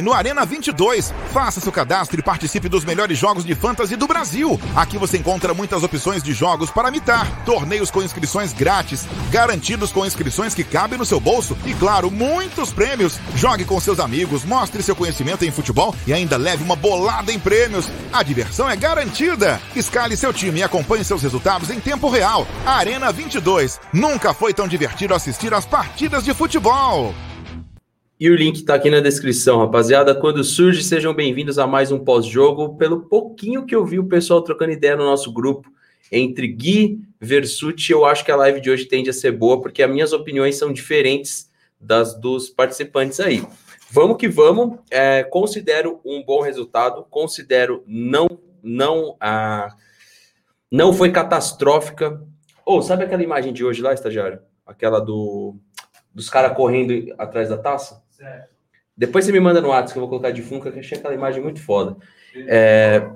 No 0.00 0.12
Arena 0.12 0.46
22, 0.46 1.12
faça 1.32 1.58
seu 1.58 1.72
cadastro 1.72 2.20
e 2.20 2.22
participe 2.22 2.68
dos 2.68 2.84
melhores 2.84 3.18
jogos 3.18 3.44
de 3.44 3.52
fantasy 3.56 3.96
do 3.96 4.06
Brasil. 4.06 4.56
Aqui 4.76 4.96
você 4.96 5.18
encontra 5.18 5.52
muitas 5.52 5.82
opções 5.82 6.22
de 6.22 6.32
jogos 6.32 6.70
para 6.70 6.88
mitar, 6.88 7.44
torneios 7.44 7.90
com 7.90 8.00
inscrições 8.00 8.52
grátis, 8.52 9.04
garantidos 9.28 9.90
com 9.90 10.06
inscrições 10.06 10.54
que 10.54 10.62
cabem 10.62 10.96
no 10.96 11.04
seu 11.04 11.18
bolso 11.18 11.58
e, 11.66 11.74
claro, 11.74 12.12
muitos 12.12 12.72
prêmios. 12.72 13.18
Jogue 13.34 13.64
com 13.64 13.80
seus 13.80 13.98
amigos, 13.98 14.44
mostre 14.44 14.84
seu 14.84 14.94
conhecimento 14.94 15.44
em 15.44 15.50
futebol 15.50 15.92
e 16.06 16.12
ainda 16.12 16.36
leve 16.36 16.62
uma 16.62 16.76
bolada 16.76 17.32
em 17.32 17.40
prêmios. 17.40 17.90
A 18.12 18.22
diversão 18.22 18.70
é 18.70 18.76
garantida. 18.76 19.60
Escale 19.74 20.16
seu 20.16 20.32
time 20.32 20.60
e 20.60 20.62
acompanhe 20.62 21.02
seus 21.02 21.24
resultados 21.24 21.70
em 21.70 21.80
tempo 21.80 22.08
real. 22.08 22.46
Arena 22.64 23.10
22. 23.10 23.80
Nunca 23.92 24.32
foi 24.32 24.54
tão 24.54 24.68
divertido 24.68 25.12
assistir 25.12 25.52
às 25.52 25.66
partidas 25.66 26.22
de 26.22 26.32
futebol. 26.32 27.12
E 28.20 28.28
o 28.28 28.34
link 28.34 28.56
está 28.56 28.74
aqui 28.74 28.90
na 28.90 28.98
descrição, 28.98 29.60
rapaziada. 29.60 30.12
Quando 30.12 30.42
surge, 30.42 30.82
sejam 30.82 31.14
bem-vindos 31.14 31.56
a 31.56 31.68
mais 31.68 31.92
um 31.92 32.00
pós-jogo. 32.00 32.76
Pelo 32.76 33.02
pouquinho 33.02 33.64
que 33.64 33.72
eu 33.72 33.86
vi 33.86 34.00
o 34.00 34.08
pessoal 34.08 34.42
trocando 34.42 34.72
ideia 34.72 34.96
no 34.96 35.04
nosso 35.04 35.32
grupo 35.32 35.72
entre 36.10 36.48
Gui 36.48 37.00
Versuti, 37.20 37.92
eu 37.92 38.04
acho 38.04 38.24
que 38.24 38.32
a 38.32 38.36
live 38.36 38.60
de 38.60 38.72
hoje 38.72 38.86
tende 38.86 39.08
a 39.08 39.12
ser 39.12 39.30
boa, 39.30 39.60
porque 39.60 39.84
as 39.84 39.90
minhas 39.90 40.12
opiniões 40.12 40.56
são 40.56 40.72
diferentes 40.72 41.48
das 41.80 42.18
dos 42.18 42.50
participantes 42.50 43.20
aí. 43.20 43.46
Vamos 43.88 44.16
que 44.16 44.26
vamos. 44.26 44.80
É, 44.90 45.22
considero 45.22 46.00
um 46.04 46.20
bom 46.20 46.42
resultado. 46.42 47.06
Considero 47.08 47.84
não 47.86 48.26
não 48.60 49.16
a 49.20 49.76
não 50.68 50.92
foi 50.92 51.12
catastrófica. 51.12 52.20
Ou 52.66 52.78
oh, 52.78 52.82
sabe 52.82 53.04
aquela 53.04 53.22
imagem 53.22 53.52
de 53.52 53.64
hoje 53.64 53.80
lá, 53.80 53.94
estagiário? 53.94 54.40
Aquela 54.66 54.98
do 54.98 55.54
dos 56.12 56.28
caras 56.28 56.56
correndo 56.56 57.14
atrás 57.16 57.48
da 57.48 57.56
taça? 57.56 58.07
Certo. 58.18 58.58
Depois 58.96 59.24
você 59.24 59.30
me 59.30 59.38
manda 59.38 59.60
no 59.60 59.68
WhatsApp 59.68 59.92
que 59.92 59.98
eu 59.98 60.00
vou 60.00 60.08
colocar 60.08 60.32
de 60.32 60.42
funca, 60.42 60.72
que 60.72 60.80
achei 60.80 60.98
aquela 60.98 61.14
imagem 61.14 61.40
muito 61.40 61.62
foda. 61.62 61.96
É, 62.34 63.08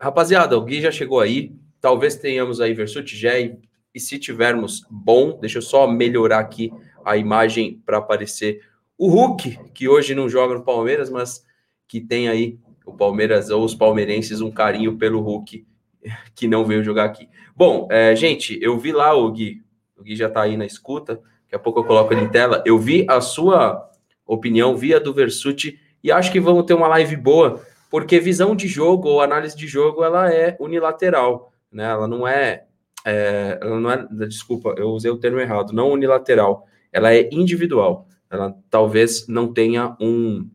rapaziada, 0.00 0.58
o 0.58 0.64
Gui 0.64 0.80
já 0.80 0.90
chegou 0.90 1.20
aí. 1.20 1.54
Talvez 1.80 2.16
tenhamos 2.16 2.60
aí 2.60 2.74
Versuti 2.74 3.16
já. 3.16 3.38
E, 3.38 3.56
e 3.94 4.00
se 4.00 4.18
tivermos 4.18 4.84
bom, 4.90 5.38
deixa 5.38 5.58
eu 5.58 5.62
só 5.62 5.86
melhorar 5.86 6.40
aqui 6.40 6.72
a 7.04 7.16
imagem 7.16 7.80
para 7.86 7.98
aparecer 7.98 8.62
o 8.98 9.08
Hulk, 9.08 9.58
que 9.72 9.88
hoje 9.88 10.12
não 10.12 10.28
joga 10.28 10.54
no 10.54 10.64
Palmeiras, 10.64 11.08
mas 11.08 11.44
que 11.86 12.00
tem 12.00 12.28
aí 12.28 12.58
o 12.84 12.92
Palmeiras 12.92 13.48
ou 13.50 13.64
os 13.64 13.76
palmeirenses 13.76 14.40
um 14.40 14.50
carinho 14.50 14.96
pelo 14.96 15.20
Hulk 15.20 15.64
que 16.34 16.48
não 16.48 16.64
veio 16.64 16.82
jogar 16.82 17.04
aqui. 17.04 17.28
Bom, 17.54 17.86
é, 17.90 18.16
gente, 18.16 18.58
eu 18.60 18.76
vi 18.76 18.90
lá 18.90 19.14
o 19.14 19.30
Gui, 19.30 19.62
o 19.96 20.02
Gui 20.02 20.16
já 20.16 20.26
está 20.26 20.42
aí 20.42 20.56
na 20.56 20.66
escuta, 20.66 21.14
daqui 21.44 21.54
a 21.54 21.58
pouco 21.60 21.78
eu 21.78 21.84
coloco 21.84 22.12
ele 22.12 22.22
em 22.22 22.28
tela. 22.28 22.60
Eu 22.66 22.76
vi 22.76 23.06
a 23.08 23.20
sua 23.20 23.88
opinião 24.26 24.76
via 24.76 25.00
do 25.00 25.12
Versuti 25.12 25.78
e 26.02 26.10
acho 26.10 26.32
que 26.32 26.40
vamos 26.40 26.64
ter 26.64 26.74
uma 26.74 26.88
live 26.88 27.16
boa, 27.16 27.62
porque 27.90 28.18
visão 28.18 28.56
de 28.56 28.66
jogo 28.66 29.08
ou 29.08 29.20
análise 29.20 29.56
de 29.56 29.66
jogo 29.66 30.02
ela 30.02 30.32
é 30.32 30.56
unilateral, 30.58 31.52
né? 31.70 31.84
Ela 31.84 32.08
não 32.08 32.26
é, 32.26 32.64
é 33.04 33.58
ela 33.60 33.78
não 33.78 33.90
é, 33.90 34.06
desculpa, 34.26 34.74
eu 34.76 34.88
usei 34.88 35.10
o 35.10 35.18
termo 35.18 35.38
errado, 35.38 35.72
não 35.72 35.90
unilateral, 35.90 36.66
ela 36.90 37.14
é 37.14 37.28
individual. 37.32 38.08
Ela 38.30 38.56
talvez 38.70 39.28
não 39.28 39.52
tenha 39.52 39.94
um, 40.00 40.48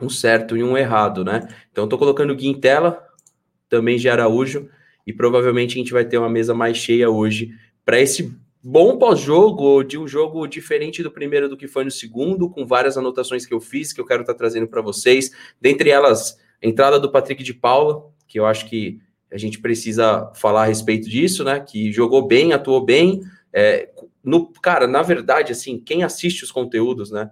um 0.00 0.10
certo 0.10 0.56
e 0.56 0.62
um 0.62 0.76
errado, 0.76 1.24
né? 1.24 1.48
Então 1.72 1.84
estou 1.84 1.98
colocando 1.98 2.32
o 2.32 2.36
Gui 2.36 2.48
em 2.48 2.60
tela, 2.60 3.02
também 3.68 3.96
de 3.96 4.08
Araújo, 4.08 4.68
e 5.06 5.12
provavelmente 5.12 5.74
a 5.74 5.78
gente 5.78 5.92
vai 5.92 6.04
ter 6.04 6.18
uma 6.18 6.28
mesa 6.28 6.52
mais 6.54 6.76
cheia 6.76 7.08
hoje 7.08 7.50
para 7.84 7.98
esse 7.98 8.36
bom 8.62 8.98
pós-jogo, 8.98 9.82
de 9.82 9.98
um 9.98 10.06
jogo 10.06 10.46
diferente 10.46 11.02
do 11.02 11.10
primeiro 11.10 11.48
do 11.48 11.56
que 11.56 11.68
foi 11.68 11.84
no 11.84 11.90
segundo, 11.90 12.50
com 12.50 12.66
várias 12.66 12.96
anotações 12.96 13.46
que 13.46 13.54
eu 13.54 13.60
fiz, 13.60 13.92
que 13.92 14.00
eu 14.00 14.06
quero 14.06 14.22
estar 14.22 14.34
tá 14.34 14.38
trazendo 14.38 14.66
para 14.66 14.82
vocês. 14.82 15.30
Dentre 15.60 15.90
elas, 15.90 16.38
a 16.62 16.66
entrada 16.66 16.98
do 16.98 17.10
Patrick 17.10 17.42
de 17.42 17.54
Paula, 17.54 18.04
que 18.26 18.38
eu 18.38 18.46
acho 18.46 18.68
que 18.68 19.00
a 19.30 19.38
gente 19.38 19.60
precisa 19.60 20.30
falar 20.34 20.62
a 20.62 20.66
respeito 20.66 21.08
disso, 21.08 21.44
né? 21.44 21.60
Que 21.60 21.92
jogou 21.92 22.26
bem, 22.26 22.52
atuou 22.52 22.84
bem. 22.84 23.22
É, 23.52 23.90
no, 24.24 24.50
cara, 24.52 24.86
na 24.86 25.02
verdade, 25.02 25.52
assim, 25.52 25.78
quem 25.78 26.02
assiste 26.02 26.44
os 26.44 26.50
conteúdos, 26.50 27.10
né? 27.10 27.30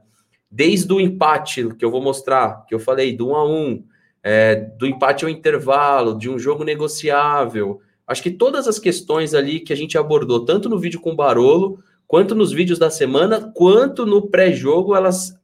Desde 0.51 0.93
o 0.93 1.01
empate 1.01 1.75
que 1.75 1.85
eu 1.85 1.91
vou 1.91 2.03
mostrar, 2.03 2.65
que 2.67 2.75
eu 2.75 2.79
falei, 2.79 3.15
do 3.15 3.31
1 3.31 3.35
a 3.35 3.49
1 3.49 3.85
é, 4.23 4.55
do 4.57 4.87
empate 4.87 5.25
ao 5.25 5.31
intervalo, 5.31 6.19
de 6.19 6.29
um 6.29 6.39
jogo 6.39 6.65
negociável, 6.65 7.81
Acho 8.07 8.23
que 8.23 8.31
todas 8.31 8.69
as 8.69 8.79
questões 8.79 9.35
ali 9.35 9.61
que 9.61 9.73
a 9.73 9.77
gente 9.77 9.99
abordou, 9.99 10.45
tanto 10.45 10.69
no 10.69 10.79
vídeo 10.79 11.01
com 11.01 11.11
o 11.11 11.17
Barolo, 11.17 11.81
quanto 12.07 12.35
nos 12.35 12.53
vídeos 12.53 12.79
da 12.79 12.89
semana, 12.89 13.53
quanto 13.55 14.07
no 14.07 14.29
pré-jogo, 14.29 14.95
elas 14.95 15.37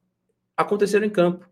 aconteceram 0.56 1.06
em 1.06 1.10
campo. 1.10 1.44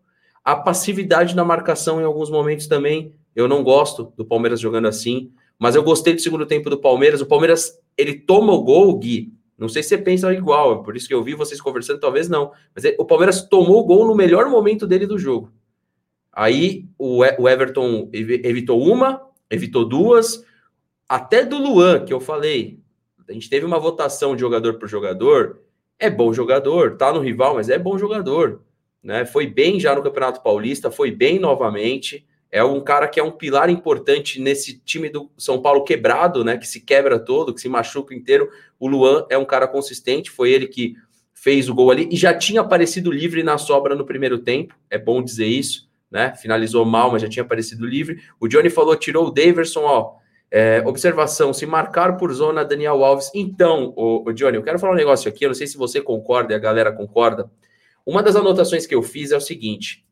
A 0.43 0.55
passividade 0.55 1.35
na 1.35 1.43
marcação 1.43 1.99
em 1.99 2.05
alguns 2.05 2.29
momentos 2.29 2.65
também, 2.65 3.13
eu 3.35 3.47
não 3.47 3.63
gosto 3.63 4.13
do 4.15 4.25
Palmeiras 4.25 4.59
jogando 4.59 4.87
assim, 4.87 5.31
mas 5.59 5.75
eu 5.75 5.83
gostei 5.83 6.13
do 6.13 6.21
segundo 6.21 6.45
tempo 6.45 6.69
do 6.69 6.79
Palmeiras. 6.79 7.21
O 7.21 7.25
Palmeiras, 7.25 7.77
ele 7.97 8.13
toma 8.13 8.53
o 8.53 8.63
gol, 8.63 8.97
Gui. 8.97 9.33
Não 9.57 9.69
sei 9.69 9.83
se 9.83 9.89
você 9.89 9.97
pensa 9.99 10.33
igual, 10.33 10.81
por 10.81 10.95
isso 10.95 11.07
que 11.07 11.13
eu 11.13 11.21
vi 11.21 11.35
vocês 11.35 11.61
conversando, 11.61 11.99
talvez 11.99 12.27
não. 12.27 12.51
Mas 12.73 12.83
o 12.97 13.05
Palmeiras 13.05 13.43
tomou 13.47 13.81
o 13.81 13.83
gol 13.85 14.07
no 14.07 14.15
melhor 14.15 14.49
momento 14.49 14.87
dele 14.87 15.05
do 15.05 15.19
jogo. 15.19 15.51
Aí 16.33 16.87
o 16.97 17.23
Everton 17.47 18.09
evitou 18.11 18.81
uma, 18.81 19.21
evitou 19.51 19.85
duas, 19.85 20.43
até 21.11 21.43
do 21.43 21.57
Luan, 21.57 22.05
que 22.05 22.13
eu 22.13 22.21
falei, 22.21 22.79
a 23.27 23.33
gente 23.33 23.49
teve 23.49 23.65
uma 23.65 23.77
votação 23.77 24.33
de 24.33 24.39
jogador 24.39 24.75
por 24.75 24.87
jogador, 24.87 25.59
é 25.99 26.09
bom 26.09 26.31
jogador, 26.31 26.95
tá 26.95 27.11
no 27.11 27.19
rival, 27.19 27.55
mas 27.55 27.67
é 27.67 27.77
bom 27.77 27.97
jogador, 27.97 28.61
né? 29.03 29.25
Foi 29.25 29.45
bem 29.45 29.77
já 29.77 29.93
no 29.93 30.01
Campeonato 30.01 30.41
Paulista, 30.41 30.89
foi 30.89 31.11
bem 31.11 31.37
novamente. 31.37 32.25
É 32.49 32.63
um 32.63 32.79
cara 32.79 33.09
que 33.09 33.19
é 33.19 33.23
um 33.23 33.31
pilar 33.31 33.69
importante 33.69 34.39
nesse 34.39 34.79
time 34.79 35.09
do 35.09 35.29
São 35.37 35.61
Paulo 35.61 35.83
quebrado, 35.83 36.45
né? 36.45 36.57
Que 36.57 36.65
se 36.65 36.79
quebra 36.79 37.19
todo, 37.19 37.53
que 37.53 37.59
se 37.59 37.67
machuca 37.67 38.15
inteiro. 38.15 38.49
O 38.79 38.87
Luan 38.87 39.25
é 39.29 39.37
um 39.37 39.43
cara 39.43 39.67
consistente, 39.67 40.31
foi 40.31 40.49
ele 40.49 40.67
que 40.67 40.95
fez 41.33 41.67
o 41.67 41.75
gol 41.75 41.91
ali 41.91 42.07
e 42.09 42.15
já 42.15 42.33
tinha 42.33 42.61
aparecido 42.61 43.11
livre 43.11 43.43
na 43.43 43.57
sobra 43.57 43.95
no 43.95 44.05
primeiro 44.05 44.39
tempo. 44.39 44.75
É 44.89 44.97
bom 44.97 45.21
dizer 45.21 45.47
isso, 45.47 45.89
né? 46.09 46.33
Finalizou 46.37 46.85
mal, 46.85 47.11
mas 47.11 47.21
já 47.21 47.27
tinha 47.27 47.43
aparecido 47.43 47.85
livre. 47.85 48.21
O 48.39 48.47
Johnny 48.47 48.69
falou, 48.69 48.95
tirou 48.95 49.27
o 49.27 49.31
Daverson, 49.31 49.81
ó 49.81 50.20
é, 50.51 50.83
observação: 50.85 51.53
se 51.53 51.65
marcar 51.65 52.17
por 52.17 52.31
zona 52.33 52.65
Daniel 52.65 53.03
Alves. 53.03 53.31
Então, 53.33 53.93
o, 53.95 54.29
o, 54.29 54.33
Johnny, 54.33 54.57
eu 54.57 54.63
quero 54.63 54.77
falar 54.77 54.93
um 54.93 54.97
negócio 54.97 55.29
aqui. 55.29 55.45
Eu 55.45 55.49
não 55.49 55.55
sei 55.55 55.65
se 55.65 55.77
você 55.77 56.01
concorda 56.01 56.51
e 56.51 56.55
a 56.55 56.59
galera 56.59 56.91
concorda. 56.91 57.49
Uma 58.05 58.21
das 58.21 58.35
anotações 58.35 58.85
que 58.85 58.93
eu 58.93 59.01
fiz 59.01 59.31
é 59.31 59.37
o 59.37 59.41
seguinte: 59.41 60.05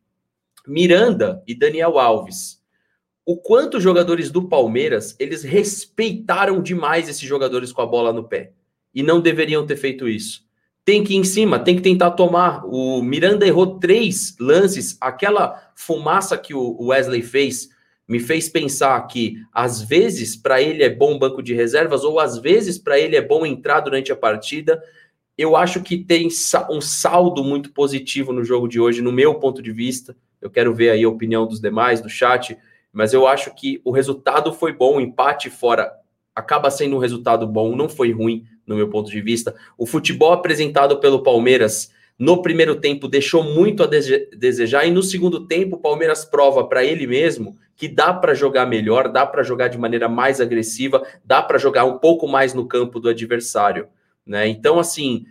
Miranda 0.65 1.43
e 1.45 1.53
Daniel 1.53 1.99
Alves. 1.99 2.59
O 3.25 3.37
quanto 3.37 3.77
os 3.77 3.83
jogadores 3.83 4.31
do 4.31 4.47
Palmeiras 4.47 5.15
eles 5.19 5.43
respeitaram 5.43 6.63
demais 6.63 7.07
esses 7.07 7.27
jogadores 7.27 7.71
com 7.71 7.81
a 7.81 7.85
bola 7.85 8.11
no 8.11 8.23
pé 8.23 8.53
e 8.95 9.03
não 9.03 9.21
deveriam 9.21 9.67
ter 9.67 9.75
feito 9.75 10.07
isso. 10.07 10.47
Tem 10.83 11.03
que 11.03 11.13
ir 11.13 11.17
em 11.17 11.23
cima, 11.23 11.59
tem 11.59 11.75
que 11.75 11.83
tentar 11.83 12.11
tomar. 12.11 12.65
O 12.65 13.03
Miranda 13.03 13.45
errou 13.45 13.77
três 13.77 14.35
lances, 14.39 14.97
aquela 14.99 15.71
fumaça 15.75 16.35
que 16.39 16.55
o 16.55 16.87
Wesley 16.87 17.21
fez 17.21 17.69
me 18.09 18.19
fez 18.19 18.49
pensar 18.49 18.99
que 19.05 19.35
às 19.53 19.83
vezes 19.83 20.35
para 20.35 20.59
ele 20.59 20.81
é 20.81 20.89
bom 20.89 21.19
banco 21.19 21.43
de 21.43 21.53
reservas 21.53 22.03
ou 22.03 22.19
às 22.19 22.39
vezes 22.39 22.79
para 22.79 22.99
ele 22.99 23.15
é 23.15 23.21
bom 23.21 23.45
entrar 23.45 23.81
durante 23.81 24.11
a 24.11 24.15
partida. 24.15 24.81
Eu 25.37 25.55
acho 25.55 25.83
que 25.83 25.95
tem 25.95 26.27
um 26.71 26.81
saldo 26.81 27.43
muito 27.43 27.71
positivo 27.71 28.33
no 28.33 28.43
jogo 28.43 28.67
de 28.67 28.79
hoje, 28.79 28.99
no 28.99 29.11
meu 29.11 29.35
ponto 29.35 29.61
de 29.61 29.71
vista. 29.71 30.17
Eu 30.41 30.49
quero 30.49 30.73
ver 30.73 30.89
aí 30.89 31.03
a 31.03 31.09
opinião 31.09 31.45
dos 31.45 31.61
demais, 31.61 32.01
do 32.01 32.09
chat, 32.09 32.57
mas 32.91 33.13
eu 33.13 33.27
acho 33.27 33.53
que 33.53 33.79
o 33.85 33.91
resultado 33.91 34.51
foi 34.51 34.73
bom, 34.73 34.97
o 34.97 35.01
empate 35.01 35.51
fora 35.51 35.91
acaba 36.33 36.71
sendo 36.71 36.95
um 36.95 36.99
resultado 36.99 37.45
bom, 37.45 37.75
não 37.75 37.87
foi 37.87 38.11
ruim 38.11 38.43
no 38.65 38.75
meu 38.75 38.89
ponto 38.89 39.11
de 39.11 39.21
vista. 39.21 39.53
O 39.77 39.85
futebol 39.85 40.33
apresentado 40.33 40.99
pelo 40.99 41.21
Palmeiras 41.21 41.91
no 42.17 42.41
primeiro 42.41 42.75
tempo 42.75 43.07
deixou 43.07 43.43
muito 43.43 43.83
a 43.83 43.87
desejar 43.87 44.85
e 44.85 44.91
no 44.91 45.03
segundo 45.03 45.45
tempo 45.45 45.75
o 45.75 45.79
Palmeiras 45.79 46.25
prova 46.25 46.67
para 46.67 46.83
ele 46.83 47.05
mesmo 47.05 47.55
que 47.79 47.87
dá 47.87 48.13
para 48.13 48.33
jogar 48.33 48.65
melhor, 48.65 49.07
dá 49.07 49.25
para 49.25 49.41
jogar 49.41 49.69
de 49.69 49.77
maneira 49.77 50.09
mais 50.09 50.41
agressiva, 50.41 51.01
dá 51.23 51.41
para 51.41 51.57
jogar 51.57 51.85
um 51.85 51.97
pouco 51.97 52.27
mais 52.27 52.53
no 52.53 52.67
campo 52.67 52.99
do 52.99 53.07
adversário, 53.07 53.87
né? 54.27 54.49
Então, 54.49 54.77
assim, 54.77 55.25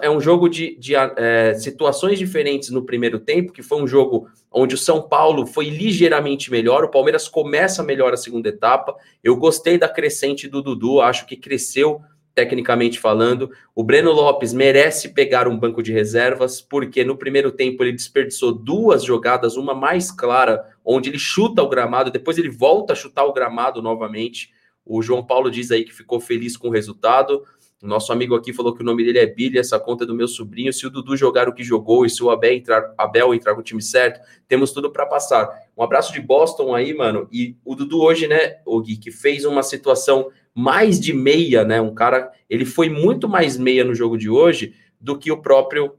é 0.00 0.08
um 0.08 0.20
jogo 0.20 0.48
de, 0.48 0.78
de 0.78 0.94
é, 0.94 1.54
situações 1.54 2.20
diferentes 2.20 2.70
no 2.70 2.84
primeiro 2.84 3.18
tempo, 3.18 3.52
que 3.52 3.64
foi 3.64 3.82
um 3.82 3.86
jogo 3.86 4.28
onde 4.48 4.76
o 4.76 4.78
São 4.78 5.02
Paulo 5.02 5.44
foi 5.44 5.68
ligeiramente 5.68 6.52
melhor, 6.52 6.84
o 6.84 6.88
Palmeiras 6.88 7.26
começa 7.26 7.82
melhor 7.82 8.14
a 8.14 8.16
segunda 8.16 8.48
etapa. 8.48 8.94
Eu 9.24 9.34
gostei 9.34 9.76
da 9.76 9.88
crescente 9.88 10.46
do 10.46 10.62
Dudu, 10.62 11.00
acho 11.00 11.26
que 11.26 11.36
cresceu 11.36 12.00
tecnicamente 12.36 13.00
falando. 13.00 13.50
O 13.74 13.82
Breno 13.82 14.12
Lopes 14.12 14.52
merece 14.52 15.14
pegar 15.14 15.48
um 15.48 15.58
banco 15.58 15.82
de 15.82 15.90
reservas, 15.90 16.60
porque 16.60 17.02
no 17.02 17.16
primeiro 17.16 17.50
tempo 17.50 17.82
ele 17.82 17.92
desperdiçou 17.92 18.52
duas 18.52 19.02
jogadas, 19.02 19.56
uma 19.56 19.74
mais 19.74 20.12
clara, 20.12 20.62
onde 20.84 21.08
ele 21.08 21.18
chuta 21.18 21.62
o 21.62 21.68
gramado, 21.68 22.10
depois 22.10 22.36
ele 22.36 22.50
volta 22.50 22.92
a 22.92 22.96
chutar 22.96 23.24
o 23.24 23.32
gramado 23.32 23.80
novamente. 23.80 24.50
O 24.84 25.00
João 25.00 25.24
Paulo 25.24 25.50
diz 25.50 25.70
aí 25.70 25.82
que 25.82 25.94
ficou 25.94 26.20
feliz 26.20 26.58
com 26.58 26.68
o 26.68 26.70
resultado. 26.70 27.42
Nosso 27.80 28.12
amigo 28.12 28.34
aqui 28.34 28.52
falou 28.52 28.74
que 28.74 28.82
o 28.82 28.84
nome 28.84 29.02
dele 29.02 29.18
é 29.18 29.26
Billy, 29.26 29.58
essa 29.58 29.80
conta 29.80 30.04
é 30.04 30.06
do 30.06 30.14
meu 30.14 30.28
sobrinho. 30.28 30.72
Se 30.74 30.86
o 30.86 30.90
Dudu 30.90 31.16
jogar 31.16 31.48
o 31.48 31.54
que 31.54 31.64
jogou 31.64 32.04
e 32.04 32.10
se 32.10 32.22
o 32.22 32.30
Abel 32.30 32.52
entrar, 32.52 32.92
Abel 32.98 33.32
entrar 33.32 33.54
com 33.54 33.60
o 33.60 33.64
time 33.64 33.80
certo, 33.80 34.20
temos 34.46 34.72
tudo 34.72 34.90
para 34.92 35.06
passar. 35.06 35.48
Um 35.74 35.82
abraço 35.82 36.12
de 36.12 36.20
Boston 36.20 36.74
aí, 36.74 36.92
mano. 36.92 37.28
E 37.32 37.56
o 37.64 37.74
Dudu 37.74 38.02
hoje, 38.02 38.26
né, 38.28 38.58
o 38.66 38.78
Gui, 38.80 38.98
que 38.98 39.10
fez 39.10 39.46
uma 39.46 39.62
situação 39.62 40.30
mais 40.58 40.98
de 40.98 41.12
meia, 41.12 41.66
né? 41.66 41.82
Um 41.82 41.94
cara, 41.94 42.32
ele 42.48 42.64
foi 42.64 42.88
muito 42.88 43.28
mais 43.28 43.58
meia 43.58 43.84
no 43.84 43.94
jogo 43.94 44.16
de 44.16 44.30
hoje 44.30 44.72
do 44.98 45.18
que 45.18 45.30
o 45.30 45.42
próprio 45.42 45.96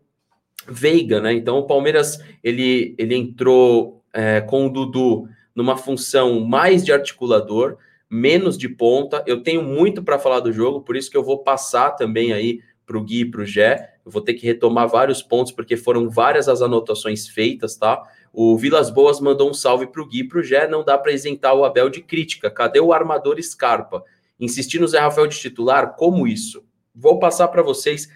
Veiga, 0.67 1.21
né? 1.21 1.31
Então 1.31 1.59
o 1.59 1.67
Palmeiras 1.67 2.19
ele, 2.43 2.95
ele 2.97 3.15
entrou 3.15 4.03
é, 4.11 4.41
com 4.41 4.65
o 4.65 4.69
Dudu 4.69 5.29
numa 5.55 5.77
função 5.77 6.39
mais 6.39 6.83
de 6.83 6.91
articulador, 6.91 7.77
menos 8.09 8.57
de 8.57 8.67
ponta. 8.67 9.23
Eu 9.27 9.43
tenho 9.43 9.61
muito 9.61 10.01
para 10.01 10.17
falar 10.17 10.39
do 10.39 10.51
jogo, 10.51 10.81
por 10.81 10.95
isso 10.95 11.11
que 11.11 11.17
eu 11.17 11.23
vou 11.23 11.43
passar 11.43 11.91
também 11.91 12.33
aí 12.33 12.59
para 12.83 12.97
o 12.97 13.03
Gui 13.03 13.21
e 13.21 13.25
para 13.25 13.41
o 13.41 13.45
Gé. 13.45 13.93
Eu 14.03 14.11
vou 14.11 14.23
ter 14.23 14.33
que 14.33 14.47
retomar 14.47 14.87
vários 14.87 15.21
pontos, 15.21 15.51
porque 15.51 15.77
foram 15.77 16.09
várias 16.09 16.49
as 16.49 16.63
anotações 16.63 17.27
feitas, 17.27 17.75
tá? 17.75 18.01
O 18.33 18.57
Vilas 18.57 18.89
Boas 18.89 19.19
mandou 19.19 19.49
um 19.49 19.53
salve 19.53 19.85
para 19.87 20.01
o 20.01 20.07
Gui 20.07 20.21
e 20.21 20.27
para 20.27 20.39
o 20.39 20.43
Gé. 20.43 20.67
Não 20.67 20.83
dá 20.83 20.97
para 20.97 21.11
isentar 21.11 21.53
o 21.53 21.63
Abel 21.63 21.89
de 21.89 22.01
crítica. 22.01 22.49
Cadê 22.49 22.79
o 22.79 22.91
armador 22.91 23.41
Scarpa? 23.41 24.03
Insistir 24.39 24.79
no 24.79 24.87
Zé 24.87 24.99
Rafael 24.99 25.27
de 25.27 25.39
titular? 25.39 25.95
Como 25.95 26.27
isso? 26.27 26.63
Vou 26.93 27.19
passar 27.19 27.47
para 27.47 27.61
vocês. 27.61 28.07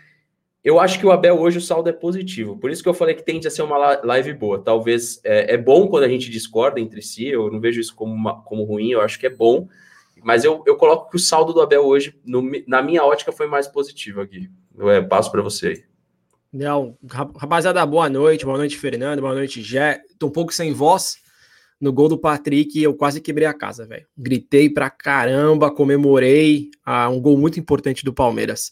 Eu 0.64 0.80
acho 0.80 1.00
que 1.00 1.06
o 1.06 1.12
Abel 1.12 1.40
hoje 1.40 1.58
o 1.58 1.62
saldo 1.62 1.90
é 1.90 1.94
positivo. 1.94 2.58
Por 2.58 2.70
isso 2.70 2.84
que 2.84 2.90
eu 2.90 2.94
falei 2.94 3.16
que 3.16 3.24
tende 3.24 3.48
a 3.48 3.52
ser 3.52 3.64
uma 3.64 4.00
live 4.04 4.34
boa. 4.34 4.60
Talvez 4.60 5.20
é, 5.24 5.56
é 5.56 5.58
bom 5.58 5.88
quando 5.88 6.04
a 6.04 6.10
gente 6.10 6.30
discorda 6.30 6.80
entre 6.80 7.02
si. 7.02 7.28
Eu 7.28 7.52
não 7.52 7.60
vejo 7.60 7.82
isso 7.82 7.96
como, 7.96 8.14
uma, 8.14 8.42
como 8.44 8.64
ruim. 8.64 8.92
Eu 8.92 9.02
acho 9.02 9.20
que 9.20 9.26
é 9.26 9.30
bom. 9.30 9.68
Mas 10.24 10.44
eu, 10.44 10.64
eu 10.68 10.76
coloco 10.76 11.10
que 11.10 11.16
o 11.16 11.20
saldo 11.20 11.52
do 11.52 11.62
Abel 11.62 11.84
hoje, 11.84 12.16
no, 12.24 12.44
na 12.68 12.82
minha 12.82 13.04
ótica, 13.04 13.32
foi 13.32 13.48
mais 13.48 13.68
positivo 13.68 14.22
aqui. 14.22 14.50
Eu 14.78 14.90
é, 14.90 15.02
passo 15.02 15.32
para 15.32 15.42
você 15.42 15.68
aí. 15.68 15.84
Não, 16.54 16.98
rapaziada, 17.38 17.84
boa 17.86 18.10
noite. 18.10 18.46
Boa 18.46 18.58
noite, 18.58 18.78
Fernando. 18.78 19.22
Boa 19.22 19.34
noite, 19.34 19.64
Jé. 19.64 20.02
Tô 20.20 20.28
um 20.28 20.32
pouco 20.32 20.54
sem 20.54 20.74
voz. 20.74 21.18
No 21.82 21.92
gol 21.92 22.08
do 22.08 22.18
Patrick, 22.18 22.80
eu 22.80 22.94
quase 22.94 23.20
quebrei 23.20 23.48
a 23.48 23.54
casa, 23.56 23.88
velho. 23.88 24.06
Gritei 24.16 24.70
pra 24.70 24.88
caramba, 24.88 25.72
comemorei 25.72 26.70
ah, 26.86 27.10
um 27.10 27.20
gol 27.20 27.36
muito 27.36 27.60
importante 27.60 28.06
do 28.06 28.14
Palmeiras. 28.14 28.72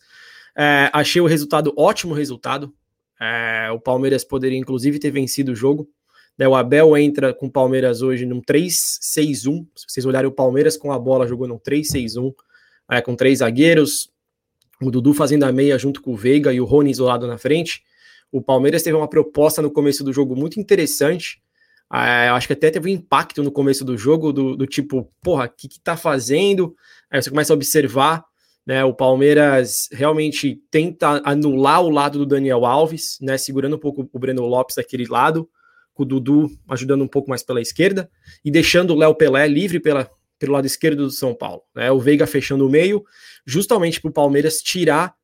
É, 0.56 0.92
achei 0.94 1.20
o 1.20 1.26
resultado 1.26 1.74
ótimo 1.76 2.14
resultado. 2.14 2.72
É, 3.20 3.72
o 3.72 3.80
Palmeiras 3.80 4.24
poderia, 4.24 4.60
inclusive, 4.60 5.00
ter 5.00 5.10
vencido 5.10 5.54
o 5.54 5.56
jogo. 5.56 5.90
Né, 6.38 6.48
o 6.48 6.56
Abel 6.56 6.96
entra 6.96 7.34
com 7.34 7.48
o 7.48 7.52
Palmeiras 7.52 8.04
hoje 8.04 8.28
num 8.28 8.42
3-6-1. 8.42 9.66
Se 9.76 9.86
vocês 9.88 10.06
olharem 10.06 10.30
o 10.30 10.32
Palmeiras 10.32 10.78
com 10.78 10.92
a 10.92 11.00
bola, 11.00 11.28
jogou 11.28 11.48
num 11.48 11.58
3-6-1, 11.58 12.32
é, 12.92 13.02
com 13.02 13.16
três 13.16 13.40
zagueiros. 13.40 14.12
O 14.80 14.92
Dudu 14.92 15.16
fazendo 15.16 15.46
a 15.46 15.52
meia 15.52 15.80
junto 15.80 16.00
com 16.00 16.14
o 16.14 16.16
Veiga 16.16 16.54
e 16.54 16.62
o 16.62 16.66
Rony 16.66 16.92
isolado 16.92 17.26
na 17.26 17.40
frente. 17.40 17.82
O 18.32 18.40
Palmeiras 18.40 18.84
teve 18.84 18.96
uma 18.96 19.10
proposta 19.10 19.64
no 19.64 19.72
começo 19.72 20.04
do 20.04 20.14
jogo 20.14 20.36
muito 20.36 20.60
interessante. 20.60 21.42
É, 21.92 22.30
acho 22.30 22.48
que 22.48 22.54
até 22.54 22.70
teve 22.70 22.90
um 22.90 22.94
impacto 22.94 23.42
no 23.42 23.52
começo 23.52 23.84
do 23.84 23.98
jogo, 23.98 24.32
do, 24.32 24.56
do 24.56 24.68
tipo, 24.68 25.12
porra, 25.22 25.46
o 25.46 25.50
que, 25.50 25.68
que 25.68 25.80
tá 25.80 25.98
fazendo? 25.98 26.76
Aí 27.10 27.22
você 27.22 27.30
começa 27.30 27.52
a 27.52 27.56
observar 27.56 28.24
né, 28.70 28.84
o 28.86 28.94
Palmeiras 28.94 29.90
realmente 29.92 30.62
tenta 30.70 31.22
anular 31.26 31.82
o 31.82 31.90
lado 31.90 32.20
do 32.20 32.26
Daniel 32.28 32.68
Alves, 32.68 33.18
né, 33.20 33.36
segurando 33.36 33.78
um 33.78 33.80
pouco 33.80 34.08
o 34.14 34.20
Breno 34.20 34.46
Lopes 34.46 34.76
daquele 34.76 35.08
lado, 35.08 35.50
com 35.92 36.04
o 36.04 36.06
Dudu 36.06 36.52
ajudando 36.70 37.04
um 37.04 37.08
pouco 37.08 37.30
mais 37.30 37.42
pela 37.42 37.60
esquerda, 37.60 38.08
e 38.46 38.52
deixando 38.52 38.94
o 38.94 38.96
Léo 38.96 39.16
Pelé 39.16 39.48
livre 39.48 39.80
pela, 39.80 40.08
pelo 40.38 40.54
lado 40.54 40.68
esquerdo 40.68 41.06
do 41.06 41.12
São 41.12 41.34
Paulo. 41.34 41.64
Né, 41.76 41.92
o 41.92 42.00
Veiga 42.00 42.28
fechando 42.28 42.64
o 42.68 42.70
meio, 42.70 43.04
justamente 43.44 44.00
para 44.00 44.10
o 44.10 44.14
Palmeiras 44.14 44.62
tirar, 44.62 45.16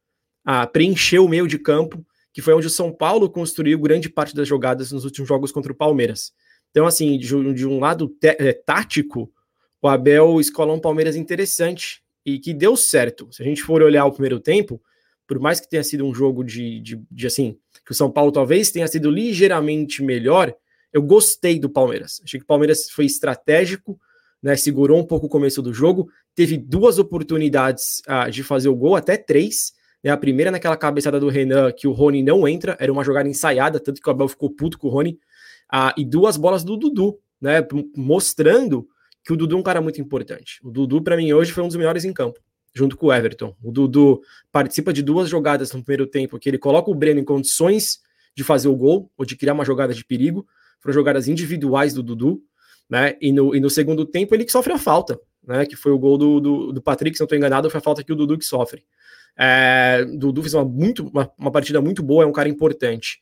preencher 0.73 1.19
o 1.19 1.29
meio 1.29 1.47
de 1.47 1.59
campo, 1.59 2.03
que 2.33 2.41
foi 2.41 2.55
onde 2.55 2.65
o 2.65 2.71
São 2.71 2.91
Paulo 2.91 3.29
construiu 3.29 3.79
grande 3.79 4.09
parte 4.09 4.35
das 4.35 4.47
jogadas 4.47 4.91
nos 4.91 5.05
últimos 5.05 5.27
jogos 5.27 5.51
contra 5.51 5.71
o 5.71 5.75
Palmeiras. 5.75 6.33
Então, 6.75 6.85
assim, 6.85 7.17
de, 7.17 7.53
de 7.53 7.65
um 7.65 7.79
lado 7.79 8.13
é, 8.21 8.51
tático, 8.51 9.31
o 9.81 9.87
Abel 9.87 10.41
escola 10.41 10.73
um 10.73 10.79
Palmeiras 10.79 11.15
interessante, 11.15 12.03
e 12.25 12.37
que 12.37 12.53
deu 12.53 12.75
certo. 12.75 13.29
Se 13.31 13.41
a 13.41 13.45
gente 13.45 13.63
for 13.63 13.81
olhar 13.81 14.03
o 14.03 14.11
primeiro 14.11 14.41
tempo, 14.41 14.81
por 15.25 15.39
mais 15.39 15.61
que 15.61 15.69
tenha 15.69 15.85
sido 15.85 16.05
um 16.05 16.13
jogo 16.13 16.43
de, 16.43 16.81
de, 16.81 17.01
de, 17.09 17.27
assim, 17.27 17.57
que 17.85 17.93
o 17.93 17.95
São 17.95 18.11
Paulo 18.11 18.29
talvez 18.29 18.71
tenha 18.71 18.87
sido 18.89 19.09
ligeiramente 19.09 20.03
melhor, 20.03 20.53
eu 20.91 21.01
gostei 21.01 21.57
do 21.57 21.69
Palmeiras. 21.69 22.19
Achei 22.25 22.41
que 22.41 22.43
o 22.43 22.47
Palmeiras 22.47 22.89
foi 22.89 23.05
estratégico, 23.05 23.97
né, 24.43 24.57
segurou 24.57 24.99
um 24.99 25.05
pouco 25.05 25.27
o 25.27 25.29
começo 25.29 25.61
do 25.61 25.73
jogo, 25.73 26.09
teve 26.35 26.57
duas 26.57 26.99
oportunidades 26.99 28.01
ah, 28.05 28.29
de 28.29 28.43
fazer 28.43 28.67
o 28.67 28.75
gol, 28.75 28.97
até 28.97 29.15
três. 29.15 29.71
Né, 30.03 30.11
a 30.11 30.17
primeira 30.17 30.51
naquela 30.51 30.75
cabeçada 30.75 31.21
do 31.21 31.29
Renan, 31.29 31.71
que 31.71 31.87
o 31.87 31.93
Rony 31.93 32.21
não 32.21 32.45
entra, 32.45 32.75
era 32.81 32.91
uma 32.91 33.03
jogada 33.03 33.29
ensaiada, 33.29 33.79
tanto 33.79 34.01
que 34.01 34.09
o 34.09 34.11
Abel 34.11 34.27
ficou 34.27 34.49
puto 34.49 34.77
com 34.77 34.87
o 34.87 34.91
Rony. 34.91 35.17
Ah, 35.71 35.93
e 35.97 36.05
duas 36.05 36.37
bolas 36.37 36.63
do 36.63 36.77
Dudu, 36.77 37.19
né, 37.41 37.65
mostrando 37.95 38.87
que 39.23 39.33
o 39.33 39.35
Dudu 39.35 39.55
é 39.55 39.59
um 39.59 39.63
cara 39.63 39.81
muito 39.81 39.99
importante. 39.99 40.59
O 40.63 40.69
Dudu, 40.69 41.01
para 41.01 41.17
mim, 41.17 41.33
hoje 41.33 41.51
foi 41.51 41.63
um 41.63 41.67
dos 41.67 41.75
melhores 41.75 42.05
em 42.05 42.13
campo, 42.13 42.39
junto 42.73 42.95
com 42.95 43.07
o 43.07 43.13
Everton. 43.13 43.55
O 43.63 43.71
Dudu 43.71 44.21
participa 44.51 44.93
de 44.93 45.01
duas 45.01 45.29
jogadas 45.29 45.73
no 45.73 45.83
primeiro 45.83 46.05
tempo, 46.05 46.37
que 46.37 46.47
ele 46.47 46.59
coloca 46.59 46.91
o 46.91 46.95
Breno 46.95 47.19
em 47.19 47.25
condições 47.25 47.99
de 48.35 48.43
fazer 48.43 48.67
o 48.67 48.75
gol, 48.75 49.11
ou 49.17 49.25
de 49.25 49.35
criar 49.35 49.53
uma 49.53 49.65
jogada 49.65 49.93
de 49.93 50.05
perigo. 50.05 50.45
Foram 50.79 50.93
jogadas 50.93 51.27
individuais 51.27 51.93
do 51.93 52.03
Dudu, 52.03 52.43
né? 52.87 53.15
E 53.19 53.31
no, 53.31 53.55
e 53.55 53.59
no 53.59 53.69
segundo 53.69 54.05
tempo 54.05 54.35
ele 54.35 54.45
que 54.45 54.51
sofre 54.51 54.73
a 54.73 54.77
falta, 54.77 55.19
né? 55.43 55.65
Que 55.65 55.75
foi 55.75 55.91
o 55.91 55.97
gol 55.97 56.17
do, 56.17 56.39
do, 56.39 56.71
do 56.73 56.81
Patrick, 56.81 57.17
se 57.17 57.21
não 57.21 57.25
estou 57.25 57.37
enganado, 57.37 57.69
foi 57.69 57.79
a 57.79 57.81
falta 57.81 58.03
que 58.03 58.13
o 58.13 58.15
Dudu 58.15 58.37
que 58.37 58.45
sofre. 58.45 58.85
É, 59.37 60.05
Dudu 60.05 60.41
fez 60.41 60.53
uma, 60.53 60.63
muito, 60.63 61.07
uma, 61.07 61.31
uma 61.37 61.51
partida 61.51 61.81
muito 61.81 62.03
boa, 62.03 62.23
é 62.23 62.27
um 62.27 62.31
cara 62.31 62.47
importante. 62.47 63.21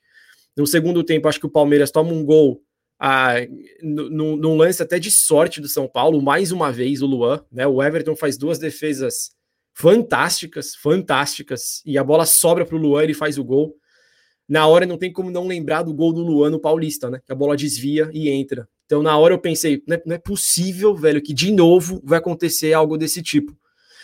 No 0.55 0.67
segundo 0.67 1.03
tempo, 1.03 1.27
acho 1.27 1.39
que 1.39 1.45
o 1.45 1.51
Palmeiras 1.51 1.91
toma 1.91 2.11
um 2.11 2.23
gol 2.23 2.61
ah, 2.99 3.35
num, 3.81 4.55
lance 4.55 4.81
até 4.81 4.97
de 4.97 5.11
sorte 5.11 5.59
do 5.59 5.67
São 5.67 5.87
Paulo, 5.87 6.21
mais 6.21 6.51
uma 6.51 6.71
vez 6.71 7.01
o 7.01 7.05
Luan, 7.05 7.43
né? 7.51 7.67
O 7.67 7.83
Everton 7.83 8.15
faz 8.15 8.37
duas 8.37 8.57
defesas 8.57 9.31
fantásticas, 9.73 10.75
fantásticas, 10.75 11.81
e 11.85 11.97
a 11.97 12.03
bola 12.03 12.25
sobra 12.25 12.65
para 12.65 12.75
o 12.75 12.79
Luan, 12.79 13.03
ele 13.03 13.13
faz 13.13 13.37
o 13.37 13.43
gol. 13.43 13.75
Na 14.47 14.67
hora 14.67 14.85
não 14.85 14.97
tem 14.97 15.11
como 15.11 15.31
não 15.31 15.47
lembrar 15.47 15.83
do 15.83 15.93
gol 15.93 16.13
do 16.13 16.21
Luan 16.21 16.49
no 16.49 16.59
Paulista, 16.59 17.09
né? 17.09 17.19
Que 17.25 17.31
a 17.31 17.35
bola 17.35 17.57
desvia 17.57 18.09
e 18.13 18.29
entra. 18.29 18.67
Então 18.85 19.01
na 19.01 19.17
hora 19.17 19.33
eu 19.33 19.39
pensei, 19.39 19.83
não 19.87 19.95
é, 19.97 20.03
não 20.05 20.15
é 20.15 20.19
possível, 20.19 20.95
velho, 20.95 21.21
que 21.21 21.33
de 21.33 21.51
novo 21.51 22.01
vai 22.05 22.19
acontecer 22.19 22.71
algo 22.71 22.97
desse 22.97 23.21
tipo. 23.21 23.57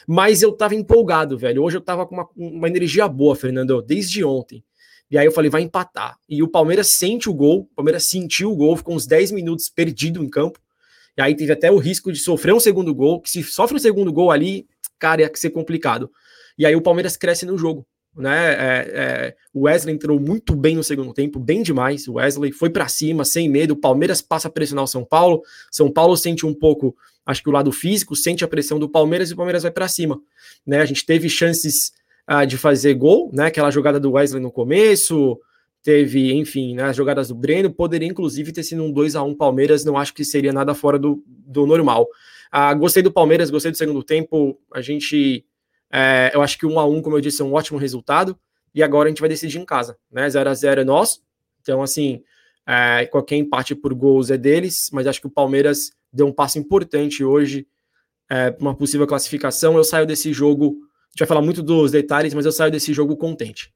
Mas 0.08 0.42
eu 0.42 0.52
tava 0.52 0.76
empolgado, 0.76 1.38
velho. 1.38 1.64
Hoje 1.64 1.78
eu 1.78 1.82
tava 1.82 2.06
com 2.06 2.16
uma, 2.16 2.28
uma 2.36 2.68
energia 2.68 3.08
boa, 3.08 3.36
Fernando, 3.36 3.82
desde 3.82 4.24
ontem. 4.24 4.64
E 5.10 5.18
aí 5.18 5.26
eu 5.26 5.32
falei, 5.32 5.50
vai 5.50 5.62
empatar. 5.62 6.18
E 6.28 6.44
o 6.44 6.48
Palmeiras 6.48 6.88
sente 6.88 7.30
o 7.30 7.34
gol, 7.34 7.62
o 7.62 7.76
Palmeiras 7.76 8.06
sentiu 8.06 8.52
o 8.52 8.56
gol, 8.56 8.78
ficou 8.78 8.96
uns 8.96 9.08
10 9.08 9.32
minutos 9.32 9.70
perdido 9.70 10.24
em 10.24 10.30
campo. 10.30 10.60
E 11.18 11.22
aí 11.22 11.36
teve 11.36 11.52
até 11.52 11.72
o 11.72 11.78
risco 11.78 12.12
de 12.12 12.20
sofrer 12.20 12.54
um 12.54 12.60
segundo 12.60 12.94
gol, 12.94 13.20
que 13.20 13.30
se 13.30 13.44
sofre 13.44 13.76
um 13.76 13.80
segundo 13.80 14.14
gol 14.14 14.32
ali, 14.32 14.68
cara, 15.00 15.22
ia 15.22 15.32
ser 15.34 15.50
complicado. 15.50 16.12
E 16.58 16.66
aí 16.66 16.76
o 16.76 16.82
Palmeiras 16.82 17.18
cresce 17.18 17.46
no 17.46 17.58
jogo. 17.58 17.86
Né? 18.16 18.54
É, 18.54 18.92
é, 18.94 19.36
o 19.54 19.62
Wesley 19.62 19.96
entrou 19.96 20.20
muito 20.20 20.56
bem 20.56 20.76
no 20.76 20.84
segundo 20.84 21.14
tempo, 21.14 21.40
bem 21.40 21.64
demais. 21.64 22.08
O 22.08 22.14
Wesley 22.14 22.52
foi 22.52 22.70
para 22.70 22.88
cima, 22.88 23.24
sem 23.24 23.50
medo. 23.50 23.72
O 23.72 23.78
Palmeiras 23.78 24.22
passa 24.22 24.48
a 24.48 24.52
pressionar 24.52 24.84
o 24.84 24.88
São 24.88 25.06
Paulo. 25.06 25.42
São 25.72 25.92
Paulo 25.92 26.18
sente 26.18 26.46
um 26.46 26.54
pouco, 26.54 26.96
acho 27.26 27.42
que 27.42 27.50
o 27.50 27.52
lado 27.52 27.72
físico, 27.72 28.16
sente 28.16 28.44
a 28.44 28.48
pressão 28.48 28.78
do 28.78 28.90
Palmeiras 28.90 29.30
e 29.30 29.34
o 29.34 29.38
Palmeiras 29.38 29.64
vai 29.64 29.72
para 29.72 29.88
cima. 29.88 30.20
Né? 30.66 30.80
A 30.82 30.86
gente 30.86 31.06
teve 31.06 31.30
chances 31.30 31.92
ah, 32.32 32.46
de 32.46 32.60
fazer 32.60 32.94
gol, 32.94 33.32
né? 33.34 33.48
Aquela 33.48 33.72
jogada 33.72 34.00
do 34.00 34.12
Wesley 34.12 34.40
no 34.40 34.52
começo, 34.52 35.36
teve, 35.82 36.32
enfim, 36.32 36.76
né, 36.76 36.84
as 36.84 36.96
jogadas 36.96 37.30
do 37.30 37.34
Breno, 37.34 37.72
poderia 37.72 38.08
inclusive 38.08 38.52
ter 38.52 38.62
sido 38.62 38.84
um 38.84 38.92
2 38.92 39.16
a 39.16 39.24
1 39.24 39.34
Palmeiras, 39.34 39.84
não 39.84 39.98
acho 39.98 40.14
que 40.14 40.24
seria 40.24 40.54
nada 40.54 40.76
fora 40.76 41.00
do, 41.00 41.24
do 41.26 41.66
normal. 41.66 42.08
Ah, 42.52 42.72
gostei 42.76 43.02
do 43.02 43.12
Palmeiras, 43.12 43.50
gostei 43.50 43.72
do 43.72 43.78
segundo 43.78 44.04
tempo, 44.04 44.60
a 44.72 44.80
gente, 44.80 45.44
é, 45.92 46.30
eu 46.32 46.44
acho 46.44 46.60
que 46.60 46.68
1 46.68 46.80
a 46.80 46.86
1 46.86 47.02
como 47.02 47.18
eu 47.18 47.22
disse, 47.22 47.42
é 47.42 47.46
um 47.46 47.54
ótimo 47.54 47.80
resultado, 47.80 48.38
e 48.76 48.84
agora 48.84 49.08
a 49.08 49.10
gente 49.10 49.22
vai 49.22 49.30
decidir 49.30 49.58
em 49.58 49.66
casa, 49.66 49.98
né, 50.12 50.30
0 50.30 50.52
a 50.52 50.54
0 50.54 50.82
é 50.82 50.84
nosso, 50.84 51.24
então 51.64 51.82
assim, 51.82 52.22
é, 52.68 53.08
qualquer 53.08 53.38
empate 53.38 53.74
por 53.74 53.92
gols 53.96 54.30
é 54.30 54.38
deles, 54.38 54.92
mas 54.94 55.08
acho 55.08 55.20
que 55.20 55.26
o 55.26 55.32
Palmeiras 55.32 55.94
deu 56.14 56.28
um 56.28 56.32
passo 56.32 56.60
importante 56.60 57.24
hoje, 57.24 57.66
é, 58.30 58.56
uma 58.60 58.76
possível 58.76 59.08
classificação, 59.08 59.76
eu 59.76 59.84
saio 59.84 60.06
desse 60.06 60.32
jogo 60.32 60.88
a 61.10 61.12
gente 61.12 61.20
vai 61.20 61.28
falar 61.28 61.42
muito 61.42 61.64
dos 61.64 61.92
detalhes, 61.92 62.34
mas 62.34 62.46
eu 62.46 62.52
saio 62.52 62.72
desse 62.72 62.94
jogo 62.94 63.18
contente. 63.18 63.74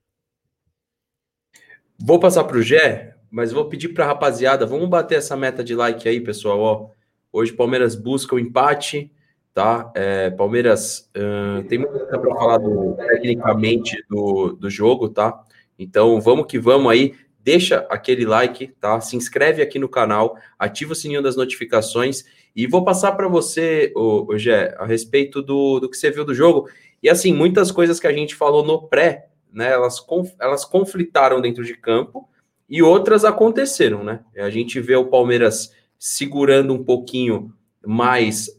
Vou 2.00 2.20
passar 2.20 2.44
para 2.44 2.58
o 2.58 2.62
Gé, 2.62 3.16
mas 3.32 3.52
vou 3.52 3.66
pedir 3.66 3.90
para 3.90 4.06
a 4.06 4.08
rapaziada, 4.08 4.66
vamos 4.66 4.88
bater 4.88 5.18
essa 5.18 5.36
meta 5.36 5.64
de 5.64 5.76
like 5.76 6.08
aí, 6.08 6.22
pessoal. 6.22 6.60
Ó, 6.60 6.90
hoje 7.32 7.52
Palmeiras 7.52 7.96
busca 7.96 8.36
o 8.36 8.40
empate, 8.40 9.12
tá? 9.54 9.92
É, 9.96 10.30
Palmeiras 10.30 11.10
uh, 11.16 11.64
tem 11.64 11.80
muita 11.80 11.98
coisa 11.98 12.20
para 12.20 12.36
falar 12.36 12.58
do, 12.60 12.96
tecnicamente 12.96 14.04
do, 14.10 14.54
do 14.54 14.70
jogo, 14.70 15.10
tá? 15.10 15.44
Então 15.78 16.22
vamos 16.22 16.46
que 16.46 16.60
vamos 16.60 16.92
aí. 16.92 17.16
Deixa 17.40 17.86
aquele 17.90 18.26
like, 18.26 18.68
tá? 18.80 19.02
Se 19.02 19.16
inscreve 19.16 19.62
aqui 19.62 19.78
no 19.78 19.90
canal, 19.90 20.38
ativa 20.58 20.94
o 20.94 20.96
sininho 20.96 21.22
das 21.22 21.36
notificações 21.36 22.24
e 22.56 22.68
vou 22.68 22.86
passar 22.86 23.14
para 23.14 23.28
você, 23.28 23.92
o 23.96 24.38
Gé, 24.38 24.76
a 24.78 24.86
respeito 24.86 25.42
do, 25.42 25.80
do 25.80 25.90
que 25.90 25.98
você 25.98 26.12
viu 26.12 26.24
do 26.24 26.34
jogo. 26.34 26.70
E 27.04 27.10
assim, 27.10 27.34
muitas 27.34 27.70
coisas 27.70 28.00
que 28.00 28.08
a 28.08 28.14
gente 28.14 28.34
falou 28.34 28.66
no 28.66 28.88
pré, 28.88 29.28
né, 29.52 29.70
elas, 29.70 30.04
elas 30.40 30.64
conflitaram 30.64 31.42
dentro 31.42 31.66
de 31.66 31.76
campo 31.76 32.30
e 32.70 32.82
outras 32.82 33.26
aconteceram, 33.26 34.06
né? 34.06 34.22
A 34.38 34.50
gente 34.50 34.80
vê 34.80 34.96
o 34.96 35.08
Palmeiras 35.08 35.74
segurando 36.00 36.74
um 36.74 36.82
pouquinho 36.82 37.54
mais 37.86 38.50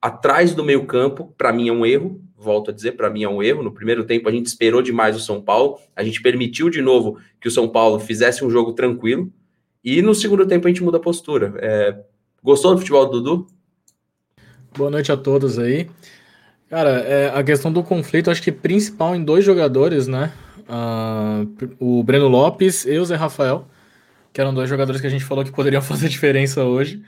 atrás 0.00 0.54
do 0.54 0.62
meio 0.62 0.84
campo, 0.84 1.34
para 1.38 1.50
mim 1.50 1.68
é 1.68 1.72
um 1.72 1.86
erro, 1.86 2.20
volto 2.36 2.70
a 2.70 2.74
dizer, 2.74 2.92
para 2.92 3.08
mim 3.08 3.22
é 3.22 3.28
um 3.28 3.42
erro. 3.42 3.62
No 3.62 3.72
primeiro 3.72 4.04
tempo 4.04 4.28
a 4.28 4.32
gente 4.32 4.46
esperou 4.46 4.82
demais 4.82 5.16
o 5.16 5.20
São 5.20 5.40
Paulo, 5.40 5.78
a 5.96 6.04
gente 6.04 6.20
permitiu 6.20 6.68
de 6.68 6.82
novo 6.82 7.18
que 7.40 7.48
o 7.48 7.50
São 7.50 7.66
Paulo 7.66 7.98
fizesse 7.98 8.44
um 8.44 8.50
jogo 8.50 8.74
tranquilo, 8.74 9.32
e 9.82 10.02
no 10.02 10.14
segundo 10.14 10.46
tempo 10.46 10.66
a 10.66 10.70
gente 10.70 10.82
muda 10.82 10.98
a 10.98 11.00
postura. 11.00 11.54
É... 11.56 11.98
Gostou 12.42 12.72
do 12.72 12.78
futebol 12.78 13.06
do 13.06 13.22
Dudu? 13.22 13.46
Boa 14.76 14.90
noite 14.90 15.10
a 15.10 15.16
todos 15.16 15.58
aí. 15.58 15.88
Cara, 16.74 16.90
é, 17.02 17.28
a 17.28 17.44
questão 17.44 17.72
do 17.72 17.84
conflito, 17.84 18.32
acho 18.32 18.42
que 18.42 18.50
principal 18.50 19.14
em 19.14 19.22
dois 19.22 19.44
jogadores, 19.44 20.08
né? 20.08 20.32
Uh, 20.68 21.76
o 21.78 22.02
Breno 22.02 22.26
Lopes 22.26 22.84
e 22.84 22.98
o 22.98 23.04
Zé 23.04 23.14
Rafael, 23.14 23.68
que 24.32 24.40
eram 24.40 24.52
dois 24.52 24.68
jogadores 24.68 25.00
que 25.00 25.06
a 25.06 25.10
gente 25.10 25.24
falou 25.24 25.44
que 25.44 25.52
poderiam 25.54 25.80
fazer 25.80 26.08
diferença 26.08 26.64
hoje. 26.64 27.00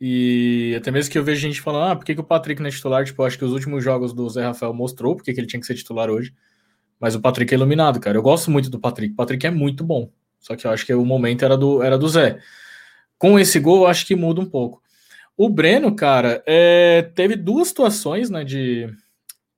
E 0.00 0.74
até 0.76 0.90
mesmo 0.90 1.12
que 1.12 1.16
eu 1.16 1.22
vejo 1.22 1.40
gente 1.40 1.60
falando, 1.60 1.92
ah, 1.92 1.94
por 1.94 2.04
que, 2.04 2.16
que 2.16 2.20
o 2.20 2.24
Patrick 2.24 2.60
não 2.60 2.66
é 2.66 2.72
titular? 2.72 3.04
Tipo, 3.04 3.22
acho 3.22 3.38
que 3.38 3.44
os 3.44 3.52
últimos 3.52 3.84
jogos 3.84 4.12
do 4.12 4.28
Zé 4.28 4.42
Rafael 4.42 4.74
mostrou 4.74 5.14
porque 5.14 5.32
que 5.32 5.38
ele 5.38 5.46
tinha 5.46 5.60
que 5.60 5.66
ser 5.66 5.76
titular 5.76 6.10
hoje. 6.10 6.34
Mas 6.98 7.14
o 7.14 7.20
Patrick 7.20 7.54
é 7.54 7.56
iluminado, 7.56 8.00
cara. 8.00 8.18
Eu 8.18 8.22
gosto 8.22 8.50
muito 8.50 8.68
do 8.68 8.80
Patrick. 8.80 9.12
O 9.12 9.16
Patrick 9.16 9.46
é 9.46 9.52
muito 9.52 9.84
bom. 9.84 10.10
Só 10.40 10.56
que 10.56 10.66
eu 10.66 10.72
acho 10.72 10.84
que 10.84 10.92
o 10.92 11.04
momento 11.04 11.44
era 11.44 11.56
do, 11.56 11.80
era 11.80 11.96
do 11.96 12.08
Zé. 12.08 12.40
Com 13.18 13.38
esse 13.38 13.60
gol, 13.60 13.82
eu 13.82 13.86
acho 13.86 14.04
que 14.04 14.16
muda 14.16 14.40
um 14.40 14.46
pouco. 14.46 14.82
O 15.36 15.48
Breno, 15.48 15.94
cara, 15.94 16.42
é, 16.46 17.02
teve 17.14 17.34
duas 17.36 17.68
situações 17.68 18.30
né, 18.30 18.44
de, 18.44 18.88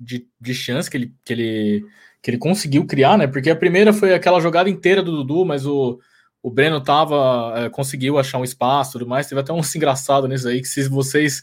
de, 0.01 0.27
de 0.41 0.55
chance 0.55 0.91
que 0.91 0.97
ele, 0.97 1.15
que, 1.25 1.33
ele, 1.33 1.87
que 2.23 2.31
ele 2.31 2.39
conseguiu 2.39 2.87
criar, 2.87 3.19
né? 3.19 3.27
Porque 3.27 3.51
a 3.51 3.57
primeira 3.57 3.93
foi 3.93 4.15
aquela 4.15 4.41
jogada 4.41 4.71
inteira 4.71 5.03
do 5.03 5.13
Dudu, 5.13 5.45
mas 5.45 5.67
o, 5.67 6.01
o 6.43 6.51
Breno 6.51 6.81
tava, 6.83 7.55
é, 7.57 7.69
conseguiu 7.69 8.19
achar 8.19 8.39
um 8.39 8.45
espaço 8.45 8.93
tudo 8.93 9.07
mais. 9.07 9.27
Teve 9.27 9.41
até 9.41 9.53
um 9.53 9.61
engraçado 9.77 10.27
nisso 10.27 10.49
aí, 10.49 10.61
que 10.61 10.69
se 10.69 10.89
vocês 10.89 11.43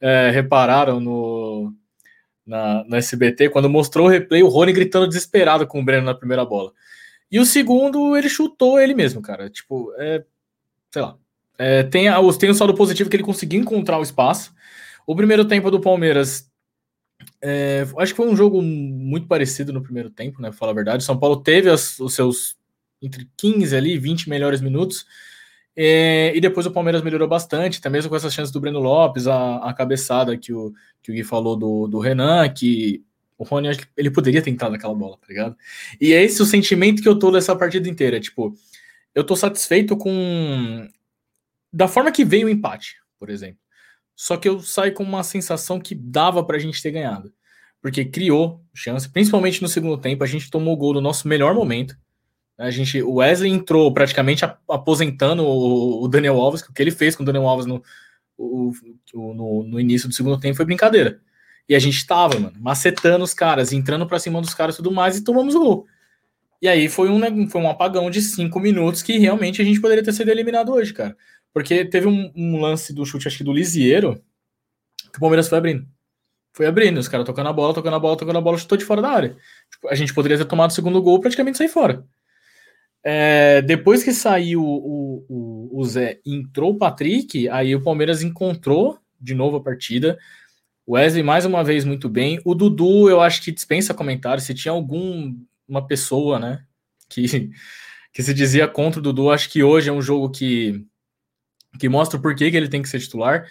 é, 0.00 0.30
repararam 0.30 0.98
no, 1.00 1.74
na, 2.46 2.84
SBT, 2.98 3.48
quando 3.50 3.68
mostrou 3.70 4.06
o 4.06 4.10
replay, 4.10 4.42
o 4.42 4.48
Rony 4.48 4.72
gritando 4.72 5.08
desesperado 5.08 5.66
com 5.66 5.80
o 5.80 5.84
Breno 5.84 6.06
na 6.06 6.14
primeira 6.14 6.44
bola. 6.44 6.72
E 7.30 7.40
o 7.40 7.44
segundo, 7.44 8.16
ele 8.16 8.28
chutou 8.28 8.78
ele 8.78 8.94
mesmo, 8.94 9.20
cara. 9.20 9.50
Tipo, 9.50 9.92
é, 9.98 10.24
sei 10.90 11.02
lá. 11.02 11.18
É, 11.58 11.82
tem, 11.84 12.08
a, 12.08 12.18
tem 12.38 12.50
o 12.50 12.54
saldo 12.54 12.74
positivo 12.74 13.08
que 13.08 13.16
ele 13.16 13.22
conseguiu 13.22 13.60
encontrar 13.60 13.98
o 13.98 14.02
espaço. 14.02 14.52
O 15.06 15.14
primeiro 15.14 15.44
tempo 15.44 15.70
do 15.70 15.80
Palmeiras, 15.80 16.50
é, 17.40 17.86
acho 17.98 18.12
que 18.12 18.16
foi 18.16 18.28
um 18.28 18.36
jogo 18.36 18.60
muito 18.62 19.26
parecido 19.26 19.72
no 19.72 19.82
primeiro 19.82 20.10
tempo, 20.10 20.40
né? 20.40 20.48
Pra 20.48 20.58
falar 20.58 20.72
a 20.72 20.76
verdade. 20.76 21.02
O 21.02 21.06
São 21.06 21.18
Paulo 21.18 21.36
teve 21.36 21.70
as, 21.70 21.98
os 22.00 22.14
seus 22.14 22.56
entre 23.00 23.28
15 23.36 23.76
ali 23.76 23.98
20 23.98 24.28
melhores 24.28 24.60
minutos. 24.60 25.06
É, 25.76 26.32
e 26.34 26.40
depois 26.40 26.66
o 26.66 26.70
Palmeiras 26.70 27.02
melhorou 27.02 27.26
bastante, 27.26 27.78
até 27.78 27.90
mesmo 27.90 28.08
com 28.08 28.16
essas 28.16 28.32
chances 28.32 28.52
do 28.52 28.60
Breno 28.60 28.78
Lopes, 28.78 29.26
a, 29.26 29.56
a 29.56 29.74
cabeçada 29.74 30.38
que 30.38 30.52
o, 30.52 30.72
que 31.02 31.10
o 31.10 31.14
Gui 31.14 31.24
falou 31.24 31.56
do, 31.56 31.88
do 31.88 31.98
Renan, 31.98 32.48
que 32.48 33.04
o 33.36 33.44
Rony 33.44 33.68
ele 33.96 34.10
poderia 34.10 34.40
ter 34.40 34.50
entrado 34.50 34.72
naquela 34.72 34.94
bola, 34.94 35.18
tá 35.18 35.26
ligado? 35.28 35.56
E 36.00 36.12
é 36.12 36.22
esse 36.22 36.40
o 36.40 36.46
sentimento 36.46 37.02
que 37.02 37.08
eu 37.08 37.18
tô 37.18 37.30
dessa 37.30 37.56
partida 37.56 37.88
inteira. 37.88 38.20
Tipo, 38.20 38.54
eu 39.14 39.24
tô 39.24 39.36
satisfeito 39.36 39.96
com. 39.96 40.88
Da 41.74 41.88
forma 41.88 42.12
que 42.12 42.24
veio 42.24 42.46
o 42.46 42.50
empate, 42.50 42.94
por 43.18 43.28
exemplo. 43.28 43.58
Só 44.14 44.36
que 44.36 44.48
eu 44.48 44.60
saio 44.60 44.94
com 44.94 45.02
uma 45.02 45.24
sensação 45.24 45.80
que 45.80 45.92
dava 45.92 46.44
pra 46.44 46.56
gente 46.56 46.80
ter 46.80 46.92
ganhado. 46.92 47.32
Porque 47.82 48.04
criou 48.04 48.64
chance, 48.72 49.08
principalmente 49.08 49.60
no 49.60 49.66
segundo 49.66 49.98
tempo. 49.98 50.22
A 50.22 50.26
gente 50.26 50.48
tomou 50.48 50.72
o 50.72 50.76
gol 50.76 50.94
no 50.94 51.00
nosso 51.00 51.26
melhor 51.26 51.52
momento. 51.52 51.96
A 52.56 52.70
gente, 52.70 53.02
o 53.02 53.14
Wesley 53.14 53.50
entrou 53.50 53.92
praticamente 53.92 54.44
aposentando 54.68 55.44
o, 55.44 56.06
Daniel 56.06 56.40
Alves, 56.40 56.62
o 56.62 56.72
que 56.72 56.80
ele 56.80 56.92
fez 56.92 57.16
com 57.16 57.24
o 57.24 57.26
Daniel 57.26 57.48
Alves 57.48 57.66
no, 57.66 57.82
o, 58.38 58.72
no, 59.12 59.64
no, 59.64 59.80
início 59.80 60.08
do 60.08 60.14
segundo 60.14 60.38
tempo 60.38 60.56
foi 60.56 60.64
brincadeira. 60.64 61.20
E 61.68 61.74
a 61.74 61.80
gente 61.80 62.06
tava, 62.06 62.38
mano, 62.38 62.56
macetando 62.60 63.24
os 63.24 63.34
caras, 63.34 63.72
entrando 63.72 64.06
para 64.06 64.20
cima 64.20 64.40
dos 64.40 64.54
caras 64.54 64.76
e 64.76 64.78
tudo 64.78 64.92
mais, 64.92 65.16
e 65.16 65.24
tomamos 65.24 65.56
o 65.56 65.58
gol. 65.58 65.86
E 66.62 66.68
aí 66.68 66.88
foi 66.88 67.10
um, 67.10 67.50
foi 67.50 67.60
um 67.60 67.68
apagão 67.68 68.08
de 68.08 68.22
cinco 68.22 68.60
minutos 68.60 69.02
que 69.02 69.18
realmente 69.18 69.60
a 69.60 69.64
gente 69.64 69.80
poderia 69.80 70.04
ter 70.04 70.12
sido 70.12 70.30
eliminado 70.30 70.72
hoje, 70.72 70.94
cara. 70.94 71.16
Porque 71.54 71.84
teve 71.84 72.08
um, 72.08 72.32
um 72.34 72.60
lance 72.60 72.92
do 72.92 73.06
chute, 73.06 73.28
acho 73.28 73.38
que 73.38 73.44
do 73.44 73.52
Lisieiro, 73.52 74.20
que 75.12 75.18
o 75.18 75.20
Palmeiras 75.20 75.48
foi 75.48 75.56
abrindo. 75.56 75.86
Foi 76.52 76.66
abrindo, 76.66 76.98
os 76.98 77.08
caras 77.08 77.24
tocando 77.24 77.48
a 77.48 77.52
bola, 77.52 77.72
tocando 77.72 77.94
a 77.94 78.00
bola, 78.00 78.16
tocando 78.16 78.38
a 78.38 78.40
bola, 78.40 78.58
chutou 78.58 78.76
de 78.76 78.84
fora 78.84 79.00
da 79.00 79.10
área. 79.10 79.36
Tipo, 79.70 79.88
a 79.88 79.94
gente 79.94 80.12
poderia 80.12 80.36
ter 80.36 80.44
tomado 80.44 80.70
o 80.70 80.74
segundo 80.74 81.00
gol 81.00 81.20
praticamente 81.20 81.56
sair 81.56 81.68
fora. 81.68 82.04
É, 83.04 83.62
depois 83.62 84.02
que 84.02 84.12
saiu 84.12 84.64
o, 84.64 85.24
o, 85.28 85.80
o, 85.80 85.84
Zé 85.84 86.20
entrou 86.26 86.72
o 86.72 86.78
Patrick, 86.78 87.48
aí 87.50 87.74
o 87.74 87.82
Palmeiras 87.82 88.22
encontrou 88.22 88.98
de 89.20 89.34
novo 89.34 89.56
a 89.56 89.62
partida. 89.62 90.18
O 90.86 90.94
Wesley, 90.94 91.22
mais 91.22 91.44
uma 91.44 91.62
vez, 91.62 91.84
muito 91.84 92.08
bem. 92.08 92.40
O 92.44 92.54
Dudu, 92.54 93.08
eu 93.08 93.20
acho 93.20 93.42
que 93.42 93.52
dispensa 93.52 93.94
comentários. 93.94 94.44
Se 94.44 94.54
tinha 94.54 94.72
alguma 94.72 95.86
pessoa, 95.86 96.38
né, 96.38 96.64
que, 97.08 97.50
que 98.12 98.22
se 98.22 98.34
dizia 98.34 98.66
contra 98.66 98.98
o 98.98 99.02
Dudu, 99.02 99.30
acho 99.30 99.50
que 99.50 99.62
hoje 99.62 99.88
é 99.88 99.92
um 99.92 100.02
jogo 100.02 100.30
que, 100.30 100.84
que 101.78 101.88
mostra 101.88 102.18
o 102.18 102.22
porquê 102.22 102.50
que 102.50 102.56
ele 102.56 102.68
tem 102.68 102.82
que 102.82 102.88
ser 102.88 103.00
titular. 103.00 103.46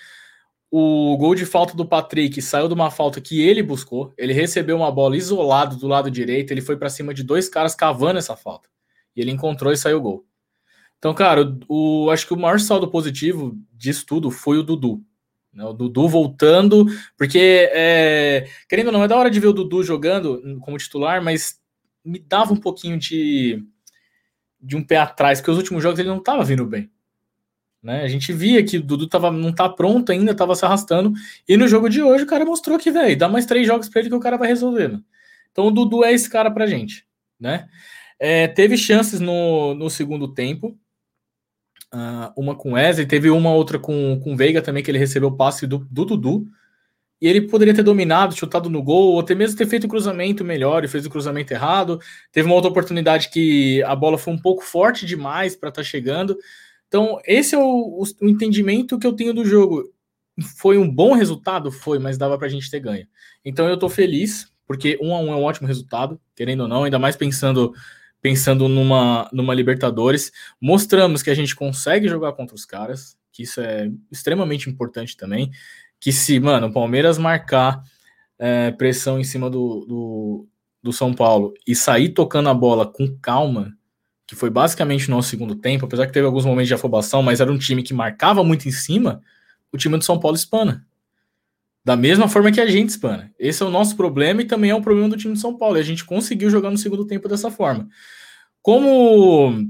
O 0.71 1.15
gol 1.17 1.35
de 1.35 1.45
falta 1.45 1.75
do 1.75 1.85
Patrick 1.85 2.41
saiu 2.41 2.67
de 2.67 2.73
uma 2.73 2.89
falta 2.89 3.21
que 3.21 3.41
ele 3.41 3.61
buscou. 3.61 4.11
Ele 4.17 4.33
recebeu 4.33 4.75
uma 4.75 4.91
bola 4.91 5.15
isolado 5.15 5.75
do 5.75 5.87
lado 5.87 6.09
direito. 6.09 6.51
Ele 6.51 6.61
foi 6.61 6.75
para 6.77 6.89
cima 6.89 7.13
de 7.13 7.23
dois 7.23 7.47
caras 7.47 7.75
cavando 7.75 8.17
essa 8.17 8.35
falta. 8.35 8.67
E 9.15 9.21
ele 9.21 9.29
encontrou 9.29 9.71
e 9.71 9.77
saiu 9.77 9.99
o 9.99 10.01
gol. 10.01 10.25
Então, 10.97 11.13
cara, 11.13 11.55
o, 11.67 12.09
acho 12.09 12.25
que 12.25 12.33
o 12.33 12.39
maior 12.39 12.59
saldo 12.59 12.89
positivo 12.89 13.55
disso 13.71 14.05
tudo 14.05 14.31
foi 14.31 14.57
o 14.57 14.63
Dudu. 14.63 15.03
Né? 15.53 15.63
O 15.63 15.73
Dudu 15.73 16.07
voltando, 16.07 16.85
porque, 17.17 17.69
é, 17.71 18.47
querendo 18.67 18.87
ou 18.87 18.93
não, 18.93 19.03
é 19.03 19.07
da 19.07 19.17
hora 19.17 19.29
de 19.29 19.39
ver 19.39 19.47
o 19.47 19.53
Dudu 19.53 19.83
jogando 19.83 20.41
como 20.61 20.77
titular, 20.77 21.21
mas 21.21 21.59
me 22.03 22.19
dava 22.19 22.53
um 22.53 22.57
pouquinho 22.57 22.97
de, 22.97 23.63
de 24.59 24.75
um 24.75 24.83
pé 24.83 24.97
atrás, 24.97 25.39
porque 25.39 25.51
os 25.51 25.57
últimos 25.57 25.83
jogos 25.83 25.99
ele 25.99 26.09
não 26.09 26.17
estava 26.17 26.43
vindo 26.43 26.65
bem. 26.65 26.89
Né? 27.83 28.03
A 28.03 28.07
gente 28.07 28.31
via 28.31 28.63
que 28.63 28.77
o 28.77 28.81
Dudu 28.81 29.07
tava, 29.07 29.29
não 29.29 29.51
tá 29.51 29.67
pronto 29.67 30.11
ainda, 30.11 30.31
estava 30.31 30.55
se 30.55 30.63
arrastando. 30.63 31.11
E 31.47 31.57
no 31.57 31.67
jogo 31.67 31.89
de 31.89 32.01
hoje 32.01 32.23
o 32.23 32.27
cara 32.27 32.45
mostrou 32.45 32.79
que, 32.79 32.89
velho, 32.89 33.17
dá 33.17 33.27
mais 33.27 33.45
três 33.45 33.67
jogos 33.67 33.89
para 33.89 33.99
ele 33.99 34.09
que 34.09 34.15
o 34.15 34.21
cara 34.21 34.37
vai 34.37 34.47
resolvendo. 34.47 35.03
Então 35.51 35.67
o 35.67 35.71
Dudu 35.71 36.03
é 36.03 36.13
esse 36.13 36.29
cara 36.29 36.49
pra 36.49 36.65
gente, 36.65 37.05
né? 37.37 37.67
É, 38.17 38.47
teve 38.47 38.77
chances 38.77 39.19
no, 39.19 39.73
no 39.73 39.89
segundo 39.89 40.33
tempo. 40.33 40.77
Uh, 41.93 42.31
uma 42.35 42.55
com 42.55 42.71
Wesley, 42.71 43.05
teve 43.05 43.29
uma 43.29 43.53
outra 43.53 43.77
com, 43.77 44.19
com 44.23 44.35
Veiga 44.35 44.61
também, 44.61 44.81
que 44.81 44.89
ele 44.89 44.97
recebeu 44.97 45.29
o 45.29 45.35
passe 45.35 45.67
do, 45.67 45.79
do 45.91 46.05
Dudu. 46.05 46.47
E 47.21 47.27
ele 47.27 47.41
poderia 47.41 47.73
ter 47.73 47.83
dominado, 47.83 48.35
chutado 48.35 48.69
no 48.69 48.81
gol, 48.81 49.13
ou 49.13 49.19
até 49.19 49.35
mesmo 49.35 49.57
ter 49.57 49.67
feito 49.67 49.85
o 49.85 49.89
cruzamento 49.89 50.43
melhor 50.43 50.83
e 50.83 50.87
fez 50.87 51.05
o 51.05 51.09
cruzamento 51.09 51.53
errado. 51.53 51.99
Teve 52.31 52.47
uma 52.47 52.55
outra 52.55 52.71
oportunidade 52.71 53.29
que 53.29 53.83
a 53.83 53.95
bola 53.95 54.17
foi 54.17 54.33
um 54.33 54.37
pouco 54.37 54.63
forte 54.63 55.05
demais 55.05 55.55
para 55.55 55.69
estar 55.69 55.81
tá 55.81 55.87
chegando. 55.87 56.37
Então, 56.93 57.19
esse 57.25 57.55
é 57.55 57.57
o, 57.57 57.63
o, 57.63 58.03
o, 58.21 58.29
entendimento 58.29 58.99
que 58.99 59.07
eu 59.07 59.13
tenho 59.13 59.33
do 59.33 59.43
jogo. 59.43 59.91
Foi 60.59 60.77
um 60.77 60.87
bom 60.87 61.13
resultado? 61.13 61.71
Foi, 61.71 61.97
mas 61.97 62.19
dava 62.19 62.37
para 62.37 62.45
a 62.45 62.49
gente 62.51 62.69
ter 62.69 62.79
ganho. 62.79 63.07
Então, 63.43 63.67
eu 63.67 63.73
estou 63.73 63.89
feliz, 63.89 64.45
porque 64.67 64.99
um 65.01 65.11
a 65.11 65.19
um 65.19 65.33
é 65.33 65.35
um 65.35 65.41
ótimo 65.41 65.67
resultado, 65.67 66.21
querendo 66.35 66.61
ou 66.61 66.67
não, 66.67 66.83
ainda 66.83 66.99
mais 66.99 67.15
pensando 67.15 67.73
pensando 68.21 68.67
numa, 68.67 69.27
numa 69.33 69.55
Libertadores. 69.55 70.31
Mostramos 70.61 71.23
que 71.23 71.31
a 71.31 71.33
gente 71.33 71.55
consegue 71.55 72.07
jogar 72.07 72.33
contra 72.33 72.55
os 72.55 72.63
caras, 72.63 73.17
que 73.31 73.41
isso 73.41 73.59
é 73.59 73.89
extremamente 74.11 74.69
importante 74.69 75.17
também. 75.17 75.49
Que 75.99 76.11
se, 76.11 76.39
mano, 76.39 76.67
o 76.67 76.71
Palmeiras 76.71 77.17
marcar 77.17 77.81
é, 78.37 78.69
pressão 78.69 79.19
em 79.19 79.23
cima 79.23 79.49
do, 79.49 79.83
do, 79.87 80.47
do, 80.83 80.93
São 80.93 81.11
Paulo 81.11 81.55
e 81.65 81.75
sair 81.75 82.09
tocando 82.09 82.49
a 82.49 82.53
bola 82.53 82.85
com 82.85 83.17
calma, 83.19 83.75
que 84.25 84.35
foi 84.35 84.49
basicamente 84.49 85.09
no 85.09 85.17
nosso 85.17 85.29
segundo 85.29 85.55
tempo, 85.55 85.85
apesar 85.85 86.07
que 86.07 86.13
teve 86.13 86.25
alguns 86.25 86.45
momentos 86.45 86.67
de 86.67 86.73
afobação, 86.73 87.21
mas 87.21 87.41
era 87.41 87.51
um 87.51 87.57
time 87.57 87.83
que 87.83 87.93
marcava 87.93 88.43
muito 88.43 88.67
em 88.67 88.71
cima, 88.71 89.21
o 89.71 89.77
time 89.77 89.97
do 89.97 90.03
São 90.03 90.19
Paulo 90.19 90.35
espana. 90.35 90.85
Da 91.83 91.97
mesma 91.97 92.29
forma 92.29 92.51
que 92.51 92.61
a 92.61 92.65
gente 92.65 92.89
espana. 92.89 93.31
Esse 93.37 93.61
é 93.61 93.65
o 93.65 93.69
nosso 93.69 93.97
problema 93.97 94.41
e 94.41 94.45
também 94.45 94.71
é 94.71 94.75
um 94.75 94.81
problema 94.81 95.09
do 95.09 95.17
time 95.17 95.33
de 95.33 95.39
São 95.39 95.57
Paulo. 95.57 95.77
E 95.77 95.81
a 95.81 95.83
gente 95.83 96.05
conseguiu 96.05 96.49
jogar 96.49 96.71
no 96.71 96.77
segundo 96.77 97.05
tempo 97.05 97.27
dessa 97.27 97.51
forma. 97.51 97.89
Como 98.61 99.67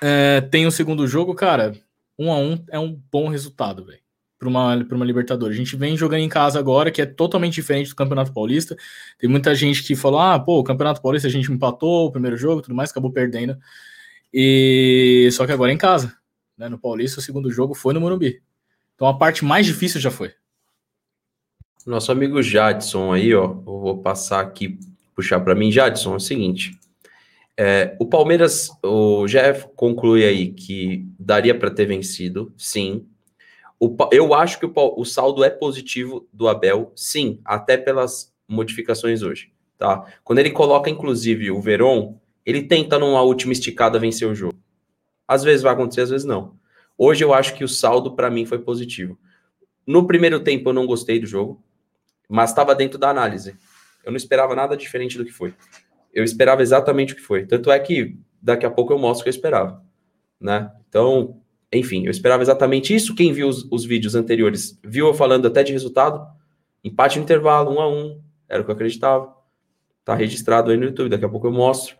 é, 0.00 0.40
tem 0.42 0.64
o 0.64 0.70
segundo 0.70 1.08
jogo, 1.08 1.34
cara, 1.34 1.74
um 2.16 2.30
a 2.32 2.38
um 2.38 2.64
é 2.70 2.78
um 2.78 3.00
bom 3.10 3.28
resultado, 3.28 3.84
velho. 3.84 4.05
Para 4.38 4.48
uma, 4.48 4.76
uma 4.76 5.04
Libertadores. 5.04 5.56
A 5.56 5.58
gente 5.58 5.76
vem 5.76 5.96
jogando 5.96 6.20
em 6.20 6.28
casa 6.28 6.58
agora, 6.58 6.90
que 6.90 7.00
é 7.00 7.06
totalmente 7.06 7.54
diferente 7.54 7.88
do 7.88 7.96
Campeonato 7.96 8.32
Paulista. 8.32 8.76
Tem 9.18 9.30
muita 9.30 9.54
gente 9.54 9.82
que 9.82 9.96
falou: 9.96 10.20
ah, 10.20 10.38
pô, 10.38 10.58
o 10.58 10.64
Campeonato 10.64 11.00
Paulista 11.00 11.26
a 11.26 11.30
gente 11.30 11.50
empatou 11.50 12.06
o 12.06 12.12
primeiro 12.12 12.36
jogo 12.36 12.60
tudo 12.60 12.74
mais, 12.74 12.90
acabou 12.90 13.10
perdendo. 13.10 13.56
E 14.32 15.28
só 15.32 15.46
que 15.46 15.52
agora 15.52 15.70
é 15.70 15.74
em 15.74 15.78
casa. 15.78 16.14
Né? 16.56 16.68
No 16.68 16.78
Paulista, 16.78 17.20
o 17.20 17.22
segundo 17.22 17.50
jogo 17.50 17.74
foi 17.74 17.94
no 17.94 18.00
Morumbi. 18.00 18.42
Então 18.94 19.08
a 19.08 19.16
parte 19.16 19.44
mais 19.44 19.64
difícil 19.64 20.00
já 20.00 20.10
foi. 20.10 20.32
Nosso 21.86 22.10
amigo 22.10 22.42
Jadson 22.42 23.12
aí, 23.12 23.34
ó, 23.34 23.44
eu 23.44 23.62
vou 23.62 23.98
passar 23.98 24.40
aqui, 24.40 24.78
puxar 25.14 25.40
para 25.40 25.54
mim. 25.54 25.70
Jadson, 25.70 26.14
é 26.14 26.16
o 26.16 26.20
seguinte, 26.20 26.78
é, 27.56 27.96
o 27.98 28.04
Palmeiras, 28.04 28.70
o 28.82 29.26
Jeff 29.26 29.66
conclui 29.74 30.24
aí 30.24 30.52
que 30.52 31.06
daria 31.18 31.58
para 31.58 31.70
ter 31.70 31.86
vencido, 31.86 32.52
sim. 32.56 33.06
O, 33.78 33.94
eu 34.10 34.32
acho 34.32 34.58
que 34.58 34.66
o, 34.66 34.72
o, 34.74 35.04
saldo 35.04 35.44
é 35.44 35.50
positivo 35.50 36.26
do 36.32 36.48
Abel, 36.48 36.92
sim, 36.96 37.40
até 37.44 37.76
pelas 37.76 38.34
modificações 38.48 39.22
hoje, 39.22 39.52
tá? 39.76 40.06
Quando 40.24 40.38
ele 40.38 40.50
coloca, 40.50 40.88
inclusive, 40.88 41.50
o 41.50 41.60
Veron, 41.60 42.18
ele 42.44 42.62
tenta 42.62 42.98
numa 42.98 43.20
última 43.22 43.52
esticada 43.52 43.98
vencer 43.98 44.26
o 44.26 44.34
jogo. 44.34 44.58
Às 45.28 45.42
vezes 45.42 45.62
vai 45.62 45.74
acontecer, 45.74 46.02
às 46.02 46.10
vezes 46.10 46.24
não. 46.24 46.56
Hoje 46.96 47.22
eu 47.22 47.34
acho 47.34 47.54
que 47.54 47.64
o 47.64 47.68
saldo 47.68 48.14
para 48.14 48.30
mim 48.30 48.46
foi 48.46 48.58
positivo. 48.58 49.18
No 49.86 50.06
primeiro 50.06 50.40
tempo 50.40 50.70
eu 50.70 50.72
não 50.72 50.86
gostei 50.86 51.20
do 51.20 51.26
jogo, 51.26 51.62
mas 52.28 52.50
estava 52.50 52.74
dentro 52.74 52.98
da 52.98 53.10
análise. 53.10 53.56
Eu 54.04 54.10
não 54.12 54.16
esperava 54.16 54.54
nada 54.54 54.76
diferente 54.76 55.18
do 55.18 55.24
que 55.24 55.32
foi. 55.32 55.54
Eu 56.14 56.24
esperava 56.24 56.62
exatamente 56.62 57.12
o 57.12 57.16
que 57.16 57.22
foi. 57.22 57.44
Tanto 57.44 57.70
é 57.70 57.78
que 57.78 58.16
daqui 58.40 58.64
a 58.64 58.70
pouco 58.70 58.92
eu 58.92 58.98
mostro 58.98 59.20
o 59.20 59.24
que 59.24 59.28
eu 59.28 59.34
esperava, 59.36 59.84
né? 60.40 60.70
Então, 60.88 61.40
enfim, 61.72 62.04
eu 62.04 62.10
esperava 62.10 62.42
exatamente 62.42 62.94
isso. 62.94 63.14
Quem 63.14 63.32
viu 63.32 63.48
os, 63.48 63.66
os 63.70 63.84
vídeos 63.84 64.14
anteriores 64.14 64.78
viu 64.84 65.06
eu 65.06 65.14
falando 65.14 65.46
até 65.46 65.62
de 65.62 65.72
resultado. 65.72 66.26
Empate 66.82 67.18
no 67.18 67.24
intervalo, 67.24 67.72
um 67.72 67.80
a 67.80 67.88
um. 67.88 68.20
Era 68.48 68.62
o 68.62 68.64
que 68.64 68.70
eu 68.70 68.74
acreditava. 68.74 69.34
Tá 70.04 70.14
registrado 70.14 70.70
aí 70.70 70.76
no 70.76 70.84
YouTube, 70.84 71.10
daqui 71.10 71.24
a 71.24 71.28
pouco 71.28 71.48
eu 71.48 71.52
mostro. 71.52 71.96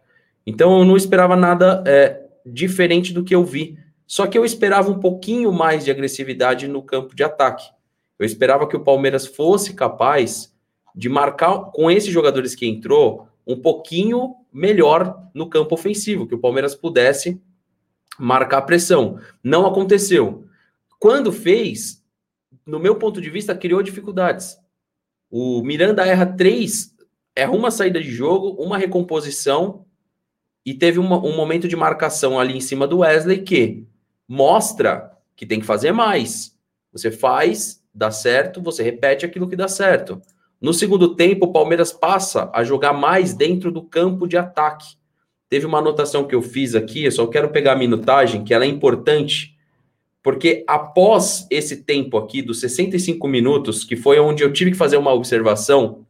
Então 0.46 0.78
eu 0.78 0.84
não 0.84 0.96
esperava 0.96 1.34
nada 1.34 1.82
é, 1.86 2.22
diferente 2.44 3.12
do 3.12 3.24
que 3.24 3.34
eu 3.34 3.44
vi. 3.44 3.76
Só 4.06 4.26
que 4.26 4.38
eu 4.38 4.44
esperava 4.44 4.90
um 4.90 5.00
pouquinho 5.00 5.52
mais 5.52 5.84
de 5.84 5.90
agressividade 5.90 6.68
no 6.68 6.82
campo 6.82 7.16
de 7.16 7.24
ataque. 7.24 7.68
Eu 8.18 8.24
esperava 8.24 8.68
que 8.68 8.76
o 8.76 8.84
Palmeiras 8.84 9.26
fosse 9.26 9.74
capaz 9.74 10.54
de 10.94 11.08
marcar 11.08 11.72
com 11.72 11.90
esses 11.90 12.12
jogadores 12.12 12.54
que 12.54 12.66
entrou 12.66 13.28
um 13.46 13.56
pouquinho 13.56 14.36
melhor 14.52 15.28
no 15.34 15.48
campo 15.48 15.74
ofensivo, 15.74 16.26
que 16.26 16.34
o 16.34 16.38
Palmeiras 16.38 16.74
pudesse 16.74 17.40
marcar 18.18 18.62
pressão. 18.62 19.18
Não 19.42 19.66
aconteceu. 19.66 20.46
Quando 20.98 21.32
fez, 21.32 22.02
no 22.64 22.78
meu 22.78 22.96
ponto 22.96 23.20
de 23.20 23.30
vista, 23.30 23.54
criou 23.54 23.82
dificuldades. 23.82 24.56
O 25.30 25.62
Miranda 25.62 26.06
erra 26.06 26.26
três, 26.26 26.94
erra 27.34 27.52
uma 27.52 27.70
saída 27.70 28.00
de 28.00 28.10
jogo, 28.10 28.62
uma 28.62 28.78
recomposição 28.78 29.84
e 30.64 30.74
teve 30.74 30.98
uma, 30.98 31.18
um 31.18 31.36
momento 31.36 31.68
de 31.68 31.76
marcação 31.76 32.40
ali 32.40 32.56
em 32.56 32.60
cima 32.60 32.86
do 32.86 32.98
Wesley 32.98 33.42
que 33.42 33.86
mostra 34.26 35.12
que 35.36 35.46
tem 35.46 35.60
que 35.60 35.66
fazer 35.66 35.92
mais. 35.92 36.56
Você 36.92 37.10
faz, 37.10 37.82
dá 37.94 38.10
certo, 38.10 38.62
você 38.62 38.82
repete 38.82 39.26
aquilo 39.26 39.48
que 39.48 39.54
dá 39.54 39.68
certo. 39.68 40.20
No 40.60 40.72
segundo 40.72 41.14
tempo, 41.14 41.46
o 41.46 41.52
Palmeiras 41.52 41.92
passa 41.92 42.50
a 42.52 42.64
jogar 42.64 42.94
mais 42.94 43.34
dentro 43.34 43.70
do 43.70 43.82
campo 43.82 44.26
de 44.26 44.36
ataque. 44.36 44.96
Teve 45.48 45.66
uma 45.66 45.78
anotação 45.78 46.26
que 46.26 46.34
eu 46.34 46.42
fiz 46.42 46.74
aqui, 46.74 47.04
eu 47.04 47.12
só 47.12 47.26
quero 47.26 47.50
pegar 47.50 47.72
a 47.72 47.76
minutagem, 47.76 48.42
que 48.42 48.52
ela 48.52 48.64
é 48.64 48.68
importante, 48.68 49.56
porque 50.22 50.64
após 50.66 51.46
esse 51.50 51.84
tempo 51.84 52.18
aqui, 52.18 52.42
dos 52.42 52.60
65 52.60 53.28
minutos, 53.28 53.84
que 53.84 53.94
foi 53.94 54.18
onde 54.18 54.42
eu 54.42 54.52
tive 54.52 54.72
que 54.72 54.76
fazer 54.76 54.96
uma 54.96 55.12
observação, 55.12 56.04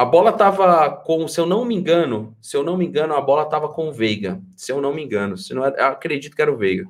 a 0.00 0.04
bola 0.06 0.30
estava 0.30 0.90
com, 0.90 1.28
se 1.28 1.38
eu 1.38 1.44
não 1.44 1.62
me 1.62 1.74
engano, 1.74 2.34
se 2.40 2.56
eu 2.56 2.64
não 2.64 2.78
me 2.78 2.86
engano, 2.86 3.12
a 3.12 3.20
bola 3.20 3.42
estava 3.42 3.68
com 3.68 3.90
o 3.90 3.92
Veiga. 3.92 4.40
Se 4.56 4.72
eu 4.72 4.80
não 4.80 4.94
me 4.94 5.04
engano, 5.04 5.36
se 5.36 5.52
não 5.52 5.62
era, 5.62 5.88
acredito 5.88 6.34
que 6.34 6.40
era 6.40 6.50
o 6.50 6.56
Veiga. 6.56 6.88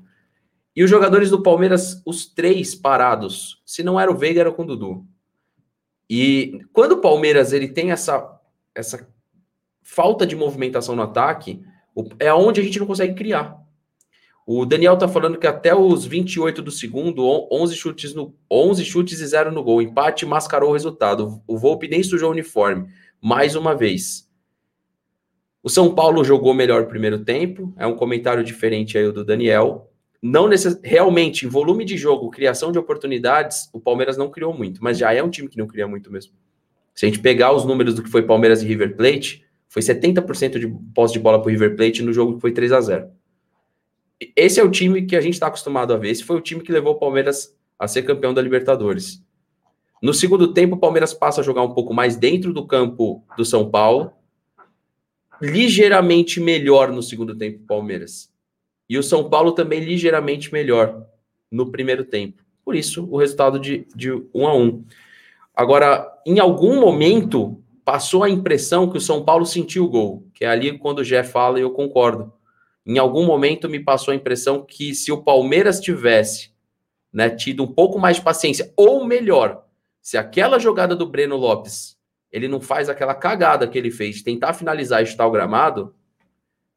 E 0.76 0.84
os 0.84 0.88
jogadores 0.88 1.28
do 1.28 1.42
Palmeiras, 1.42 2.00
os 2.06 2.26
três 2.26 2.72
parados, 2.76 3.60
se 3.66 3.82
não 3.82 3.98
era 3.98 4.12
o 4.12 4.14
Veiga, 4.14 4.42
era 4.42 4.52
com 4.52 4.62
o 4.62 4.66
Dudu. 4.66 5.04
E 6.08 6.60
quando 6.72 6.92
o 6.92 7.00
Palmeiras 7.00 7.52
ele 7.52 7.66
tem 7.66 7.90
essa, 7.90 8.40
essa 8.72 9.08
falta 9.94 10.24
de 10.24 10.36
movimentação 10.36 10.94
no 10.94 11.02
ataque, 11.02 11.60
é 12.18 12.32
onde 12.32 12.60
a 12.60 12.64
gente 12.64 12.78
não 12.78 12.86
consegue 12.86 13.14
criar. 13.14 13.58
O 14.46 14.64
Daniel 14.64 14.96
tá 14.96 15.08
falando 15.08 15.38
que 15.38 15.46
até 15.46 15.74
os 15.74 16.06
28 16.06 16.62
do 16.62 16.70
segundo, 16.70 17.24
11 17.52 17.74
chutes, 17.76 18.14
no, 18.14 18.34
11 18.50 18.84
chutes 18.84 19.20
e 19.20 19.26
0 19.26 19.52
no 19.52 19.62
gol. 19.62 19.82
Empate 19.82 20.24
mascarou 20.24 20.70
o 20.70 20.72
resultado. 20.72 21.42
O 21.46 21.58
Volpe 21.58 21.88
nem 21.88 22.02
sujou 22.02 22.28
o 22.28 22.32
uniforme. 22.32 22.88
Mais 23.20 23.54
uma 23.54 23.74
vez. 23.74 24.28
O 25.62 25.68
São 25.68 25.94
Paulo 25.94 26.24
jogou 26.24 26.54
melhor 26.54 26.82
o 26.82 26.86
primeiro 26.86 27.24
tempo. 27.24 27.72
É 27.76 27.86
um 27.86 27.94
comentário 27.94 28.42
diferente 28.42 28.96
aí 28.96 29.10
do 29.12 29.24
Daniel. 29.24 29.90
Não 30.22 30.48
necess... 30.48 30.80
Realmente, 30.82 31.46
em 31.46 31.48
volume 31.48 31.84
de 31.84 31.96
jogo, 31.96 32.30
criação 32.30 32.72
de 32.72 32.78
oportunidades, 32.78 33.68
o 33.72 33.80
Palmeiras 33.80 34.16
não 34.16 34.30
criou 34.30 34.54
muito. 34.54 34.82
Mas 34.82 34.98
já 34.98 35.12
é 35.12 35.22
um 35.22 35.30
time 35.30 35.48
que 35.48 35.58
não 35.58 35.66
cria 35.66 35.86
muito 35.86 36.10
mesmo. 36.10 36.32
Se 36.94 37.06
a 37.06 37.08
gente 37.08 37.20
pegar 37.20 37.52
os 37.52 37.64
números 37.64 37.94
do 37.94 38.02
que 38.02 38.10
foi 38.10 38.22
Palmeiras 38.22 38.62
e 38.62 38.66
River 38.66 38.96
Plate, 38.96 39.44
foi 39.70 39.80
70% 39.80 40.58
de 40.58 40.68
posse 40.94 41.14
de 41.14 41.18
bola 41.18 41.40
para 41.40 41.48
o 41.48 41.50
River 41.50 41.74
Plate 41.76 42.02
no 42.02 42.12
jogo 42.12 42.34
que 42.34 42.40
foi 42.42 42.52
3 42.52 42.72
a 42.72 42.80
0 42.82 43.20
esse 44.36 44.60
é 44.60 44.62
o 44.62 44.70
time 44.70 45.06
que 45.06 45.16
a 45.16 45.20
gente 45.20 45.34
está 45.34 45.46
acostumado 45.46 45.94
a 45.94 45.96
ver. 45.96 46.10
Esse 46.10 46.24
foi 46.24 46.36
o 46.36 46.40
time 46.40 46.62
que 46.62 46.72
levou 46.72 46.92
o 46.92 46.98
Palmeiras 46.98 47.56
a 47.78 47.88
ser 47.88 48.02
campeão 48.02 48.34
da 48.34 48.42
Libertadores. 48.42 49.24
No 50.02 50.12
segundo 50.12 50.52
tempo, 50.52 50.76
o 50.76 50.78
Palmeiras 50.78 51.14
passa 51.14 51.40
a 51.40 51.44
jogar 51.44 51.62
um 51.62 51.72
pouco 51.72 51.94
mais 51.94 52.16
dentro 52.16 52.52
do 52.52 52.66
campo 52.66 53.24
do 53.36 53.44
São 53.44 53.70
Paulo. 53.70 54.12
Ligeiramente 55.40 56.38
melhor 56.38 56.92
no 56.92 57.02
segundo 57.02 57.34
tempo, 57.34 57.64
Palmeiras. 57.66 58.30
E 58.88 58.98
o 58.98 59.02
São 59.02 59.30
Paulo 59.30 59.52
também 59.52 59.80
ligeiramente 59.80 60.52
melhor 60.52 61.06
no 61.50 61.70
primeiro 61.70 62.04
tempo. 62.04 62.42
Por 62.62 62.76
isso, 62.76 63.08
o 63.10 63.16
resultado 63.16 63.58
de, 63.58 63.86
de 63.94 64.12
1 64.12 64.46
a 64.46 64.54
1 64.54 64.84
Agora, 65.54 66.10
em 66.26 66.38
algum 66.38 66.78
momento, 66.78 67.62
passou 67.90 68.22
a 68.22 68.30
impressão 68.30 68.88
que 68.88 68.96
o 68.96 69.00
São 69.00 69.24
Paulo 69.24 69.44
sentiu 69.44 69.84
o 69.84 69.88
gol, 69.88 70.24
que 70.32 70.44
é 70.44 70.48
ali 70.48 70.78
quando 70.78 71.00
o 71.00 71.04
Jé 71.04 71.24
fala 71.24 71.58
e 71.58 71.62
eu 71.62 71.72
concordo 71.72 72.32
em 72.86 72.98
algum 72.98 73.26
momento 73.26 73.68
me 73.68 73.78
passou 73.78 74.12
a 74.12 74.14
impressão 74.14 74.64
que 74.64 74.94
se 74.94 75.10
o 75.10 75.22
Palmeiras 75.22 75.80
tivesse 75.80 76.52
né, 77.12 77.28
tido 77.28 77.64
um 77.64 77.66
pouco 77.66 77.98
mais 77.98 78.16
de 78.16 78.22
paciência, 78.22 78.72
ou 78.76 79.04
melhor, 79.04 79.64
se 80.00 80.16
aquela 80.16 80.58
jogada 80.58 80.94
do 80.94 81.06
Breno 81.06 81.36
Lopes 81.36 81.98
ele 82.30 82.46
não 82.46 82.60
faz 82.60 82.88
aquela 82.88 83.12
cagada 83.12 83.66
que 83.66 83.76
ele 83.76 83.90
fez, 83.90 84.22
tentar 84.22 84.52
finalizar 84.52 85.02
e 85.02 85.06
chutar 85.06 85.26
o 85.26 85.32
gramado, 85.32 85.92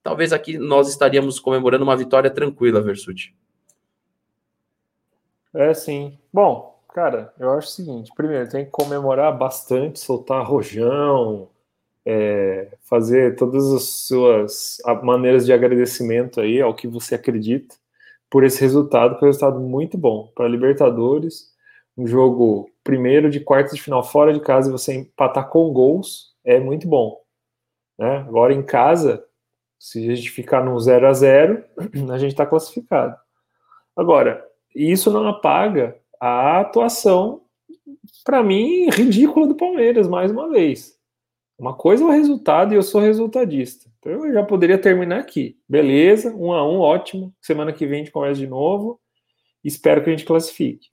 talvez 0.02 0.34
aqui 0.34 0.58
nós 0.58 0.90
estaríamos 0.90 1.40
comemorando 1.40 1.84
uma 1.84 1.96
vitória 1.96 2.32
tranquila, 2.32 2.82
Versuti. 2.82 3.36
É, 5.54 5.76
sim. 5.76 6.18
Bom, 6.34 6.73
cara, 6.94 7.34
eu 7.40 7.52
acho 7.52 7.68
o 7.68 7.72
seguinte: 7.72 8.12
primeiro, 8.16 8.50
tem 8.50 8.66
que 8.66 8.72
comemorar 8.72 9.36
bastante, 9.38 10.00
soltar 10.00 10.46
rojão, 10.46 11.50
é, 12.06 12.70
fazer 12.82 13.36
todas 13.36 13.72
as 13.74 13.84
suas 13.84 14.78
maneiras 15.04 15.46
de 15.46 15.54
agradecimento 15.54 16.40
aí 16.40 16.62
ao 16.62 16.76
que 16.76 16.88
você 16.88 17.16
acredita 17.16 17.76
por 18.30 18.44
esse 18.44 18.60
resultado, 18.62 19.18
que 19.18 19.24
é 19.24 19.28
um 19.28 19.30
resultado 19.30 19.60
muito 19.60 19.98
bom 19.98 20.32
para 20.36 20.48
Libertadores, 20.48 21.52
um 21.98 22.08
jogo 22.08 22.70
primeiro 22.84 23.30
de 23.30 23.40
quartas 23.40 23.76
de 23.76 23.82
final 23.82 24.04
fora 24.04 24.34
de 24.34 24.40
casa 24.40 24.70
e 24.70 24.72
você 24.72 24.94
empatar 24.94 25.50
com 25.50 25.72
gols 25.72 26.34
é 26.44 26.60
muito 26.60 26.88
bom. 26.88 27.22
Né? 27.98 28.18
Agora 28.28 28.54
em 28.54 28.64
casa, 28.64 29.24
se 29.80 30.00
a 30.10 30.16
gente 30.16 30.30
ficar 30.30 30.64
no 30.64 30.80
0 30.80 31.08
a 31.08 31.14
0 31.14 31.64
a 32.12 32.18
gente 32.18 32.32
está 32.32 32.46
classificado. 32.46 33.16
Agora, 33.96 34.44
isso 34.76 35.12
não 35.12 35.28
apaga 35.28 35.96
a 36.26 36.62
atuação, 36.62 37.42
para 38.24 38.42
mim, 38.42 38.90
ridícula 38.90 39.46
do 39.46 39.56
Palmeiras, 39.56 40.08
mais 40.08 40.32
uma 40.32 40.50
vez. 40.50 40.98
Uma 41.60 41.74
coisa 41.74 42.02
é 42.02 42.08
o 42.08 42.12
resultado 42.12 42.74
e 42.74 42.78
eu 42.78 42.82
sou 42.82 43.02
resultadista. 43.02 43.90
Então 44.00 44.12
eu 44.14 44.34
já 44.34 44.42
poderia 44.42 44.78
terminar 44.78 45.20
aqui. 45.20 45.58
Beleza, 45.68 46.34
um 46.34 46.54
a 46.54 46.66
um, 46.66 46.80
ótimo. 46.80 47.34
Semana 47.42 47.74
que 47.74 47.86
vem 47.86 47.96
a 47.96 48.04
gente 48.06 48.14
conversa 48.14 48.40
de 48.40 48.48
novo. 48.48 49.02
Espero 49.66 50.02
que 50.02 50.10
a 50.10 50.14
gente 50.14 50.26
classifique. 50.26 50.88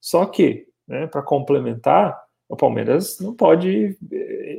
Só 0.00 0.24
que, 0.24 0.68
né, 0.86 1.08
para 1.08 1.20
complementar, 1.20 2.16
o 2.48 2.56
Palmeiras 2.56 3.18
não 3.18 3.34
pode, 3.34 3.98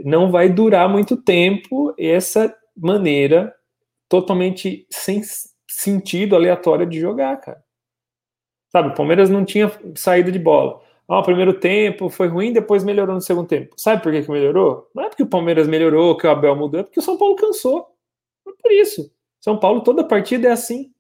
não 0.03 0.29
vai 0.29 0.49
durar 0.49 0.89
muito 0.89 1.15
tempo 1.15 1.95
essa 1.97 2.53
maneira 2.75 3.55
totalmente 4.09 4.85
sem 4.89 5.21
sentido 5.69 6.35
aleatória 6.35 6.85
de 6.85 6.99
jogar, 6.99 7.37
cara. 7.37 7.63
Sabe, 8.69 8.89
o 8.89 8.93
Palmeiras 8.93 9.29
não 9.29 9.45
tinha 9.45 9.71
saída 9.95 10.31
de 10.31 10.39
bola. 10.39 10.81
Ah, 11.07 11.19
o 11.19 11.23
primeiro 11.23 11.53
tempo 11.53 12.09
foi 12.09 12.27
ruim, 12.27 12.51
depois 12.51 12.83
melhorou 12.83 13.15
no 13.15 13.21
segundo 13.21 13.47
tempo. 13.47 13.73
Sabe 13.77 14.03
por 14.03 14.11
que, 14.11 14.23
que 14.23 14.31
melhorou? 14.31 14.89
Não 14.93 15.05
é 15.05 15.09
porque 15.09 15.23
o 15.23 15.27
Palmeiras 15.27 15.67
melhorou, 15.67 16.17
que 16.17 16.27
o 16.27 16.29
Abel 16.29 16.55
mudou, 16.55 16.81
é 16.81 16.83
porque 16.83 16.99
o 16.99 17.03
São 17.03 17.17
Paulo 17.17 17.35
cansou. 17.35 17.87
É 18.45 18.51
por 18.61 18.71
isso. 18.71 19.09
São 19.39 19.57
Paulo, 19.57 19.81
toda 19.81 20.03
partida 20.03 20.49
é 20.49 20.51
assim. 20.51 20.91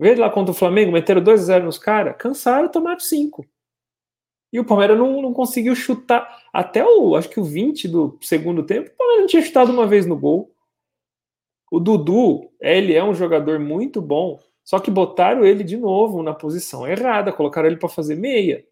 Veja 0.00 0.22
lá 0.22 0.30
contra 0.30 0.50
o 0.50 0.54
Flamengo, 0.54 0.92
meteram 0.92 1.22
2 1.22 1.40
a 1.40 1.44
0 1.44 1.64
nos 1.66 1.78
caras, 1.78 2.16
cansaram, 2.18 2.68
tomaram 2.68 2.98
5. 2.98 3.46
E 4.52 4.58
o 4.58 4.64
Palmeiras 4.64 4.98
não, 4.98 5.20
não 5.22 5.32
conseguiu 5.32 5.74
chutar. 5.76 6.42
Até 6.52 6.84
o, 6.84 7.14
acho 7.14 7.28
que 7.28 7.38
o 7.38 7.44
20 7.44 7.86
do 7.88 8.18
segundo 8.20 8.64
tempo, 8.64 8.90
o 8.90 8.96
Palmeiras 8.96 9.22
não 9.22 9.28
tinha 9.28 9.42
chutado 9.42 9.72
uma 9.72 9.86
vez 9.86 10.06
no 10.06 10.16
gol. 10.16 10.52
O 11.70 11.78
Dudu, 11.78 12.50
ele 12.60 12.94
é 12.94 13.04
um 13.04 13.14
jogador 13.14 13.58
muito 13.60 14.00
bom, 14.00 14.40
só 14.68 14.78
que 14.78 14.90
botaram 14.90 15.46
ele 15.46 15.64
de 15.64 15.78
novo 15.78 16.22
na 16.22 16.34
posição 16.34 16.86
errada, 16.86 17.32
colocaram 17.32 17.68
ele 17.68 17.78
para 17.78 17.88
fazer 17.88 18.16
meia. 18.16 18.66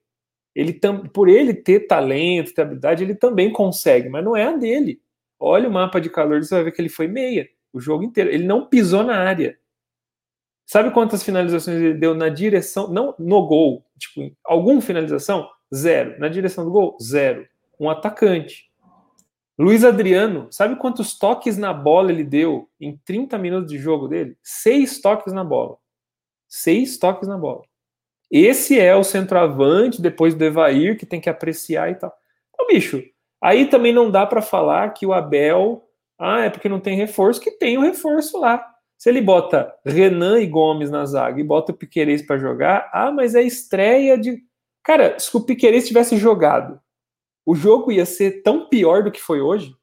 Ele 0.55 0.75
tam, 0.75 1.07
por 1.07 1.27
ele 1.27 1.55
ter 1.55 1.87
talento, 1.87 2.53
ter 2.53 2.61
habilidade, 2.61 3.03
ele 3.03 3.15
também 3.15 3.51
consegue, 3.51 4.07
mas 4.11 4.23
não 4.23 4.37
é 4.37 4.45
a 4.45 4.53
dele. 4.55 5.01
Olha 5.41 5.67
o 5.67 5.73
mapa 5.73 5.99
de 5.99 6.11
calor, 6.11 6.45
você 6.45 6.55
vai 6.55 6.65
ver 6.65 6.73
que 6.73 6.83
ele 6.83 6.91
foi 6.91 7.07
meia 7.07 7.49
o 7.73 7.81
jogo 7.81 8.05
inteiro. 8.05 8.29
Ele 8.29 8.45
não 8.45 8.67
pisou 8.67 9.05
na 9.05 9.17
área. 9.17 9.59
Sabe 10.67 10.91
quantas 10.91 11.23
finalizações 11.23 11.81
ele 11.81 11.95
deu 11.95 12.15
na 12.15 12.29
direção, 12.29 12.93
não 12.93 13.15
no 13.19 13.47
gol, 13.47 13.83
tipo, 13.99 14.37
alguma 14.45 14.83
finalização? 14.83 15.49
Zero. 15.75 16.21
Na 16.21 16.29
direção 16.29 16.67
do 16.67 16.71
gol? 16.71 16.99
Zero. 17.03 17.49
Um 17.81 17.89
atacante. 17.89 18.71
Luiz 19.59 19.83
Adriano, 19.83 20.49
sabe 20.51 20.77
quantos 20.77 21.19
toques 21.19 21.57
na 21.57 21.73
bola 21.73 22.13
ele 22.13 22.23
deu 22.23 22.69
em 22.79 23.01
30 23.03 23.39
minutos 23.39 23.71
de 23.73 23.79
jogo 23.79 24.09
dele? 24.09 24.37
Seis 24.43 25.01
toques 25.01 25.33
na 25.33 25.43
bola. 25.43 25.79
Seis 26.49 26.99
toques 26.99 27.29
na 27.29 27.37
bola. 27.37 27.63
Esse 28.31 28.79
é 28.79 28.95
o 28.95 29.05
centroavante 29.05 30.03
depois 30.03 30.35
do 30.35 30.45
Evair 30.45 30.99
que 30.99 31.07
tem 31.07 31.21
que 31.21 31.31
apreciar 31.31 31.91
e 31.91 31.95
tal. 31.95 32.13
Então, 32.53 32.67
bicho, 32.67 33.03
aí 33.41 33.67
também 33.67 33.93
não 33.93 34.11
dá 34.11 34.27
para 34.27 34.43
falar 34.43 34.91
que 34.91 35.07
o 35.07 35.13
Abel, 35.13 35.85
ah, 36.19 36.41
é 36.41 36.51
porque 36.51 36.69
não 36.69 36.81
tem 36.81 36.97
reforço, 36.97 37.41
que 37.41 37.51
tem 37.51 37.79
o 37.79 37.83
reforço 37.83 38.39
lá. 38.39 38.67
Se 38.99 39.11
ele 39.11 39.21
bota 39.21 39.75
Renan 39.85 40.41
e 40.41 40.47
Gomes 40.47 40.91
na 40.91 41.05
zaga 41.05 41.39
e 41.41 41.45
bota 41.45 41.71
o 41.71 41.77
Piquerez 41.77 42.23
para 42.23 42.39
jogar, 42.39 42.91
ah, 42.93 43.13
mas 43.13 43.35
é 43.35 43.43
estreia 43.43 44.19
de. 44.19 44.43
Cara, 44.83 45.19
se 45.19 45.37
o 45.37 45.45
Piquerez 45.45 45.87
tivesse 45.87 46.17
jogado, 46.17 46.81
o 47.45 47.55
jogo 47.55 47.93
ia 47.93 48.07
ser 48.07 48.43
tão 48.43 48.69
pior 48.69 49.05
do 49.05 49.13
que 49.13 49.21
foi 49.21 49.41
hoje? 49.41 49.75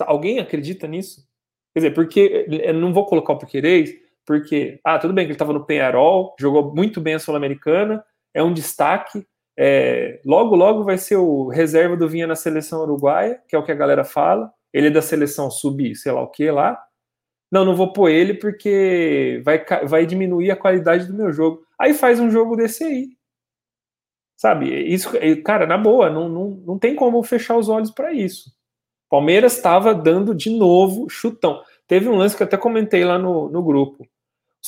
Alguém 0.00 0.38
acredita 0.38 0.86
nisso? 0.86 1.28
Quer 1.74 1.80
dizer, 1.80 1.94
porque 1.94 2.46
eu 2.48 2.74
não 2.74 2.92
vou 2.92 3.04
colocar 3.04 3.34
o 3.34 3.38
Piquerez, 3.38 3.94
porque, 4.28 4.78
ah, 4.84 4.98
tudo 4.98 5.14
bem 5.14 5.24
que 5.24 5.30
ele 5.30 5.36
estava 5.36 5.54
no 5.54 5.64
Penharol, 5.64 6.36
jogou 6.38 6.74
muito 6.74 7.00
bem 7.00 7.14
a 7.14 7.18
Sul-Americana, 7.18 8.04
é 8.34 8.42
um 8.42 8.52
destaque. 8.52 9.26
É, 9.58 10.20
logo, 10.22 10.54
logo 10.54 10.84
vai 10.84 10.98
ser 10.98 11.16
o 11.16 11.48
reserva 11.48 11.96
do 11.96 12.06
Vinha 12.06 12.26
na 12.26 12.36
seleção 12.36 12.82
uruguaia, 12.82 13.40
que 13.48 13.56
é 13.56 13.58
o 13.58 13.62
que 13.62 13.72
a 13.72 13.74
galera 13.74 14.04
fala. 14.04 14.52
Ele 14.70 14.88
é 14.88 14.90
da 14.90 15.00
seleção 15.00 15.50
sub, 15.50 15.94
sei 15.96 16.12
lá 16.12 16.20
o 16.20 16.30
que 16.30 16.50
lá. 16.50 16.78
Não, 17.50 17.64
não 17.64 17.74
vou 17.74 17.90
pôr 17.90 18.10
ele 18.10 18.34
porque 18.34 19.40
vai, 19.42 19.64
vai 19.86 20.04
diminuir 20.04 20.50
a 20.50 20.56
qualidade 20.56 21.06
do 21.06 21.14
meu 21.14 21.32
jogo. 21.32 21.62
Aí 21.80 21.94
faz 21.94 22.20
um 22.20 22.30
jogo 22.30 22.54
desse 22.54 22.84
aí. 22.84 23.08
Sabe? 24.36 24.68
Isso, 24.92 25.10
cara, 25.42 25.66
na 25.66 25.78
boa, 25.78 26.10
não, 26.10 26.28
não, 26.28 26.50
não 26.66 26.78
tem 26.78 26.94
como 26.94 27.22
fechar 27.22 27.56
os 27.56 27.70
olhos 27.70 27.90
para 27.90 28.12
isso. 28.12 28.52
Palmeiras 29.08 29.56
estava 29.56 29.94
dando 29.94 30.34
de 30.34 30.50
novo 30.50 31.08
chutão. 31.08 31.62
Teve 31.86 32.10
um 32.10 32.16
lance 32.16 32.36
que 32.36 32.42
eu 32.42 32.46
até 32.46 32.58
comentei 32.58 33.02
lá 33.06 33.18
no, 33.18 33.48
no 33.48 33.62
grupo. 33.62 34.06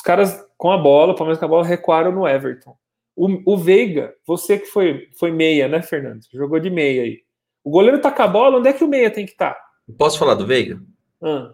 Os 0.01 0.03
caras 0.03 0.43
com 0.57 0.71
a 0.71 0.77
bola, 0.79 1.13
o 1.13 1.15
Palmeiras 1.15 1.37
com 1.37 1.45
a 1.45 1.47
bola, 1.47 1.63
recuaram 1.63 2.11
no 2.11 2.27
Everton. 2.27 2.75
O, 3.15 3.53
o 3.53 3.55
Veiga, 3.55 4.15
você 4.25 4.57
que 4.57 4.65
foi, 4.65 5.09
foi 5.19 5.29
meia, 5.29 5.67
né, 5.67 5.79
Fernando? 5.83 6.21
Jogou 6.33 6.59
de 6.59 6.71
meia 6.71 7.03
aí. 7.03 7.19
O 7.63 7.69
goleiro 7.69 8.01
tá 8.01 8.11
com 8.11 8.23
a 8.23 8.27
bola, 8.27 8.57
onde 8.57 8.67
é 8.67 8.73
que 8.73 8.83
o 8.83 8.87
meia 8.87 9.11
tem 9.11 9.27
que 9.27 9.33
estar? 9.33 9.53
Tá? 9.53 9.61
Posso 9.99 10.17
falar 10.17 10.33
do 10.33 10.47
Veiga? 10.47 10.81
Ah. 11.21 11.53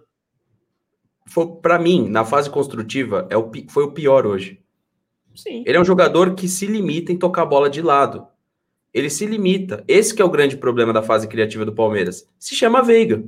Para 1.62 1.78
mim, 1.78 2.08
na 2.08 2.24
fase 2.24 2.50
construtiva, 2.50 3.28
é 3.30 3.36
o, 3.36 3.52
foi 3.68 3.84
o 3.84 3.92
pior 3.92 4.26
hoje. 4.26 4.64
Sim. 5.36 5.66
Ele 5.68 5.76
é 5.76 5.82
um 5.82 5.86
jogador 5.86 6.34
que 6.34 6.48
se 6.48 6.66
limita 6.68 7.12
em 7.12 7.18
tocar 7.18 7.42
a 7.42 7.48
bola 7.48 7.70
de 7.70 7.82
lado. 7.82 8.30
Ele 8.94 9.10
se 9.10 9.26
limita. 9.26 9.84
Esse 9.90 10.22
é 10.22 10.24
o 10.24 10.30
grande 10.30 10.56
problema 10.56 10.94
da 10.94 11.04
fase 11.04 11.28
criativa 11.28 11.66
do 11.66 11.76
Palmeiras. 11.76 12.26
Se 12.40 12.56
chama 12.56 12.82
Veiga. 12.82 13.26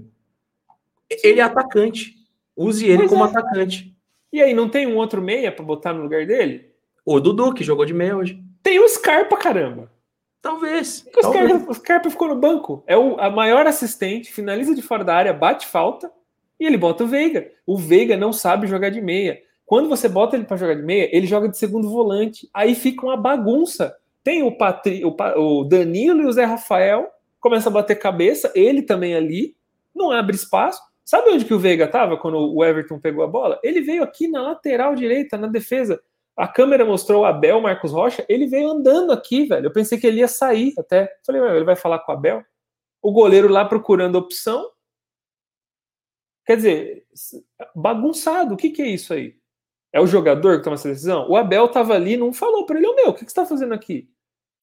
Ele 1.09 1.41
é 1.41 1.43
atacante. 1.43 2.15
Use 2.55 2.85
ele 2.85 2.99
pois 2.99 3.09
como 3.09 3.25
é. 3.25 3.27
atacante. 3.27 3.98
E 4.31 4.41
aí, 4.41 4.53
não 4.53 4.69
tem 4.69 4.87
um 4.87 4.97
outro 4.97 5.21
meia 5.21 5.51
para 5.51 5.65
botar 5.65 5.93
no 5.93 6.03
lugar 6.03 6.25
dele? 6.25 6.69
O 7.05 7.19
Dudu, 7.19 7.53
que 7.53 7.63
jogou 7.63 7.85
de 7.85 7.93
meia 7.93 8.15
hoje. 8.15 8.39
Tem 8.61 8.79
o 8.79 8.87
Scarpa, 8.87 9.37
caramba. 9.37 9.91
Talvez. 10.41 11.05
O, 11.07 11.21
talvez. 11.21 11.49
Scarpa, 11.49 11.71
o 11.71 11.73
Scarpa 11.73 12.09
ficou 12.09 12.27
no 12.27 12.35
banco. 12.35 12.83
É 12.87 12.97
o 12.97 13.19
a 13.19 13.29
maior 13.29 13.67
assistente, 13.67 14.31
finaliza 14.31 14.75
de 14.75 14.81
fora 14.81 15.03
da 15.03 15.15
área, 15.15 15.33
bate 15.33 15.67
falta 15.67 16.11
e 16.59 16.65
ele 16.65 16.77
bota 16.77 17.03
o 17.03 17.07
Veiga. 17.07 17.49
O 17.65 17.77
Veiga 17.77 18.15
não 18.17 18.31
sabe 18.31 18.67
jogar 18.67 18.89
de 18.89 19.01
meia. 19.01 19.41
Quando 19.65 19.87
você 19.87 20.09
bota 20.09 20.35
ele 20.35 20.45
para 20.45 20.57
jogar 20.57 20.75
de 20.75 20.81
meia, 20.81 21.09
ele 21.15 21.27
joga 21.27 21.47
de 21.47 21.57
segundo 21.57 21.89
volante. 21.89 22.49
Aí 22.53 22.75
fica 22.75 23.05
uma 23.05 23.17
bagunça. 23.17 23.95
Tem 24.23 24.43
o, 24.43 24.51
Patri, 24.51 25.03
o, 25.05 25.15
o 25.37 25.63
Danilo 25.63 26.21
e 26.21 26.25
o 26.25 26.31
Zé 26.31 26.43
Rafael, 26.43 27.07
começa 27.39 27.69
a 27.69 27.71
bater 27.71 27.97
cabeça, 27.97 28.51
ele 28.53 28.81
também 28.81 29.15
ali, 29.15 29.55
não 29.95 30.11
abre 30.11 30.35
espaço. 30.35 30.81
Sabe 31.09 31.31
onde 31.31 31.43
que 31.43 31.55
o 31.55 31.57
Veiga 31.57 31.85
estava 31.85 32.15
quando 32.19 32.37
o 32.37 32.63
Everton 32.63 32.99
pegou 32.99 33.23
a 33.23 33.27
bola? 33.27 33.59
Ele 33.63 33.81
veio 33.81 34.03
aqui 34.03 34.27
na 34.27 34.43
lateral 34.43 34.93
direita, 34.93 35.39
na 35.39 35.47
defesa. 35.47 35.99
A 36.37 36.47
câmera 36.47 36.85
mostrou 36.85 37.23
o 37.23 37.25
Abel, 37.25 37.59
Marcos 37.59 37.91
Rocha, 37.91 38.23
ele 38.29 38.45
veio 38.45 38.69
andando 38.69 39.11
aqui, 39.11 39.45
velho. 39.45 39.65
Eu 39.65 39.73
pensei 39.73 39.99
que 39.99 40.05
ele 40.05 40.19
ia 40.19 40.27
sair 40.27 40.71
até. 40.77 41.11
Falei, 41.25 41.41
ele 41.41 41.63
vai 41.63 41.75
falar 41.75 41.97
com 41.97 42.11
o 42.11 42.15
Abel? 42.15 42.45
O 43.01 43.11
goleiro 43.11 43.47
lá 43.47 43.65
procurando 43.65 44.19
opção. 44.19 44.69
Quer 46.45 46.57
dizer, 46.57 47.07
bagunçado. 47.75 48.53
O 48.53 48.57
que, 48.57 48.69
que 48.69 48.83
é 48.83 48.89
isso 48.89 49.11
aí? 49.11 49.35
É 49.91 49.99
o 49.99 50.05
jogador 50.05 50.59
que 50.59 50.63
toma 50.63 50.75
essa 50.75 50.89
decisão? 50.89 51.27
O 51.27 51.35
Abel 51.35 51.65
estava 51.65 51.95
ali 51.95 52.17
não 52.17 52.31
falou 52.31 52.67
para 52.67 52.77
ele, 52.77 52.85
ô 52.85 52.93
meu, 52.93 53.07
o 53.07 53.13
que, 53.15 53.25
que 53.25 53.31
você 53.31 53.39
está 53.39 53.47
fazendo 53.47 53.73
aqui? 53.73 54.07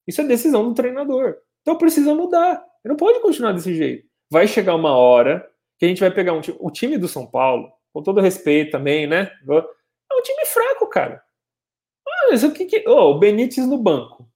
Isso 0.07 0.21
é 0.21 0.23
decisão 0.23 0.63
do 0.63 0.73
treinador. 0.73 1.39
Então 1.61 1.77
precisa 1.77 2.15
mudar. 2.15 2.65
Ele 2.85 2.93
não 2.93 2.95
pode 2.95 3.19
continuar 3.19 3.51
desse 3.51 3.75
jeito. 3.75 4.07
Vai 4.31 4.47
chegar 4.47 4.75
uma 4.75 4.95
hora 4.95 5.45
que 5.77 5.85
a 5.85 5.87
gente 5.87 5.99
vai 5.99 6.11
pegar 6.11 6.33
um 6.33 6.41
time, 6.41 6.57
o 6.59 6.71
time 6.71 6.97
do 6.97 7.07
São 7.07 7.25
Paulo, 7.25 7.71
com 7.93 8.01
todo 8.01 8.21
respeito 8.21 8.71
também, 8.71 9.07
né? 9.07 9.31
É 9.49 10.15
um 10.15 10.21
time 10.21 10.45
fraco, 10.45 10.87
cara. 10.87 11.23
Mas 12.05 12.43
o 12.43 12.51
que, 12.51 12.65
que... 12.65 12.83
Oh, 12.87 13.11
o 13.11 13.19
Benítez 13.19 13.67
no 13.67 13.77
banco. 13.77 14.29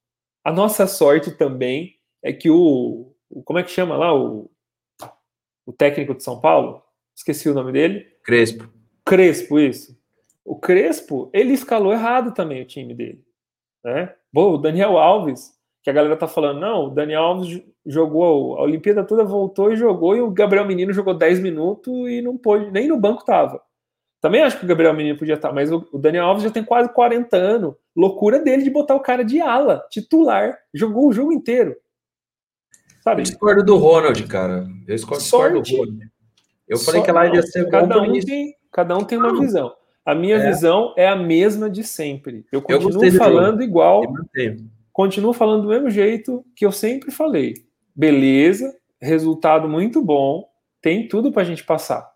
A 0.44 0.52
nossa 0.52 0.86
sorte 0.86 1.30
também 1.36 1.96
é 2.22 2.32
que 2.32 2.50
o, 2.50 3.14
o 3.30 3.42
como 3.42 3.58
é 3.58 3.62
que 3.62 3.70
chama 3.70 3.96
lá 3.96 4.14
o, 4.14 4.50
o 5.66 5.72
técnico 5.72 6.14
de 6.14 6.22
São 6.22 6.40
Paulo? 6.40 6.82
Esqueci 7.14 7.48
o 7.48 7.54
nome 7.54 7.72
dele. 7.72 8.04
Crespo. 8.24 8.68
Crespo, 9.04 9.58
isso. 9.58 9.98
O 10.44 10.58
Crespo, 10.58 11.30
ele 11.32 11.52
escalou 11.52 11.92
errado 11.92 12.34
também 12.34 12.62
o 12.62 12.66
time 12.66 12.94
dele. 12.94 13.24
Né? 13.84 14.14
Bom, 14.32 14.54
o 14.54 14.58
Daniel 14.58 14.98
Alves, 14.98 15.52
que 15.82 15.90
a 15.90 15.92
galera 15.92 16.16
tá 16.16 16.28
falando, 16.28 16.60
não, 16.60 16.86
o 16.86 16.90
Daniel 16.90 17.22
Alves 17.22 17.62
jogou 17.84 18.56
a 18.56 18.62
Olimpíada 18.62 19.02
toda, 19.02 19.24
voltou 19.24 19.72
e 19.72 19.76
jogou, 19.76 20.16
e 20.16 20.20
o 20.20 20.30
Gabriel 20.30 20.64
Menino 20.64 20.92
jogou 20.92 21.12
10 21.12 21.40
minutos 21.40 21.92
e 22.08 22.22
não 22.22 22.36
pôde, 22.36 22.70
nem 22.70 22.86
no 22.86 22.96
banco 22.96 23.24
tava. 23.24 23.60
Também 24.20 24.42
acho 24.42 24.56
que 24.56 24.64
o 24.64 24.68
Gabriel 24.68 24.94
Menino 24.94 25.18
podia 25.18 25.34
estar, 25.34 25.48
tá, 25.48 25.54
mas 25.54 25.72
o 25.72 25.98
Daniel 25.98 26.26
Alves 26.26 26.44
já 26.44 26.50
tem 26.50 26.62
quase 26.62 26.88
40 26.92 27.36
anos. 27.36 27.74
Loucura 27.94 28.38
dele 28.38 28.62
de 28.62 28.70
botar 28.70 28.94
o 28.94 29.00
cara 29.00 29.24
de 29.24 29.40
ala, 29.40 29.84
titular. 29.90 30.56
Jogou 30.72 31.08
o 31.08 31.12
jogo 31.12 31.32
inteiro. 31.32 31.76
Sabe? 33.02 33.22
Eu 33.22 33.24
discordo 33.24 33.64
do 33.64 33.76
Ronald, 33.76 34.22
cara. 34.28 34.64
Eu 34.86 34.94
discordo 34.94 35.24
Sorte. 35.24 35.72
do 35.72 35.78
Ronald. 35.78 36.12
Eu 36.68 36.78
falei 36.78 37.00
Só, 37.00 37.04
que 37.04 37.10
ela 37.10 37.26
ia 37.26 37.42
ser 37.42 37.68
cada 37.68 38.00
um 38.00 38.20
tem, 38.20 38.54
cada 38.70 38.96
um 38.96 39.04
tem 39.04 39.18
uma 39.18 39.38
visão. 39.38 39.74
A 40.06 40.14
minha 40.14 40.36
é. 40.36 40.48
visão 40.48 40.94
é 40.96 41.08
a 41.08 41.16
mesma 41.16 41.68
de 41.68 41.82
sempre. 41.82 42.46
Eu 42.52 42.62
continuo 42.62 43.04
eu 43.04 43.12
falando 43.12 43.60
igual. 43.60 44.04
Continuo 44.92 45.32
falando 45.32 45.62
do 45.62 45.68
mesmo 45.68 45.90
jeito 45.90 46.44
que 46.54 46.66
eu 46.66 46.72
sempre 46.72 47.10
falei. 47.10 47.54
Beleza, 47.94 48.74
resultado 49.00 49.68
muito 49.68 50.02
bom, 50.02 50.48
tem 50.80 51.08
tudo 51.08 51.32
para 51.32 51.42
a 51.42 51.44
gente 51.44 51.64
passar. 51.64 52.10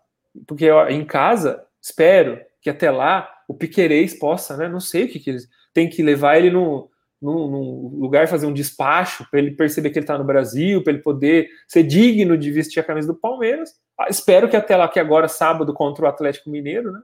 Porque 0.45 0.65
eu, 0.65 0.87
em 0.89 1.05
casa, 1.05 1.63
espero 1.81 2.39
que 2.61 2.69
até 2.69 2.91
lá 2.91 3.29
o 3.47 3.53
Piquerez 3.53 4.13
possa, 4.13 4.57
né? 4.57 4.67
Não 4.67 4.79
sei 4.79 5.05
o 5.05 5.07
que, 5.09 5.19
que 5.19 5.29
eles. 5.31 5.47
Tem 5.73 5.89
que 5.89 6.03
levar 6.03 6.37
ele 6.37 6.51
no, 6.51 6.89
no, 7.21 7.49
no 7.49 7.99
lugar, 7.99 8.27
fazer 8.27 8.45
um 8.45 8.53
despacho, 8.53 9.27
para 9.29 9.39
ele 9.39 9.51
perceber 9.51 9.89
que 9.89 9.99
ele 9.99 10.03
está 10.03 10.17
no 10.17 10.23
Brasil, 10.23 10.83
para 10.83 10.93
ele 10.93 11.01
poder 11.01 11.49
ser 11.67 11.83
digno 11.83 12.37
de 12.37 12.51
vestir 12.51 12.79
a 12.79 12.83
camisa 12.83 13.07
do 13.07 13.15
Palmeiras. 13.15 13.71
Ah, 13.97 14.07
espero 14.09 14.49
que 14.49 14.55
até 14.55 14.75
lá, 14.75 14.87
que 14.87 14.99
agora, 14.99 15.27
sábado, 15.27 15.73
contra 15.73 16.05
o 16.05 16.07
Atlético 16.07 16.49
Mineiro, 16.49 16.91
né? 16.91 16.99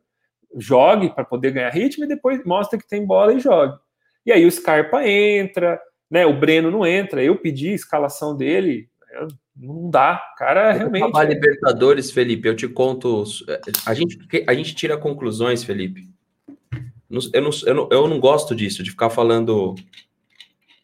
jogue 0.55 1.09
para 1.09 1.25
poder 1.25 1.51
ganhar 1.51 1.69
ritmo 1.69 2.05
e 2.05 2.07
depois 2.07 2.43
mostra 2.45 2.77
que 2.77 2.87
tem 2.87 3.05
bola 3.05 3.33
e 3.33 3.39
jogue. 3.39 3.77
E 4.25 4.31
aí 4.31 4.45
o 4.45 4.51
Scarpa 4.51 5.07
entra, 5.07 5.79
né? 6.09 6.25
O 6.25 6.39
Breno 6.39 6.71
não 6.71 6.85
entra. 6.85 7.23
Eu 7.23 7.35
pedi 7.35 7.69
a 7.69 7.75
escalação 7.75 8.35
dele, 8.35 8.89
não 9.55 9.89
dá, 9.89 10.21
cara, 10.37 10.73
eu 10.73 10.89
realmente. 10.89 11.17
A 11.17 11.23
Libertadores, 11.23 12.11
Felipe, 12.11 12.47
eu 12.47 12.55
te 12.55 12.67
conto. 12.67 13.23
A 13.85 13.93
gente, 13.93 14.17
a 14.47 14.53
gente 14.53 14.75
tira 14.75 14.97
conclusões, 14.97 15.63
Felipe. 15.63 16.09
Eu 17.31 17.41
não, 17.41 17.49
eu, 17.65 17.75
não, 17.75 17.89
eu 17.91 18.07
não 18.07 18.19
gosto 18.19 18.55
disso, 18.55 18.81
de 18.81 18.89
ficar 18.89 19.09
falando. 19.09 19.75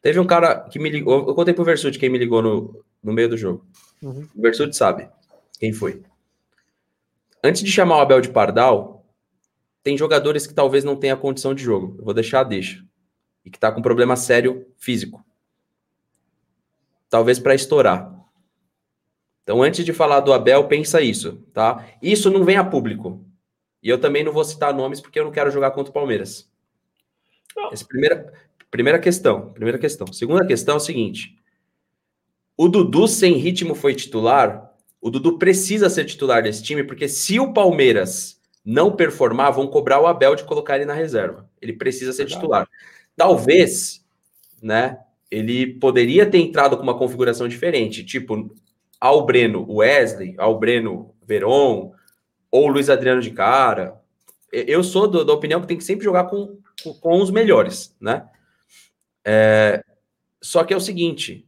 Teve 0.01 0.19
um 0.19 0.27
cara 0.27 0.61
que 0.69 0.77
me 0.77 0.89
ligou. 0.89 1.27
Eu 1.27 1.33
contei 1.33 1.53
pro 1.53 1.65
Versuti 1.65 1.97
quem 1.97 2.09
me 2.09 2.19
ligou 2.19 2.41
no, 2.41 2.83
no 3.03 3.11
meio 3.11 3.29
do 3.29 3.37
jogo. 3.37 3.65
Uhum. 4.01 4.27
O 4.35 4.41
Versuti 4.41 4.75
sabe 4.75 5.09
quem 5.59 5.73
foi. 5.73 6.01
Antes 7.43 7.63
de 7.63 7.71
chamar 7.71 7.97
o 7.97 8.01
Abel 8.01 8.21
de 8.21 8.29
Pardal, 8.29 9.05
tem 9.81 9.97
jogadores 9.97 10.45
que 10.45 10.53
talvez 10.53 10.83
não 10.83 10.95
tenha 10.95 11.17
condição 11.17 11.55
de 11.55 11.63
jogo. 11.63 11.95
Eu 11.97 12.05
vou 12.05 12.13
deixar, 12.13 12.43
deixa. 12.43 12.83
E 13.43 13.49
que 13.49 13.59
tá 13.59 13.71
com 13.71 13.81
problema 13.81 14.15
sério 14.15 14.65
físico. 14.77 15.23
Talvez 17.09 17.39
para 17.39 17.55
estourar. 17.55 18.13
Então, 19.43 19.63
antes 19.63 19.83
de 19.83 19.93
falar 19.93 20.19
do 20.19 20.31
Abel, 20.31 20.67
pensa 20.67 21.01
isso, 21.01 21.43
tá? 21.53 21.87
Isso 22.01 22.29
não 22.29 22.43
vem 22.43 22.57
a 22.57 22.63
público. 22.63 23.25
E 23.81 23.89
eu 23.89 23.99
também 23.99 24.23
não 24.23 24.31
vou 24.31 24.43
citar 24.43 24.73
nomes 24.73 25.01
porque 25.01 25.19
eu 25.19 25.25
não 25.25 25.31
quero 25.31 25.49
jogar 25.49 25.71
contra 25.71 25.89
o 25.89 25.93
Palmeiras. 25.93 26.47
Esse 27.71 27.85
primeiro, 27.87 28.29
Primeira 28.71 28.99
questão, 28.99 29.49
primeira 29.51 29.79
questão. 29.79 30.11
Segunda 30.13 30.45
questão 30.45 30.75
é 30.75 30.77
o 30.77 30.81
seguinte: 30.81 31.35
o 32.55 32.67
Dudu 32.67 33.07
sem 33.07 33.33
ritmo 33.33 33.73
foi 33.73 33.95
titular. 33.95 34.71
O 35.01 35.09
Dudu 35.09 35.39
precisa 35.39 35.89
ser 35.89 36.05
titular 36.05 36.43
desse 36.43 36.61
time, 36.61 36.83
porque 36.83 37.07
se 37.07 37.39
o 37.39 37.53
Palmeiras 37.53 38.39
não 38.63 38.95
performar, 38.95 39.51
vão 39.51 39.65
cobrar 39.65 39.99
o 39.99 40.05
Abel 40.05 40.35
de 40.35 40.43
colocar 40.43 40.75
ele 40.75 40.85
na 40.85 40.93
reserva. 40.93 41.49
Ele 41.61 41.73
precisa 41.73 42.13
ser 42.13 42.25
titular. 42.25 42.69
Talvez, 43.19 44.01
né? 44.63 44.97
Ele 45.29 45.73
poderia 45.73 46.25
ter 46.25 46.37
entrado 46.37 46.77
com 46.77 46.83
uma 46.83 46.97
configuração 46.97 47.49
diferente, 47.49 48.01
tipo 48.01 48.49
ao 48.97 49.25
Breno 49.25 49.69
Wesley, 49.69 50.35
ao 50.37 50.57
Breno 50.57 51.13
Veron, 51.27 51.91
ou 52.49 52.67
Luiz 52.69 52.89
Adriano 52.89 53.21
de 53.21 53.31
cara. 53.31 53.99
Eu 54.53 54.81
sou 54.85 55.05
do, 55.05 55.25
da 55.25 55.33
opinião 55.33 55.59
que 55.59 55.67
tem 55.67 55.75
que 55.75 55.83
sempre 55.83 56.05
jogar 56.05 56.29
com, 56.29 56.59
com, 56.81 56.93
com 56.93 57.21
os 57.21 57.29
melhores, 57.29 57.93
né? 57.99 58.25
É, 59.25 59.83
só 60.41 60.63
que 60.63 60.73
é 60.73 60.77
o 60.77 60.81
seguinte, 60.81 61.45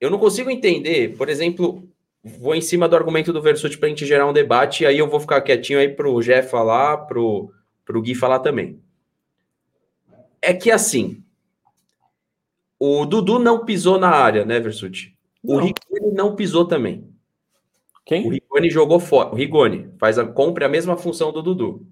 eu 0.00 0.10
não 0.10 0.18
consigo 0.18 0.50
entender, 0.50 1.16
por 1.16 1.28
exemplo, 1.28 1.88
vou 2.20 2.52
em 2.52 2.60
cima 2.60 2.88
do 2.88 2.96
argumento 2.96 3.32
do 3.32 3.40
Versuti 3.40 3.78
para 3.78 3.86
a 3.86 3.90
gente 3.90 4.04
gerar 4.04 4.26
um 4.26 4.32
debate, 4.32 4.82
e 4.82 4.86
aí 4.86 4.98
eu 4.98 5.08
vou 5.08 5.20
ficar 5.20 5.40
quietinho 5.40 5.78
aí 5.78 5.88
para 5.88 6.10
o 6.10 6.20
Jé 6.20 6.42
falar, 6.42 6.96
para 7.06 7.20
o 7.20 7.52
Gui 8.02 8.16
falar 8.16 8.40
também. 8.40 8.84
É 10.40 10.52
que 10.54 10.70
assim, 10.70 11.22
o 12.78 13.04
Dudu 13.06 13.38
não 13.38 13.64
pisou 13.64 13.98
na 13.98 14.10
área, 14.10 14.44
né, 14.44 14.60
Versuti? 14.60 15.16
O 15.42 15.58
Rigoni 15.58 16.14
não 16.14 16.34
pisou 16.34 16.66
também. 16.66 17.08
Quem? 18.04 18.26
O 18.26 18.30
Rigoni 18.30 18.70
jogou 18.70 19.00
fora. 19.00 19.30
O 19.30 19.34
Rigoni 19.34 19.88
faz 19.98 20.18
a, 20.18 20.24
cumpre 20.24 20.64
a 20.64 20.68
mesma 20.68 20.96
função 20.96 21.32
do 21.32 21.42
Dudu. 21.42 21.86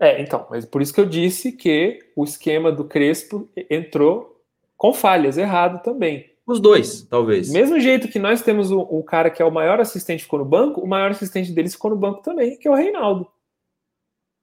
É, 0.00 0.20
então, 0.20 0.46
mas 0.50 0.66
por 0.66 0.82
isso 0.82 0.92
que 0.92 1.00
eu 1.00 1.06
disse 1.06 1.52
que 1.52 2.00
o 2.14 2.24
esquema 2.24 2.70
do 2.70 2.84
Crespo 2.84 3.48
entrou 3.70 4.42
com 4.76 4.92
falhas, 4.92 5.38
errado 5.38 5.82
também. 5.82 6.30
Os 6.46 6.60
dois, 6.60 7.02
talvez. 7.02 7.50
Mesmo 7.50 7.80
jeito 7.80 8.08
que 8.08 8.18
nós 8.18 8.42
temos 8.42 8.70
o, 8.70 8.80
o, 8.80 9.02
cara 9.02 9.30
que 9.30 9.42
é 9.42 9.44
o 9.44 9.50
maior 9.50 9.80
assistente 9.80 10.22
ficou 10.22 10.38
no 10.38 10.44
banco, 10.44 10.80
o 10.80 10.86
maior 10.86 11.10
assistente 11.10 11.50
deles 11.50 11.72
ficou 11.72 11.90
no 11.90 11.96
banco 11.96 12.22
também, 12.22 12.56
que 12.56 12.68
é 12.68 12.70
o 12.70 12.74
Reinaldo. 12.74 13.26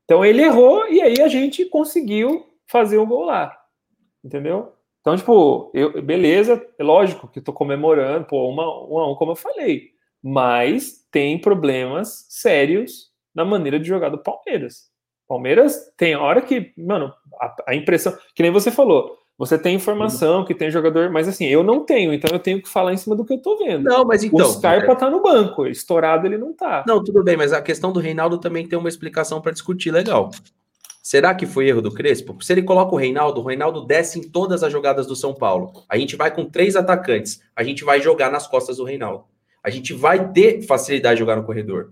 Então 0.03 0.25
ele 0.25 0.41
errou 0.41 0.87
e 0.89 1.01
aí 1.01 1.21
a 1.21 1.27
gente 1.27 1.63
conseguiu 1.65 2.45
fazer 2.73 2.97
o 2.97 3.03
um 3.03 3.05
gol 3.05 3.25
lá. 3.25 3.55
Entendeu? 4.25 4.73
Então, 4.99 5.15
tipo, 5.15 5.69
eu, 5.73 6.01
beleza, 6.01 6.65
é 6.79 6.83
lógico 6.83 7.27
que 7.27 7.37
eu 7.37 7.43
tô 7.43 7.53
comemorando, 7.53 8.25
pô, 8.25 8.49
uma, 8.49 8.65
uma, 8.85 9.11
um, 9.11 9.15
como 9.15 9.33
eu 9.33 9.35
falei. 9.35 9.91
Mas 10.23 11.05
tem 11.11 11.37
problemas 11.37 12.25
sérios 12.29 13.11
na 13.35 13.45
maneira 13.45 13.79
de 13.79 13.87
jogar 13.87 14.09
do 14.09 14.17
Palmeiras. 14.17 14.91
Palmeiras 15.27 15.93
tem 15.97 16.15
hora 16.15 16.41
que, 16.41 16.73
mano, 16.77 17.13
a, 17.39 17.55
a 17.67 17.75
impressão, 17.75 18.17
que 18.33 18.41
nem 18.41 18.51
você 18.51 18.71
falou, 18.71 19.17
você 19.37 19.57
tem 19.57 19.75
informação 19.75 20.45
que 20.45 20.55
tem 20.55 20.71
jogador, 20.71 21.11
mas 21.11 21.27
assim, 21.27 21.45
eu 21.45 21.63
não 21.63 21.83
tenho, 21.83 22.13
então 22.13 22.29
eu 22.31 22.39
tenho 22.39 22.61
que 22.61 22.69
falar 22.69 22.93
em 22.93 22.97
cima 22.97 23.15
do 23.15 23.25
que 23.25 23.33
eu 23.33 23.41
tô 23.41 23.57
vendo. 23.57 23.83
Não, 23.83 24.05
mas 24.05 24.23
então. 24.23 24.47
O 24.47 24.51
Scarpa 24.51 24.93
é... 24.93 24.95
tá 24.95 25.09
no 25.09 25.21
banco, 25.21 25.67
estourado 25.67 26.25
ele 26.25 26.37
não 26.37 26.53
tá. 26.53 26.85
Não, 26.87 27.03
tudo 27.03 27.23
bem, 27.23 27.35
mas 27.35 27.51
a 27.51 27.61
questão 27.61 27.91
do 27.91 27.99
Reinaldo 27.99 28.37
também 28.37 28.67
tem 28.67 28.79
uma 28.79 28.89
explicação 28.89 29.41
para 29.41 29.51
discutir 29.51 29.91
legal. 29.91 30.31
Será 31.05 31.35
que 31.35 31.45
foi 31.45 31.67
erro 31.67 31.81
do 31.81 31.93
Crespo? 31.93 32.37
Se 32.41 32.53
ele 32.53 32.63
coloca 32.63 32.95
o 32.95 32.97
Reinaldo, 32.97 33.41
o 33.41 33.43
Reinaldo 33.43 33.85
desce 33.85 34.19
em 34.19 34.23
todas 34.23 34.63
as 34.63 34.71
jogadas 34.71 35.05
do 35.05 35.17
São 35.17 35.33
Paulo. 35.33 35.83
A 35.89 35.97
gente 35.97 36.15
vai 36.15 36.33
com 36.33 36.45
três 36.45 36.77
atacantes, 36.77 37.41
a 37.53 37.61
gente 37.61 37.83
vai 37.83 37.99
jogar 37.99 38.31
nas 38.31 38.47
costas 38.47 38.77
do 38.77 38.85
Reinaldo. 38.85 39.25
A 39.61 39.69
gente 39.69 39.93
vai 39.93 40.31
ter 40.31 40.61
facilidade 40.61 41.15
de 41.15 41.19
jogar 41.19 41.35
no 41.35 41.43
corredor. 41.43 41.91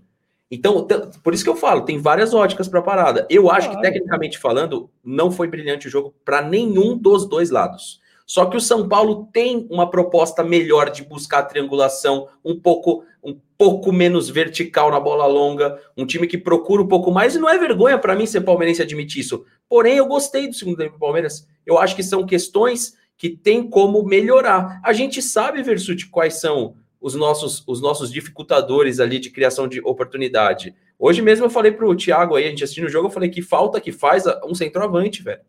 Então, 0.50 0.86
por 1.22 1.34
isso 1.34 1.44
que 1.44 1.50
eu 1.50 1.56
falo, 1.56 1.82
tem 1.82 1.98
várias 1.98 2.32
óticas 2.32 2.68
para 2.68 2.80
a 2.80 2.82
parada. 2.82 3.26
Eu 3.28 3.50
acho 3.50 3.68
que, 3.70 3.80
tecnicamente 3.82 4.38
falando, 4.38 4.88
não 5.04 5.30
foi 5.30 5.46
brilhante 5.46 5.88
o 5.88 5.90
jogo 5.90 6.14
para 6.24 6.40
nenhum 6.40 6.96
dos 6.96 7.28
dois 7.28 7.50
lados. 7.50 8.00
Só 8.26 8.46
que 8.46 8.56
o 8.56 8.60
São 8.60 8.88
Paulo 8.88 9.28
tem 9.32 9.66
uma 9.70 9.90
proposta 9.90 10.42
melhor 10.42 10.90
de 10.90 11.04
buscar 11.04 11.40
a 11.40 11.44
triangulação, 11.44 12.28
um 12.44 12.58
pouco, 12.58 13.04
um 13.22 13.38
pouco 13.58 13.92
menos 13.92 14.28
vertical 14.28 14.90
na 14.90 15.00
bola 15.00 15.26
longa, 15.26 15.78
um 15.96 16.06
time 16.06 16.26
que 16.26 16.38
procura 16.38 16.82
um 16.82 16.88
pouco 16.88 17.10
mais, 17.10 17.34
e 17.34 17.38
não 17.38 17.48
é 17.48 17.58
vergonha 17.58 17.98
para 17.98 18.14
mim 18.14 18.26
ser 18.26 18.40
palmeirense 18.40 18.82
admitir 18.82 19.20
isso. 19.20 19.44
Porém, 19.68 19.96
eu 19.96 20.06
gostei 20.06 20.48
do 20.48 20.54
segundo 20.54 20.76
tempo 20.76 20.92
do 20.92 20.98
Palmeiras. 20.98 21.46
Eu 21.66 21.78
acho 21.78 21.96
que 21.96 22.02
são 22.02 22.26
questões 22.26 22.96
que 23.16 23.30
tem 23.30 23.68
como 23.68 24.02
melhorar. 24.04 24.80
A 24.82 24.92
gente 24.92 25.22
sabe, 25.22 25.62
Versuti, 25.62 26.08
quais 26.08 26.40
são 26.40 26.74
os 27.00 27.14
nossos, 27.14 27.64
os 27.66 27.80
nossos 27.80 28.12
dificultadores 28.12 29.00
ali 29.00 29.18
de 29.18 29.28
criação 29.28 29.66
de 29.66 29.80
oportunidade. 29.80 30.74
Hoje 30.98 31.20
mesmo 31.20 31.46
eu 31.46 31.50
falei 31.50 31.72
para 31.72 31.86
o 31.86 31.96
Thiago 31.96 32.36
aí, 32.36 32.46
a 32.46 32.48
gente 32.48 32.62
assistindo 32.62 32.86
o 32.86 32.88
jogo, 32.88 33.08
eu 33.08 33.10
falei 33.10 33.28
que 33.28 33.42
falta 33.42 33.80
que 33.80 33.90
faz 33.90 34.24
um 34.46 34.54
centroavante, 34.54 35.22
velho. 35.22 35.40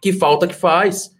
Que 0.00 0.12
falta 0.12 0.46
que 0.46 0.54
faz, 0.54 1.16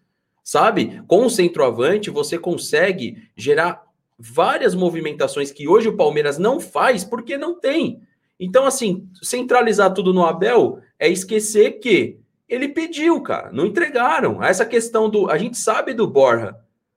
sabe? 0.49 1.03
Com 1.07 1.27
o 1.27 1.31
centroavante 1.31 2.09
você 2.09 2.39
consegue 2.39 3.23
gerar 3.37 3.83
várias 4.19 4.75
movimentações 4.75 5.53
que 5.53 5.69
hoje 5.69 5.89
o 5.89 5.97
Palmeiras 5.97 6.39
não 6.39 6.59
faz 6.59 7.05
porque 7.05 7.37
não 7.37 7.61
tem. 7.61 8.01
Então, 8.41 8.65
assim, 8.65 9.07
centralizar 9.23 9.93
tudo 9.93 10.15
no 10.15 10.25
Abel 10.25 10.79
é 10.99 11.07
esquecer 11.07 11.81
que 11.81 12.19
ele 12.49 12.69
pediu, 12.69 13.21
cara, 13.21 13.53
não 13.53 13.67
entregaram. 13.67 14.43
Essa 14.43 14.65
questão 14.65 15.11
do. 15.11 15.31
A 15.31 15.37
gente 15.37 15.59
sabe 15.59 15.93
do 15.93 16.07
Borja 16.07 16.57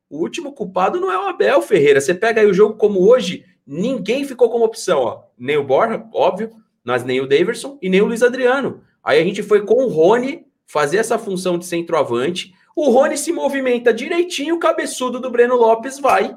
o 0.10 0.20
último 0.20 0.54
culpado 0.54 1.00
não 1.02 1.12
é 1.12 1.18
o 1.18 1.28
Abel 1.28 1.62
Ferreira. 1.62 2.00
Você 2.00 2.14
pega 2.14 2.40
aí 2.40 2.48
o 2.48 2.54
jogo 2.54 2.76
como 2.76 3.06
hoje, 3.06 3.44
ninguém 3.68 4.24
ficou 4.24 4.50
como 4.50 4.64
opção, 4.64 5.00
ó. 5.00 5.24
Nem 5.38 5.58
o 5.58 5.64
Borja, 5.64 6.06
óbvio, 6.14 6.52
mas 6.86 7.04
nem 7.04 7.20
o 7.20 7.28
Daverson 7.28 7.78
e 7.82 7.90
nem 7.90 8.02
o 8.02 8.06
Luiz 8.06 8.24
Adriano. 8.24 8.82
Aí 9.04 9.20
a 9.20 9.24
gente 9.26 9.44
foi 9.44 9.66
com 9.66 9.84
o 9.86 9.90
Rony 9.90 10.46
fazer 10.66 10.98
essa 10.98 11.20
função 11.20 11.58
de 11.58 11.66
centroavante. 11.66 12.54
O 12.76 12.90
Rony 12.90 13.18
se 13.18 13.32
movimenta 13.32 13.94
direitinho, 13.94 14.56
o 14.56 14.60
cabeçudo 14.60 15.20
do 15.20 15.30
Breno 15.30 15.56
Lopes 15.56 16.00
vai 16.00 16.36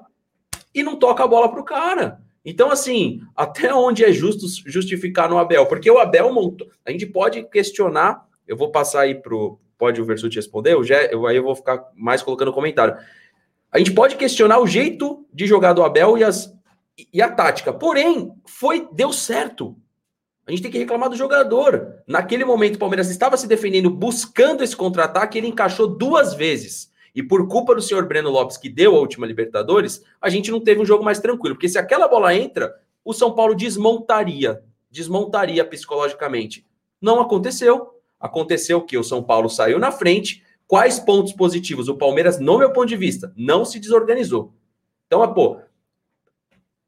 e 0.75 0.83
não 0.83 0.97
toca 0.97 1.23
a 1.23 1.29
bola 1.29 1.51
pro 1.51 1.64
cara. 1.64 2.20
Então, 2.44 2.70
assim, 2.70 3.20
até 3.35 3.73
onde 3.73 4.05
é 4.05 4.12
justo 4.12 4.47
justificar 4.66 5.31
no 5.31 5.38
Abel? 5.38 5.66
Porque 5.66 5.90
o 5.90 5.99
Abel 5.99 6.33
montou. 6.33 6.68
A 6.85 6.90
gente 6.90 7.07
pode 7.07 7.42
questionar. 7.49 8.27
Eu 8.47 8.57
vou 8.57 8.70
passar 8.70 9.03
aí 9.03 9.14
pro. 9.14 9.59
Pode 9.79 10.01
o 10.01 10.05
Versuti 10.05 10.37
responder? 10.37 10.75
Eu 10.75 10.85
já, 10.85 11.03
eu, 11.05 11.27
aí 11.27 11.37
eu 11.37 11.42
vou 11.42 11.55
ficar 11.55 11.83
mais 11.94 12.23
colocando 12.23 12.53
comentário. 12.53 12.97
A 13.73 13.79
gente 13.79 13.92
pode 13.92 14.16
questionar 14.16 14.61
o 14.61 14.66
jeito 14.66 15.27
de 15.33 15.47
jogar 15.47 15.73
do 15.73 15.83
Abel 15.83 16.18
e, 16.18 16.23
as, 16.23 16.55
e 17.12 17.20
a 17.20 17.31
tática. 17.31 17.73
Porém, 17.73 18.33
foi 18.47 18.87
deu 18.92 19.12
certo. 19.12 19.77
A 20.47 20.51
gente 20.51 20.63
tem 20.63 20.71
que 20.71 20.79
reclamar 20.79 21.09
do 21.09 21.17
jogador. 21.17 22.03
Naquele 22.07 22.45
momento, 22.45 22.77
o 22.77 22.79
Palmeiras 22.79 23.11
estava 23.11 23.37
se 23.37 23.47
defendendo, 23.47 23.91
buscando 23.91 24.63
esse 24.63 24.77
contra-ataque, 24.77 25.39
ele 25.39 25.49
encaixou 25.49 25.87
duas 25.87 26.35
vezes. 26.35 26.93
E 27.15 27.23
por 27.23 27.49
culpa 27.49 27.75
do 27.75 27.81
senhor 27.81 28.07
Breno 28.07 28.31
Lopes, 28.31 28.57
que 28.57 28.69
deu 28.69 28.95
a 28.97 28.99
última 28.99 29.27
Libertadores, 29.27 30.03
a 30.21 30.29
gente 30.29 30.51
não 30.51 30.61
teve 30.61 30.81
um 30.81 30.85
jogo 30.87 31.05
mais 31.05 31.21
tranquilo. 31.21 31.55
Porque 31.55 31.69
se 31.69 31.79
aquela 31.79 32.09
bola 32.09 32.35
entra, 32.35 32.75
o 33.05 33.13
São 33.13 33.35
Paulo 33.35 33.55
desmontaria. 33.55 34.63
Desmontaria 34.91 35.65
psicologicamente. 35.65 36.67
Não 37.01 37.21
aconteceu. 37.21 37.95
Aconteceu 38.21 38.81
que 38.83 38.99
o 38.99 39.05
São 39.05 39.23
Paulo 39.23 39.49
saiu 39.49 39.79
na 39.79 39.93
frente, 39.93 40.43
Quais 40.67 40.99
pontos 40.99 41.33
positivos? 41.33 41.89
O 41.89 41.97
Palmeiras, 41.97 42.41
no 42.41 42.59
meu 42.59 42.73
ponto 42.73 42.87
de 42.87 42.97
vista, 42.97 43.33
não 43.37 43.65
se 43.65 43.79
desorganizou. 43.79 44.53
Então, 45.07 45.33
pô, 45.35 45.59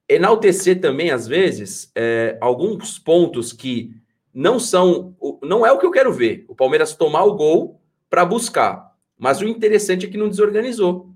enaltecer 0.09 0.81
também, 0.81 1.11
às 1.11 1.27
vezes, 1.27 1.91
é, 1.95 2.37
alguns 2.41 2.99
pontos 2.99 3.53
que 3.53 3.91
não 4.33 4.59
são. 4.59 5.17
Não 5.43 5.65
é 5.65 5.73
o 5.73 5.79
que 5.79 5.87
eu 5.87 5.91
quero 5.91 6.13
ver. 6.13 6.45
O 6.49 6.55
Palmeiras 6.55 6.95
tomar 6.95 7.25
o 7.25 7.35
gol 7.35 7.81
para 8.09 8.25
buscar. 8.25 8.95
Mas 9.19 9.41
o 9.41 9.49
interessante 9.49 10.07
é 10.07 10.09
que 10.09 10.19
não 10.19 10.29
desorganizou. 10.29 11.11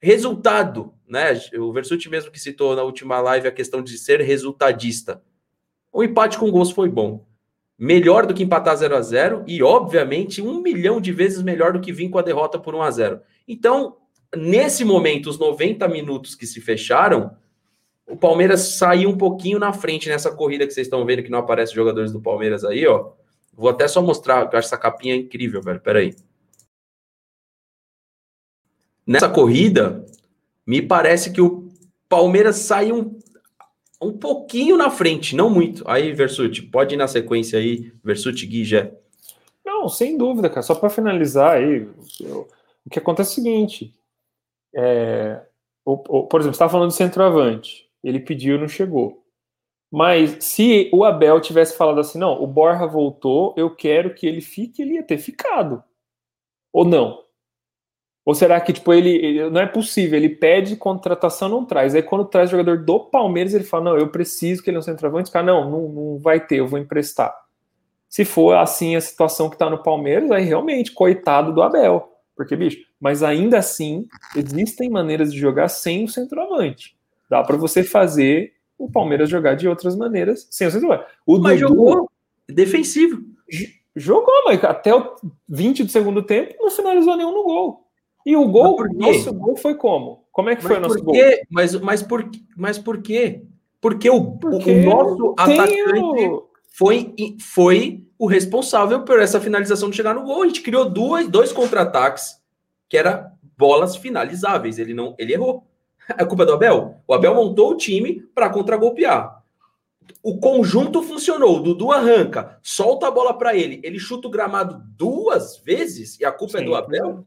Resultado, 0.00 0.94
né? 1.06 1.38
O 1.58 1.72
Versuti 1.72 2.08
mesmo 2.08 2.30
que 2.30 2.40
citou 2.40 2.74
na 2.76 2.82
última 2.82 3.20
live 3.20 3.48
a 3.48 3.52
questão 3.52 3.82
de 3.82 3.98
ser 3.98 4.20
resultadista. 4.20 5.22
O 5.92 6.02
empate 6.02 6.38
com 6.38 6.50
gols 6.50 6.70
foi 6.70 6.88
bom 6.88 7.26
melhor 7.80 8.26
do 8.26 8.34
que 8.34 8.42
empatar 8.42 8.76
0 8.76 8.94
a 8.94 9.00
0 9.00 9.44
e, 9.46 9.62
obviamente, 9.62 10.42
um 10.42 10.60
milhão 10.60 11.00
de 11.00 11.10
vezes 11.12 11.42
melhor 11.42 11.72
do 11.72 11.80
que 11.80 11.90
vir 11.90 12.10
com 12.10 12.18
a 12.18 12.22
derrota 12.22 12.58
por 12.58 12.74
1 12.74 12.82
a 12.82 12.90
0 12.90 13.20
Então, 13.48 13.96
nesse 14.36 14.84
momento, 14.84 15.30
os 15.30 15.38
90 15.38 15.88
minutos 15.88 16.34
que 16.34 16.46
se 16.46 16.60
fecharam, 16.60 17.34
o 18.10 18.16
Palmeiras 18.16 18.60
saiu 18.76 19.08
um 19.08 19.16
pouquinho 19.16 19.58
na 19.58 19.72
frente 19.72 20.08
nessa 20.08 20.30
corrida 20.34 20.66
que 20.66 20.72
vocês 20.72 20.86
estão 20.86 21.04
vendo 21.04 21.22
que 21.22 21.30
não 21.30 21.38
aparece 21.38 21.74
jogadores 21.74 22.12
do 22.12 22.20
Palmeiras 22.20 22.64
aí, 22.64 22.86
ó. 22.86 23.12
Vou 23.54 23.70
até 23.70 23.86
só 23.86 24.02
mostrar, 24.02 24.42
eu 24.42 24.58
acho 24.58 24.66
essa 24.66 24.76
capinha 24.76 25.14
incrível, 25.14 25.62
velho. 25.62 25.80
Peraí. 25.80 26.14
Nessa 29.06 29.28
corrida, 29.28 30.04
me 30.66 30.82
parece 30.82 31.32
que 31.32 31.40
o 31.40 31.68
Palmeiras 32.08 32.56
saiu 32.56 33.18
um 34.00 34.16
pouquinho 34.16 34.76
na 34.76 34.90
frente, 34.90 35.36
não 35.36 35.50
muito. 35.50 35.84
Aí, 35.86 36.12
Versuti, 36.12 36.62
pode 36.62 36.94
ir 36.94 36.98
na 36.98 37.06
sequência 37.06 37.58
aí, 37.58 37.92
Versuti, 38.02 38.46
Gui, 38.46 38.64
Gé. 38.64 38.94
Não, 39.64 39.88
sem 39.88 40.16
dúvida, 40.16 40.48
cara. 40.48 40.62
Só 40.62 40.74
para 40.74 40.88
finalizar 40.88 41.56
aí, 41.56 41.88
eu, 42.20 42.48
o 42.84 42.90
que 42.90 42.98
acontece 42.98 43.30
é 43.30 43.32
o 43.32 43.34
seguinte: 43.34 43.94
é, 44.74 45.42
o, 45.84 45.92
o, 45.92 46.26
por 46.26 46.40
exemplo, 46.40 46.54
você 46.54 46.56
estava 46.56 46.72
falando 46.72 46.88
do 46.88 46.94
centroavante, 46.94 47.89
ele 48.02 48.20
pediu 48.20 48.58
não 48.58 48.68
chegou. 48.68 49.24
Mas 49.90 50.44
se 50.44 50.88
o 50.92 51.04
Abel 51.04 51.40
tivesse 51.40 51.76
falado 51.76 51.98
assim, 52.00 52.18
não, 52.18 52.40
o 52.40 52.46
Borja 52.46 52.86
voltou, 52.86 53.52
eu 53.56 53.74
quero 53.74 54.14
que 54.14 54.26
ele 54.26 54.40
fique, 54.40 54.82
ele 54.82 54.94
ia 54.94 55.02
ter 55.02 55.18
ficado. 55.18 55.82
Ou 56.72 56.84
não? 56.84 57.24
Ou 58.24 58.34
será 58.34 58.60
que, 58.60 58.72
tipo, 58.72 58.92
ele, 58.92 59.10
ele, 59.10 59.50
não 59.50 59.60
é 59.60 59.66
possível, 59.66 60.16
ele 60.16 60.28
pede 60.28 60.76
contratação, 60.76 61.48
não 61.48 61.64
traz. 61.64 61.94
Aí 61.94 62.02
quando 62.02 62.24
traz 62.24 62.50
jogador 62.50 62.84
do 62.84 63.00
Palmeiras, 63.00 63.54
ele 63.54 63.64
fala, 63.64 63.84
não, 63.84 63.98
eu 63.98 64.08
preciso 64.08 64.62
que 64.62 64.70
ele 64.70 64.76
é 64.76 64.80
um 64.80 64.82
centroavante. 64.82 65.30
Cara, 65.30 65.46
não, 65.46 65.68
não, 65.68 65.88
não 65.88 66.18
vai 66.18 66.38
ter, 66.38 66.60
eu 66.60 66.68
vou 66.68 66.78
emprestar. 66.78 67.34
Se 68.08 68.24
for 68.24 68.56
assim 68.56 68.94
a 68.94 69.00
situação 69.00 69.50
que 69.50 69.56
tá 69.56 69.68
no 69.68 69.82
Palmeiras, 69.82 70.30
aí 70.30 70.44
realmente, 70.44 70.92
coitado 70.92 71.52
do 71.52 71.62
Abel. 71.62 72.08
Porque, 72.36 72.54
bicho, 72.54 72.78
mas 73.00 73.22
ainda 73.22 73.58
assim, 73.58 74.06
existem 74.36 74.88
maneiras 74.90 75.32
de 75.32 75.38
jogar 75.38 75.68
sem 75.68 76.04
o 76.04 76.08
centroavante. 76.08 76.96
Dá 77.30 77.44
para 77.44 77.56
você 77.56 77.84
fazer 77.84 78.52
o 78.76 78.90
Palmeiras 78.90 79.30
jogar 79.30 79.54
de 79.54 79.68
outras 79.68 79.94
maneiras 79.94 80.48
sem 80.50 80.66
o 80.66 80.70
centroavante. 80.70 81.08
O 81.24 81.38
mas 81.38 81.60
Dudu, 81.60 81.74
jogou 81.74 82.10
defensivo. 82.48 83.22
Jogou, 83.94 84.44
mas 84.46 84.62
até 84.64 84.92
o 84.92 85.14
20 85.48 85.84
do 85.84 85.90
segundo 85.90 86.22
tempo 86.22 86.54
não 86.58 86.70
finalizou 86.70 87.16
nenhum 87.16 87.32
no 87.32 87.44
gol. 87.44 87.86
E 88.26 88.36
o 88.36 88.48
gol, 88.48 88.84
nosso 88.94 89.32
gol 89.32 89.56
foi 89.56 89.74
como? 89.76 90.24
Como 90.32 90.50
é 90.50 90.56
que 90.56 90.64
mas 90.64 90.72
foi 90.72 90.78
o 90.78 90.80
nosso 90.80 91.02
gol? 91.02 91.14
Mas, 91.48 91.74
mas, 91.80 92.02
por, 92.02 92.28
mas 92.56 92.78
por 92.78 93.00
quê? 93.00 93.44
Porque 93.80 94.10
o, 94.10 94.32
Porque 94.32 94.72
o 94.72 94.84
nosso 94.84 95.34
atacante 95.38 96.28
o... 96.28 96.48
foi, 96.72 97.14
foi 97.40 98.04
o 98.18 98.26
responsável 98.26 99.04
por 99.04 99.20
essa 99.20 99.40
finalização 99.40 99.88
de 99.88 99.96
chegar 99.96 100.14
no 100.14 100.24
gol. 100.24 100.42
A 100.42 100.46
gente 100.46 100.62
criou 100.62 100.88
duas, 100.88 101.28
dois 101.28 101.52
contra-ataques 101.52 102.40
que 102.88 102.96
era 102.96 103.32
bolas 103.56 103.96
finalizáveis. 103.96 104.78
Ele 104.78 104.92
não, 104.92 105.14
ele 105.18 105.32
errou. 105.32 105.69
É 106.16 106.24
culpa 106.24 106.44
do 106.44 106.52
Abel. 106.52 106.96
O 107.06 107.14
Abel 107.14 107.34
montou 107.34 107.70
o 107.70 107.76
time 107.76 108.20
para 108.34 108.50
contragolpear. 108.50 109.42
O 110.22 110.38
conjunto 110.38 111.02
funcionou. 111.02 111.56
O 111.56 111.60
Dudu 111.60 111.92
arranca, 111.92 112.58
solta 112.62 113.08
a 113.08 113.10
bola 113.10 113.32
para 113.32 113.54
ele. 113.54 113.80
Ele 113.84 113.98
chuta 113.98 114.28
o 114.28 114.30
gramado 114.30 114.82
duas 114.96 115.58
vezes 115.58 116.18
e 116.18 116.24
a 116.24 116.32
culpa 116.32 116.58
Sim. 116.58 116.64
é 116.64 116.66
do 116.66 116.74
Abel. 116.74 117.24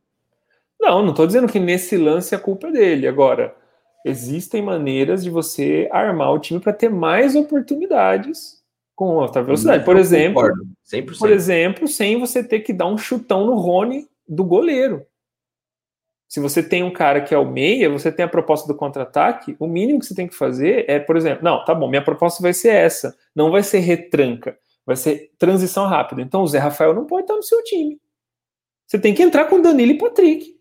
Não, 0.79 1.01
não 1.01 1.11
estou 1.11 1.25
dizendo 1.25 1.51
que 1.51 1.59
nesse 1.59 1.95
lance 1.95 2.35
a 2.35 2.39
culpa 2.39 2.67
é 2.67 2.71
dele. 2.71 3.07
Agora, 3.07 3.55
existem 4.05 4.61
maneiras 4.61 5.23
de 5.23 5.29
você 5.29 5.87
armar 5.91 6.33
o 6.33 6.39
time 6.39 6.59
para 6.59 6.73
ter 6.73 6.89
mais 6.89 7.35
oportunidades 7.35 8.61
com 8.95 9.15
outra 9.15 9.41
velocidade. 9.41 9.85
Por 9.85 9.97
exemplo, 9.97 10.41
100%. 10.85 11.17
por 11.17 11.31
exemplo, 11.31 11.87
sem 11.87 12.19
você 12.19 12.43
ter 12.43 12.59
que 12.59 12.73
dar 12.73 12.87
um 12.87 12.97
chutão 12.97 13.45
no 13.45 13.55
Rony 13.55 14.07
do 14.27 14.43
goleiro. 14.43 15.05
Se 16.33 16.39
você 16.39 16.63
tem 16.63 16.81
um 16.81 16.91
cara 16.91 17.21
que 17.21 17.31
é 17.31 17.37
o 17.37 17.45
meia, 17.45 17.87
você 17.91 18.11
tem 18.11 18.25
a 18.25 18.27
proposta 18.27 18.67
do 18.67 18.73
contra-ataque, 18.73 19.55
o 19.59 19.67
mínimo 19.67 19.99
que 19.99 20.07
você 20.07 20.15
tem 20.15 20.27
que 20.27 20.33
fazer 20.33 20.83
é, 20.89 20.97
por 20.97 21.15
exemplo, 21.15 21.43
não, 21.43 21.63
tá 21.63 21.75
bom, 21.75 21.87
minha 21.87 22.03
proposta 22.03 22.41
vai 22.41 22.53
ser 22.53 22.69
essa, 22.69 23.15
não 23.35 23.51
vai 23.51 23.61
ser 23.61 23.77
retranca, 23.81 24.57
vai 24.83 24.95
ser 24.95 25.29
transição 25.37 25.85
rápida. 25.85 26.23
Então 26.23 26.41
o 26.41 26.47
Zé 26.47 26.57
Rafael 26.57 26.91
não 26.91 27.05
pode 27.05 27.25
estar 27.25 27.35
no 27.35 27.43
seu 27.43 27.63
time. 27.63 27.99
Você 28.87 28.97
tem 28.97 29.13
que 29.13 29.21
entrar 29.21 29.45
com 29.45 29.61
Danilo 29.61 29.91
e 29.91 29.97
Patrick 29.99 30.55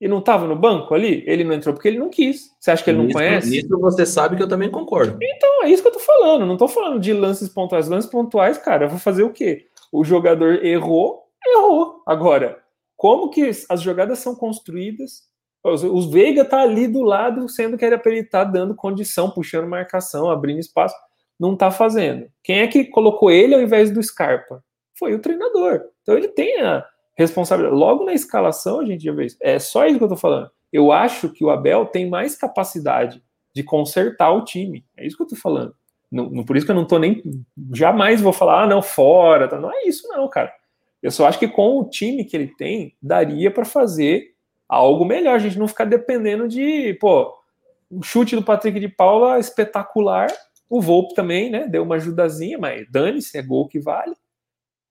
e 0.00 0.08
não 0.08 0.20
estava 0.20 0.46
no 0.46 0.56
banco 0.56 0.94
ali? 0.94 1.22
Ele 1.26 1.44
não 1.44 1.52
entrou 1.52 1.74
porque 1.74 1.88
ele 1.88 1.98
não 1.98 2.08
quis. 2.08 2.50
Você 2.58 2.70
acha 2.70 2.82
que 2.82 2.88
ele 2.88 2.96
não 2.96 3.04
nisso, 3.04 3.18
conhece? 3.18 3.50
Nisso 3.50 3.78
você 3.78 4.06
sabe 4.06 4.34
que 4.34 4.42
eu 4.42 4.48
também 4.48 4.70
concordo. 4.70 5.18
Então, 5.20 5.62
é 5.62 5.68
isso 5.68 5.82
que 5.82 5.88
eu 5.88 5.92
tô 5.92 6.00
falando. 6.00 6.46
Não 6.46 6.56
tô 6.56 6.66
falando 6.66 6.98
de 6.98 7.12
lances 7.12 7.50
pontuais. 7.50 7.86
Lances 7.86 8.10
pontuais, 8.10 8.56
cara, 8.56 8.86
eu 8.86 8.88
vou 8.88 8.98
fazer 8.98 9.24
o 9.24 9.30
quê? 9.30 9.66
O 9.92 10.02
jogador 10.04 10.64
errou, 10.64 11.24
errou. 11.46 12.02
Agora, 12.06 12.66
como 12.98 13.30
que 13.30 13.48
as 13.70 13.80
jogadas 13.80 14.18
são 14.18 14.34
construídas? 14.34 15.22
O 15.64 16.10
Veiga 16.10 16.44
tá 16.44 16.60
ali 16.60 16.88
do 16.88 17.02
lado, 17.02 17.48
sendo 17.48 17.78
que 17.78 17.84
era 17.84 17.96
para 17.96 18.10
ele 18.10 18.22
estar 18.22 18.44
tá 18.44 18.50
dando 18.50 18.74
condição, 18.74 19.30
puxando 19.30 19.68
marcação, 19.68 20.28
abrindo 20.28 20.58
espaço. 20.58 20.96
Não 21.38 21.56
tá 21.56 21.70
fazendo. 21.70 22.28
Quem 22.42 22.58
é 22.58 22.66
que 22.66 22.86
colocou 22.86 23.30
ele 23.30 23.54
ao 23.54 23.62
invés 23.62 23.92
do 23.92 24.02
Scarpa? 24.02 24.62
Foi 24.98 25.14
o 25.14 25.20
treinador. 25.20 25.84
Então 26.02 26.16
ele 26.16 26.26
tem 26.26 26.60
a, 26.60 26.84
responsabilidade. 27.16 27.78
Logo 27.78 28.04
na 28.04 28.14
escalação, 28.14 28.80
a 28.80 28.84
gente 28.84 29.04
já 29.04 29.12
vê 29.12 29.26
isso. 29.26 29.36
É 29.40 29.60
só 29.60 29.86
isso 29.86 29.98
que 29.98 30.04
eu 30.04 30.08
tô 30.08 30.16
falando. 30.16 30.50
Eu 30.72 30.90
acho 30.92 31.28
que 31.30 31.44
o 31.44 31.50
Abel 31.50 31.86
tem 31.86 32.08
mais 32.08 32.36
capacidade 32.36 33.22
de 33.54 33.62
consertar 33.62 34.32
o 34.32 34.44
time. 34.44 34.84
É 34.96 35.06
isso 35.06 35.16
que 35.16 35.22
eu 35.22 35.28
tô 35.28 35.36
falando. 35.36 35.72
Não, 36.10 36.28
não 36.30 36.44
por 36.44 36.56
isso 36.56 36.64
que 36.64 36.72
eu 36.72 36.76
não 36.76 36.86
tô 36.86 36.98
nem. 36.98 37.22
Jamais 37.74 38.20
vou 38.20 38.32
falar, 38.32 38.62
ah, 38.62 38.66
não, 38.66 38.80
fora. 38.80 39.48
Tá. 39.48 39.58
Não 39.60 39.72
é 39.72 39.84
isso, 39.84 40.06
não, 40.08 40.28
cara. 40.28 40.52
Eu 41.02 41.10
só 41.10 41.26
acho 41.26 41.38
que 41.38 41.48
com 41.48 41.80
o 41.80 41.88
time 41.88 42.24
que 42.24 42.36
ele 42.36 42.48
tem, 42.48 42.96
daria 43.00 43.50
para 43.50 43.64
fazer 43.64 44.34
algo 44.68 45.04
melhor. 45.04 45.36
A 45.36 45.38
gente 45.38 45.58
não 45.58 45.68
ficar 45.68 45.84
dependendo 45.84 46.48
de, 46.48 46.94
pô, 46.94 47.32
o 47.90 48.02
chute 48.02 48.36
do 48.36 48.42
Patrick 48.42 48.78
de 48.78 48.88
Paula 48.88 49.38
espetacular. 49.38 50.28
O 50.68 50.82
Volpe 50.82 51.14
também, 51.14 51.50
né? 51.50 51.66
Deu 51.66 51.82
uma 51.82 51.94
ajudazinha, 51.94 52.58
mas 52.58 52.86
dane-se, 52.90 53.38
é 53.38 53.42
gol 53.42 53.66
que 53.66 53.78
vale. 53.78 54.14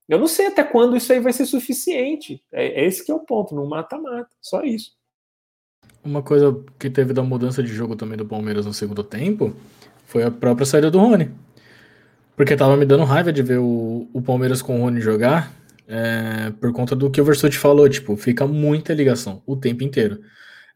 Eu 0.10 0.18
não 0.18 0.28
sei 0.28 0.48
até 0.48 0.64
quando 0.64 0.96
isso 0.96 1.12
aí 1.12 1.20
vai 1.20 1.34
ser 1.34 1.46
suficiente. 1.46 2.42
É, 2.52 2.82
é 2.82 2.86
esse 2.86 3.06
que 3.06 3.12
é 3.12 3.14
o 3.14 3.20
ponto, 3.20 3.54
no 3.54 3.68
mata-mata, 3.68 4.30
só 4.42 4.64
isso. 4.64 4.96
Uma 6.04 6.24
coisa 6.24 6.64
que 6.80 6.90
teve 6.90 7.14
da 7.14 7.22
mudança 7.22 7.62
de 7.62 7.70
jogo 7.70 7.96
também 7.96 8.18
do 8.18 8.26
Palmeiras 8.26 8.66
no 8.66 8.74
segundo 8.74 9.04
tempo 9.04 9.54
foi 10.06 10.24
a 10.24 10.32
própria 10.32 10.66
saída 10.66 10.90
do 10.90 11.00
Rony. 11.00 11.30
Porque 12.36 12.56
tava 12.56 12.78
me 12.78 12.86
dando 12.86 13.04
raiva 13.04 13.34
de 13.34 13.44
ver 13.44 13.60
o, 13.60 14.08
o 14.14 14.22
Palmeiras 14.22 14.62
com 14.62 14.80
o 14.80 14.84
Rony 14.84 15.02
jogar 15.02 15.52
é, 15.88 16.52
por 16.60 16.72
conta 16.74 16.96
do 16.96 17.10
que 17.10 17.22
o 17.22 17.24
Versuti 17.24 17.58
falou, 17.58 17.88
tipo, 17.88 18.16
fica 18.18 18.46
muita 18.46 18.94
ligação 18.94 19.42
o 19.46 19.56
tempo 19.56 19.84
inteiro. 19.84 20.20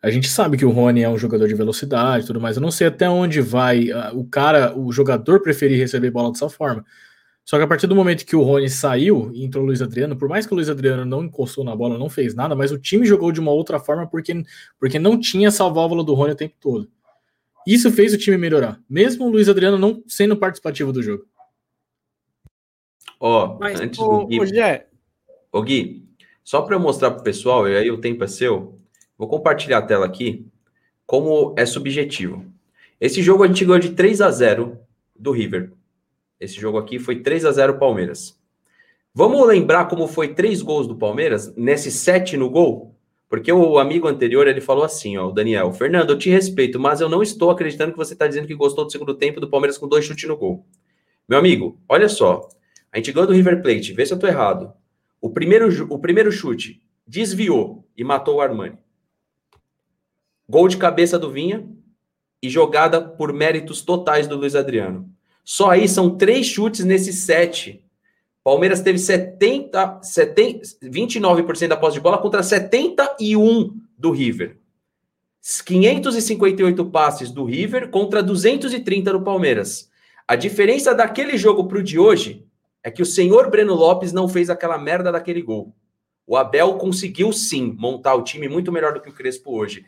A 0.02 0.10
gente 0.10 0.28
sabe 0.30 0.58
que 0.58 0.66
o 0.66 0.72
Rony 0.72 1.04
é 1.04 1.10
um 1.10 1.18
jogador 1.18 1.48
de 1.48 1.54
velocidade 1.54 2.24
e 2.24 2.28
tudo 2.28 2.42
mais. 2.42 2.56
Eu 2.56 2.62
não 2.62 2.72
sei 2.72 2.88
até 2.88 3.08
onde 3.08 3.40
vai 3.40 3.92
uh, 3.92 4.18
o 4.18 4.26
cara, 4.26 4.76
o 4.76 4.92
jogador 4.92 5.42
preferir 5.42 5.78
receber 5.78 6.10
bola 6.10 6.32
dessa 6.32 6.50
forma. 6.50 6.84
Só 7.44 7.58
que 7.58 7.64
a 7.64 7.68
partir 7.68 7.86
do 7.86 7.96
momento 7.96 8.26
que 8.26 8.36
o 8.36 8.42
Rony 8.42 8.70
saiu 8.70 9.32
e 9.34 9.44
entrou 9.44 9.64
o 9.64 9.68
Luiz 9.68 9.82
Adriano, 9.82 10.16
por 10.16 10.30
mais 10.30 10.46
que 10.48 10.54
o 10.54 10.56
Luiz 10.56 10.70
Adriano 10.70 11.06
não 11.06 11.24
encostou 11.24 11.64
na 11.64 11.76
bola, 11.76 11.98
não 11.98 12.10
fez 12.10 12.34
nada, 12.34 12.56
mas 12.56 12.72
o 12.72 12.80
time 12.80 13.06
jogou 13.06 13.32
de 13.32 13.40
uma 13.40 13.52
outra 13.52 13.80
forma 13.80 14.08
porque, 14.08 14.44
porque 14.80 14.98
não 14.98 15.20
tinha 15.20 15.50
essa 15.50 15.68
válvula 15.70 16.04
do 16.04 16.14
Rony 16.14 16.32
o 16.32 16.36
tempo 16.36 16.56
todo. 16.60 16.90
Isso 17.68 17.92
fez 17.92 18.14
o 18.14 18.18
time 18.18 18.38
melhorar, 18.38 18.80
mesmo 18.90 19.26
o 19.26 19.30
Luiz 19.30 19.50
Adriano 19.50 19.78
não 19.78 20.04
sendo 20.08 20.38
participativo 20.38 20.92
do 20.92 21.04
jogo. 21.04 21.26
Ó, 23.20 23.58
oh, 23.60 23.64
antes 23.64 24.00
do 24.00 24.26
Gui. 24.26 24.40
Ô, 25.52 25.62
Gui, 25.62 26.08
só 26.44 26.62
para 26.62 26.76
eu 26.76 26.80
mostrar 26.80 27.12
para 27.12 27.20
o 27.20 27.24
pessoal, 27.24 27.68
e 27.68 27.76
aí 27.76 27.92
o 27.92 28.00
tempo 28.00 28.24
é 28.24 28.28
seu, 28.28 28.78
vou 29.18 29.28
compartilhar 29.28 29.80
a 29.80 29.82
tela 29.82 30.06
aqui, 30.06 30.48
como 31.06 31.54
é 31.58 31.66
subjetivo. 31.66 32.46
Esse 33.00 33.22
jogo 33.22 33.44
a 33.44 33.48
gente 33.48 33.66
ganhou 33.66 33.80
de 33.80 33.92
3 33.92 34.22
a 34.22 34.32
0 34.32 34.80
do 35.16 35.32
River. 35.32 35.74
Esse 36.40 36.56
jogo 36.56 36.78
aqui 36.78 37.00
foi 37.00 37.22
3 37.22 37.46
a 37.46 37.52
0 37.52 37.78
Palmeiras. 37.78 38.40
Vamos 39.14 39.46
lembrar 39.46 39.90
como 39.90 40.08
foi 40.08 40.30
três 40.30 40.62
gols 40.62 40.88
do 40.88 40.96
Palmeiras 40.96 41.54
nesse 41.58 41.92
7 41.92 42.38
no 42.38 42.50
gol? 42.50 42.96
Porque 43.28 43.52
o 43.52 43.78
amigo 43.78 44.08
anterior 44.08 44.48
ele 44.48 44.62
falou 44.62 44.86
assim, 44.86 45.18
ó, 45.18 45.28
o 45.28 45.32
Daniel, 45.32 45.72
Fernando, 45.74 46.12
eu 46.12 46.18
te 46.18 46.30
respeito, 46.30 46.80
mas 46.80 47.02
eu 47.02 47.10
não 47.10 47.22
estou 47.22 47.50
acreditando 47.50 47.92
que 47.92 47.98
você 47.98 48.14
está 48.14 48.26
dizendo 48.26 48.48
que 48.48 48.56
gostou 48.56 48.86
do 48.86 48.92
segundo 48.92 49.14
tempo 49.14 49.40
do 49.40 49.50
Palmeiras 49.50 49.78
com 49.78 49.88
dois 49.88 50.06
chutes 50.06 50.28
no 50.30 50.38
gol. 50.38 50.66
Meu 51.28 51.38
amigo, 51.38 51.78
olha 51.90 52.08
só, 52.08 52.48
a 52.92 52.98
gente 52.98 53.12
ganhou 53.12 53.28
do 53.28 53.34
River 53.34 53.62
Plate, 53.62 53.94
vê 53.94 54.06
se 54.06 54.14
eu 54.14 54.20
tô 54.20 54.28
errado. 54.28 54.74
O 55.22 55.30
primeiro, 55.30 55.88
o 55.94 56.00
primeiro 56.00 56.32
chute 56.32 56.82
desviou 57.06 57.88
e 57.96 58.04
matou 58.04 58.38
o 58.38 58.42
Armani. 58.42 58.78
Gol 60.50 60.68
de 60.68 60.78
cabeça 60.78 61.20
do 61.20 61.30
Vinha 61.30 61.70
e 62.42 62.50
jogada 62.50 63.00
por 63.00 63.32
méritos 63.32 63.82
totais 63.82 64.28
do 64.28 64.36
Luiz 64.36 64.56
Adriano. 64.56 65.08
Só 65.46 65.70
aí 65.70 65.88
são 65.88 66.18
três 66.18 66.48
chutes 66.48 66.84
nesse 66.84 67.14
set. 67.14 67.86
Palmeiras 68.44 68.82
teve 68.82 68.98
70, 68.98 70.00
70, 70.02 70.78
29% 70.84 71.68
da 71.68 71.78
posse 71.78 71.96
de 71.96 72.02
bola 72.02 72.18
contra 72.18 72.42
71 72.42 73.80
do 73.98 74.12
River. 74.12 74.58
558 75.66 76.86
passes 76.86 77.32
do 77.32 77.44
River 77.44 77.90
contra 77.90 78.24
230 78.24 79.12
do 79.14 79.22
Palmeiras. 79.22 79.90
A 80.28 80.36
diferença 80.36 80.94
daquele 80.94 81.38
jogo 81.38 81.68
para 81.68 81.80
o 81.80 81.84
de 81.84 82.00
hoje 82.00 82.46
é 82.84 82.90
que 82.92 83.02
o 83.02 83.06
senhor 83.06 83.50
Breno 83.50 83.74
Lopes 83.74 84.12
não 84.12 84.28
fez 84.28 84.50
aquela 84.50 84.78
merda 84.78 85.12
daquele 85.12 85.42
gol. 85.42 85.76
O 86.26 86.38
Abel 86.38 86.76
conseguiu 86.76 87.32
sim 87.32 87.76
montar 87.78 88.16
o 88.16 88.24
time 88.24 88.48
muito 88.48 88.72
melhor 88.72 88.94
do 88.94 89.02
que 89.02 89.10
o 89.10 89.14
Crespo 89.14 89.56
hoje. 89.56 89.86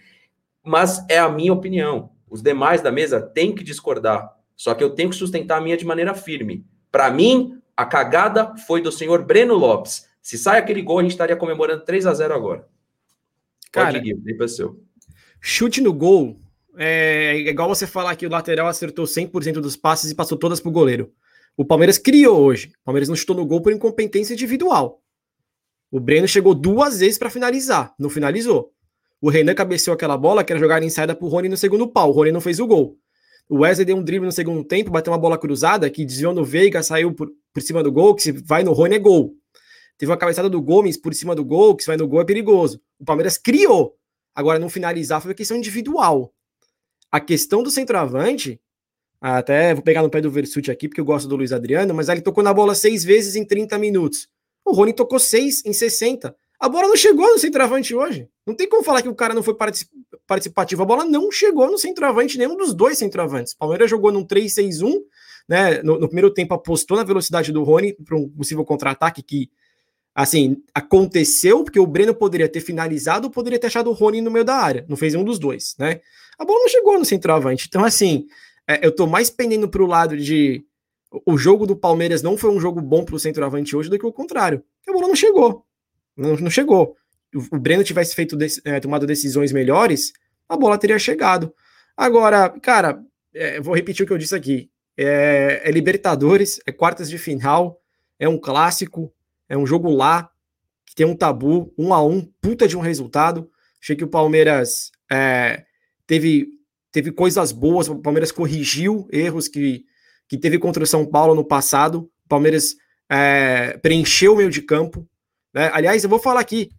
Mas 0.63 1.05
é 1.09 1.17
a 1.17 1.29
minha 1.29 1.53
opinião. 1.53 2.11
Os 2.29 2.41
demais 2.41 2.81
da 2.81 2.91
mesa 2.91 3.21
têm 3.21 3.53
que 3.53 3.63
discordar. 3.63 4.29
Só 4.55 4.73
que 4.73 4.83
eu 4.83 4.91
tenho 4.91 5.09
que 5.09 5.15
sustentar 5.15 5.57
a 5.57 5.61
minha 5.61 5.77
de 5.77 5.85
maneira 5.85 6.13
firme. 6.13 6.65
Para 6.91 7.09
mim, 7.09 7.59
a 7.75 7.85
cagada 7.85 8.55
foi 8.67 8.81
do 8.81 8.91
senhor 8.91 9.23
Breno 9.23 9.55
Lopes. 9.55 10.07
Se 10.21 10.37
sai 10.37 10.59
aquele 10.59 10.81
gol, 10.81 10.99
a 10.99 11.01
gente 11.01 11.11
estaria 11.11 11.35
comemorando 11.35 11.83
3 11.83 12.05
a 12.05 12.13
0 12.13 12.33
agora. 12.33 12.67
Cara, 13.71 13.87
Pode 13.87 14.49
seu. 14.49 14.79
Chute 15.41 15.81
no 15.81 15.91
gol 15.91 16.39
é 16.77 17.35
igual 17.39 17.67
você 17.67 17.85
falar 17.85 18.15
que 18.15 18.25
o 18.25 18.29
lateral 18.29 18.67
acertou 18.67 19.05
100% 19.05 19.53
dos 19.55 19.75
passes 19.75 20.11
e 20.11 20.15
passou 20.15 20.37
todas 20.37 20.59
pro 20.59 20.71
goleiro. 20.71 21.11
O 21.55 21.63
Palmeiras 21.63 21.97
criou 21.97 22.39
hoje. 22.41 22.67
O 22.81 22.85
Palmeiras 22.85 23.09
não 23.09 23.15
chutou 23.15 23.35
no 23.35 23.45
gol 23.45 23.61
por 23.61 23.71
incompetência 23.71 24.33
individual. 24.33 25.01
O 25.91 25.99
Breno 25.99 26.27
chegou 26.27 26.55
duas 26.55 26.99
vezes 26.99 27.19
para 27.19 27.29
finalizar, 27.29 27.93
não 27.99 28.09
finalizou. 28.09 28.71
O 29.21 29.29
Renan 29.29 29.53
cabeceou 29.53 29.93
aquela 29.93 30.17
bola 30.17 30.43
que 30.43 30.51
era 30.51 30.59
jogada 30.59 30.83
em 30.83 30.89
saída 30.89 31.15
pro 31.15 31.27
Rony 31.27 31.47
no 31.47 31.55
segundo 31.55 31.87
pau. 31.87 32.09
O 32.09 32.11
Rony 32.11 32.31
não 32.31 32.41
fez 32.41 32.59
o 32.59 32.65
gol. 32.67 32.97
O 33.47 33.59
Wesley 33.59 33.85
deu 33.85 33.95
um 33.95 34.03
drible 34.03 34.25
no 34.25 34.31
segundo 34.31 34.63
tempo, 34.63 34.89
bateu 34.89 35.13
uma 35.13 35.19
bola 35.19 35.37
cruzada 35.37 35.89
que 35.89 36.03
desviou 36.03 36.33
no 36.33 36.43
Veiga, 36.43 36.81
saiu 36.81 37.13
por, 37.13 37.29
por 37.53 37.61
cima 37.61 37.83
do 37.83 37.91
gol, 37.91 38.15
que 38.15 38.23
se 38.23 38.31
vai 38.31 38.63
no 38.63 38.73
Rony 38.73 38.95
é 38.95 38.99
gol. 38.99 39.35
Teve 39.97 40.11
uma 40.11 40.17
cabeçada 40.17 40.49
do 40.49 40.61
Gomes 40.61 40.97
por 40.97 41.13
cima 41.13 41.35
do 41.35 41.45
gol, 41.45 41.75
que 41.75 41.83
se 41.83 41.87
vai 41.87 41.97
no 41.97 42.07
gol 42.07 42.21
é 42.21 42.25
perigoso. 42.25 42.81
O 42.99 43.05
Palmeiras 43.05 43.37
criou. 43.37 43.95
Agora, 44.33 44.57
não 44.57 44.69
finalizar 44.69 45.21
foi 45.21 45.29
uma 45.29 45.35
questão 45.35 45.55
individual. 45.55 46.33
A 47.11 47.19
questão 47.19 47.61
do 47.61 47.69
centroavante, 47.69 48.59
até 49.23 49.73
vou 49.73 49.81
pegar 49.81 50.01
no 50.01 50.09
pé 50.09 50.19
do 50.19 50.29
Versuti 50.29 50.69
aqui, 50.69 50.89
porque 50.89 50.99
eu 50.99 51.05
gosto 51.05 51.29
do 51.29 51.37
Luiz 51.37 51.53
Adriano, 51.53 51.93
mas 51.93 52.09
ele 52.09 52.19
tocou 52.19 52.43
na 52.43 52.53
bola 52.53 52.75
seis 52.75 53.05
vezes 53.05 53.37
em 53.37 53.45
30 53.45 53.77
minutos. 53.77 54.27
O 54.65 54.73
Rony 54.73 54.91
tocou 54.91 55.17
seis 55.17 55.63
em 55.65 55.71
60. 55.71 56.35
A 56.59 56.67
bola 56.67 56.89
não 56.89 56.95
chegou 56.97 57.25
no 57.29 57.39
centroavante 57.39 57.95
hoje. 57.95 58.27
Não 58.45 58.53
tem 58.53 58.67
como 58.67 58.83
falar 58.83 59.01
que 59.01 59.07
o 59.07 59.15
cara 59.15 59.33
não 59.33 59.41
foi 59.41 59.55
participativo. 60.27 60.83
A 60.83 60.85
bola 60.85 61.05
não 61.05 61.31
chegou 61.31 61.71
no 61.71 61.77
centroavante, 61.77 62.37
nenhum 62.37 62.57
dos 62.57 62.73
dois 62.73 62.97
centroavantes. 62.97 63.53
Palmeiras 63.53 63.89
jogou 63.89 64.11
num 64.11 64.25
3-6-1, 64.25 64.93
né? 65.47 65.81
No, 65.83 65.97
no, 65.97 66.07
primeiro 66.07 66.33
tempo 66.33 66.53
apostou 66.53 66.97
na 66.97 67.03
velocidade 67.03 67.53
do 67.53 67.63
Rony 67.63 67.93
para 67.93 68.17
um 68.17 68.27
possível 68.27 68.65
contra-ataque 68.65 69.23
que 69.23 69.49
assim, 70.13 70.57
aconteceu 70.73 71.63
porque 71.63 71.79
o 71.79 71.87
Breno 71.87 72.13
poderia 72.13 72.47
ter 72.47 72.59
finalizado 72.59 73.27
ou 73.27 73.31
poderia 73.31 73.57
ter 73.57 73.67
achado 73.67 73.89
o 73.89 73.93
Rony 73.93 74.21
no 74.21 74.29
meio 74.29 74.45
da 74.45 74.55
área. 74.55 74.85
Não 74.87 74.97
fez 74.97 75.15
um 75.15 75.23
dos 75.23 75.39
dois, 75.39 75.75
né? 75.79 76.01
A 76.37 76.45
bola 76.45 76.59
não 76.59 76.69
chegou 76.69 76.99
no 76.99 77.05
centroavante. 77.05 77.67
Então, 77.67 77.83
assim, 77.83 78.27
é, 78.67 78.85
eu 78.85 78.93
tô 78.93 79.07
mais 79.07 79.29
pendendo 79.29 79.67
pro 79.69 79.85
lado 79.85 80.17
de 80.17 80.65
o 81.25 81.37
jogo 81.37 81.67
do 81.67 81.75
Palmeiras 81.75 82.21
não 82.21 82.37
foi 82.37 82.49
um 82.49 82.59
jogo 82.59 82.81
bom 82.81 83.05
pro 83.05 83.19
centroavante 83.19 83.75
hoje 83.75 83.89
do 83.89 83.99
que 83.99 84.05
o 84.05 84.11
contrário. 84.11 84.63
A 84.87 84.91
bola 84.91 85.07
não 85.07 85.15
chegou. 85.15 85.65
Não, 86.17 86.35
não 86.37 86.49
chegou. 86.49 86.95
O, 87.33 87.55
o 87.55 87.59
Breno 87.59 87.83
tivesse 87.83 88.15
feito 88.15 88.37
é, 88.65 88.79
tomado 88.79 89.05
decisões 89.05 89.51
melhores, 89.51 90.11
a 90.47 90.57
bola 90.57 90.77
teria 90.77 90.97
chegado. 90.97 91.53
Agora, 91.95 92.49
cara, 92.61 93.03
é, 93.33 93.59
vou 93.59 93.75
repetir 93.75 94.03
o 94.03 94.07
que 94.07 94.13
eu 94.13 94.17
disse 94.17 94.35
aqui. 94.35 94.69
É, 94.97 95.61
é 95.63 95.71
Libertadores, 95.71 96.59
é 96.65 96.71
quartas 96.71 97.09
de 97.09 97.17
final, 97.17 97.79
é 98.19 98.27
um 98.27 98.37
clássico, 98.37 99.13
é 99.49 99.57
um 99.57 99.65
jogo 99.65 99.89
lá, 99.89 100.29
que 100.85 100.95
tem 100.95 101.05
um 101.05 101.15
tabu, 101.15 101.73
um 101.77 101.93
a 101.93 102.03
um, 102.03 102.21
puta 102.41 102.67
de 102.67 102.77
um 102.77 102.81
resultado. 102.81 103.49
Achei 103.81 103.95
que 103.95 104.03
o 104.03 104.07
Palmeiras 104.07 104.91
é, 105.11 105.63
teve, 106.05 106.47
teve 106.93 107.11
coisas 107.11 107.51
boas, 107.51 107.89
o 107.89 107.95
Palmeiras 107.95 108.31
corrigiu 108.31 109.07
erros 109.11 109.47
que, 109.47 109.83
que 110.29 110.37
teve 110.37 110.59
contra 110.59 110.83
o 110.83 110.87
São 110.87 111.05
Paulo 111.05 111.33
no 111.33 111.43
passado. 111.43 112.09
O 112.23 112.29
Palmeiras 112.29 112.75
é, 113.11 113.77
preencheu 113.79 114.33
o 114.33 114.37
meio 114.37 114.51
de 114.51 114.61
campo. 114.61 115.05
Né? 115.51 115.71
Aliás, 115.73 116.03
eu 116.03 116.09
vou 116.09 116.19
falar 116.19 116.39
aqui. 116.39 116.69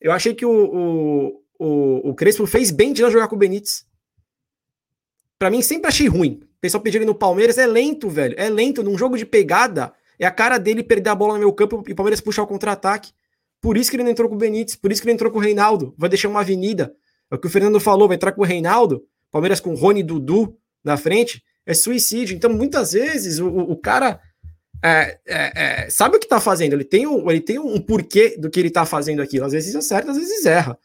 Eu 0.00 0.12
achei 0.12 0.34
que 0.34 0.46
o, 0.46 0.50
o, 0.50 1.42
o, 1.58 2.10
o 2.10 2.14
Crespo 2.14 2.46
fez 2.46 2.70
bem 2.70 2.92
de 2.92 3.02
não 3.02 3.10
jogar 3.10 3.26
com 3.26 3.34
o 3.34 3.38
Benítez. 3.38 3.84
Para 5.36 5.50
mim, 5.50 5.60
sempre 5.60 5.88
achei 5.88 6.06
ruim. 6.06 6.40
O 6.42 6.60
pessoal 6.60 6.82
pediu 6.82 7.04
no 7.04 7.14
Palmeiras. 7.14 7.58
É 7.58 7.66
lento, 7.66 8.08
velho. 8.08 8.36
É 8.38 8.48
lento. 8.48 8.84
Num 8.84 8.96
jogo 8.96 9.18
de 9.18 9.26
pegada, 9.26 9.92
é 10.16 10.26
a 10.26 10.30
cara 10.30 10.58
dele 10.58 10.84
perder 10.84 11.10
a 11.10 11.14
bola 11.14 11.34
no 11.34 11.40
meu 11.40 11.52
campo 11.52 11.82
e 11.88 11.92
o 11.92 11.96
Palmeiras 11.96 12.20
puxar 12.20 12.44
o 12.44 12.46
contra-ataque. 12.46 13.12
Por 13.60 13.76
isso 13.76 13.90
que 13.90 13.96
ele 13.96 14.04
não 14.04 14.12
entrou 14.12 14.28
com 14.28 14.36
o 14.36 14.38
Benítez, 14.38 14.76
por 14.76 14.92
isso 14.92 15.02
que 15.02 15.08
ele 15.08 15.14
entrou 15.14 15.30
com 15.32 15.38
o 15.38 15.42
Reinaldo. 15.42 15.92
Vai 15.98 16.08
deixar 16.08 16.28
uma 16.28 16.40
avenida. 16.40 16.94
É 17.30 17.34
o 17.34 17.38
que 17.38 17.48
o 17.48 17.50
Fernando 17.50 17.80
falou, 17.80 18.06
vai 18.06 18.14
entrar 18.14 18.30
com 18.30 18.42
o 18.42 18.44
Reinaldo, 18.44 19.04
Palmeiras 19.36 19.60
com 19.60 19.70
o 19.70 19.76
Rony 19.76 20.02
Dudu 20.02 20.56
na 20.82 20.96
frente, 20.96 21.42
é 21.66 21.74
suicídio. 21.74 22.34
Então, 22.34 22.50
muitas 22.50 22.92
vezes, 22.92 23.38
o, 23.38 23.46
o 23.46 23.76
cara 23.76 24.18
é, 24.82 25.18
é, 25.26 25.52
é, 25.84 25.90
sabe 25.90 26.16
o 26.16 26.20
que 26.20 26.26
tá 26.26 26.40
fazendo, 26.40 26.72
ele 26.72 26.84
tem, 26.84 27.06
um, 27.06 27.30
ele 27.30 27.40
tem 27.40 27.58
um 27.58 27.78
porquê 27.80 28.36
do 28.38 28.48
que 28.48 28.58
ele 28.58 28.70
tá 28.70 28.86
fazendo 28.86 29.20
aquilo. 29.20 29.44
Às 29.44 29.52
vezes 29.52 29.74
acerta, 29.76 30.10
às 30.10 30.16
vezes 30.16 30.46
erra. 30.46 30.78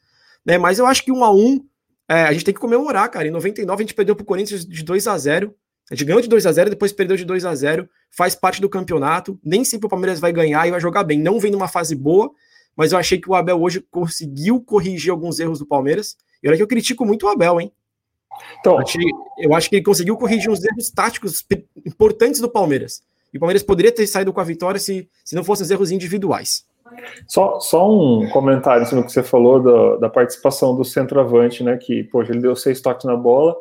Né? 0.45 0.57
Mas 0.57 0.79
eu 0.79 0.85
acho 0.85 1.03
que 1.03 1.11
um 1.11 1.23
a 1.23 1.31
um, 1.31 1.63
é, 2.09 2.23
a 2.23 2.33
gente 2.33 2.43
tem 2.43 2.53
que 2.53 2.59
comemorar, 2.59 3.09
cara. 3.09 3.27
Em 3.27 3.31
99 3.31 3.81
a 3.81 3.85
gente 3.85 3.95
perdeu 3.95 4.15
pro 4.15 4.25
Corinthians 4.25 4.65
de 4.65 4.83
2 4.83 5.07
a 5.07 5.17
0 5.17 5.55
a 5.89 5.93
gente 5.93 6.05
ganhou 6.05 6.21
de 6.21 6.29
2 6.29 6.45
a 6.45 6.51
0 6.53 6.69
depois 6.69 6.93
perdeu 6.93 7.17
de 7.17 7.25
2 7.25 7.43
a 7.43 7.53
0 7.53 7.89
faz 8.09 8.33
parte 8.33 8.61
do 8.61 8.69
campeonato. 8.69 9.37
Nem 9.43 9.65
sempre 9.65 9.87
o 9.87 9.89
Palmeiras 9.89 10.21
vai 10.21 10.31
ganhar 10.31 10.65
e 10.65 10.71
vai 10.71 10.79
jogar 10.79 11.03
bem. 11.03 11.19
Não 11.19 11.37
vem 11.37 11.51
numa 11.51 11.67
fase 11.67 11.95
boa, 11.95 12.31
mas 12.77 12.93
eu 12.93 12.97
achei 12.97 13.19
que 13.19 13.29
o 13.29 13.35
Abel 13.35 13.61
hoje 13.61 13.85
conseguiu 13.91 14.61
corrigir 14.61 15.11
alguns 15.11 15.37
erros 15.37 15.59
do 15.59 15.65
Palmeiras. 15.65 16.15
E 16.41 16.47
olha 16.47 16.55
que 16.55 16.63
eu 16.63 16.67
critico 16.67 17.05
muito 17.05 17.25
o 17.25 17.29
Abel, 17.29 17.59
hein? 17.59 17.73
Então, 18.59 18.77
eu, 19.37 19.53
acho 19.53 19.69
que 19.69 19.75
ele 19.75 19.83
conseguiu 19.83 20.17
corrigir 20.17 20.49
uns 20.49 20.63
erros 20.63 20.89
táticos 20.89 21.45
importantes 21.85 22.39
do 22.39 22.49
Palmeiras. 22.49 23.01
E 23.33 23.37
o 23.37 23.39
Palmeiras 23.39 23.63
poderia 23.63 23.91
ter 23.91 24.05
saído 24.07 24.33
com 24.33 24.41
a 24.41 24.43
vitória 24.43 24.79
se, 24.79 25.09
se 25.23 25.35
não 25.35 25.43
fossem 25.43 25.63
os 25.63 25.71
erros 25.71 25.91
individuais. 25.91 26.65
Só, 27.27 27.59
só 27.59 27.89
um 27.89 28.29
comentário 28.29 28.85
no 28.93 29.05
que 29.05 29.11
você 29.11 29.23
falou 29.23 29.61
do, 29.61 29.97
da 29.97 30.09
participação 30.09 30.75
do 30.75 30.83
centroavante, 30.83 31.63
né? 31.63 31.77
Que, 31.77 32.03
poxa, 32.03 32.31
ele 32.31 32.41
deu 32.41 32.55
seis 32.55 32.81
toques 32.81 33.05
na 33.05 33.15
bola 33.15 33.55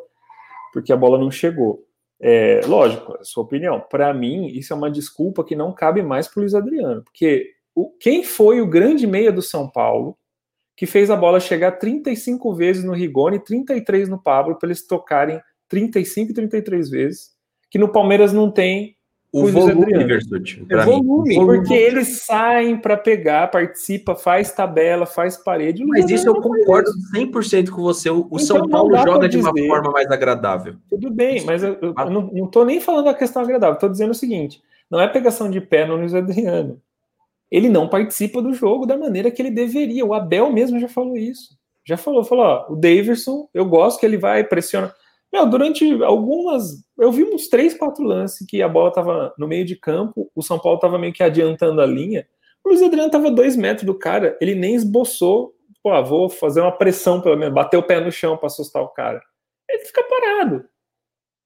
porque 0.71 0.91
a 0.91 0.97
bola 0.97 1.17
não 1.17 1.29
chegou. 1.29 1.85
É, 2.19 2.61
lógico, 2.65 3.17
a 3.19 3.23
sua 3.23 3.43
opinião. 3.43 3.79
Para 3.79 4.13
mim, 4.13 4.47
isso 4.47 4.73
é 4.73 4.75
uma 4.75 4.91
desculpa 4.91 5.43
que 5.43 5.55
não 5.55 5.73
cabe 5.73 6.01
mais 6.01 6.27
para 6.27 6.39
o 6.39 6.41
Luiz 6.41 6.53
Adriano, 6.53 7.03
porque 7.03 7.51
o, 7.73 7.89
quem 7.99 8.23
foi 8.23 8.61
o 8.61 8.67
grande 8.67 9.07
meia 9.07 9.31
do 9.31 9.41
São 9.41 9.67
Paulo 9.67 10.15
que 10.81 10.87
fez 10.87 11.11
a 11.11 11.15
bola 11.15 11.39
chegar 11.39 11.73
35 11.73 12.55
vezes 12.55 12.83
no 12.83 12.91
Rigoni, 12.91 13.37
33 13.37 14.09
no 14.09 14.17
Pablo, 14.17 14.57
para 14.57 14.67
eles 14.67 14.81
tocarem 14.81 15.39
35 15.69 16.31
e 16.31 16.33
33 16.33 16.89
vezes, 16.89 17.29
que 17.69 17.77
no 17.77 17.89
Palmeiras 17.89 18.33
não 18.33 18.49
tem 18.49 18.95
o 19.31 19.45
volume, 19.45 20.03
Versuti, 20.05 20.65
é 20.67 20.77
volume, 20.83 21.35
porque 21.35 21.75
eles 21.75 22.23
saem 22.23 22.75
para 22.77 22.97
pegar, 22.97 23.51
participa, 23.51 24.15
faz 24.15 24.53
tabela, 24.53 25.05
faz 25.05 25.37
parede. 25.37 25.85
Mas 25.85 26.09
isso 26.09 26.27
eu 26.27 26.41
concordo 26.41 26.89
100% 27.15 27.69
com 27.69 27.83
você. 27.83 28.09
O, 28.09 28.25
então, 28.25 28.39
São 28.39 28.67
Paulo 28.67 28.97
joga 29.03 29.29
de 29.29 29.37
uma 29.37 29.53
forma 29.55 29.91
mais 29.91 30.09
agradável. 30.09 30.77
Tudo 30.89 31.11
bem, 31.11 31.45
mas 31.45 31.61
eu, 31.61 31.77
eu, 31.79 31.93
eu 31.95 32.09
não, 32.09 32.47
tô 32.47 32.65
nem 32.65 32.81
falando 32.81 33.05
da 33.05 33.13
questão 33.13 33.43
agradável, 33.43 33.77
tô 33.77 33.87
dizendo 33.87 34.11
o 34.11 34.15
seguinte: 34.15 34.59
não 34.89 34.99
é 34.99 35.07
pegação 35.07 35.47
de 35.47 35.61
pé 35.61 35.85
no 35.85 35.95
Luiz 35.95 36.15
Adriano. 36.15 36.81
Ele 37.51 37.67
não 37.67 37.89
participa 37.89 38.41
do 38.41 38.53
jogo 38.53 38.85
da 38.85 38.97
maneira 38.97 39.29
que 39.29 39.41
ele 39.41 39.51
deveria. 39.51 40.05
O 40.05 40.13
Abel 40.13 40.51
mesmo 40.51 40.79
já 40.79 40.87
falou 40.87 41.17
isso. 41.17 41.59
Já 41.85 41.97
falou, 41.97 42.23
falou, 42.23 42.45
ó, 42.45 42.71
o 42.71 42.75
Daverson, 42.75 43.49
eu 43.53 43.65
gosto 43.65 43.99
que 43.99 44.05
ele 44.05 44.17
vai 44.17 44.43
pressiona. 44.43 44.93
Meu, 45.33 45.45
durante 45.49 45.85
algumas. 46.03 46.83
Eu 46.97 47.11
vi 47.11 47.23
uns 47.23 47.47
três, 47.47 47.73
quatro 47.73 48.03
lances 48.03 48.45
que 48.47 48.61
a 48.61 48.69
bola 48.69 48.89
estava 48.89 49.33
no 49.37 49.47
meio 49.47 49.65
de 49.65 49.75
campo, 49.75 50.29
o 50.35 50.41
São 50.41 50.59
Paulo 50.59 50.77
estava 50.77 50.99
meio 50.99 51.13
que 51.13 51.23
adiantando 51.23 51.81
a 51.81 51.85
linha. 51.85 52.27
O 52.63 52.69
Luiz 52.69 52.81
Adriano 52.81 53.07
estava 53.07 53.31
dois 53.31 53.55
metros 53.55 53.85
do 53.85 53.97
cara, 53.97 54.37
ele 54.39 54.55
nem 54.55 54.75
esboçou. 54.75 55.53
Pô, 55.81 55.91
ah, 55.91 56.01
vou 56.01 56.29
fazer 56.29 56.61
uma 56.61 56.71
pressão, 56.71 57.21
pelo 57.21 57.37
menos, 57.37 57.53
bater 57.53 57.77
o 57.77 57.83
pé 57.83 57.99
no 57.99 58.11
chão 58.11 58.37
para 58.37 58.47
assustar 58.47 58.83
o 58.83 58.89
cara. 58.89 59.21
Ele 59.67 59.83
fica 59.85 60.03
parado. 60.03 60.65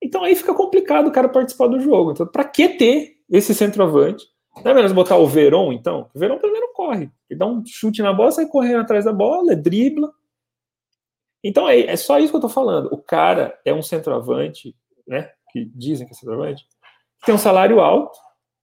Então 0.03 0.23
aí 0.23 0.35
fica 0.35 0.53
complicado 0.53 1.07
o 1.07 1.11
cara 1.11 1.29
participar 1.29 1.67
do 1.67 1.79
jogo. 1.79 2.11
Então, 2.11 2.27
para 2.27 2.43
que 2.43 2.69
ter 2.69 3.15
esse 3.29 3.55
centroavante? 3.55 4.25
Não 4.63 4.71
é 4.71 4.73
menos 4.73 4.91
botar 4.91 5.17
o 5.17 5.27
Verón, 5.27 5.71
então? 5.73 6.09
O 6.13 6.19
Verón 6.19 6.37
primeiro 6.37 6.71
corre. 6.73 7.11
Ele 7.29 7.39
dá 7.39 7.45
um 7.45 7.63
chute 7.65 8.01
na 8.01 8.13
bola, 8.13 8.31
sai 8.31 8.47
correndo 8.47 8.81
atrás 8.81 9.05
da 9.05 9.13
bola, 9.13 9.55
dribla. 9.55 10.11
Então 11.43 11.67
é, 11.69 11.81
é 11.81 11.95
só 11.95 12.17
isso 12.17 12.31
que 12.31 12.37
eu 12.37 12.41
tô 12.41 12.49
falando. 12.49 12.87
O 12.91 12.97
cara 12.97 13.59
é 13.63 13.73
um 13.73 13.81
centroavante, 13.81 14.75
né? 15.07 15.29
Que 15.51 15.65
dizem 15.65 16.07
que 16.07 16.13
é 16.13 16.15
centroavante, 16.15 16.65
tem 17.25 17.33
um 17.33 17.39
salário 17.39 17.79
alto, 17.79 18.17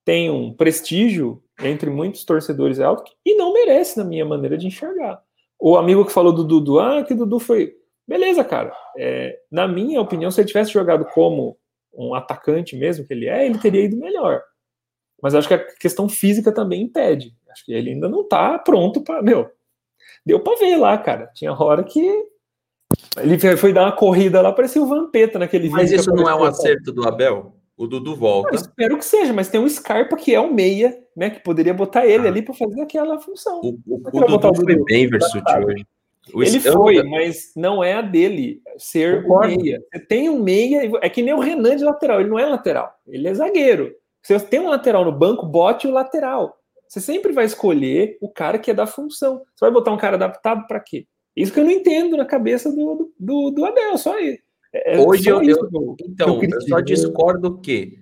tem 0.04 0.30
um 0.30 0.52
prestígio 0.52 1.42
entre 1.60 1.90
muitos 1.90 2.24
torcedores 2.24 2.80
alto 2.80 3.12
e 3.24 3.34
não 3.34 3.52
merece, 3.52 3.98
na 3.98 4.04
minha 4.04 4.24
maneira 4.24 4.56
de 4.56 4.66
enxergar. 4.66 5.22
O 5.58 5.76
amigo 5.76 6.04
que 6.04 6.12
falou 6.12 6.32
do 6.32 6.44
Dudu, 6.44 6.80
ah, 6.80 7.04
que 7.04 7.14
Dudu 7.14 7.38
foi. 7.38 7.74
Beleza, 8.06 8.42
cara. 8.42 8.72
É, 8.96 9.38
na 9.50 9.68
minha 9.68 10.00
opinião, 10.00 10.30
se 10.30 10.40
ele 10.40 10.48
tivesse 10.48 10.72
jogado 10.72 11.04
como 11.14 11.56
um 11.94 12.14
atacante 12.14 12.74
mesmo 12.76 13.06
que 13.06 13.12
ele 13.12 13.28
é, 13.28 13.46
ele 13.46 13.58
teria 13.58 13.84
ido 13.84 13.96
melhor. 13.96 14.42
Mas 15.22 15.36
acho 15.36 15.46
que 15.46 15.54
a 15.54 15.64
questão 15.76 16.08
física 16.08 16.50
também 16.50 16.82
impede. 16.82 17.32
Acho 17.48 17.64
que 17.64 17.72
ele 17.72 17.90
ainda 17.90 18.08
não 18.08 18.26
tá 18.26 18.58
pronto 18.58 19.00
para. 19.00 19.22
Meu, 19.22 19.48
deu 20.26 20.40
para 20.40 20.58
ver 20.58 20.76
lá, 20.76 20.98
cara. 20.98 21.28
Tinha 21.32 21.52
hora 21.52 21.84
que 21.84 22.26
ele 23.16 23.38
foi 23.56 23.72
dar 23.72 23.84
uma 23.84 23.96
corrida 23.96 24.40
lá, 24.42 24.52
parecia 24.52 24.82
o 24.82 24.86
Vampeta 24.86 25.38
naquele 25.38 25.64
vídeo. 25.64 25.76
Mas 25.76 25.92
isso 25.92 26.10
não 26.10 26.28
é 26.28 26.34
um 26.34 26.44
acerto 26.44 26.92
do 26.92 27.06
Abel? 27.06 27.54
O 27.76 27.86
Dudu 27.86 28.14
volta. 28.14 28.50
Eu 28.50 28.56
espero 28.56 28.98
que 28.98 29.04
seja, 29.04 29.32
mas 29.32 29.48
tem 29.48 29.60
um 29.60 29.68
Scarpa 29.68 30.16
que 30.16 30.34
é 30.34 30.40
um 30.40 30.52
meia, 30.52 30.96
né? 31.16 31.30
Que 31.30 31.40
poderia 31.40 31.72
botar 31.72 32.06
ele 32.06 32.26
ah. 32.26 32.30
ali 32.30 32.42
para 32.42 32.54
fazer 32.54 32.80
aquela 32.82 33.18
função. 33.18 33.60
O, 33.60 33.78
o, 33.86 33.96
o 34.12 34.26
Dudu 34.26 34.48
o 34.48 34.54
foi 34.54 34.84
bem 34.84 35.08
Versuti 35.08 35.52
hoje. 35.64 35.86
ele 36.34 36.60
foi, 36.60 37.02
mas 37.02 37.52
não 37.56 37.82
é 37.82 37.94
a 37.94 38.02
dele 38.02 38.60
ser 38.76 39.24
o 39.24 39.40
meia. 39.40 39.82
Você 39.92 40.00
tem 40.00 40.28
um 40.28 40.42
meia, 40.42 40.90
é 41.00 41.08
que 41.08 41.22
nem 41.22 41.34
o 41.34 41.40
Renan 41.40 41.76
de 41.76 41.84
lateral, 41.84 42.20
ele 42.20 42.28
não 42.28 42.38
é 42.38 42.46
lateral, 42.46 42.92
ele 43.06 43.26
é 43.26 43.34
zagueiro. 43.34 43.92
Se 44.22 44.38
você 44.38 44.46
tem 44.46 44.60
um 44.60 44.68
lateral 44.68 45.04
no 45.04 45.12
banco, 45.12 45.46
bote 45.46 45.86
o 45.86 45.92
lateral. 45.92 46.58
Você 46.86 47.00
sempre 47.00 47.32
vai 47.32 47.44
escolher 47.44 48.18
o 48.20 48.28
cara 48.28 48.58
que 48.58 48.70
é 48.70 48.74
da 48.74 48.86
função. 48.86 49.38
Você 49.54 49.64
vai 49.64 49.70
botar 49.70 49.92
um 49.92 49.96
cara 49.96 50.16
adaptado 50.16 50.66
para 50.66 50.78
quê? 50.78 51.06
Isso 51.34 51.52
que 51.52 51.58
eu 51.58 51.64
não 51.64 51.70
entendo 51.70 52.16
na 52.16 52.24
cabeça 52.24 52.70
do, 52.70 53.12
do, 53.18 53.50
do 53.50 53.64
Abel, 53.64 53.96
só 53.96 54.18
isso. 54.18 54.42
É, 54.72 54.96
é 54.96 55.00
Hoje 55.00 55.24
só 55.24 55.42
eu, 55.42 55.42
eu, 55.42 55.96
então, 56.06 56.42
eu, 56.42 56.48
eu 56.50 56.60
só 56.62 56.80
discordo 56.80 57.58
que 57.58 57.98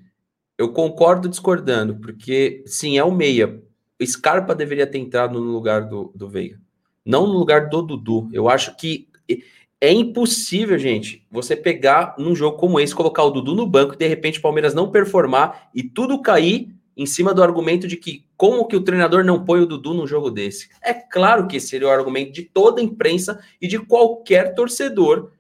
eu 0.59 0.73
concordo 0.73 1.29
discordando, 1.29 1.97
porque 1.97 2.62
sim, 2.66 2.99
é 2.99 3.05
o 3.05 3.12
meia. 3.12 3.62
Scarpa 4.05 4.55
deveria 4.55 4.87
ter 4.87 4.99
entrado 4.99 5.41
no 5.41 5.53
lugar 5.53 5.85
do, 5.85 6.12
do 6.14 6.29
Veiga, 6.29 6.61
não 7.05 7.27
no 7.27 7.35
lugar 7.35 7.68
do 7.68 7.83
Dudu. 7.83 8.29
Eu 8.33 8.49
acho 8.49 8.77
que 8.77 9.09
é 9.81 9.91
impossível, 9.91 10.78
gente, 10.78 11.26
você 11.31 11.57
pegar 11.57 12.14
num 12.18 12.37
jogo 12.37 12.59
como 12.59 12.78
esse, 12.78 12.95
colocar 12.95 13.24
o 13.24 13.31
Dudu 13.31 13.55
no 13.55 13.66
banco 13.66 13.95
e 13.95 13.97
de 13.97 14.07
repente 14.07 14.39
o 14.39 14.43
Palmeiras 14.43 14.74
não 14.74 14.91
performar 14.91 15.70
e 15.74 15.83
tudo 15.83 16.20
cair 16.20 16.68
em 16.95 17.07
cima 17.07 17.33
do 17.33 17.43
argumento 17.43 17.89
de 17.89 17.97
que 17.97 18.26
como 18.37 18.66
que 18.66 18.76
o 18.76 18.83
treinador 18.83 19.24
não 19.24 19.43
põe 19.43 19.61
o 19.61 19.66
Dudu 19.66 19.95
num 19.95 20.07
jogo 20.07 20.31
desse? 20.31 20.68
É 20.83 20.93
claro 20.93 21.47
que 21.47 21.57
esse 21.57 21.68
seria 21.68 21.89
o 21.89 21.91
argumento 21.91 22.31
de 22.31 22.43
toda 22.43 22.81
a 22.81 22.85
imprensa 22.85 23.43
e 23.59 23.66
de 23.66 23.78
qualquer 23.78 24.55
torcedor 24.55 25.31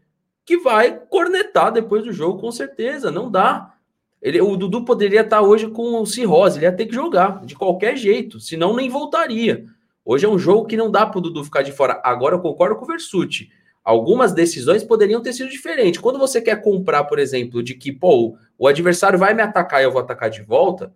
que 0.44 0.56
vai 0.56 0.98
cornetar 0.98 1.70
depois 1.70 2.02
do 2.02 2.12
jogo, 2.12 2.40
com 2.40 2.50
certeza. 2.50 3.10
Não 3.10 3.30
dá. 3.30 3.74
Ele, 4.22 4.40
o 4.40 4.56
Dudu 4.56 4.86
poderia 4.86 5.20
estar 5.20 5.42
hoje 5.42 5.68
com 5.68 6.04
cirrose, 6.06 6.58
ele 6.58 6.66
ia 6.66 6.72
ter 6.72 6.86
que 6.86 6.94
jogar 6.94 7.44
de 7.44 7.54
qualquer 7.54 7.96
jeito, 7.96 8.40
senão 8.40 8.74
nem 8.74 8.88
voltaria. 8.88 9.66
Hoje 10.04 10.24
é 10.24 10.28
um 10.28 10.38
jogo 10.38 10.66
que 10.66 10.76
não 10.76 10.90
dá 10.90 11.04
para 11.04 11.18
o 11.18 11.20
Dudu 11.20 11.44
ficar 11.44 11.62
de 11.62 11.72
fora. 11.72 12.00
Agora 12.02 12.34
eu 12.34 12.40
concordo 12.40 12.76
com 12.76 12.84
o 12.84 12.88
Versuti. 12.88 13.50
Algumas 13.90 14.32
decisões 14.32 14.84
poderiam 14.84 15.20
ter 15.20 15.32
sido 15.32 15.50
diferentes. 15.50 16.00
Quando 16.00 16.18
você 16.18 16.40
quer 16.40 16.62
comprar, 16.62 17.04
por 17.04 17.18
exemplo, 17.18 17.62
de 17.62 17.74
que, 17.74 17.92
pô, 17.92 18.36
o 18.58 18.66
adversário 18.66 19.18
vai 19.18 19.34
me 19.34 19.42
atacar 19.42 19.80
e 19.80 19.84
eu 19.84 19.92
vou 19.92 20.00
atacar 20.00 20.30
de 20.30 20.42
volta, 20.42 20.92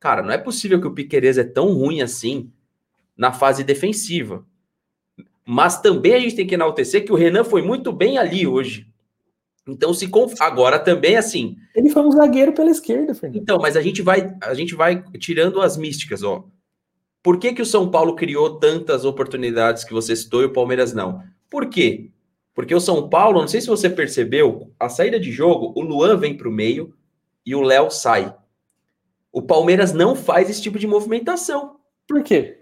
Cara, 0.00 0.22
não 0.22 0.30
é 0.30 0.38
possível 0.38 0.80
que 0.80 0.86
o 0.86 0.94
Piquerez 0.94 1.38
é 1.38 1.44
tão 1.44 1.72
ruim 1.72 2.00
assim 2.00 2.50
na 3.16 3.32
fase 3.32 3.64
defensiva. 3.64 4.46
Mas 5.44 5.80
também 5.80 6.14
a 6.14 6.20
gente 6.20 6.36
tem 6.36 6.46
que 6.46 6.54
enaltecer 6.54 7.04
que 7.04 7.12
o 7.12 7.16
Renan 7.16 7.42
foi 7.42 7.62
muito 7.62 7.90
bem 7.90 8.16
ali 8.18 8.46
hoje. 8.46 8.86
Então, 9.66 9.92
se 9.92 10.08
conf... 10.08 10.34
agora 10.40 10.78
também 10.78 11.16
assim. 11.16 11.56
Ele 11.74 11.90
foi 11.90 12.02
um 12.02 12.12
zagueiro 12.12 12.52
pela 12.52 12.70
esquerda, 12.70 13.14
Fernando. 13.14 13.40
Então, 13.42 13.58
mas 13.58 13.76
a 13.76 13.82
gente 13.82 14.00
vai, 14.02 14.34
a 14.40 14.54
gente 14.54 14.74
vai 14.74 15.02
tirando 15.18 15.60
as 15.60 15.76
místicas, 15.76 16.22
ó. 16.22 16.44
Por 17.22 17.38
que, 17.38 17.52
que 17.52 17.60
o 17.60 17.66
São 17.66 17.90
Paulo 17.90 18.14
criou 18.14 18.58
tantas 18.58 19.04
oportunidades 19.04 19.84
que 19.84 19.92
você 19.92 20.14
citou 20.14 20.42
e 20.42 20.46
o 20.46 20.52
Palmeiras 20.52 20.94
não? 20.94 21.22
Por 21.50 21.68
quê? 21.68 22.10
Porque 22.58 22.74
o 22.74 22.80
São 22.80 23.08
Paulo, 23.08 23.40
não 23.40 23.46
sei 23.46 23.60
se 23.60 23.68
você 23.68 23.88
percebeu, 23.88 24.72
a 24.80 24.88
saída 24.88 25.20
de 25.20 25.30
jogo, 25.30 25.72
o 25.76 25.80
Luan 25.80 26.16
vem 26.16 26.36
para 26.36 26.48
o 26.48 26.52
meio 26.52 26.92
e 27.46 27.54
o 27.54 27.62
Léo 27.62 27.88
sai. 27.88 28.34
O 29.30 29.40
Palmeiras 29.40 29.92
não 29.92 30.16
faz 30.16 30.50
esse 30.50 30.60
tipo 30.60 30.76
de 30.76 30.84
movimentação. 30.84 31.76
Por 32.04 32.20
quê? 32.20 32.58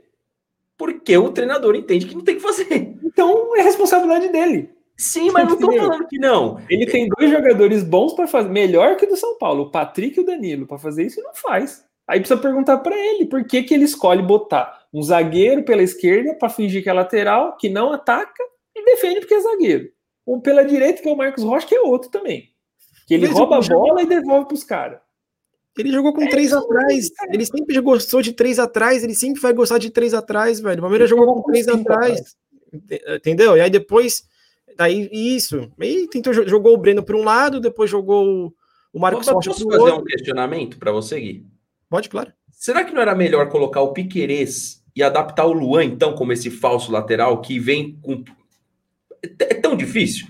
Porque 0.76 1.16
o 1.16 1.30
treinador 1.32 1.74
entende 1.74 2.04
que 2.04 2.14
não 2.14 2.22
tem 2.22 2.34
que 2.34 2.42
fazer. 2.42 2.94
Então 3.02 3.56
é 3.56 3.62
responsabilidade 3.62 4.28
dele. 4.28 4.68
Sim, 4.98 5.30
mas 5.30 5.48
não 5.48 5.56
tô 5.56 5.72
falando 5.72 6.06
que 6.06 6.18
não. 6.18 6.60
Ele 6.68 6.84
tem 6.84 7.08
dois 7.08 7.30
jogadores 7.30 7.82
bons 7.82 8.12
para 8.12 8.26
fazer, 8.26 8.50
melhor 8.50 8.96
que 8.96 9.06
o 9.06 9.08
do 9.08 9.16
São 9.16 9.38
Paulo, 9.38 9.62
o 9.62 9.70
Patrick 9.70 10.18
e 10.18 10.22
o 10.22 10.26
Danilo, 10.26 10.66
para 10.66 10.76
fazer 10.76 11.06
isso 11.06 11.20
e 11.20 11.22
não 11.22 11.34
faz. 11.34 11.86
Aí 12.06 12.20
precisa 12.20 12.38
perguntar 12.38 12.76
para 12.80 12.94
ele 12.94 13.24
por 13.24 13.44
que, 13.44 13.62
que 13.62 13.72
ele 13.72 13.84
escolhe 13.84 14.22
botar 14.22 14.78
um 14.92 15.02
zagueiro 15.02 15.62
pela 15.62 15.82
esquerda 15.82 16.34
para 16.34 16.50
fingir 16.50 16.82
que 16.82 16.90
é 16.90 16.92
lateral, 16.92 17.56
que 17.56 17.70
não 17.70 17.94
ataca 17.94 18.44
e 18.76 18.84
defende 18.84 19.20
porque 19.20 19.34
é 19.34 19.40
zagueiro. 19.40 19.90
Um 20.26 20.40
pela 20.40 20.64
direita, 20.64 21.02
que 21.02 21.08
é 21.08 21.12
o 21.12 21.16
Marcos 21.16 21.42
Rocha, 21.42 21.66
que 21.66 21.74
é 21.74 21.80
outro 21.80 22.10
também. 22.10 22.50
Que 23.06 23.14
ele 23.14 23.28
mas 23.28 23.36
rouba 23.36 23.58
a 23.58 23.60
bola 23.60 24.02
e 24.02 24.06
devolve 24.06 24.46
para 24.46 24.54
os 24.54 24.64
caras. 24.64 25.00
Ele 25.78 25.92
jogou 25.92 26.12
com 26.12 26.22
é 26.22 26.28
três 26.28 26.52
atrás. 26.52 27.10
Ele 27.32 27.46
sempre 27.46 27.80
gostou 27.80 28.22
de 28.22 28.32
três 28.32 28.58
atrás. 28.58 29.04
Ele 29.04 29.14
sempre 29.14 29.40
vai 29.40 29.52
gostar 29.52 29.78
de 29.78 29.90
três 29.90 30.14
atrás, 30.14 30.58
velho. 30.58 30.78
O 30.78 30.82
Palmeiras 30.82 31.08
jogou 31.08 31.34
com 31.34 31.42
três 31.50 31.68
atrás. 31.68 32.36
Entendeu? 33.18 33.56
E 33.56 33.60
aí 33.60 33.70
depois. 33.70 34.24
Daí 34.76 35.08
isso. 35.12 35.70
Aí 35.78 36.08
tentou, 36.08 36.32
jogou 36.32 36.74
o 36.74 36.78
Breno 36.78 37.02
para 37.02 37.16
um 37.16 37.24
lado, 37.24 37.60
depois 37.60 37.88
jogou 37.88 38.52
o 38.92 38.98
Marcos 38.98 39.28
Rocha 39.28 39.54
para 39.54 39.62
o 39.62 39.66
outro. 39.66 39.80
fazer 39.80 39.92
um 39.92 40.04
questionamento 40.04 40.78
para 40.78 40.92
você, 40.92 41.20
Gui? 41.20 41.46
Pode, 41.88 42.08
claro. 42.08 42.32
Será 42.50 42.84
que 42.84 42.92
não 42.92 43.00
era 43.00 43.14
melhor 43.14 43.48
colocar 43.48 43.80
o 43.82 43.92
Piquerez 43.92 44.82
e 44.94 45.02
adaptar 45.02 45.44
o 45.46 45.52
Luan, 45.52 45.84
então, 45.84 46.14
como 46.14 46.32
esse 46.32 46.50
falso 46.50 46.90
lateral 46.90 47.40
que 47.42 47.58
vem 47.58 47.98
com. 48.00 48.24
É 49.38 49.54
tão 49.54 49.76
difícil. 49.76 50.28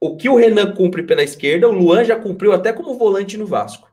O 0.00 0.16
que 0.16 0.28
o 0.28 0.36
Renan 0.36 0.72
cumpre 0.72 1.02
pela 1.02 1.22
esquerda, 1.22 1.68
o 1.68 1.72
Luan 1.72 2.04
já 2.04 2.16
cumpriu 2.16 2.52
até 2.52 2.72
como 2.72 2.98
volante 2.98 3.36
no 3.36 3.46
Vasco. 3.46 3.88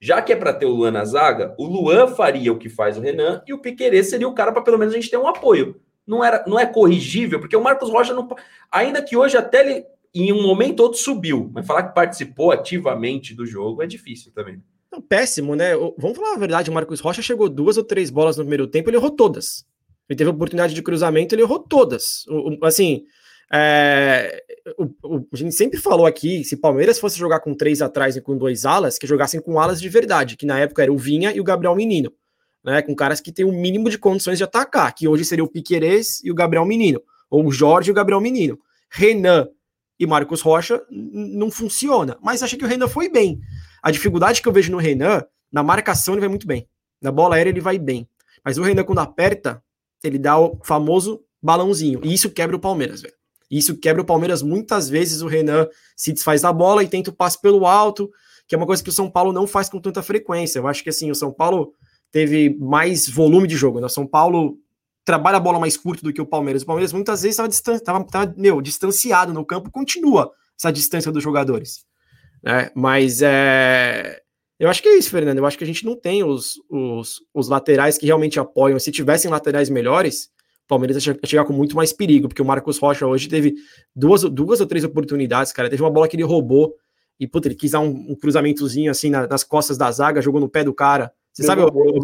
Já 0.00 0.22
que 0.22 0.32
é 0.32 0.36
para 0.36 0.52
ter 0.52 0.66
o 0.66 0.70
Luan 0.70 0.92
na 0.92 1.04
zaga, 1.04 1.54
o 1.58 1.66
Luan 1.66 2.06
faria 2.08 2.52
o 2.52 2.58
que 2.58 2.68
faz 2.68 2.96
o 2.96 3.00
Renan 3.00 3.42
e 3.46 3.52
o 3.52 3.58
Piquerez 3.58 4.10
seria 4.10 4.28
o 4.28 4.34
cara 4.34 4.52
para 4.52 4.62
pelo 4.62 4.78
menos 4.78 4.94
a 4.94 4.96
gente 4.96 5.10
ter 5.10 5.16
um 5.16 5.26
apoio. 5.26 5.80
Não, 6.06 6.24
era, 6.24 6.44
não 6.46 6.58
é 6.58 6.64
corrigível, 6.64 7.40
porque 7.40 7.56
o 7.56 7.62
Marcos 7.62 7.90
Rocha 7.90 8.14
não. 8.14 8.28
Ainda 8.70 9.02
que 9.02 9.16
hoje 9.16 9.36
até 9.36 9.60
ele, 9.60 9.84
em 10.14 10.32
um 10.32 10.42
momento 10.42 10.80
outro, 10.80 10.98
subiu, 10.98 11.50
mas 11.52 11.66
falar 11.66 11.82
que 11.82 11.94
participou 11.94 12.52
ativamente 12.52 13.34
do 13.34 13.44
jogo 13.44 13.82
é 13.82 13.86
difícil 13.86 14.32
também. 14.32 14.62
Não, 14.90 15.02
péssimo, 15.02 15.54
né? 15.54 15.76
Vamos 15.98 16.16
falar 16.16 16.34
a 16.34 16.38
verdade: 16.38 16.70
o 16.70 16.72
Marcos 16.72 17.00
Rocha 17.00 17.20
chegou 17.20 17.48
duas 17.48 17.76
ou 17.76 17.84
três 17.84 18.08
bolas 18.08 18.36
no 18.36 18.44
primeiro 18.44 18.66
tempo, 18.66 18.88
ele 18.88 18.96
errou 18.96 19.10
todas. 19.10 19.66
Ele 20.08 20.16
teve 20.16 20.30
oportunidade 20.30 20.74
de 20.74 20.82
cruzamento, 20.82 21.34
ele 21.34 21.42
errou 21.42 21.58
todas. 21.58 22.24
Assim, 22.62 23.04
é, 23.52 24.42
o, 24.76 24.84
o, 25.02 25.26
a 25.32 25.36
gente 25.36 25.54
sempre 25.54 25.78
falou 25.78 26.06
aqui, 26.06 26.44
se 26.44 26.56
Palmeiras 26.56 26.98
fosse 26.98 27.18
jogar 27.18 27.40
com 27.40 27.54
três 27.54 27.80
atrás 27.80 28.16
e 28.16 28.20
com 28.20 28.36
dois 28.36 28.64
alas, 28.64 28.98
que 28.98 29.06
jogassem 29.06 29.40
com 29.40 29.58
alas 29.58 29.80
de 29.80 29.88
verdade, 29.88 30.36
que 30.36 30.46
na 30.46 30.58
época 30.58 30.82
era 30.82 30.92
o 30.92 30.98
Vinha 30.98 31.32
e 31.32 31.40
o 31.40 31.44
Gabriel 31.44 31.74
Menino, 31.74 32.12
né? 32.62 32.82
Com 32.82 32.94
caras 32.94 33.20
que 33.20 33.32
têm 33.32 33.44
o 33.44 33.52
mínimo 33.52 33.88
de 33.88 33.98
condições 33.98 34.38
de 34.38 34.44
atacar, 34.44 34.94
que 34.94 35.08
hoje 35.08 35.24
seria 35.24 35.44
o 35.44 35.48
Piquerez 35.48 36.20
e 36.22 36.30
o 36.30 36.34
Gabriel 36.34 36.66
Menino, 36.66 37.00
ou 37.30 37.46
o 37.46 37.52
Jorge 37.52 37.90
e 37.90 37.92
o 37.92 37.94
Gabriel 37.94 38.20
Menino. 38.20 38.58
Renan 38.90 39.48
e 39.98 40.06
Marcos 40.06 40.40
Rocha 40.40 40.82
não 40.90 41.50
funciona, 41.50 42.18
mas 42.22 42.42
acho 42.42 42.56
que 42.56 42.64
o 42.64 42.68
Renan 42.68 42.88
foi 42.88 43.08
bem. 43.08 43.40
A 43.82 43.90
dificuldade 43.90 44.42
que 44.42 44.48
eu 44.48 44.52
vejo 44.52 44.70
no 44.70 44.78
Renan, 44.78 45.24
na 45.50 45.62
marcação 45.62 46.14
ele 46.14 46.20
vai 46.20 46.28
muito 46.28 46.46
bem, 46.46 46.68
na 47.00 47.10
bola 47.10 47.36
aérea 47.36 47.50
ele 47.50 47.60
vai 47.60 47.78
bem, 47.78 48.08
mas 48.44 48.58
o 48.58 48.62
Renan 48.62 48.84
quando 48.84 49.00
aperta, 49.00 49.62
ele 50.04 50.18
dá 50.18 50.38
o 50.38 50.60
famoso 50.62 51.24
balãozinho, 51.42 52.00
e 52.04 52.12
isso 52.12 52.30
quebra 52.30 52.56
o 52.56 52.60
Palmeiras, 52.60 53.02
velho. 53.02 53.17
Isso 53.50 53.76
quebra 53.76 54.02
o 54.02 54.04
Palmeiras 54.04 54.42
muitas 54.42 54.88
vezes. 54.88 55.22
O 55.22 55.26
Renan 55.26 55.68
se 55.96 56.12
desfaz 56.12 56.42
da 56.42 56.52
bola 56.52 56.82
e 56.82 56.88
tenta 56.88 57.10
o 57.10 57.12
passe 57.14 57.40
pelo 57.40 57.66
alto, 57.66 58.10
que 58.46 58.54
é 58.54 58.58
uma 58.58 58.66
coisa 58.66 58.82
que 58.82 58.90
o 58.90 58.92
São 58.92 59.10
Paulo 59.10 59.32
não 59.32 59.46
faz 59.46 59.68
com 59.68 59.80
tanta 59.80 60.02
frequência. 60.02 60.58
Eu 60.58 60.66
acho 60.66 60.82
que 60.82 60.90
assim, 60.90 61.10
o 61.10 61.14
São 61.14 61.32
Paulo 61.32 61.72
teve 62.10 62.56
mais 62.58 63.08
volume 63.08 63.46
de 63.46 63.56
jogo. 63.56 63.80
Né? 63.80 63.86
O 63.86 63.90
São 63.90 64.06
Paulo 64.06 64.58
trabalha 65.04 65.38
a 65.38 65.40
bola 65.40 65.58
mais 65.58 65.76
curta 65.76 66.02
do 66.02 66.12
que 66.12 66.20
o 66.20 66.26
Palmeiras. 66.26 66.62
O 66.62 66.66
Palmeiras 66.66 66.92
muitas 66.92 67.22
vezes 67.22 67.34
estava 67.34 67.48
distan 67.48 67.78
tava, 67.78 68.04
tava, 68.04 68.34
meu, 68.36 68.60
distanciado 68.60 69.32
no 69.32 69.44
campo, 69.44 69.70
continua 69.70 70.30
essa 70.58 70.70
distância 70.70 71.10
dos 71.10 71.22
jogadores. 71.22 71.86
Né? 72.42 72.70
Mas 72.74 73.22
é. 73.22 74.20
Eu 74.58 74.68
acho 74.68 74.82
que 74.82 74.88
é 74.88 74.98
isso, 74.98 75.10
Fernando. 75.10 75.38
Eu 75.38 75.46
acho 75.46 75.56
que 75.56 75.62
a 75.62 75.66
gente 75.66 75.84
não 75.84 75.94
tem 75.94 76.24
os, 76.24 76.54
os, 76.68 77.20
os 77.32 77.48
laterais 77.48 77.96
que 77.96 78.06
realmente 78.06 78.40
apoiam. 78.40 78.78
Se 78.78 78.90
tivessem 78.90 79.30
laterais 79.30 79.70
melhores, 79.70 80.30
Palmeiras 80.68 81.04
ia 81.04 81.18
chegar 81.24 81.44
com 81.44 81.52
muito 81.52 81.74
mais 81.74 81.92
perigo, 81.92 82.28
porque 82.28 82.42
o 82.42 82.44
Marcos 82.44 82.78
Rocha 82.78 83.06
hoje 83.06 83.28
teve 83.28 83.54
duas, 83.96 84.22
duas 84.22 84.60
ou 84.60 84.66
três 84.66 84.84
oportunidades, 84.84 85.50
cara. 85.50 85.70
Teve 85.70 85.82
uma 85.82 85.90
bola 85.90 86.06
que 86.06 86.14
ele 86.14 86.22
roubou 86.22 86.74
e, 87.18 87.26
puta, 87.26 87.48
ele 87.48 87.54
quis 87.54 87.72
dar 87.72 87.80
um, 87.80 88.06
um 88.10 88.14
cruzamentozinho 88.14 88.90
assim 88.90 89.10
na, 89.10 89.26
nas 89.26 89.42
costas 89.42 89.78
da 89.78 89.90
zaga, 89.90 90.20
jogou 90.20 90.40
no 90.40 90.48
pé 90.48 90.62
do 90.62 90.74
cara. 90.74 91.10
Você 91.32 91.44
sabe, 91.44 91.62
o, 91.62 91.66
o, 91.66 92.00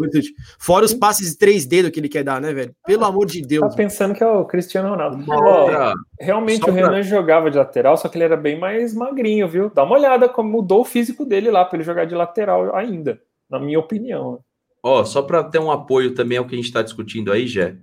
fora 0.57 0.85
os 0.85 0.93
passes 0.93 1.31
de 1.31 1.37
três 1.37 1.65
dedos 1.65 1.91
que 1.91 1.99
ele 1.99 2.07
quer 2.07 2.23
dar, 2.23 2.39
né, 2.39 2.53
velho? 2.53 2.73
Pelo 2.85 3.03
ah, 3.03 3.07
amor 3.07 3.25
de 3.25 3.41
Deus. 3.41 3.69
Tá 3.69 3.75
pensando 3.75 4.13
que 4.13 4.23
é 4.23 4.27
o 4.27 4.45
Cristiano 4.45 4.89
Ronaldo. 4.89 5.25
Oh, 5.27 5.93
realmente 6.23 6.69
o 6.69 6.71
Renan 6.71 6.89
pra... 6.89 7.01
jogava 7.01 7.51
de 7.51 7.57
lateral, 7.57 7.97
só 7.97 8.07
que 8.07 8.17
ele 8.17 8.23
era 8.23 8.37
bem 8.37 8.57
mais 8.57 8.93
magrinho, 8.93 9.47
viu? 9.47 9.69
Dá 9.69 9.83
uma 9.83 9.95
olhada 9.95 10.29
como 10.29 10.49
mudou 10.49 10.81
o 10.81 10.85
físico 10.85 11.25
dele 11.25 11.51
lá 11.51 11.65
para 11.65 11.77
ele 11.77 11.83
jogar 11.83 12.05
de 12.05 12.15
lateral 12.15 12.73
ainda, 12.75 13.19
na 13.49 13.59
minha 13.59 13.77
opinião. 13.77 14.39
Ó, 14.81 15.01
oh, 15.01 15.05
só 15.05 15.21
para 15.21 15.43
ter 15.43 15.59
um 15.59 15.71
apoio 15.71 16.13
também 16.13 16.37
ao 16.37 16.45
que 16.45 16.55
a 16.55 16.57
gente 16.57 16.67
está 16.67 16.81
discutindo 16.81 17.31
aí, 17.31 17.45
Jé. 17.45 17.75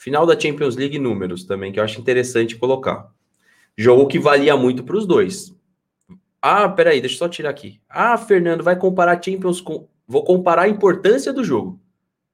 Final 0.00 0.24
da 0.24 0.38
Champions 0.38 0.76
League 0.76 0.98
números 0.98 1.44
também, 1.44 1.70
que 1.70 1.78
eu 1.78 1.84
acho 1.84 2.00
interessante 2.00 2.56
colocar. 2.56 3.12
Jogo 3.76 4.06
que 4.06 4.18
valia 4.18 4.56
muito 4.56 4.82
para 4.82 4.96
os 4.96 5.06
dois. 5.06 5.54
Ah, 6.40 6.70
peraí, 6.70 7.02
deixa 7.02 7.16
eu 7.16 7.18
só 7.18 7.28
tirar 7.28 7.50
aqui. 7.50 7.82
Ah, 7.86 8.16
Fernando, 8.16 8.64
vai 8.64 8.76
comparar 8.76 9.22
Champions 9.22 9.60
com. 9.60 9.86
Vou 10.08 10.24
comparar 10.24 10.62
a 10.62 10.68
importância 10.70 11.34
do 11.34 11.44
jogo. 11.44 11.78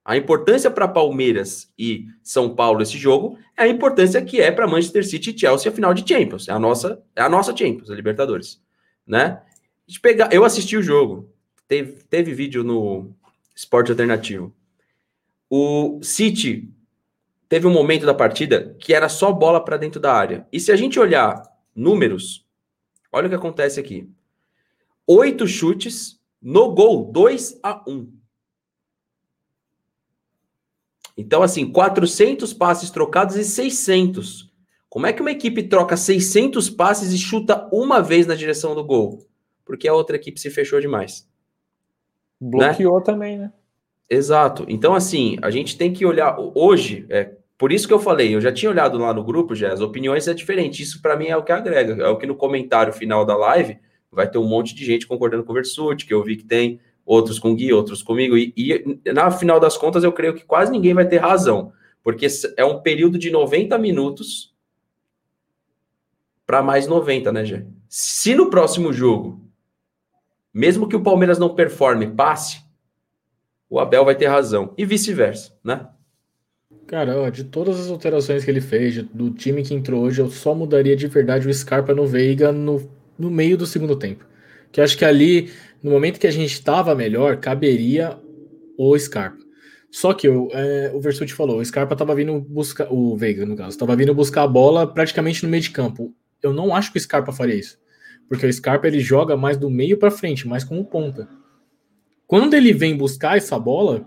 A 0.04 0.16
importância 0.16 0.70
para 0.70 0.86
Palmeiras 0.86 1.68
e 1.76 2.06
São 2.22 2.54
Paulo 2.54 2.82
esse 2.82 2.96
jogo 2.96 3.36
é 3.58 3.64
a 3.64 3.68
importância 3.68 4.22
que 4.22 4.40
é 4.40 4.52
para 4.52 4.68
Manchester 4.68 5.04
City 5.04 5.34
e 5.34 5.38
Chelsea 5.40 5.68
a 5.68 5.74
final 5.74 5.92
de 5.92 6.08
Champions. 6.08 6.46
É 6.46 6.52
a 6.52 6.60
nossa, 6.60 7.02
é 7.16 7.22
a 7.22 7.28
nossa 7.28 7.54
Champions, 7.54 7.90
a 7.90 7.96
Libertadores, 7.96 8.62
né? 9.04 9.42
Pegar, 10.00 10.32
eu 10.32 10.44
assisti 10.44 10.76
o 10.76 10.82
jogo. 10.84 11.34
Teve, 11.66 11.94
teve 12.08 12.32
vídeo 12.32 12.62
no 12.62 13.10
Esporte 13.56 13.90
Alternativo. 13.90 14.54
O 15.50 15.98
City 16.00 16.72
teve 17.48 17.66
um 17.66 17.72
momento 17.72 18.06
da 18.06 18.14
partida 18.14 18.76
que 18.78 18.94
era 18.94 19.08
só 19.08 19.32
bola 19.32 19.64
para 19.64 19.76
dentro 19.76 20.00
da 20.00 20.12
área. 20.12 20.46
E 20.52 20.60
se 20.60 20.72
a 20.72 20.76
gente 20.76 20.98
olhar 20.98 21.42
números, 21.74 22.46
olha 23.12 23.26
o 23.26 23.28
que 23.28 23.36
acontece 23.36 23.78
aqui. 23.78 24.10
Oito 25.06 25.46
chutes 25.46 26.20
no 26.42 26.72
gol, 26.72 27.10
2 27.12 27.60
a 27.62 27.82
1. 27.88 27.92
Um. 27.92 28.12
Então, 31.16 31.42
assim, 31.42 31.70
400 31.70 32.52
passes 32.52 32.90
trocados 32.90 33.36
e 33.36 33.44
600. 33.44 34.52
Como 34.88 35.06
é 35.06 35.12
que 35.12 35.20
uma 35.20 35.30
equipe 35.30 35.62
troca 35.62 35.96
600 35.96 36.68
passes 36.70 37.12
e 37.12 37.18
chuta 37.18 37.68
uma 37.72 38.02
vez 38.02 38.26
na 38.26 38.34
direção 38.34 38.74
do 38.74 38.84
gol? 38.84 39.26
Porque 39.64 39.88
a 39.88 39.94
outra 39.94 40.16
equipe 40.16 40.38
se 40.38 40.50
fechou 40.50 40.80
demais. 40.80 41.28
Bloqueou 42.40 42.98
né? 42.98 43.04
também, 43.04 43.38
né? 43.38 43.52
Exato. 44.08 44.64
Então, 44.68 44.94
assim, 44.94 45.36
a 45.42 45.50
gente 45.50 45.76
tem 45.76 45.92
que 45.92 46.06
olhar. 46.06 46.36
Hoje, 46.54 47.06
é, 47.08 47.32
por 47.58 47.72
isso 47.72 47.88
que 47.88 47.94
eu 47.94 47.98
falei, 47.98 48.34
eu 48.34 48.40
já 48.40 48.52
tinha 48.52 48.70
olhado 48.70 48.98
lá 48.98 49.12
no 49.12 49.24
grupo, 49.24 49.54
já, 49.54 49.72
as 49.72 49.80
opiniões 49.80 50.28
é 50.28 50.34
diferente. 50.34 50.82
Isso 50.82 51.02
para 51.02 51.16
mim 51.16 51.26
é 51.26 51.36
o 51.36 51.42
que 51.42 51.52
agrega. 51.52 52.02
É 52.02 52.08
o 52.08 52.16
que 52.16 52.26
no 52.26 52.36
comentário 52.36 52.92
final 52.92 53.24
da 53.24 53.36
live 53.36 53.78
vai 54.10 54.30
ter 54.30 54.38
um 54.38 54.48
monte 54.48 54.74
de 54.74 54.84
gente 54.84 55.06
concordando 55.06 55.44
com 55.44 55.52
o 55.52 55.54
Versuti, 55.54 56.06
que 56.06 56.14
eu 56.14 56.22
vi 56.22 56.36
que 56.36 56.44
tem. 56.44 56.80
outros 57.04 57.38
com 57.38 57.54
Gui, 57.54 57.72
outros 57.72 58.02
comigo, 58.02 58.36
e, 58.36 58.52
e 58.56 59.12
na 59.12 59.30
final 59.30 59.60
das 59.60 59.76
contas 59.76 60.02
eu 60.02 60.12
creio 60.12 60.34
que 60.34 60.44
quase 60.44 60.72
ninguém 60.72 60.92
vai 60.92 61.06
ter 61.06 61.18
razão, 61.18 61.72
porque 62.02 62.26
é 62.56 62.64
um 62.64 62.80
período 62.80 63.16
de 63.16 63.30
90 63.30 63.78
minutos 63.78 64.52
para 66.44 66.62
mais 66.62 66.88
90, 66.88 67.32
né, 67.32 67.44
Gê? 67.44 67.64
Se 67.88 68.34
no 68.34 68.50
próximo 68.50 68.92
jogo, 68.92 69.40
mesmo 70.52 70.88
que 70.88 70.96
o 70.96 71.02
Palmeiras 71.02 71.38
não 71.38 71.54
performe, 71.54 72.08
passe, 72.08 72.65
o 73.76 73.80
Abel 73.80 74.06
vai 74.06 74.14
ter 74.14 74.26
razão, 74.26 74.72
e 74.78 74.86
vice-versa, 74.86 75.52
né? 75.62 75.86
Cara, 76.86 77.20
ó, 77.20 77.28
de 77.28 77.44
todas 77.44 77.78
as 77.78 77.90
alterações 77.90 78.42
que 78.42 78.50
ele 78.50 78.62
fez, 78.62 79.02
do 79.02 79.30
time 79.30 79.62
que 79.62 79.74
entrou 79.74 80.02
hoje, 80.04 80.20
eu 80.20 80.30
só 80.30 80.54
mudaria 80.54 80.96
de 80.96 81.06
verdade 81.08 81.46
o 81.46 81.52
Scarpa 81.52 81.94
no 81.94 82.06
Veiga 82.06 82.50
no, 82.52 82.88
no 83.18 83.30
meio 83.30 83.54
do 83.58 83.66
segundo 83.66 83.94
tempo. 83.94 84.24
Que 84.72 84.80
acho 84.80 84.96
que 84.96 85.04
ali, 85.04 85.50
no 85.82 85.90
momento 85.90 86.18
que 86.18 86.26
a 86.26 86.30
gente 86.30 86.52
estava 86.52 86.94
melhor, 86.94 87.36
caberia 87.36 88.18
o 88.78 88.98
Scarpa. 88.98 89.44
Só 89.90 90.14
que 90.14 90.26
eu, 90.26 90.48
é, 90.52 90.90
o 90.94 91.00
Versuti 91.00 91.34
falou, 91.34 91.58
o 91.58 91.64
Scarpa 91.64 91.92
estava 91.92 92.14
vindo 92.14 92.40
buscar, 92.40 92.90
o 92.90 93.14
Veiga 93.14 93.44
no 93.44 93.56
caso, 93.56 93.70
estava 93.70 93.94
vindo 93.94 94.14
buscar 94.14 94.44
a 94.44 94.48
bola 94.48 94.86
praticamente 94.86 95.42
no 95.42 95.50
meio 95.50 95.62
de 95.62 95.70
campo. 95.70 96.14
Eu 96.42 96.54
não 96.54 96.74
acho 96.74 96.92
que 96.92 96.98
o 96.98 97.00
Scarpa 97.00 97.30
faria 97.30 97.56
isso. 97.56 97.78
Porque 98.26 98.46
o 98.46 98.52
Scarpa 98.52 98.86
ele 98.86 99.00
joga 99.00 99.36
mais 99.36 99.58
do 99.58 99.68
meio 99.68 99.98
para 99.98 100.10
frente, 100.10 100.48
mais 100.48 100.64
como 100.64 100.82
ponta. 100.82 101.28
Quando 102.26 102.54
ele 102.54 102.72
vem 102.72 102.96
buscar 102.96 103.36
essa 103.36 103.58
bola, 103.58 104.06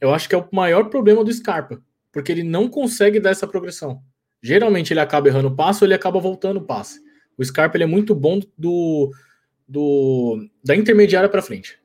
eu 0.00 0.12
acho 0.12 0.28
que 0.28 0.34
é 0.34 0.38
o 0.38 0.48
maior 0.52 0.90
problema 0.90 1.22
do 1.22 1.32
Scarpa 1.32 1.80
porque 2.12 2.30
ele 2.30 2.44
não 2.44 2.68
consegue 2.68 3.18
dar 3.18 3.30
essa 3.30 3.48
progressão. 3.48 4.02
Geralmente 4.42 4.92
ele 4.92 5.00
acaba 5.00 5.28
errando 5.28 5.48
o 5.48 5.56
passe 5.56 5.82
ou 5.82 5.86
ele 5.86 5.94
acaba 5.94 6.20
voltando 6.20 6.58
o 6.58 6.64
passe. 6.64 7.00
O 7.38 7.44
Scarpa 7.44 7.76
ele 7.76 7.84
é 7.84 7.86
muito 7.86 8.14
bom 8.14 8.38
do, 8.56 9.10
do 9.66 10.46
da 10.62 10.76
intermediária 10.76 11.28
para 11.28 11.40
frente. 11.40 11.80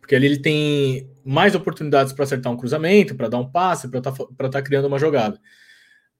Porque 0.00 0.14
ali 0.14 0.26
ele 0.26 0.38
tem 0.38 1.10
mais 1.24 1.54
oportunidades 1.54 2.12
para 2.12 2.24
acertar 2.24 2.50
um 2.50 2.56
cruzamento, 2.56 3.14
para 3.14 3.28
dar 3.28 3.38
um 3.38 3.50
passe, 3.50 3.88
para 3.88 3.98
estar 3.98 4.12
tá, 4.12 4.48
tá 4.48 4.62
criando 4.62 4.86
uma 4.86 4.98
jogada. 4.98 5.38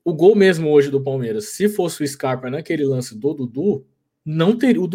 O 0.04 0.12
gol 0.12 0.34
mesmo 0.34 0.70
hoje 0.70 0.90
do 0.90 1.02
Palmeiras, 1.02 1.50
se 1.50 1.68
fosse 1.68 2.02
o 2.02 2.06
Scarpa 2.06 2.50
naquele 2.50 2.84
lance 2.84 3.16
do 3.16 3.32
Dudu, 3.32 3.86
não 4.24 4.56
ter, 4.56 4.76
o, 4.76 4.88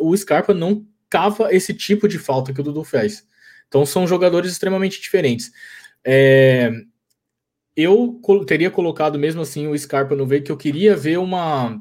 o 0.00 0.16
Scarpa 0.16 0.54
não 0.54 0.86
cava 1.14 1.54
esse 1.54 1.72
tipo 1.72 2.08
de 2.08 2.18
falta 2.18 2.52
que 2.52 2.60
o 2.60 2.64
Dudu 2.64 2.82
fez. 2.82 3.24
Então 3.68 3.86
são 3.86 4.04
jogadores 4.04 4.50
extremamente 4.50 5.00
diferentes. 5.00 5.52
É, 6.04 6.72
eu 7.76 8.20
teria 8.44 8.68
colocado 8.68 9.16
mesmo 9.16 9.40
assim 9.40 9.68
o 9.68 9.78
Scarpa 9.78 10.16
no 10.16 10.26
meio, 10.26 10.42
que 10.42 10.50
eu 10.50 10.56
queria 10.56 10.96
ver 10.96 11.20
uma 11.20 11.80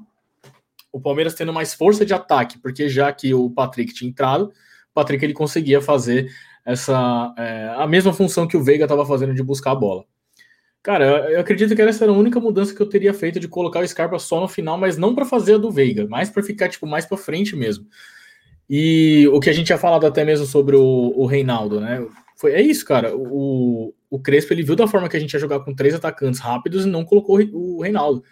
o 0.92 1.02
Palmeiras 1.02 1.34
tendo 1.34 1.52
mais 1.52 1.74
força 1.74 2.06
de 2.06 2.14
ataque, 2.14 2.60
porque 2.60 2.88
já 2.88 3.12
que 3.12 3.34
o 3.34 3.50
Patrick 3.50 3.92
tinha 3.92 4.08
entrado, 4.08 4.46
o 4.92 4.94
Patrick 4.94 5.26
ele 5.26 5.34
conseguia 5.34 5.82
fazer 5.82 6.32
essa 6.64 7.34
é, 7.36 7.74
a 7.76 7.88
mesma 7.88 8.14
função 8.14 8.48
que 8.48 8.56
o 8.56 8.64
Veiga 8.64 8.86
estava 8.86 9.04
fazendo 9.04 9.34
de 9.34 9.42
buscar 9.42 9.72
a 9.72 9.76
bola. 9.76 10.06
Cara, 10.84 11.32
eu 11.32 11.40
acredito 11.40 11.76
que 11.76 11.82
essa 11.82 12.06
era 12.06 12.12
a 12.12 12.16
única 12.16 12.40
mudança 12.40 12.76
que 12.76 12.82
eu 12.82 12.88
teria 12.88 13.16
feito 13.16 13.40
de 13.40 13.48
colocar 13.48 13.80
o 13.80 13.88
Scarpa 13.88 14.20
só 14.20 14.40
no 14.40 14.48
final, 14.48 14.78
mas 14.78 14.96
não 14.96 15.16
para 15.16 15.26
fazer 15.26 15.56
a 15.56 15.58
do 15.58 15.72
Veiga, 15.72 16.06
mas 16.08 16.30
para 16.30 16.44
ficar 16.44 16.70
tipo 16.70 16.86
mais 16.86 17.06
para 17.08 17.18
frente 17.18 17.56
mesmo. 17.56 17.88
E 18.70 19.28
o 19.32 19.40
que 19.40 19.50
a 19.50 19.54
gente 19.54 19.68
tinha 19.68 19.78
falado 19.78 20.06
até 20.06 20.24
mesmo 20.24 20.46
sobre 20.46 20.76
o, 20.76 21.14
o 21.16 21.26
Reinaldo, 21.26 21.80
né? 21.80 22.06
Foi, 22.38 22.54
é 22.54 22.62
isso, 22.62 22.86
cara. 22.86 23.16
O, 23.16 23.94
o 24.10 24.20
Crespo 24.20 24.54
ele 24.54 24.64
viu 24.64 24.76
da 24.76 24.88
forma 24.88 25.08
que 25.08 25.18
a 25.18 25.20
gente 25.20 25.34
ia 25.34 25.40
jogar 25.40 25.60
com 25.62 25.74
três 25.74 25.94
atacantes 25.94 26.40
rápidos 26.40 26.86
e 26.86 26.90
não 26.90 27.06
colocou 27.06 27.40
o 27.40 27.82
Reinaldo. 27.82 28.24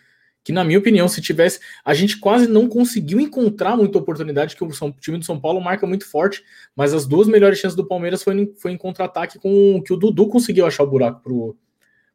Que, 0.43 0.51
na 0.51 0.63
minha 0.63 0.79
opinião, 0.79 1.07
se 1.07 1.21
tivesse. 1.21 1.59
A 1.85 1.93
gente 1.93 2.19
quase 2.19 2.47
não 2.47 2.67
conseguiu 2.67 3.19
encontrar 3.19 3.77
muita 3.77 3.97
oportunidade, 3.99 4.55
que 4.55 4.63
o, 4.63 4.71
São, 4.73 4.89
o 4.89 4.91
time 4.93 5.17
do 5.17 5.25
São 5.25 5.39
Paulo 5.39 5.61
marca 5.61 5.85
muito 5.85 6.09
forte, 6.09 6.43
mas 6.75 6.93
as 6.93 7.05
duas 7.05 7.27
melhores 7.27 7.59
chances 7.59 7.75
do 7.75 7.87
Palmeiras 7.87 8.23
foi, 8.23 8.35
em, 8.35 8.53
foi 8.57 8.71
em 8.71 8.77
contra-ataque 8.77 9.39
com 9.39 9.81
que 9.85 9.93
o 9.93 9.97
Dudu 9.97 10.27
conseguiu 10.27 10.65
achar 10.65 10.83
o 10.83 10.89
buraco 10.89 11.21
pro, 11.21 11.55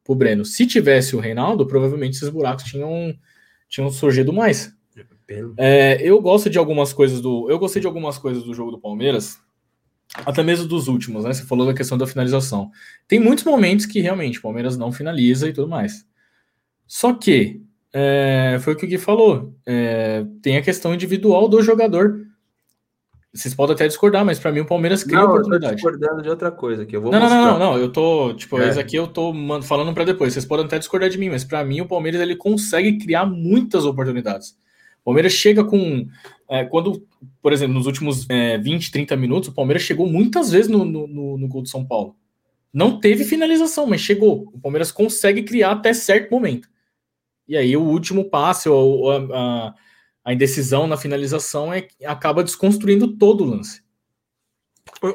pro 0.02 0.14
Breno. 0.14 0.44
Se 0.44 0.66
tivesse 0.66 1.16
o 1.16 1.20
Reinaldo, 1.20 1.66
provavelmente 1.66 2.16
esses 2.16 2.28
buracos 2.28 2.64
tinham, 2.64 3.16
tinham 3.68 3.88
surgido 3.90 4.32
mais. 4.32 4.75
É, 5.58 5.98
eu 6.00 6.20
gosto 6.20 6.48
de 6.48 6.58
algumas 6.58 6.92
coisas 6.92 7.20
do. 7.20 7.50
Eu 7.50 7.58
gostei 7.58 7.80
de 7.80 7.86
algumas 7.86 8.16
coisas 8.16 8.44
do 8.44 8.54
jogo 8.54 8.70
do 8.70 8.78
Palmeiras 8.78 9.38
até 10.24 10.42
mesmo 10.42 10.66
dos 10.66 10.88
últimos, 10.88 11.24
né? 11.24 11.32
Você 11.32 11.44
falou 11.44 11.66
da 11.66 11.74
questão 11.74 11.98
da 11.98 12.06
finalização. 12.06 12.70
Tem 13.08 13.18
muitos 13.18 13.44
momentos 13.44 13.86
que 13.86 14.00
realmente 14.00 14.38
o 14.38 14.42
Palmeiras 14.42 14.76
não 14.76 14.92
finaliza 14.92 15.48
e 15.48 15.52
tudo 15.52 15.68
mais. 15.68 16.06
Só 16.86 17.12
que, 17.12 17.60
é, 17.92 18.58
foi 18.60 18.74
o 18.74 18.76
que 18.76 18.86
o 18.86 18.88
Gui 18.88 18.98
falou, 18.98 19.54
é, 19.66 20.24
tem 20.40 20.56
a 20.56 20.62
questão 20.62 20.94
individual 20.94 21.48
do 21.48 21.60
jogador. 21.62 22.24
Vocês 23.34 23.54
podem 23.54 23.74
até 23.74 23.86
discordar, 23.86 24.24
mas 24.24 24.38
para 24.38 24.50
mim 24.50 24.60
o 24.60 24.66
Palmeiras 24.66 25.04
cria 25.04 25.18
não, 25.18 25.26
oportunidade. 25.26 25.64
Eu 25.64 25.70
tô 25.70 25.74
discordando 25.74 26.22
de 26.22 26.28
outra 26.30 26.50
coisa 26.50 26.86
que 26.86 26.96
eu 26.96 27.02
vou 27.02 27.12
não, 27.12 27.20
mostrar. 27.20 27.38
Não, 27.38 27.58
não, 27.58 27.58
não, 27.58 27.78
eu 27.78 27.92
tô, 27.92 28.32
tipo, 28.32 28.58
é. 28.58 28.68
esse 28.68 28.80
aqui 28.80 28.96
eu 28.96 29.08
tô 29.08 29.34
falando 29.62 29.92
para 29.92 30.04
depois. 30.04 30.32
Vocês 30.32 30.46
podem 30.46 30.64
até 30.64 30.78
discordar 30.78 31.10
de 31.10 31.18
mim, 31.18 31.28
mas 31.28 31.44
para 31.44 31.62
mim 31.62 31.82
o 31.82 31.88
Palmeiras 31.88 32.20
ele 32.20 32.36
consegue 32.36 32.96
criar 32.96 33.26
muitas 33.26 33.84
oportunidades. 33.84 34.56
O 35.06 35.10
Palmeiras 35.14 35.34
chega 35.34 35.62
com. 35.62 36.08
É, 36.48 36.64
quando, 36.64 37.06
por 37.40 37.52
exemplo, 37.52 37.74
nos 37.74 37.86
últimos 37.86 38.28
é, 38.28 38.58
20, 38.58 38.90
30 38.90 39.14
minutos, 39.16 39.48
o 39.48 39.54
Palmeiras 39.54 39.84
chegou 39.84 40.04
muitas 40.04 40.50
vezes 40.50 40.68
no, 40.68 40.84
no, 40.84 41.06
no, 41.06 41.38
no 41.38 41.46
gol 41.46 41.62
do 41.62 41.68
São 41.68 41.86
Paulo. 41.86 42.16
Não 42.72 42.98
teve 42.98 43.22
finalização, 43.22 43.86
mas 43.86 44.00
chegou. 44.00 44.50
O 44.52 44.58
Palmeiras 44.58 44.90
consegue 44.90 45.44
criar 45.44 45.70
até 45.70 45.94
certo 45.94 46.32
momento. 46.32 46.68
E 47.46 47.56
aí 47.56 47.76
o 47.76 47.82
último 47.84 48.28
passe, 48.28 48.68
ou 48.68 49.08
a, 49.12 49.16
a, 49.32 49.74
a 50.24 50.34
indecisão 50.34 50.88
na 50.88 50.96
finalização, 50.96 51.72
é, 51.72 51.86
acaba 52.04 52.42
desconstruindo 52.42 53.16
todo 53.16 53.44
o 53.44 53.46
lance. 53.48 53.82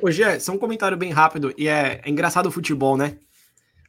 Hoje 0.02 0.24
é 0.24 0.40
só 0.40 0.54
um 0.54 0.58
comentário 0.58 0.96
bem 0.96 1.12
rápido, 1.12 1.54
e 1.58 1.68
é, 1.68 2.00
é 2.02 2.10
engraçado 2.10 2.46
o 2.46 2.52
futebol, 2.52 2.96
né? 2.96 3.18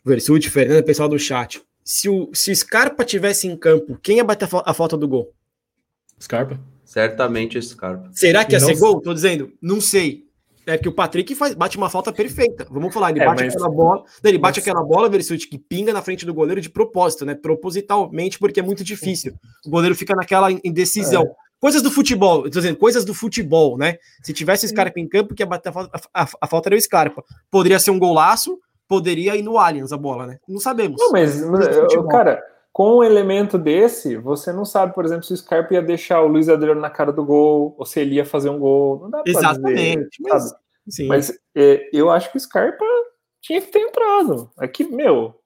Versuti, 0.05 0.51
Fernando, 0.51 0.83
pessoal 0.83 1.09
do 1.09 1.17
chat. 1.17 1.63
Se 1.85 2.09
o, 2.09 2.29
se 2.35 2.51
o 2.51 2.57
Scarpa 2.57 3.05
tivesse 3.05 3.47
em 3.47 3.57
campo, 3.57 3.97
quem 4.03 4.17
ia 4.17 4.25
bater 4.25 4.49
a, 4.53 4.71
a 4.71 4.75
falta 4.75 4.97
do 4.97 5.07
gol? 5.07 5.33
Scarpa? 6.23 6.61
Certamente 6.85 7.61
Scarpa. 7.61 8.11
Será 8.13 8.45
que 8.45 8.53
ia 8.53 8.61
ser 8.61 8.79
gol? 8.79 9.01
Tô 9.01 9.13
dizendo, 9.13 9.53
não 9.61 9.81
sei. 9.81 10.25
É 10.65 10.79
que 10.79 10.89
o 10.89 10.93
Patrick 10.93 11.35
faz, 11.35 11.55
bate 11.55 11.77
uma 11.77 11.91
falta 11.91 12.13
perfeita. 12.13 12.65
Vamos 12.71 12.95
falar, 12.95 13.11
ele 13.11 13.21
é, 13.21 13.27
bate 13.27 13.43
mas... 13.43 13.55
aquela 13.55 13.69
bola, 13.69 14.05
ele 14.23 14.39
bate 14.39 14.61
mas... 14.61 14.69
aquela 14.69 14.85
bola, 14.85 15.09
Versuit, 15.09 15.49
que 15.49 15.59
pinga 15.59 15.93
na 15.93 16.01
frente 16.01 16.25
do 16.25 16.33
goleiro 16.33 16.61
de 16.61 16.71
propósito, 16.71 17.27
né? 17.27 17.35
Propositalmente, 17.35 18.39
porque 18.39 18.61
é 18.61 18.63
muito 18.63 18.85
difícil. 18.85 19.35
O 19.67 19.71
goleiro 19.71 19.97
fica 19.97 20.15
naquela 20.15 20.53
indecisão. 20.53 21.25
É. 21.25 21.35
Coisas 21.59 21.83
do 21.83 21.91
futebol, 21.91 22.43
tô 22.43 22.61
dizendo, 22.61 22.77
coisas 22.77 23.05
do 23.05 23.15
futebol, 23.15 23.77
né? 23.77 23.97
Se 24.23 24.33
tivesse 24.33 24.69
Scarpa 24.69 25.01
em 25.01 25.09
campo, 25.09 25.35
que 25.35 25.43
ia 25.43 25.47
bater 25.47 25.71
a 25.71 25.73
falta, 25.73 26.01
a, 26.15 26.29
a, 26.41 26.47
falta 26.47 26.69
era 26.69 26.77
o 26.77 26.81
Scarpa. 26.81 27.25
Poderia 27.51 27.79
ser 27.81 27.91
um 27.91 27.99
golaço, 27.99 28.59
poderia 28.87 29.35
ir 29.35 29.43
no 29.43 29.59
Allianz 29.59 29.93
a 29.93 29.97
bola, 29.97 30.27
né? 30.27 30.39
Não 30.49 30.61
sabemos. 30.61 31.01
Não, 31.01 31.11
mas, 31.11 31.41
eu, 31.41 32.07
cara, 32.07 32.43
com 32.73 32.99
um 32.99 33.05
elemento 33.05 33.59
desse, 33.59 34.17
você 34.17 34.51
não 34.51 34.65
sabe, 34.65 34.95
por 34.95 35.05
exemplo, 35.05 35.25
se 35.25 35.35
o 35.35 35.37
Scarpa 35.37 35.75
ia 35.75 35.83
deixar 35.83 36.23
o 36.23 36.29
Luiz 36.29 36.49
Adriano 36.49 36.81
na 36.81 36.89
cara 36.89 37.13
do 37.13 37.25
gol, 37.25 37.75
ou 37.79 37.85
se 37.85 38.01
ele 38.01 38.15
ia 38.15 38.25
fazer 38.25 38.49
um 38.49 38.59
gol. 38.59 38.99
Não 39.01 39.11
dá 39.11 39.23
pra 39.23 39.31
Exatamente. 39.31 40.09
Dizer, 40.19 40.31
mas, 40.31 40.55
sim. 40.89 41.07
mas 41.07 41.39
é, 41.55 41.91
eu 41.93 42.11
acho 42.11 42.31
que 42.31 42.39
o 42.39 42.41
Scarpa 42.41 42.85
tinha 43.43 43.61
que 43.61 43.71
ter 43.71 43.81
entrado. 43.81 44.51
Aqui, 44.57 44.85
meu, 44.85 45.39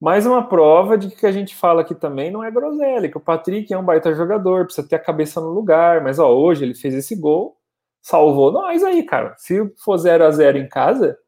mais 0.00 0.24
uma 0.24 0.48
prova 0.48 0.96
de 0.96 1.10
que 1.10 1.26
a 1.26 1.32
gente 1.32 1.54
fala 1.54 1.82
aqui 1.82 1.94
também 1.94 2.30
não 2.30 2.42
é 2.42 2.50
groselha, 2.50 3.10
que 3.10 3.18
o 3.18 3.20
Patrick 3.20 3.72
é 3.72 3.76
um 3.76 3.84
baita 3.84 4.14
jogador, 4.14 4.64
precisa 4.64 4.88
ter 4.88 4.96
a 4.96 5.04
cabeça 5.04 5.42
no 5.42 5.50
lugar, 5.50 6.02
mas 6.02 6.18
ó, 6.18 6.34
hoje 6.34 6.64
ele 6.64 6.74
fez 6.74 6.94
esse 6.94 7.14
gol, 7.14 7.58
salvou 8.00 8.50
nós 8.50 8.82
aí, 8.82 9.02
cara. 9.02 9.34
Se 9.36 9.70
for 9.84 9.98
0 9.98 10.24
a 10.24 10.30
0 10.30 10.56
em 10.56 10.68
casa, 10.68 11.18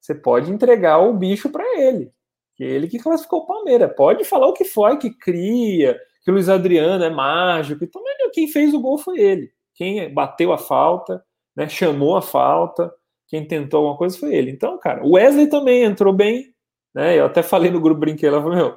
você 0.00 0.12
pode 0.12 0.50
entregar 0.50 0.98
o 0.98 1.14
bicho 1.14 1.50
para 1.50 1.64
ele 1.80 2.12
que 2.58 2.64
ele 2.64 2.88
que 2.88 2.98
classificou 2.98 3.42
o 3.42 3.46
Palmeiras. 3.46 3.94
Pode 3.96 4.24
falar 4.24 4.48
o 4.48 4.52
que 4.52 4.64
foi, 4.64 4.98
que 4.98 5.10
cria, 5.10 5.96
que 6.22 6.30
o 6.30 6.34
Luiz 6.34 6.48
Adriano 6.48 7.04
é 7.04 7.08
mágico. 7.08 7.84
Então, 7.84 8.02
quem 8.32 8.48
fez 8.48 8.74
o 8.74 8.80
gol 8.80 8.98
foi 8.98 9.20
ele. 9.20 9.52
Quem 9.74 10.12
bateu 10.12 10.52
a 10.52 10.58
falta, 10.58 11.24
né, 11.56 11.68
chamou 11.68 12.16
a 12.16 12.22
falta, 12.22 12.92
quem 13.28 13.46
tentou 13.46 13.78
alguma 13.78 13.96
coisa 13.96 14.18
foi 14.18 14.34
ele. 14.34 14.50
Então, 14.50 14.76
cara, 14.78 15.04
o 15.06 15.12
Wesley 15.12 15.46
também 15.46 15.84
entrou 15.84 16.12
bem. 16.12 16.52
Né, 16.92 17.16
eu 17.16 17.26
até 17.26 17.44
falei 17.44 17.70
no 17.70 17.80
grupo 17.80 18.00
brinquedo, 18.00 18.34
lá, 18.34 18.42
meu, 18.42 18.76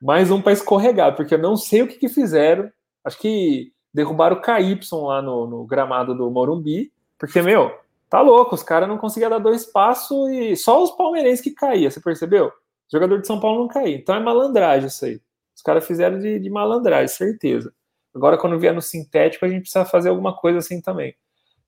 mais 0.00 0.30
um 0.30 0.40
para 0.40 0.52
escorregar, 0.52 1.16
porque 1.16 1.34
eu 1.34 1.38
não 1.38 1.56
sei 1.56 1.82
o 1.82 1.88
que, 1.88 1.96
que 1.96 2.08
fizeram. 2.08 2.70
Acho 3.04 3.18
que 3.18 3.72
derrubaram 3.92 4.36
o 4.36 4.40
KY 4.40 4.78
lá 4.92 5.20
no, 5.20 5.48
no 5.48 5.64
gramado 5.66 6.14
do 6.14 6.30
Morumbi, 6.30 6.92
porque, 7.18 7.42
meu, 7.42 7.74
tá 8.08 8.20
louco, 8.20 8.54
os 8.54 8.62
caras 8.62 8.88
não 8.88 8.98
conseguiam 8.98 9.30
dar 9.30 9.38
dois 9.38 9.64
passos 9.64 10.30
e 10.30 10.54
só 10.54 10.80
os 10.80 10.92
palmeirenses 10.92 11.40
que 11.40 11.50
caíam, 11.50 11.90
você 11.90 12.00
percebeu? 12.00 12.52
Jogador 12.90 13.20
de 13.20 13.26
São 13.26 13.40
Paulo 13.40 13.60
não 13.60 13.68
cair. 13.68 13.96
Então 13.96 14.14
é 14.14 14.20
malandragem 14.20 14.88
isso 14.88 15.04
aí. 15.04 15.20
Os 15.54 15.62
caras 15.62 15.86
fizeram 15.86 16.18
de, 16.18 16.38
de 16.38 16.50
malandragem, 16.50 17.08
certeza. 17.08 17.72
Agora, 18.14 18.38
quando 18.38 18.58
vier 18.58 18.74
no 18.74 18.82
sintético, 18.82 19.44
a 19.44 19.48
gente 19.48 19.62
precisa 19.62 19.84
fazer 19.84 20.08
alguma 20.08 20.34
coisa 20.34 20.58
assim 20.58 20.80
também. 20.80 21.14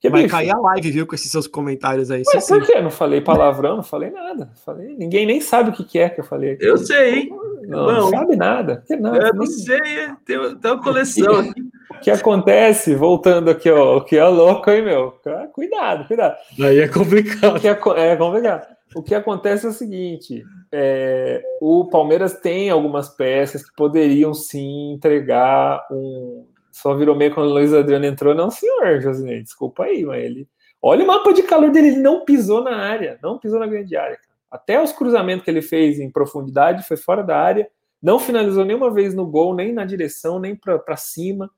Que, 0.01 0.09
Vai 0.09 0.23
bicho, 0.23 0.35
cair 0.35 0.51
a 0.51 0.59
live, 0.59 0.93
viu, 0.93 1.07
com 1.07 1.15
esses 1.15 1.31
seus 1.31 1.49
comentários 1.49 2.11
aí. 2.11 2.23
Mas 2.33 2.47
por 2.47 2.65
quê? 2.65 2.81
Não 2.81 2.91
falei 2.91 3.21
palavrão, 3.21 3.77
não 3.77 3.83
falei 3.83 4.11
nada. 4.11 4.53
Falei, 4.65 4.95
ninguém 4.97 5.27
nem 5.27 5.41
sabe 5.41 5.71
o 5.71 5.73
que, 5.73 5.83
que 5.83 5.99
é 5.99 6.09
que 6.09 6.21
eu 6.21 6.25
falei. 6.25 6.53
Aqui. 6.53 6.65
Eu 6.65 6.79
sei, 6.79 7.15
hein? 7.15 7.31
Não, 7.67 7.87
não, 7.87 8.09
sabe 8.11 8.37
nada. 8.37 8.85
não, 9.01 9.15
eu 9.17 9.35
não 9.35 9.47
sei, 9.47 9.81
tem, 10.25 10.57
tem 10.57 10.71
uma 10.71 10.83
coleção 10.83 11.35
aqui. 11.41 11.61
O 11.91 12.01
que 12.01 12.11
acontece, 12.11 12.95
voltando 12.95 13.51
aqui, 13.51 13.69
ó, 13.71 13.97
o 13.97 14.05
que 14.05 14.17
é 14.17 14.25
louco, 14.25 14.71
hein, 14.71 14.83
meu? 14.83 15.21
Cuidado, 15.53 16.07
cuidado. 16.07 16.37
Aí 16.61 16.79
é 16.79 16.89
complicado. 16.89 17.57
O 17.57 17.61
que 17.61 17.67
é, 17.67 17.73
é 17.73 18.17
complicado. 18.17 18.78
O 18.95 19.03
que 19.03 19.15
acontece 19.15 19.67
é 19.67 19.69
o 19.69 19.73
seguinte: 19.73 20.45
é, 20.73 21.43
o 21.61 21.87
Palmeiras 21.87 22.41
tem 22.41 22.71
algumas 22.71 23.09
peças 23.09 23.63
que 23.63 23.75
poderiam 23.77 24.33
sim 24.33 24.93
entregar 24.93 25.87
um. 25.91 26.47
Só 26.71 26.95
virou 26.95 27.17
meio 27.17 27.35
quando 27.35 27.49
o 27.49 27.53
Luiz 27.55 27.75
Adriano 27.75 28.07
entrou, 28.07 28.35
não, 28.35 28.51
senhor, 28.51 29.01
Josinei, 29.01 29.43
desculpa 29.43 29.85
aí, 29.85 30.05
mas 30.05 30.23
ele. 30.23 30.49
Olha 30.81 31.03
o 31.03 31.07
mapa 31.07 31.33
de 31.33 31.43
calor 31.43 31.73
dele, 31.73 31.89
ele 31.89 31.99
não 31.99 32.25
pisou 32.25 32.63
na 32.63 32.77
área, 32.77 33.19
não 33.21 33.37
pisou 33.37 33.59
na 33.59 33.67
grande 33.67 33.97
área. 33.97 34.19
Até 34.49 34.81
os 34.81 34.93
cruzamentos 34.93 35.45
que 35.45 35.51
ele 35.51 35.61
fez 35.61 35.99
em 35.99 36.11
profundidade 36.11 36.87
foi 36.87 36.97
fora 36.97 37.23
da 37.23 37.37
área, 37.37 37.69
não 38.01 38.21
finalizou 38.21 38.65
nenhuma 38.65 38.91
vez 38.91 39.13
no 39.13 39.27
gol, 39.27 39.55
nem 39.55 39.73
na 39.73 39.85
direção, 39.85 40.39
nem 40.39 40.55
para 40.55 40.97
cima. 40.97 41.51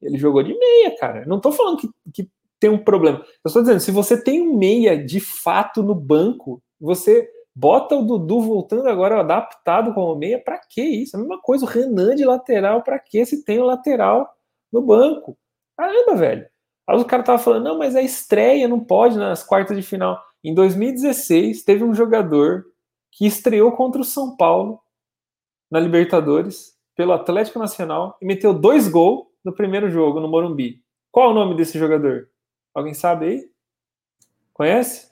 Ele 0.00 0.16
jogou 0.16 0.42
de 0.42 0.56
meia, 0.56 0.96
cara. 0.96 1.24
Não 1.26 1.40
tô 1.40 1.50
falando 1.50 1.78
que, 1.78 1.90
que 2.12 2.30
tem 2.62 2.70
um 2.70 2.78
problema. 2.78 3.18
Eu 3.18 3.48
estou 3.48 3.60
dizendo, 3.60 3.80
se 3.80 3.90
você 3.90 4.22
tem 4.22 4.40
um 4.40 4.56
meia 4.56 4.96
de 4.96 5.18
fato 5.18 5.82
no 5.82 5.96
banco, 5.96 6.62
você 6.80 7.28
bota 7.52 7.96
o 7.96 8.04
Dudu 8.04 8.40
voltando 8.40 8.88
agora 8.88 9.18
adaptado 9.18 9.92
como 9.92 10.14
meia, 10.14 10.40
para 10.40 10.60
que 10.70 10.80
isso? 10.80 11.16
A 11.16 11.18
mesma 11.18 11.40
coisa, 11.40 11.64
o 11.64 11.68
Renan 11.68 12.14
de 12.14 12.24
lateral, 12.24 12.80
para 12.84 13.00
que 13.00 13.26
se 13.26 13.44
tem 13.44 13.58
o 13.58 13.64
lateral 13.64 14.32
no 14.72 14.80
banco? 14.80 15.36
Caramba, 15.76 16.14
velho. 16.14 16.46
Aí 16.88 16.96
o 16.96 17.04
cara 17.04 17.24
tava 17.24 17.38
falando, 17.38 17.64
não, 17.64 17.78
mas 17.78 17.96
é 17.96 18.02
estreia, 18.02 18.68
não 18.68 18.78
pode 18.78 19.18
nas 19.18 19.42
quartas 19.42 19.76
de 19.76 19.82
final. 19.82 20.22
Em 20.44 20.54
2016, 20.54 21.64
teve 21.64 21.82
um 21.82 21.92
jogador 21.92 22.64
que 23.10 23.26
estreou 23.26 23.72
contra 23.72 24.00
o 24.00 24.04
São 24.04 24.36
Paulo 24.36 24.80
na 25.68 25.80
Libertadores 25.80 26.74
pelo 26.96 27.12
Atlético 27.12 27.58
Nacional 27.58 28.16
e 28.22 28.24
meteu 28.24 28.54
dois 28.54 28.86
gols 28.86 29.26
no 29.44 29.52
primeiro 29.52 29.90
jogo 29.90 30.20
no 30.20 30.28
Morumbi. 30.28 30.80
Qual 31.10 31.28
é 31.28 31.32
o 31.32 31.34
nome 31.34 31.56
desse 31.56 31.76
jogador? 31.76 32.28
Alguém 32.74 32.94
sabe 32.94 33.26
aí? 33.26 33.50
Conhece? 34.52 35.10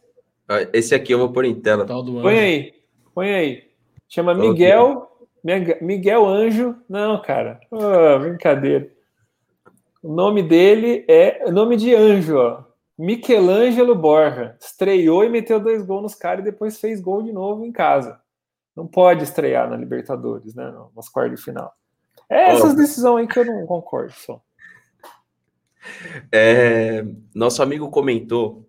Ah, 0.48 0.66
esse 0.72 0.94
aqui 0.94 1.12
eu 1.12 1.18
vou 1.18 1.32
pôr 1.32 1.44
em 1.44 1.60
tela. 1.60 1.86
Põe 1.86 2.38
aí, 2.38 2.74
põe 3.14 3.34
aí. 3.34 3.70
Chama 4.08 4.34
Miguel. 4.34 5.08
Miguel 5.80 6.26
Anjo. 6.26 6.76
Não, 6.88 7.20
cara. 7.22 7.60
Oh, 7.70 8.18
brincadeira. 8.18 8.90
O 10.02 10.12
nome 10.12 10.42
dele 10.42 11.04
é. 11.08 11.50
Nome 11.50 11.76
de 11.76 11.94
anjo, 11.94 12.36
ó. 12.36 12.64
Michelangelo 12.98 13.94
Borja. 13.94 14.56
Estreou 14.60 15.24
e 15.24 15.28
meteu 15.28 15.60
dois 15.60 15.84
gols 15.84 16.02
nos 16.02 16.14
caras 16.14 16.40
e 16.40 16.50
depois 16.50 16.80
fez 16.80 17.00
gol 17.00 17.22
de 17.22 17.32
novo 17.32 17.64
em 17.64 17.72
casa. 17.72 18.20
Não 18.74 18.86
pode 18.86 19.24
estrear 19.24 19.68
na 19.68 19.76
Libertadores, 19.76 20.54
né? 20.54 20.72
Nas 20.94 21.08
quartas 21.08 21.38
de 21.38 21.44
final. 21.44 21.72
É 22.28 22.50
essas 22.50 22.74
decisões 22.74 23.22
aí 23.22 23.32
que 23.32 23.38
eu 23.38 23.44
não 23.44 23.66
concordo 23.66 24.12
só. 24.12 24.40
É, 26.32 27.04
nosso 27.34 27.62
amigo 27.62 27.88
comentou 27.90 28.68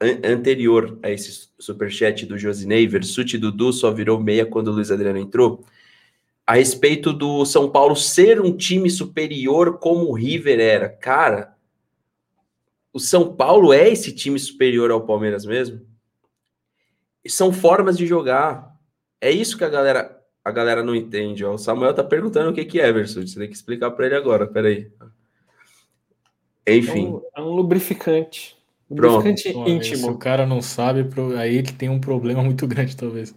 an 0.00 0.20
anterior 0.24 0.98
a 1.02 1.10
esse 1.10 1.48
superchat 1.58 2.26
do 2.26 2.38
Josinei, 2.38 2.86
Versuti 2.86 3.38
Dudu 3.38 3.72
só 3.72 3.90
virou 3.90 4.20
meia 4.20 4.44
quando 4.44 4.68
o 4.68 4.72
Luiz 4.72 4.90
Adriano 4.90 5.18
entrou, 5.18 5.64
a 6.46 6.54
respeito 6.54 7.12
do 7.12 7.44
São 7.44 7.70
Paulo 7.70 7.96
ser 7.96 8.40
um 8.40 8.56
time 8.56 8.88
superior 8.88 9.78
como 9.78 10.06
o 10.06 10.12
River 10.12 10.60
era. 10.60 10.88
Cara, 10.88 11.56
o 12.92 13.00
São 13.00 13.34
Paulo 13.34 13.72
é 13.72 13.88
esse 13.88 14.12
time 14.12 14.38
superior 14.38 14.90
ao 14.90 15.04
Palmeiras 15.04 15.44
mesmo? 15.44 15.80
São 17.26 17.52
formas 17.52 17.98
de 17.98 18.06
jogar. 18.06 18.74
É 19.20 19.30
isso 19.30 19.58
que 19.58 19.64
a 19.64 19.68
galera 19.68 20.16
a 20.44 20.52
galera 20.52 20.80
não 20.80 20.94
entende. 20.94 21.44
Ó. 21.44 21.54
O 21.54 21.58
Samuel 21.58 21.92
tá 21.92 22.04
perguntando 22.04 22.50
o 22.50 22.54
que, 22.54 22.64
que 22.64 22.80
é, 22.80 22.92
Versuti. 22.92 23.28
Você 23.28 23.40
tem 23.40 23.48
que 23.48 23.56
explicar 23.56 23.90
para 23.90 24.06
ele 24.06 24.14
agora. 24.14 24.46
Peraí. 24.46 24.92
Enfim. 26.66 27.06
É 27.06 27.08
um, 27.08 27.22
é 27.36 27.40
um 27.42 27.54
lubrificante. 27.54 28.56
Lubrificante 28.90 29.52
Pronto. 29.52 29.70
íntimo. 29.70 29.96
Se 29.98 30.10
o 30.10 30.18
cara 30.18 30.46
não 30.46 30.62
sabe, 30.62 31.06
aí 31.38 31.56
ele 31.56 31.72
tem 31.72 31.88
um 31.88 32.00
problema 32.00 32.42
muito 32.42 32.66
grande, 32.66 32.96
talvez. 32.96 33.34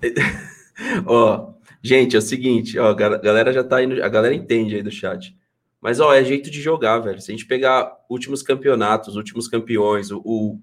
ó, 1.06 1.52
gente, 1.82 2.16
é 2.16 2.18
o 2.18 2.22
seguinte, 2.22 2.78
ó, 2.78 2.88
a 2.90 2.94
galera 2.94 3.52
já 3.52 3.62
tá 3.62 3.82
indo, 3.82 4.02
a 4.02 4.08
galera 4.08 4.34
entende 4.34 4.74
aí 4.74 4.82
do 4.82 4.90
chat. 4.90 5.36
Mas, 5.80 5.98
ó, 5.98 6.14
é 6.14 6.24
jeito 6.24 6.50
de 6.50 6.60
jogar, 6.60 7.00
velho. 7.00 7.20
Se 7.20 7.30
a 7.30 7.34
gente 7.34 7.46
pegar 7.46 7.92
últimos 8.08 8.42
campeonatos, 8.42 9.16
últimos 9.16 9.48
campeões, 9.48 10.10
o, 10.10 10.22
o 10.24 10.60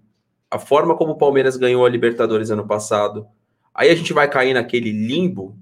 a 0.50 0.58
forma 0.58 0.96
como 0.96 1.12
o 1.12 1.18
Palmeiras 1.18 1.58
ganhou 1.58 1.86
a 1.86 1.90
Libertadores 1.90 2.50
ano 2.50 2.66
passado, 2.66 3.28
aí 3.74 3.90
a 3.90 3.96
gente 3.96 4.14
vai 4.14 4.30
cair 4.30 4.54
naquele 4.54 4.92
limbo. 4.92 5.60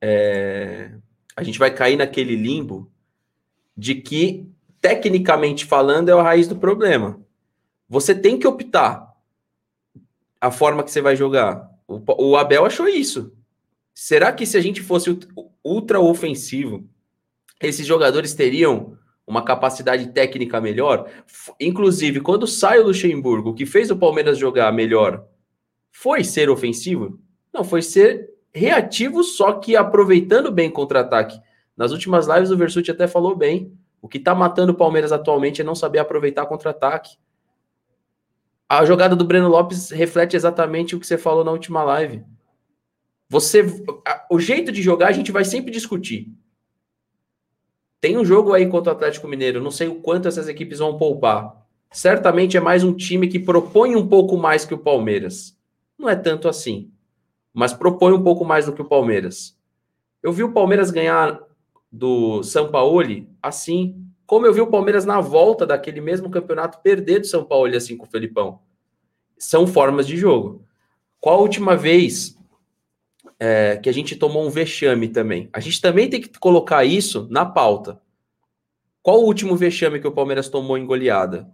É, 0.00 0.90
a 1.36 1.42
gente 1.42 1.58
vai 1.58 1.72
cair 1.72 1.96
naquele 1.96 2.34
limbo 2.34 2.90
de 3.76 3.94
que 3.94 4.50
tecnicamente 4.82 5.64
falando, 5.64 6.08
é 6.08 6.12
a 6.12 6.22
raiz 6.22 6.48
do 6.48 6.56
problema. 6.56 7.18
Você 7.88 8.14
tem 8.14 8.36
que 8.36 8.48
optar 8.48 9.12
a 10.40 10.50
forma 10.50 10.82
que 10.82 10.90
você 10.90 11.00
vai 11.00 11.14
jogar. 11.14 11.70
O, 11.86 12.36
Abel 12.36 12.66
achou 12.66 12.88
isso. 12.88 13.32
Será 13.94 14.32
que 14.32 14.44
se 14.44 14.58
a 14.58 14.60
gente 14.60 14.82
fosse 14.82 15.16
ultra 15.64 16.00
ofensivo, 16.00 16.84
esses 17.62 17.86
jogadores 17.86 18.34
teriam 18.34 18.98
uma 19.24 19.44
capacidade 19.44 20.08
técnica 20.08 20.60
melhor? 20.60 21.08
Inclusive, 21.60 22.20
quando 22.20 22.46
sai 22.46 22.80
o 22.80 22.86
Luxemburgo, 22.86 23.50
o 23.50 23.54
que 23.54 23.64
fez 23.64 23.90
o 23.90 23.96
Palmeiras 23.96 24.36
jogar 24.36 24.72
melhor 24.72 25.24
foi 25.92 26.24
ser 26.24 26.50
ofensivo? 26.50 27.20
Não, 27.52 27.62
foi 27.62 27.82
ser 27.82 28.30
reativo, 28.52 29.22
só 29.22 29.52
que 29.52 29.76
aproveitando 29.76 30.50
bem 30.50 30.70
contra-ataque. 30.70 31.38
Nas 31.76 31.92
últimas 31.92 32.26
lives, 32.26 32.50
o 32.50 32.56
Versuti 32.56 32.90
até 32.90 33.06
falou 33.06 33.36
bem. 33.36 33.78
O 34.02 34.08
que 34.08 34.18
está 34.18 34.34
matando 34.34 34.72
o 34.72 34.76
Palmeiras 34.76 35.12
atualmente 35.12 35.60
é 35.60 35.64
não 35.64 35.76
saber 35.76 36.00
aproveitar 36.00 36.44
contra-ataque. 36.46 37.16
A 38.68 38.84
jogada 38.84 39.14
do 39.14 39.24
Breno 39.24 39.48
Lopes 39.48 39.90
reflete 39.90 40.34
exatamente 40.34 40.96
o 40.96 41.00
que 41.00 41.06
você 41.06 41.16
falou 41.16 41.44
na 41.44 41.52
última 41.52 41.84
live. 41.84 42.24
Você, 43.28 43.64
o 44.28 44.40
jeito 44.40 44.72
de 44.72 44.82
jogar 44.82 45.08
a 45.08 45.12
gente 45.12 45.30
vai 45.30 45.44
sempre 45.44 45.70
discutir. 45.70 46.34
Tem 48.00 48.18
um 48.18 48.24
jogo 48.24 48.52
aí 48.52 48.66
contra 48.66 48.92
o 48.92 48.96
Atlético 48.96 49.28
Mineiro, 49.28 49.62
não 49.62 49.70
sei 49.70 49.86
o 49.86 50.00
quanto 50.00 50.26
essas 50.26 50.48
equipes 50.48 50.80
vão 50.80 50.98
poupar. 50.98 51.64
Certamente 51.92 52.56
é 52.56 52.60
mais 52.60 52.82
um 52.82 52.92
time 52.92 53.28
que 53.28 53.38
propõe 53.38 53.94
um 53.94 54.08
pouco 54.08 54.36
mais 54.36 54.64
que 54.64 54.74
o 54.74 54.78
Palmeiras. 54.78 55.56
Não 55.96 56.08
é 56.08 56.16
tanto 56.16 56.48
assim, 56.48 56.90
mas 57.54 57.72
propõe 57.72 58.12
um 58.12 58.22
pouco 58.22 58.44
mais 58.44 58.66
do 58.66 58.72
que 58.72 58.82
o 58.82 58.88
Palmeiras. 58.88 59.56
Eu 60.20 60.32
vi 60.32 60.42
o 60.42 60.52
Palmeiras 60.52 60.90
ganhar 60.90 61.40
do 61.92 62.42
Sampaoli 62.42 63.28
assim, 63.42 64.02
como 64.24 64.46
eu 64.46 64.54
vi 64.54 64.62
o 64.62 64.66
Palmeiras 64.66 65.04
na 65.04 65.20
volta 65.20 65.66
daquele 65.66 66.00
mesmo 66.00 66.30
campeonato 66.30 66.80
perder 66.80 67.20
do 67.20 67.26
São 67.26 67.44
Paulo 67.44 67.76
assim 67.76 67.96
com 67.96 68.06
o 68.06 68.08
Felipão. 68.08 68.60
São 69.36 69.66
formas 69.66 70.06
de 70.06 70.16
jogo. 70.16 70.64
Qual 71.20 71.38
a 71.38 71.42
última 71.42 71.76
vez 71.76 72.36
é, 73.38 73.76
que 73.76 73.90
a 73.90 73.92
gente 73.92 74.16
tomou 74.16 74.46
um 74.46 74.50
vexame 74.50 75.08
também? 75.08 75.50
A 75.52 75.60
gente 75.60 75.80
também 75.80 76.08
tem 76.08 76.20
que 76.20 76.30
colocar 76.38 76.84
isso 76.84 77.28
na 77.30 77.44
pauta. 77.44 78.00
Qual 79.02 79.20
o 79.20 79.26
último 79.26 79.56
vexame 79.56 80.00
que 80.00 80.06
o 80.06 80.12
Palmeiras 80.12 80.48
tomou 80.48 80.78
em 80.78 80.86
goleada? 80.86 81.48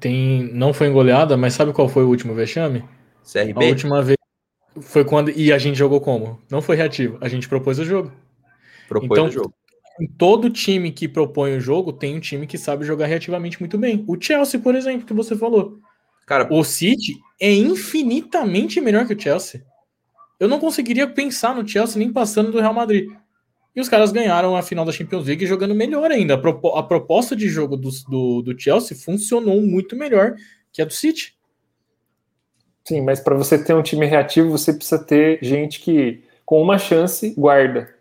Tem, 0.00 0.48
não 0.52 0.72
foi 0.72 0.86
em 0.86 0.92
goleada, 0.92 1.36
mas 1.36 1.52
sabe 1.52 1.72
qual 1.72 1.88
foi 1.88 2.04
o 2.04 2.08
último 2.08 2.32
vexame? 2.32 2.84
CRB? 3.30 3.64
A 3.64 3.68
última 3.68 4.02
vez 4.02 4.16
foi 4.80 5.04
quando 5.04 5.30
e 5.30 5.52
a 5.52 5.58
gente 5.58 5.76
jogou 5.76 6.00
como? 6.00 6.40
Não 6.50 6.62
foi 6.62 6.76
reativo, 6.76 7.18
a 7.20 7.28
gente 7.28 7.48
propôs 7.48 7.78
o 7.78 7.84
jogo. 7.84 8.10
Propõe 8.88 9.08
então, 9.10 9.26
o 9.26 9.30
jogo. 9.30 9.54
Todo 10.18 10.50
time 10.50 10.90
que 10.90 11.06
propõe 11.06 11.56
o 11.56 11.60
jogo 11.60 11.92
tem 11.92 12.16
um 12.16 12.20
time 12.20 12.46
que 12.46 12.58
sabe 12.58 12.84
jogar 12.84 13.06
reativamente 13.06 13.60
muito 13.60 13.78
bem. 13.78 14.04
O 14.08 14.20
Chelsea, 14.20 14.58
por 14.58 14.74
exemplo, 14.74 15.06
que 15.06 15.14
você 15.14 15.36
falou. 15.36 15.78
Cara, 16.26 16.48
o 16.50 16.64
City 16.64 17.14
é 17.40 17.52
infinitamente 17.52 18.80
melhor 18.80 19.06
que 19.06 19.14
o 19.14 19.20
Chelsea. 19.20 19.64
Eu 20.40 20.48
não 20.48 20.58
conseguiria 20.58 21.06
pensar 21.06 21.54
no 21.54 21.66
Chelsea 21.66 21.98
nem 21.98 22.12
passando 22.12 22.50
do 22.50 22.60
Real 22.60 22.74
Madrid. 22.74 23.08
E 23.74 23.80
os 23.80 23.88
caras 23.88 24.12
ganharam 24.12 24.56
a 24.56 24.62
final 24.62 24.84
da 24.84 24.92
Champions 24.92 25.26
League 25.26 25.46
jogando 25.46 25.74
melhor 25.74 26.10
ainda. 26.10 26.34
A, 26.34 26.82
proposta 26.82 27.34
de 27.34 27.48
jogo 27.48 27.76
do, 27.76 27.90
do, 28.08 28.42
do 28.42 28.60
Chelsea 28.60 28.96
funcionou 28.96 29.60
muito 29.60 29.96
melhor 29.96 30.34
que 30.72 30.80
a 30.80 30.84
do 30.84 30.92
City. 30.92 31.36
Sim, 32.86 33.00
mas 33.00 33.18
para 33.18 33.34
você 33.34 33.62
ter 33.62 33.74
um 33.74 33.82
time 33.82 34.06
reativo, 34.06 34.50
você 34.50 34.72
precisa 34.72 35.02
ter 35.02 35.38
gente 35.42 35.80
que, 35.80 36.22
com 36.44 36.60
uma 36.60 36.78
chance, 36.78 37.34
guarda. 37.36 37.93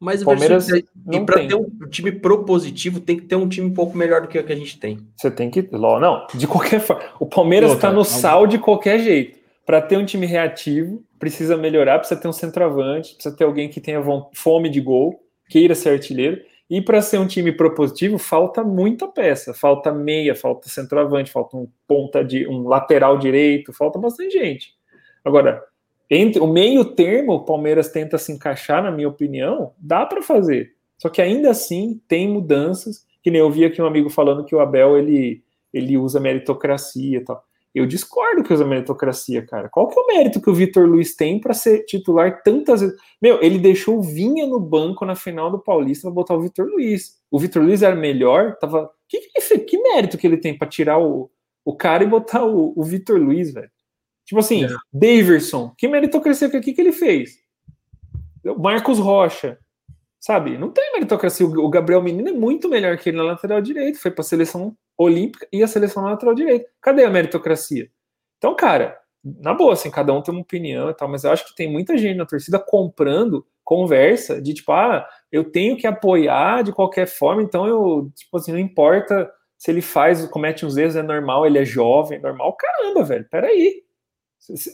Mas 0.00 0.22
o 0.22 0.24
Palmeiras 0.24 0.68
e 0.68 0.84
para 1.24 1.46
ter 1.46 1.54
um 1.54 1.68
time 1.88 2.12
propositivo 2.12 3.00
tem 3.00 3.16
que 3.16 3.24
ter 3.24 3.36
um 3.36 3.48
time 3.48 3.68
um 3.68 3.74
pouco 3.74 3.96
melhor 3.96 4.20
do 4.22 4.28
que 4.28 4.38
o 4.38 4.44
que 4.44 4.52
a 4.52 4.56
gente 4.56 4.78
tem. 4.78 4.98
Você 5.16 5.30
tem 5.30 5.50
que, 5.50 5.66
não, 5.72 6.26
de 6.34 6.46
qualquer 6.46 6.80
forma. 6.80 7.02
O 7.18 7.26
Palmeiras 7.26 7.72
está 7.72 7.90
no 7.90 8.04
sal 8.04 8.46
de 8.46 8.58
qualquer 8.58 8.98
jeito. 8.98 9.38
Para 9.64 9.80
ter 9.80 9.96
um 9.96 10.04
time 10.04 10.26
reativo, 10.26 11.02
precisa 11.18 11.56
melhorar, 11.56 11.98
precisa 11.98 12.20
ter 12.20 12.28
um 12.28 12.32
centroavante, 12.32 13.14
precisa 13.14 13.34
ter 13.34 13.44
alguém 13.44 13.68
que 13.68 13.80
tenha 13.80 14.02
fome 14.34 14.68
de 14.68 14.80
gol, 14.80 15.18
queira 15.48 15.74
ser 15.74 15.90
artilheiro. 15.90 16.38
E 16.68 16.82
para 16.82 17.00
ser 17.00 17.18
um 17.18 17.26
time 17.26 17.52
propositivo, 17.52 18.18
falta 18.18 18.62
muita 18.62 19.06
peça, 19.06 19.54
falta 19.54 19.92
meia, 19.92 20.34
falta 20.34 20.68
centroavante, 20.68 21.30
falta 21.30 21.56
um 21.56 21.68
ponta 21.86 22.24
de 22.24 22.46
um 22.46 22.66
lateral 22.66 23.18
direito, 23.18 23.72
falta 23.72 23.98
bastante 23.98 24.32
gente. 24.32 24.74
Agora, 25.24 25.62
entre 26.14 26.40
o 26.40 26.46
meio 26.46 26.84
termo, 26.84 27.32
o 27.32 27.44
Palmeiras 27.44 27.90
tenta 27.90 28.18
se 28.18 28.30
encaixar, 28.30 28.82
na 28.82 28.90
minha 28.90 29.08
opinião, 29.08 29.72
dá 29.78 30.06
para 30.06 30.22
fazer. 30.22 30.72
Só 30.96 31.08
que 31.08 31.20
ainda 31.20 31.50
assim 31.50 32.00
tem 32.06 32.28
mudanças, 32.28 33.04
que 33.22 33.30
nem 33.30 33.40
eu 33.40 33.50
vi 33.50 33.64
aqui 33.64 33.82
um 33.82 33.86
amigo 33.86 34.08
falando 34.08 34.44
que 34.44 34.54
o 34.54 34.60
Abel 34.60 34.96
ele, 34.96 35.42
ele 35.72 35.96
usa 35.96 36.20
meritocracia 36.20 37.18
e 37.18 37.20
tal. 37.20 37.42
Eu 37.74 37.86
discordo 37.86 38.44
que 38.44 38.54
usa 38.54 38.64
meritocracia, 38.64 39.44
cara. 39.44 39.68
Qual 39.68 39.88
que 39.88 39.98
é 39.98 40.02
o 40.02 40.06
mérito 40.06 40.40
que 40.40 40.48
o 40.48 40.54
Vitor 40.54 40.86
Luiz 40.86 41.16
tem 41.16 41.40
para 41.40 41.52
ser 41.52 41.84
titular 41.84 42.40
tantas 42.44 42.80
vezes? 42.80 42.96
Meu, 43.20 43.42
ele 43.42 43.58
deixou 43.58 43.98
o 43.98 44.02
Vinha 44.02 44.46
no 44.46 44.60
banco 44.60 45.04
na 45.04 45.16
final 45.16 45.50
do 45.50 45.58
Paulista 45.58 46.02
para 46.02 46.14
botar 46.14 46.36
o 46.36 46.40
Vitor 46.40 46.66
Luiz. 46.66 47.18
O 47.28 47.38
Vitor 47.40 47.60
Luiz 47.60 47.82
era 47.82 47.96
melhor, 47.96 48.56
tava. 48.60 48.88
Que, 49.08 49.18
que, 49.18 49.58
que 49.58 49.78
mérito 49.78 50.16
que 50.16 50.24
ele 50.24 50.36
tem 50.36 50.56
para 50.56 50.68
tirar 50.68 50.98
o, 50.98 51.28
o 51.64 51.76
cara 51.76 52.04
e 52.04 52.06
botar 52.06 52.44
o, 52.44 52.72
o 52.76 52.84
Vitor 52.84 53.18
Luiz, 53.18 53.52
velho? 53.52 53.70
Tipo 54.24 54.40
assim, 54.40 54.64
é. 54.64 54.68
Daverson, 54.92 55.72
que 55.76 55.86
meritocracia 55.86 56.48
que, 56.48 56.72
que 56.72 56.80
ele 56.80 56.92
fez? 56.92 57.36
Marcos 58.58 58.98
Rocha, 58.98 59.58
sabe? 60.20 60.56
Não 60.58 60.70
tem 60.70 60.92
meritocracia. 60.92 61.46
O 61.46 61.68
Gabriel 61.68 62.02
Menino 62.02 62.28
é 62.28 62.32
muito 62.32 62.68
melhor 62.68 62.96
que 62.98 63.10
ele 63.10 63.18
na 63.18 63.24
lateral 63.24 63.60
direito. 63.60 63.98
Foi 63.98 64.10
para 64.10 64.22
a 64.22 64.24
seleção 64.24 64.76
olímpica 64.96 65.46
e 65.52 65.62
a 65.62 65.68
seleção 65.68 66.02
na 66.02 66.10
lateral 66.10 66.34
direito. 66.34 66.66
Cadê 66.80 67.04
a 67.04 67.10
meritocracia? 67.10 67.90
Então, 68.38 68.54
cara, 68.54 68.98
na 69.22 69.54
boa, 69.54 69.72
assim, 69.72 69.90
cada 69.90 70.12
um 70.12 70.22
tem 70.22 70.34
uma 70.34 70.42
opinião 70.42 70.90
e 70.90 70.94
tal, 70.94 71.08
mas 71.08 71.24
eu 71.24 71.32
acho 71.32 71.46
que 71.46 71.54
tem 71.54 71.70
muita 71.70 71.96
gente 71.96 72.16
na 72.16 72.26
torcida 72.26 72.58
comprando 72.58 73.46
conversa 73.64 74.40
de 74.40 74.52
tipo, 74.52 74.70
ah, 74.72 75.08
eu 75.32 75.50
tenho 75.50 75.76
que 75.76 75.86
apoiar 75.86 76.62
de 76.62 76.72
qualquer 76.72 77.06
forma, 77.06 77.42
então 77.42 77.66
eu, 77.66 78.10
tipo 78.14 78.36
assim, 78.36 78.52
não 78.52 78.58
importa 78.58 79.30
se 79.56 79.70
ele 79.70 79.80
faz, 79.80 80.26
comete 80.26 80.66
uns 80.66 80.76
erros, 80.76 80.94
é 80.94 81.02
normal, 81.02 81.46
ele 81.46 81.58
é 81.58 81.64
jovem, 81.64 82.18
é 82.18 82.20
normal. 82.20 82.54
Caramba, 82.54 83.02
velho, 83.02 83.26
peraí. 83.30 83.83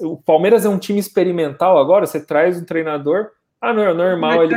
O 0.00 0.16
Palmeiras 0.16 0.64
é 0.64 0.68
um 0.68 0.78
time 0.78 0.98
experimental 0.98 1.78
agora, 1.78 2.06
você 2.06 2.20
traz 2.20 2.58
um 2.58 2.64
treinador 2.64 3.30
ah, 3.60 3.74
não, 3.74 3.82
é 3.82 3.92
normal 3.92 4.44
ele 4.44 4.54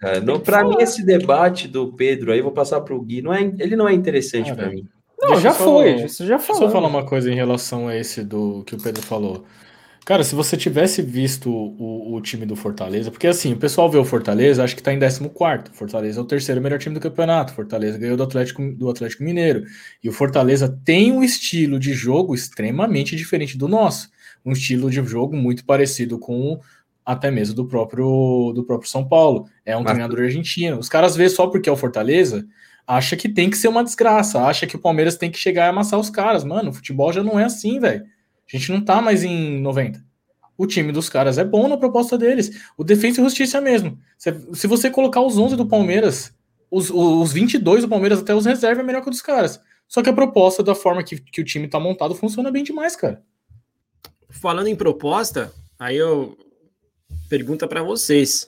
cara. 0.00 0.20
Não, 0.20 0.38
para 0.38 0.62
mim 0.62 0.76
esse 0.78 1.04
debate 1.04 1.66
do 1.66 1.92
Pedro 1.92 2.30
aí 2.30 2.40
vou 2.40 2.52
passar 2.52 2.80
para 2.82 2.94
o 2.94 3.00
Gui, 3.00 3.20
não 3.20 3.34
é, 3.34 3.42
ele 3.58 3.74
não 3.74 3.88
é 3.88 3.92
interessante 3.92 4.54
para 4.54 4.70
mim. 4.70 4.86
Não, 5.20 5.30
Deixa 5.30 5.42
já 5.42 5.52
foi, 5.52 6.04
isso 6.04 6.24
já 6.24 6.38
falou. 6.38 6.60
Deixa 6.60 6.76
eu 6.76 6.80
falar 6.80 6.88
uma 6.88 7.04
coisa 7.04 7.32
em 7.32 7.34
relação 7.34 7.88
a 7.88 7.96
esse 7.96 8.22
do 8.22 8.62
que 8.64 8.76
o 8.76 8.80
Pedro 8.80 9.02
falou. 9.02 9.44
Cara, 10.06 10.22
se 10.22 10.36
você 10.36 10.56
tivesse 10.56 11.02
visto 11.02 11.50
o, 11.50 12.14
o 12.14 12.20
time 12.20 12.46
do 12.46 12.54
Fortaleza, 12.54 13.10
porque 13.10 13.26
assim, 13.26 13.52
o 13.54 13.56
pessoal 13.56 13.90
vê 13.90 13.98
o 13.98 14.04
Fortaleza, 14.04 14.62
acho 14.62 14.76
que 14.76 14.82
tá 14.82 14.92
em 14.92 15.00
14. 15.00 15.28
Fortaleza 15.72 16.20
é 16.20 16.22
o 16.22 16.24
terceiro 16.24 16.60
melhor 16.60 16.78
time 16.78 16.94
do 16.94 17.00
campeonato. 17.00 17.52
Fortaleza 17.52 17.98
ganhou 17.98 18.16
do 18.16 18.22
Atlético, 18.22 18.72
do 18.72 18.88
Atlético 18.88 19.24
Mineiro. 19.24 19.64
E 20.00 20.08
o 20.08 20.12
Fortaleza 20.12 20.68
tem 20.84 21.10
um 21.10 21.24
estilo 21.24 21.76
de 21.76 21.92
jogo 21.92 22.36
extremamente 22.36 23.16
diferente 23.16 23.58
do 23.58 23.66
nosso. 23.66 24.08
Um 24.44 24.52
estilo 24.52 24.88
de 24.88 25.04
jogo 25.04 25.36
muito 25.36 25.64
parecido 25.64 26.20
com 26.20 26.60
até 27.04 27.28
mesmo 27.28 27.56
do 27.56 27.66
próprio 27.66 28.52
do 28.54 28.62
próprio 28.62 28.88
São 28.88 29.04
Paulo. 29.08 29.48
É 29.64 29.76
um 29.76 29.80
Mas... 29.80 29.90
treinador 29.90 30.20
argentino. 30.20 30.78
Os 30.78 30.88
caras 30.88 31.16
vê 31.16 31.28
só 31.28 31.48
porque 31.48 31.68
é 31.68 31.72
o 31.72 31.76
Fortaleza, 31.76 32.46
acha 32.86 33.16
que 33.16 33.28
tem 33.28 33.50
que 33.50 33.56
ser 33.56 33.66
uma 33.66 33.82
desgraça, 33.82 34.44
acha 34.44 34.68
que 34.68 34.76
o 34.76 34.80
Palmeiras 34.80 35.16
tem 35.16 35.32
que 35.32 35.38
chegar 35.38 35.66
e 35.66 35.70
amassar 35.70 35.98
os 35.98 36.10
caras. 36.10 36.44
Mano, 36.44 36.70
o 36.70 36.72
futebol 36.72 37.12
já 37.12 37.24
não 37.24 37.40
é 37.40 37.44
assim, 37.44 37.80
velho. 37.80 38.04
A 38.52 38.56
gente 38.56 38.70
não 38.70 38.80
tá 38.80 39.00
mais 39.02 39.24
em 39.24 39.60
90. 39.60 40.04
O 40.58 40.66
time 40.66 40.92
dos 40.92 41.08
caras 41.08 41.36
é 41.38 41.44
bom 41.44 41.68
na 41.68 41.76
proposta 41.76 42.16
deles. 42.16 42.50
O 42.78 42.84
Defesa 42.84 43.20
e 43.20 43.24
Justiça 43.24 43.58
é 43.58 43.60
mesmo. 43.60 43.98
Se 44.54 44.66
você 44.66 44.90
colocar 44.90 45.20
os 45.20 45.36
11 45.36 45.56
do 45.56 45.66
Palmeiras, 45.66 46.32
os, 46.70 46.90
os 46.90 47.32
22 47.32 47.82
do 47.82 47.88
Palmeiras 47.88 48.20
até 48.20 48.34
os 48.34 48.46
reserva 48.46 48.80
é 48.80 48.84
melhor 48.84 49.02
que 49.02 49.08
o 49.08 49.10
dos 49.10 49.20
caras. 49.20 49.60
Só 49.86 50.02
que 50.02 50.08
a 50.08 50.12
proposta, 50.12 50.62
da 50.62 50.74
forma 50.74 51.02
que, 51.02 51.20
que 51.20 51.40
o 51.40 51.44
time 51.44 51.68
tá 51.68 51.78
montado, 51.78 52.14
funciona 52.14 52.50
bem 52.50 52.64
demais, 52.64 52.96
cara. 52.96 53.22
Falando 54.30 54.68
em 54.68 54.76
proposta, 54.76 55.52
aí 55.78 55.96
eu 55.96 56.36
pergunta 57.28 57.68
para 57.68 57.82
vocês. 57.82 58.46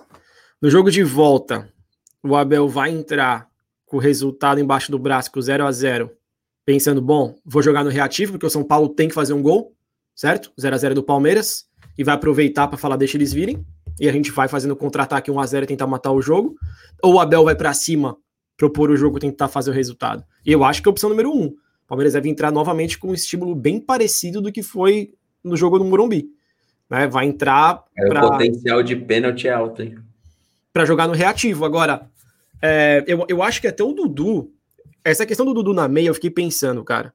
No 0.60 0.70
jogo 0.70 0.90
de 0.90 1.02
volta, 1.04 1.72
o 2.22 2.34
Abel 2.34 2.68
vai 2.68 2.90
entrar 2.90 3.48
com 3.86 3.96
o 3.96 4.00
resultado 4.00 4.60
embaixo 4.60 4.90
do 4.90 4.98
braço, 4.98 5.30
com 5.30 5.40
0 5.40 5.64
a 5.64 5.72
0 5.72 6.10
pensando, 6.64 7.00
bom, 7.00 7.34
vou 7.46 7.62
jogar 7.62 7.82
no 7.82 7.88
reativo, 7.88 8.32
porque 8.32 8.44
o 8.44 8.50
São 8.50 8.62
Paulo 8.62 8.90
tem 8.90 9.08
que 9.08 9.14
fazer 9.14 9.32
um 9.32 9.40
gol, 9.40 9.74
certo? 10.18 10.52
0 10.60 10.74
a 10.74 10.78
0 10.78 10.94
do 10.96 11.02
Palmeiras, 11.02 11.66
e 11.96 12.02
vai 12.02 12.14
aproveitar 12.14 12.66
para 12.66 12.76
falar, 12.76 12.96
deixa 12.96 13.16
eles 13.16 13.32
virem, 13.32 13.64
e 14.00 14.08
a 14.08 14.12
gente 14.12 14.30
vai 14.32 14.48
fazendo 14.48 14.74
contra-ataque 14.74 15.30
1 15.30 15.38
a 15.38 15.46
0 15.46 15.64
e 15.64 15.68
tentar 15.68 15.86
matar 15.86 16.10
o 16.10 16.20
jogo, 16.20 16.56
ou 17.02 17.14
o 17.14 17.20
Abel 17.20 17.44
vai 17.44 17.54
para 17.54 17.72
cima, 17.72 18.16
propor 18.56 18.90
o 18.90 18.96
jogo, 18.96 19.20
tentar 19.20 19.48
fazer 19.48 19.70
o 19.70 19.74
resultado. 19.74 20.24
E 20.44 20.50
eu 20.50 20.64
acho 20.64 20.82
que 20.82 20.88
é 20.88 20.90
a 20.90 20.92
opção 20.92 21.08
número 21.08 21.30
1. 21.30 21.40
Um. 21.40 21.46
O 21.46 21.56
Palmeiras 21.86 22.14
deve 22.14 22.28
entrar 22.28 22.50
novamente 22.50 22.98
com 22.98 23.08
um 23.08 23.14
estímulo 23.14 23.54
bem 23.54 23.80
parecido 23.80 24.42
do 24.42 24.52
que 24.52 24.62
foi 24.62 25.14
no 25.42 25.56
jogo 25.56 25.78
do 25.78 25.84
Morumbi 25.84 26.28
né? 26.88 27.06
Vai 27.06 27.26
entrar. 27.26 27.84
É, 27.96 28.08
pra... 28.08 28.26
O 28.26 28.30
potencial 28.30 28.82
de 28.82 28.96
pênalti 28.96 29.46
é 29.46 29.52
alto, 29.52 29.82
hein? 29.82 29.98
Para 30.72 30.84
jogar 30.84 31.06
no 31.06 31.14
reativo. 31.14 31.64
Agora, 31.64 32.08
é, 32.62 33.04
eu, 33.06 33.24
eu 33.28 33.42
acho 33.42 33.60
que 33.60 33.66
até 33.66 33.82
o 33.82 33.92
Dudu. 33.92 34.52
Essa 35.04 35.26
questão 35.26 35.46
do 35.46 35.54
Dudu 35.54 35.72
na 35.72 35.88
meia, 35.88 36.08
eu 36.08 36.14
fiquei 36.14 36.30
pensando, 36.30 36.82
cara. 36.84 37.12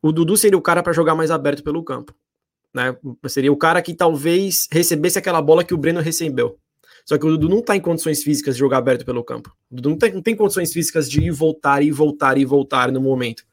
O 0.00 0.12
Dudu 0.12 0.36
seria 0.36 0.58
o 0.58 0.62
cara 0.62 0.82
para 0.82 0.92
jogar 0.92 1.14
mais 1.14 1.30
aberto 1.30 1.62
pelo 1.62 1.82
campo. 1.82 2.14
Né? 2.72 2.96
Seria 3.26 3.52
o 3.52 3.56
cara 3.56 3.82
que 3.82 3.94
talvez 3.94 4.66
recebesse 4.70 5.18
aquela 5.18 5.42
bola 5.42 5.64
que 5.64 5.74
o 5.74 5.78
Breno 5.78 6.00
recebeu. 6.00 6.58
Só 7.04 7.16
que 7.16 7.26
o 7.26 7.30
Dudu 7.30 7.48
não 7.48 7.62
tá 7.62 7.74
em 7.74 7.80
condições 7.80 8.22
físicas 8.22 8.54
de 8.54 8.60
jogar 8.60 8.78
aberto 8.78 9.04
pelo 9.04 9.24
campo. 9.24 9.50
O 9.70 9.76
Dudu 9.76 9.90
não 9.90 9.98
tem, 9.98 10.12
não 10.12 10.22
tem 10.22 10.36
condições 10.36 10.72
físicas 10.72 11.10
de 11.10 11.22
ir 11.22 11.30
voltar 11.30 11.82
e 11.82 11.90
voltar 11.90 12.36
e 12.36 12.44
voltar 12.44 12.92
no 12.92 13.00
momento. 13.00 13.44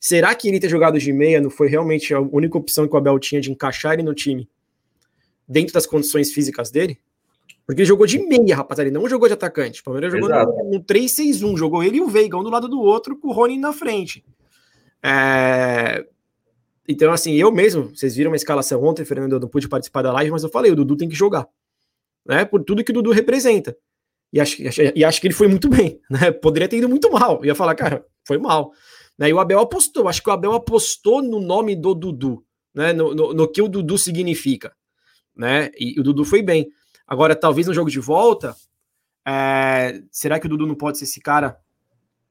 Será 0.00 0.34
que 0.34 0.48
ele 0.48 0.60
ter 0.60 0.68
jogado 0.68 0.98
de 0.98 1.12
meia 1.12 1.40
não 1.40 1.50
foi 1.50 1.68
realmente 1.68 2.14
a 2.14 2.20
única 2.20 2.56
opção 2.56 2.88
que 2.88 2.94
o 2.94 2.96
Abel 2.96 3.18
tinha 3.18 3.40
de 3.40 3.50
encaixar 3.50 3.94
ele 3.94 4.02
no 4.02 4.14
time 4.14 4.48
dentro 5.46 5.74
das 5.74 5.86
condições 5.86 6.32
físicas 6.32 6.70
dele. 6.70 6.96
Porque 7.66 7.82
ele 7.82 7.88
jogou 7.88 8.06
de 8.06 8.18
meia, 8.18 8.56
rapaziada, 8.56 8.88
ele 8.88 8.98
não 8.98 9.08
jogou 9.08 9.28
de 9.28 9.34
atacante. 9.34 9.80
O 9.80 9.84
Palmeiras 9.84 10.12
jogou 10.12 10.28
no, 10.28 10.70
no 10.70 10.84
3-6-1, 10.84 11.56
jogou 11.56 11.82
ele 11.82 11.98
e 11.98 12.00
o 12.00 12.08
Veiga, 12.08 12.38
um 12.38 12.42
do 12.42 12.50
lado 12.50 12.68
do 12.68 12.80
outro, 12.80 13.16
com 13.16 13.28
o 13.28 13.32
Rony 13.32 13.58
na 13.58 13.72
frente. 13.72 14.24
É... 15.02 16.04
Então, 16.88 17.12
assim, 17.12 17.34
eu 17.34 17.52
mesmo, 17.52 17.94
vocês 17.94 18.16
viram 18.16 18.30
uma 18.30 18.36
escalação 18.36 18.82
ontem, 18.82 19.04
Fernando, 19.04 19.32
eu 19.32 19.40
não 19.40 19.48
pude 19.48 19.68
participar 19.68 20.02
da 20.02 20.12
live, 20.12 20.30
mas 20.30 20.42
eu 20.42 20.48
falei, 20.48 20.72
o 20.72 20.76
Dudu 20.76 20.96
tem 20.96 21.08
que 21.08 21.14
jogar. 21.14 21.46
Né, 22.26 22.44
por 22.44 22.62
tudo 22.64 22.84
que 22.84 22.90
o 22.90 22.94
Dudu 22.94 23.10
representa. 23.12 23.76
E 24.32 24.40
acho, 24.40 24.56
e 24.94 25.04
acho 25.04 25.20
que 25.20 25.26
ele 25.26 25.34
foi 25.34 25.48
muito 25.48 25.68
bem. 25.68 26.00
Né? 26.10 26.30
Poderia 26.30 26.68
ter 26.68 26.78
ido 26.78 26.88
muito 26.88 27.10
mal. 27.10 27.44
Ia 27.44 27.54
falar, 27.54 27.74
cara, 27.74 28.04
foi 28.24 28.38
mal. 28.38 28.72
Né? 29.18 29.28
E 29.30 29.32
o 29.32 29.38
Abel 29.38 29.60
apostou. 29.60 30.08
Acho 30.08 30.22
que 30.22 30.28
o 30.28 30.32
Abel 30.32 30.52
apostou 30.52 31.22
no 31.22 31.40
nome 31.40 31.74
do 31.74 31.94
Dudu, 31.94 32.44
né? 32.74 32.92
no, 32.92 33.14
no, 33.14 33.32
no 33.32 33.48
que 33.48 33.62
o 33.62 33.68
Dudu 33.68 33.96
significa 33.96 34.72
né? 35.40 35.70
E, 35.78 35.96
e 35.96 36.00
o 36.00 36.02
Dudu 36.02 36.24
foi 36.24 36.42
bem. 36.42 36.70
Agora, 37.06 37.34
talvez 37.34 37.66
no 37.66 37.74
jogo 37.74 37.90
de 37.90 37.98
volta, 37.98 38.54
é, 39.26 40.02
será 40.10 40.38
que 40.38 40.46
o 40.46 40.48
Dudu 40.50 40.66
não 40.66 40.74
pode 40.74 40.98
ser 40.98 41.04
esse 41.04 41.18
cara 41.18 41.58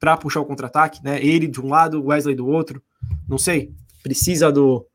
para 0.00 0.16
puxar 0.16 0.40
o 0.40 0.46
contra-ataque, 0.46 1.04
né? 1.04 1.22
Ele 1.22 1.46
de 1.46 1.60
um 1.60 1.68
lado, 1.68 2.02
Wesley 2.06 2.34
do 2.34 2.48
outro, 2.48 2.82
não 3.28 3.36
sei. 3.36 3.72
Precisa 4.02 4.50
do, 4.50 4.86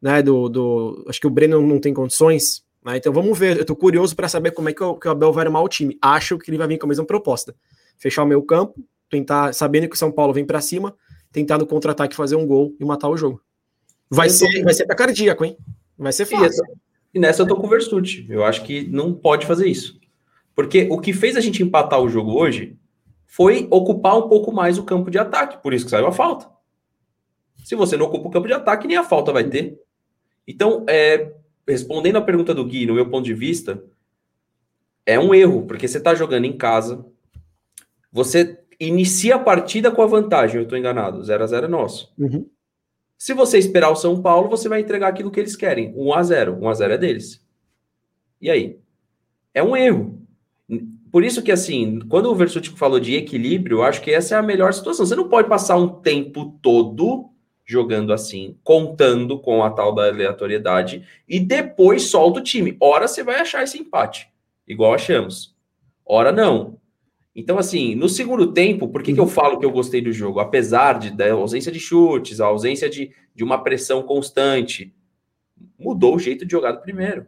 né? 0.00 0.22
Do, 0.22 0.48
do 0.50 1.04
acho 1.08 1.18
que 1.18 1.26
o 1.26 1.30
Breno 1.30 1.66
não 1.66 1.80
tem 1.80 1.94
condições, 1.94 2.62
né? 2.84 2.98
Então 2.98 3.12
vamos 3.12 3.36
ver. 3.38 3.56
Eu 3.56 3.64
tô 3.64 3.74
curioso 3.74 4.14
para 4.14 4.28
saber 4.28 4.50
como 4.50 4.68
é 4.68 4.74
que 4.74 4.84
o, 4.84 4.94
que 4.94 5.08
o 5.08 5.10
Abel 5.10 5.32
vai 5.32 5.46
armar 5.46 5.62
o 5.62 5.68
time. 5.68 5.96
Acho 6.02 6.38
que 6.38 6.50
ele 6.50 6.58
vai 6.58 6.68
vir 6.68 6.78
com 6.78 6.86
a 6.86 6.88
mesma 6.88 7.06
proposta: 7.06 7.54
fechar 7.96 8.22
o 8.22 8.26
meio 8.26 8.42
campo, 8.42 8.74
tentar, 9.08 9.54
sabendo 9.54 9.88
que 9.88 9.94
o 9.94 9.98
São 9.98 10.12
Paulo 10.12 10.34
vem 10.34 10.44
para 10.44 10.60
cima, 10.60 10.94
tentar 11.32 11.56
no 11.56 11.66
contra-ataque 11.66 12.14
fazer 12.14 12.36
um 12.36 12.46
gol 12.46 12.76
e 12.78 12.84
matar 12.84 13.08
o 13.08 13.16
jogo. 13.16 13.40
Vai 14.10 14.28
ser, 14.28 14.62
vai 14.62 14.74
ser 14.74 14.84
pra 14.84 14.94
cardíaco, 14.94 15.42
hein? 15.42 15.56
Vai 15.96 16.12
ser 16.12 16.26
fácil. 16.26 16.62
E 17.14 17.18
nessa 17.18 17.42
eu 17.42 17.46
tô 17.46 17.56
com 17.56 17.66
o 17.66 17.70
Versuti. 17.70 18.26
Eu 18.28 18.44
acho 18.44 18.62
que 18.64 18.86
não 18.88 19.14
pode 19.14 19.46
fazer 19.46 19.66
isso. 19.66 19.98
Porque 20.54 20.86
o 20.90 20.98
que 20.98 21.14
fez 21.14 21.36
a 21.36 21.40
gente 21.40 21.62
empatar 21.62 22.00
o 22.00 22.08
jogo 22.08 22.32
hoje 22.32 22.76
foi 23.32 23.66
ocupar 23.70 24.18
um 24.18 24.28
pouco 24.28 24.52
mais 24.52 24.76
o 24.76 24.84
campo 24.84 25.10
de 25.10 25.18
ataque. 25.18 25.62
Por 25.62 25.72
isso 25.72 25.86
que 25.86 25.90
saiu 25.90 26.06
a 26.06 26.12
falta. 26.12 26.50
Se 27.64 27.74
você 27.74 27.96
não 27.96 28.04
ocupa 28.04 28.28
o 28.28 28.30
campo 28.30 28.46
de 28.46 28.52
ataque, 28.52 28.86
nem 28.86 28.98
a 28.98 29.04
falta 29.04 29.32
vai 29.32 29.44
ter. 29.44 29.80
Então, 30.46 30.84
é, 30.86 31.32
respondendo 31.66 32.16
a 32.16 32.20
pergunta 32.20 32.52
do 32.52 32.62
Gui, 32.62 32.84
no 32.84 32.92
meu 32.92 33.08
ponto 33.08 33.24
de 33.24 33.32
vista, 33.32 33.82
é 35.06 35.18
um 35.18 35.34
erro, 35.34 35.62
porque 35.62 35.88
você 35.88 35.96
está 35.96 36.14
jogando 36.14 36.44
em 36.44 36.58
casa, 36.58 37.06
você 38.12 38.60
inicia 38.78 39.36
a 39.36 39.38
partida 39.38 39.90
com 39.90 40.02
a 40.02 40.06
vantagem, 40.06 40.56
eu 40.56 40.64
estou 40.64 40.76
enganado, 40.76 41.24
0 41.24 41.42
a 41.42 41.46
0 41.46 41.64
é 41.64 41.68
nosso. 41.70 42.12
Uhum. 42.18 42.46
Se 43.16 43.32
você 43.32 43.56
esperar 43.56 43.88
o 43.88 43.96
São 43.96 44.20
Paulo, 44.20 44.50
você 44.50 44.68
vai 44.68 44.80
entregar 44.82 45.08
aquilo 45.08 45.30
que 45.30 45.40
eles 45.40 45.56
querem. 45.56 45.94
1 45.96 46.12
a 46.12 46.22
0 46.22 46.58
1 46.60 46.68
a 46.68 46.74
0 46.74 46.92
é 46.92 46.98
deles. 46.98 47.42
E 48.38 48.50
aí? 48.50 48.78
É 49.54 49.62
um 49.62 49.74
erro. 49.74 50.20
Por 51.12 51.22
isso 51.22 51.42
que, 51.42 51.52
assim, 51.52 52.00
quando 52.08 52.30
o 52.30 52.34
Versuti 52.34 52.70
falou 52.70 52.98
de 52.98 53.14
equilíbrio, 53.14 53.78
eu 53.78 53.82
acho 53.82 54.00
que 54.00 54.10
essa 54.10 54.34
é 54.34 54.38
a 54.38 54.42
melhor 54.42 54.72
situação. 54.72 55.04
Você 55.04 55.14
não 55.14 55.28
pode 55.28 55.46
passar 55.46 55.76
um 55.76 55.86
tempo 55.86 56.58
todo 56.62 57.28
jogando 57.64 58.12
assim, 58.12 58.56
contando 58.64 59.38
com 59.38 59.62
a 59.62 59.70
tal 59.70 59.94
da 59.94 60.08
aleatoriedade, 60.08 61.06
e 61.28 61.38
depois 61.38 62.02
solta 62.04 62.40
o 62.40 62.42
time. 62.42 62.76
Ora 62.80 63.06
você 63.06 63.22
vai 63.22 63.40
achar 63.40 63.62
esse 63.62 63.78
empate, 63.78 64.28
igual 64.66 64.94
achamos. 64.94 65.54
Ora 66.04 66.32
não. 66.32 66.78
Então, 67.34 67.58
assim, 67.58 67.94
no 67.94 68.08
segundo 68.08 68.52
tempo, 68.52 68.88
por 68.88 69.02
que, 69.02 69.14
que 69.14 69.20
eu 69.20 69.24
uhum. 69.24 69.30
falo 69.30 69.58
que 69.58 69.64
eu 69.64 69.70
gostei 69.70 70.02
do 70.02 70.12
jogo? 70.12 70.40
Apesar 70.40 70.98
de, 70.98 71.10
da 71.10 71.32
ausência 71.32 71.72
de 71.72 71.80
chutes, 71.80 72.40
a 72.40 72.46
ausência 72.46 72.90
de, 72.90 73.10
de 73.34 73.42
uma 73.42 73.62
pressão 73.62 74.02
constante, 74.02 74.94
mudou 75.78 76.16
o 76.16 76.18
jeito 76.18 76.44
de 76.44 76.52
jogar 76.52 76.72
do 76.72 76.82
primeiro. 76.82 77.26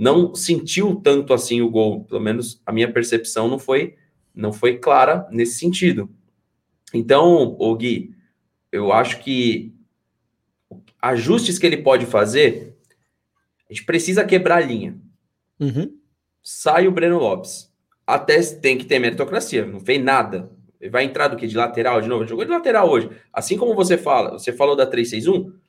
Não 0.00 0.34
sentiu 0.34 0.96
tanto 0.96 1.34
assim 1.34 1.60
o 1.60 1.68
gol, 1.68 2.04
pelo 2.04 2.22
menos 2.22 2.62
a 2.64 2.72
minha 2.72 2.90
percepção 2.90 3.48
não 3.48 3.58
foi 3.58 3.96
não 4.34 4.50
foi 4.50 4.78
clara 4.78 5.28
nesse 5.30 5.58
sentido. 5.58 6.08
Então, 6.94 7.54
o 7.58 7.76
Gui, 7.76 8.14
eu 8.72 8.92
acho 8.92 9.20
que 9.22 9.74
ajustes 11.02 11.58
que 11.58 11.66
ele 11.66 11.76
pode 11.76 12.06
fazer, 12.06 12.78
a 13.68 13.74
gente 13.74 13.84
precisa 13.84 14.24
quebrar 14.24 14.56
a 14.56 14.66
linha. 14.66 14.98
Uhum. 15.58 15.94
Sai 16.42 16.88
o 16.88 16.92
Breno 16.92 17.18
Lopes. 17.18 17.70
Até 18.06 18.40
tem 18.40 18.78
que 18.78 18.86
ter 18.86 18.98
meritocracia, 18.98 19.66
não 19.66 19.80
fez 19.80 20.02
nada. 20.02 20.50
Ele 20.80 20.90
vai 20.90 21.04
entrar 21.04 21.28
do 21.28 21.36
que? 21.36 21.46
De 21.46 21.58
lateral 21.58 22.00
de 22.00 22.08
novo? 22.08 22.26
Jogou 22.26 22.46
de 22.46 22.50
lateral 22.50 22.88
hoje. 22.88 23.10
Assim 23.30 23.58
como 23.58 23.74
você 23.74 23.98
fala, 23.98 24.32
você 24.32 24.50
falou 24.50 24.74
da 24.74 24.86
361? 24.86 25.59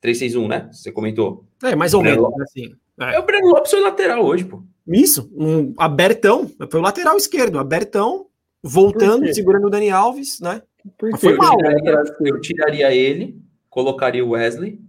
361, 0.00 0.48
né? 0.48 0.68
Você 0.72 0.92
comentou. 0.92 1.44
É, 1.62 1.74
mais 1.74 1.94
ou 1.94 2.02
menos, 2.02 2.28
assim. 2.40 2.74
É. 3.00 3.14
É 3.14 3.18
o 3.18 3.24
Breno 3.24 3.48
Lopes 3.48 3.70
foi 3.70 3.80
lateral 3.80 4.24
hoje, 4.24 4.44
pô. 4.44 4.62
Isso, 4.86 5.30
um 5.36 5.74
abertão, 5.78 6.50
foi 6.70 6.80
o 6.80 6.82
lateral 6.82 7.16
esquerdo, 7.16 7.58
abertão, 7.58 8.26
voltando, 8.62 9.32
segurando 9.34 9.66
o 9.66 9.70
Dani 9.70 9.90
Alves, 9.90 10.40
né? 10.40 10.62
Por 10.96 11.10
Mas 11.10 11.20
foi 11.20 11.36
mal, 11.36 11.56
Porque 11.56 11.68
né? 11.68 11.74
é 11.74 11.76
lateral 11.76 12.02
esquerdo. 12.04 12.36
Eu 12.36 12.40
tiraria 12.40 12.94
ele, 12.94 13.40
colocaria 13.68 14.24
o 14.24 14.30
Wesley, 14.30 14.80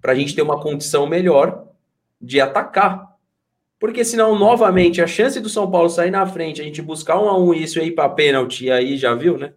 pra 0.00 0.14
gente 0.14 0.34
ter 0.34 0.42
uma 0.42 0.60
condição 0.60 1.06
melhor 1.06 1.68
de 2.20 2.40
atacar. 2.40 3.16
Porque 3.78 4.04
senão, 4.04 4.38
novamente, 4.38 5.02
a 5.02 5.06
chance 5.06 5.40
do 5.40 5.48
São 5.48 5.70
Paulo 5.70 5.88
sair 5.88 6.10
na 6.10 6.26
frente, 6.26 6.60
a 6.60 6.64
gente 6.64 6.80
buscar 6.80 7.18
um 7.20 7.28
a 7.28 7.38
um 7.38 7.52
e 7.52 7.62
isso 7.62 7.78
aí 7.80 7.90
pra 7.90 8.08
pênalti, 8.08 8.70
aí 8.70 8.96
já 8.96 9.14
viu, 9.14 9.36
né? 9.36 9.52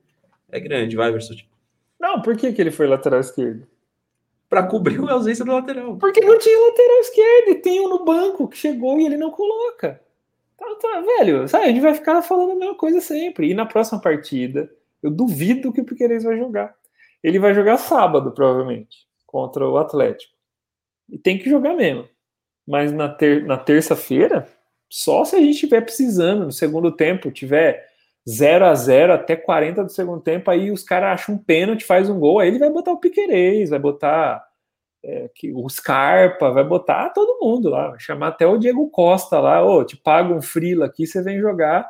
É 0.51 0.59
grande, 0.59 0.95
vai, 0.95 1.11
Versuti. 1.11 1.47
Não, 1.99 2.21
por 2.21 2.35
que, 2.35 2.51
que 2.51 2.61
ele 2.61 2.71
foi 2.71 2.87
lateral 2.87 3.19
esquerdo? 3.19 3.67
Pra 4.49 4.63
cobrir 4.63 4.99
a 5.07 5.13
ausência 5.13 5.45
do 5.45 5.51
lateral. 5.51 5.95
Porque 5.97 6.19
não 6.21 6.37
tinha 6.39 6.59
lateral 6.59 6.99
esquerdo, 7.01 7.49
e 7.49 7.55
tem 7.55 7.79
um 7.81 7.89
no 7.89 8.03
banco 8.03 8.47
que 8.47 8.57
chegou 8.57 8.99
e 8.99 9.05
ele 9.05 9.15
não 9.15 9.29
coloca. 9.29 10.01
Tá, 10.57 10.65
tá, 10.81 11.01
velho, 11.01 11.47
sabe, 11.47 11.65
a 11.65 11.67
gente 11.67 11.79
vai 11.79 11.93
ficar 11.93 12.21
falando 12.21 12.51
a 12.51 12.55
mesma 12.55 12.75
coisa 12.75 12.99
sempre. 12.99 13.49
E 13.49 13.53
na 13.53 13.65
próxima 13.65 14.01
partida, 14.01 14.69
eu 15.01 15.09
duvido 15.09 15.71
que 15.71 15.81
o 15.81 15.85
Piqueires 15.85 16.23
vai 16.23 16.37
jogar. 16.37 16.75
Ele 17.23 17.39
vai 17.39 17.53
jogar 17.53 17.77
sábado, 17.77 18.31
provavelmente, 18.31 19.07
contra 19.25 19.67
o 19.67 19.77
Atlético. 19.77 20.33
E 21.09 21.17
tem 21.17 21.37
que 21.37 21.49
jogar 21.49 21.73
mesmo. 21.73 22.07
Mas 22.67 22.91
na, 22.91 23.09
ter 23.09 23.45
na 23.45 23.57
terça-feira, 23.57 24.47
só 24.89 25.23
se 25.23 25.35
a 25.35 25.39
gente 25.39 25.51
estiver 25.51 25.81
precisando 25.81 26.45
no 26.45 26.51
segundo 26.51 26.91
tempo, 26.91 27.31
tiver 27.31 27.88
0 28.29 28.65
a 28.65 28.75
0 28.75 29.13
até 29.13 29.35
40 29.35 29.83
do 29.83 29.91
segundo 29.91 30.21
tempo, 30.21 30.51
aí 30.51 30.71
os 30.71 30.83
caras 30.83 31.21
acham 31.21 31.35
um 31.35 31.37
pênalti, 31.37 31.85
faz 31.85 32.09
um 32.09 32.19
gol, 32.19 32.39
aí 32.39 32.49
ele 32.49 32.59
vai 32.59 32.69
botar 32.69 32.91
o 32.91 32.99
Piquerez, 32.99 33.69
vai 33.69 33.79
botar 33.79 34.43
é, 35.03 35.29
o 35.53 35.69
Scarpa, 35.69 36.51
vai 36.51 36.63
botar 36.63 37.09
todo 37.09 37.39
mundo 37.41 37.69
lá, 37.69 37.89
vai 37.89 37.99
chamar 37.99 38.27
até 38.27 38.45
o 38.45 38.57
Diego 38.57 38.89
Costa 38.89 39.39
lá, 39.39 39.63
ô, 39.63 39.83
te 39.83 39.97
paga 39.97 40.33
um 40.33 40.41
frila 40.41 40.85
aqui, 40.85 41.07
você 41.07 41.23
vem 41.23 41.39
jogar, 41.39 41.89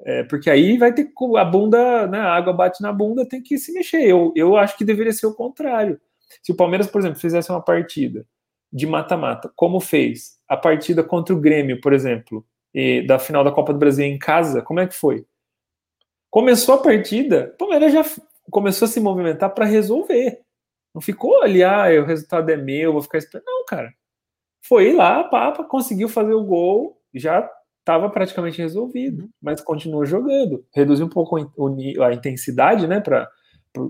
é, 0.00 0.22
porque 0.24 0.48
aí 0.48 0.78
vai 0.78 0.92
ter 0.92 1.10
a 1.36 1.44
bunda, 1.44 2.06
né, 2.06 2.18
a 2.18 2.32
água 2.34 2.52
bate 2.52 2.82
na 2.82 2.92
bunda, 2.92 3.28
tem 3.28 3.42
que 3.42 3.58
se 3.58 3.72
mexer. 3.72 4.02
Eu, 4.06 4.32
eu 4.36 4.56
acho 4.56 4.76
que 4.76 4.84
deveria 4.84 5.12
ser 5.12 5.26
o 5.26 5.34
contrário. 5.34 6.00
Se 6.42 6.52
o 6.52 6.56
Palmeiras, 6.56 6.86
por 6.88 7.00
exemplo, 7.00 7.18
fizesse 7.20 7.50
uma 7.50 7.62
partida 7.62 8.26
de 8.72 8.86
mata-mata, 8.86 9.50
como 9.54 9.80
fez 9.80 10.38
a 10.48 10.56
partida 10.56 11.02
contra 11.02 11.34
o 11.34 11.40
Grêmio, 11.40 11.80
por 11.80 11.92
exemplo, 11.92 12.44
e 12.74 13.06
da 13.06 13.18
final 13.18 13.44
da 13.44 13.52
Copa 13.52 13.72
do 13.72 13.78
Brasil 13.78 14.04
em 14.04 14.18
casa, 14.18 14.60
como 14.62 14.80
é 14.80 14.86
que 14.86 14.94
foi? 14.94 15.24
Começou 16.34 16.74
a 16.74 16.78
partida, 16.78 17.52
o 17.54 17.58
Palmeiras 17.58 17.92
já 17.92 18.02
começou 18.50 18.86
a 18.86 18.88
se 18.88 18.98
movimentar 18.98 19.54
para 19.54 19.64
resolver. 19.64 20.40
Não 20.92 21.00
ficou 21.00 21.40
ali, 21.40 21.62
ah, 21.62 21.86
o 22.02 22.04
resultado 22.04 22.50
é 22.50 22.56
meu, 22.56 22.92
vou 22.92 23.02
ficar 23.02 23.18
esperando. 23.18 23.46
Não, 23.46 23.64
cara. 23.64 23.94
Foi 24.66 24.92
lá, 24.92 25.22
papa, 25.22 25.62
conseguiu 25.62 26.08
fazer 26.08 26.32
o 26.32 26.42
gol, 26.42 27.00
já 27.14 27.48
estava 27.78 28.10
praticamente 28.10 28.60
resolvido, 28.60 29.30
mas 29.40 29.60
continuou 29.60 30.04
jogando. 30.04 30.66
Reduziu 30.74 31.06
um 31.06 31.08
pouco 31.08 31.36
a 31.36 32.12
intensidade, 32.12 32.88
né, 32.88 32.98
para 32.98 33.30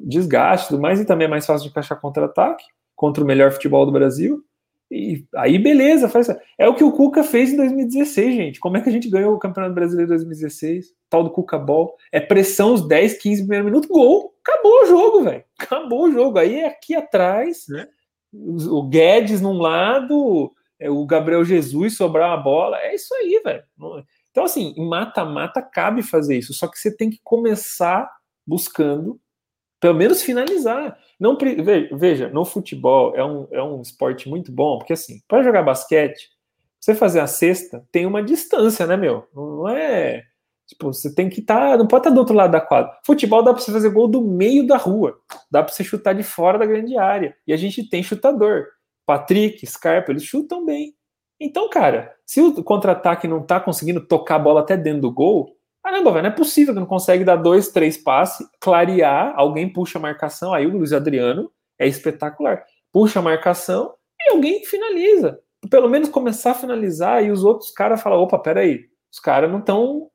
desgaste 0.03 0.67
e 0.67 0.69
tudo 0.69 0.83
mais, 0.83 1.01
e 1.01 1.07
também 1.07 1.25
é 1.25 1.31
mais 1.31 1.47
fácil 1.47 1.65
de 1.65 1.71
encaixar 1.71 1.99
contra-ataque 1.99 2.67
contra 2.95 3.25
o 3.25 3.27
melhor 3.27 3.53
futebol 3.53 3.87
do 3.87 3.93
Brasil. 3.93 4.45
E 4.91 5.25
aí, 5.35 5.59
beleza, 5.59 6.09
faz. 6.09 6.29
É 6.59 6.69
o 6.69 6.75
que 6.75 6.85
o 6.85 6.93
Cuca 6.93 7.25
fez 7.25 7.53
em 7.53 7.57
2016, 7.57 8.35
gente. 8.35 8.61
Como 8.61 8.77
é 8.77 8.81
que 8.81 8.89
a 8.89 8.93
gente 8.93 9.09
ganhou 9.11 9.35
o 9.35 9.39
Campeonato 9.39 9.75
Brasileiro 9.75 10.09
em 10.13 10.15
2016? 10.17 10.95
Tal 11.11 11.25
do 11.25 11.31
Cuca 11.31 11.59
Ball. 11.59 11.97
É 12.13 12.21
pressão 12.21 12.75
os 12.75 12.87
10, 12.87 13.15
15 13.19 13.43
primeiros 13.43 13.67
minutos, 13.67 13.89
gol. 13.89 14.35
Acabou 14.47 14.83
o 14.83 14.87
jogo, 14.87 15.23
velho. 15.25 15.45
Acabou 15.59 16.05
o 16.05 16.13
jogo. 16.13 16.39
Aí 16.39 16.57
é 16.61 16.67
aqui 16.67 16.95
atrás, 16.95 17.67
É. 17.71 17.89
os- 18.33 18.67
o 18.67 18.83
Guedes 18.89 19.41
num 19.41 19.59
lado, 19.59 20.53
é, 20.79 20.91
o 20.91 21.05
Gabriel 21.07 21.45
Jesus 21.45 21.97
sobrar 21.97 22.29
uma 22.29 22.43
bola. 22.43 22.79
É 22.79 22.95
isso 22.95 23.13
aí, 23.15 23.41
velho. 23.45 23.63
Então, 24.31 24.45
assim, 24.45 24.75
mata-mata 24.77 25.63
cabe 25.63 26.03
fazer 26.03 26.37
isso. 26.39 26.53
Só 26.53 26.69
que 26.69 26.79
você 26.79 26.95
tem 26.95 27.09
que 27.11 27.21
começar 27.25 28.11
buscando, 28.47 29.19
pelo 29.81 29.95
menos 29.95 30.23
finalizar. 30.23 30.97
Não, 31.19 31.37
veja, 31.93 32.29
no 32.29 32.45
futebol 32.45 33.15
é 33.15 33.25
um, 33.25 33.47
é 33.51 33.63
um 33.63 33.81
esporte 33.81 34.29
muito 34.29 34.51
bom, 34.53 34.79
porque 34.79 34.93
assim, 34.93 35.21
para 35.29 35.43
jogar 35.43 35.63
basquete, 35.63 36.29
você 36.81 36.95
fazer 36.95 37.21
a 37.21 37.27
cesta 37.27 37.83
tem 37.91 38.05
uma 38.05 38.23
distância, 38.23 38.87
né, 38.87 38.97
meu? 38.97 39.27
Não 39.35 39.69
é. 39.69 40.23
Tipo, 40.67 40.93
você 40.93 41.15
tem 41.15 41.29
que 41.29 41.41
estar. 41.41 41.77
não 41.77 41.87
pode 41.87 42.03
estar 42.03 42.11
do 42.11 42.19
outro 42.19 42.35
lado 42.35 42.51
da 42.51 42.61
quadra. 42.61 42.93
Futebol 43.05 43.43
dá 43.43 43.53
para 43.53 43.63
você 43.63 43.73
fazer 43.73 43.91
gol 43.91 44.09
do 44.09 44.23
meio 44.23 44.67
da 44.67 44.77
rua. 44.77 45.19
Dá 45.51 45.63
para 45.63 45.73
você 45.73 45.85
chutar 45.85 46.15
de 46.15 46.23
fora 46.23 46.59
da 46.59 46.67
grande 46.67 46.97
área. 46.97 47.37
E 47.47 47.53
a 47.53 47.57
gente 47.57 47.89
tem 47.89 48.03
chutador. 48.03 48.67
Patrick, 49.07 49.67
Scarpa, 49.67 50.11
eles 50.11 50.25
chutam 50.25 50.65
bem. 50.65 50.95
Então, 51.39 51.69
cara, 51.69 52.15
se 52.25 52.41
o 52.41 52.63
contra-ataque 52.63 53.29
não 53.29 53.43
tá 53.43 53.61
conseguindo 53.61 54.01
tocar 54.01 54.37
a 54.37 54.39
bola 54.39 54.61
até 54.61 54.77
dentro 54.77 55.03
do 55.03 55.13
gol, 55.13 55.55
caramba, 55.85 56.11
velho, 56.11 56.23
não 56.23 56.31
é 56.31 56.35
possível 56.35 56.73
que 56.73 56.81
não 56.81 56.87
consegue 56.87 57.25
dar 57.25 57.37
dois, 57.37 57.69
três 57.69 57.99
passes, 57.99 58.47
clarear, 58.59 59.35
alguém 59.37 59.71
puxa 59.71 59.99
a 59.99 60.03
marcação, 60.03 60.55
aí 60.55 60.67
o 60.67 60.71
Luiz 60.71 60.95
Adriano 60.95 61.53
é 61.79 61.87
espetacular. 61.87 62.65
Puxa 62.91 63.19
a 63.19 63.23
marcação 63.23 63.95
e 64.19 64.31
alguém 64.31 64.65
finaliza. 64.65 65.39
Pelo 65.69 65.89
menos 65.89 66.09
começar 66.09 66.53
a 66.53 66.55
finalizar 66.55 67.23
e 67.23 67.31
os 67.31 67.45
outros 67.45 67.71
caras 67.71 68.01
falam, 68.01 68.19
opa, 68.21 68.39
peraí, 68.39 68.87
os 69.13 69.21
caras 69.21 69.51
não 69.51 69.59
estão 69.59 70.11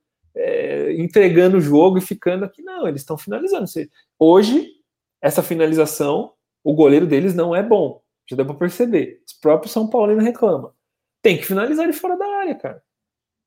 entregando 0.98 1.58
o 1.58 1.62
jogo 1.62 1.98
e 1.98 2.02
ficando 2.02 2.46
aqui, 2.46 2.64
não, 2.64 2.88
eles 2.88 3.02
estão 3.02 3.18
finalizando. 3.18 3.66
Hoje, 4.18 4.72
essa 5.22 5.44
finalização, 5.44 6.34
o 6.64 6.74
goleiro 6.74 7.06
deles 7.06 7.36
não 7.36 7.56
é 7.56 7.62
bom. 7.62 8.02
Já 8.28 8.36
deu 8.36 8.46
para 8.46 8.56
perceber. 8.56 9.22
Os 9.28 9.34
próprios 9.34 9.74
São 9.74 9.88
Paulinos 9.90 10.24
reclamam. 10.24 10.72
Tem 11.22 11.38
que 11.38 11.46
finalizar 11.46 11.88
de 11.88 11.94
fora 11.94 12.16
da 12.16 12.26
área, 12.26 12.56
cara. 12.56 12.82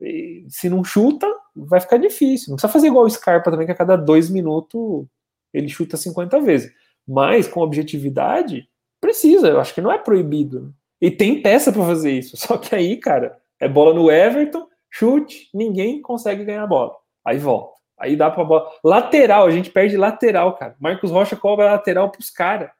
E 0.01 0.45
se 0.49 0.68
não 0.68 0.85
chuta, 0.85 1.27
vai 1.55 1.81
ficar 1.81 1.97
difícil. 1.97 2.51
Não 2.51 2.57
precisa 2.57 2.73
fazer 2.73 2.87
igual 2.87 3.05
o 3.05 3.11
Scarpa 3.11 3.51
também, 3.51 3.67
que 3.67 3.73
a 3.73 3.77
cada 3.77 3.97
dois 3.97 4.31
minutos 4.31 5.07
ele 5.53 5.69
chuta 5.69 5.97
50 5.97 6.41
vezes. 6.41 6.73
Mas 7.07 7.49
com 7.49 7.61
objetividade, 7.61 8.69
precisa. 9.01 9.49
Eu 9.49 9.61
acho 9.61 9.75
que 9.75 9.81
não 9.81 9.93
é 9.93 9.99
proibido. 9.99 10.75
E 11.01 11.11
tem 11.11 11.43
peça 11.43 11.73
para 11.73 11.85
fazer 11.85 12.13
isso. 12.13 12.37
Só 12.37 12.57
que 12.57 12.75
aí, 12.75 12.97
cara, 12.97 13.37
é 13.61 13.69
bola 13.69 13.93
no 13.93 14.11
Everton, 14.11 14.67
chute, 14.91 15.49
ninguém 15.53 16.01
consegue 16.01 16.45
ganhar 16.45 16.63
a 16.63 16.67
bola. 16.67 16.95
Aí 17.25 17.39
volta. 17.39 17.73
Aí 17.99 18.17
dá 18.17 18.31
pra 18.31 18.45
bola. 18.45 18.69
Lateral, 18.83 19.47
a 19.47 19.51
gente 19.51 19.71
perde 19.71 19.97
lateral, 19.97 20.57
cara. 20.57 20.75
Marcos 20.81 21.11
Rocha 21.11 21.37
cobra 21.37 21.73
lateral 21.73 22.11
pros 22.11 22.31
caras. 22.31 22.71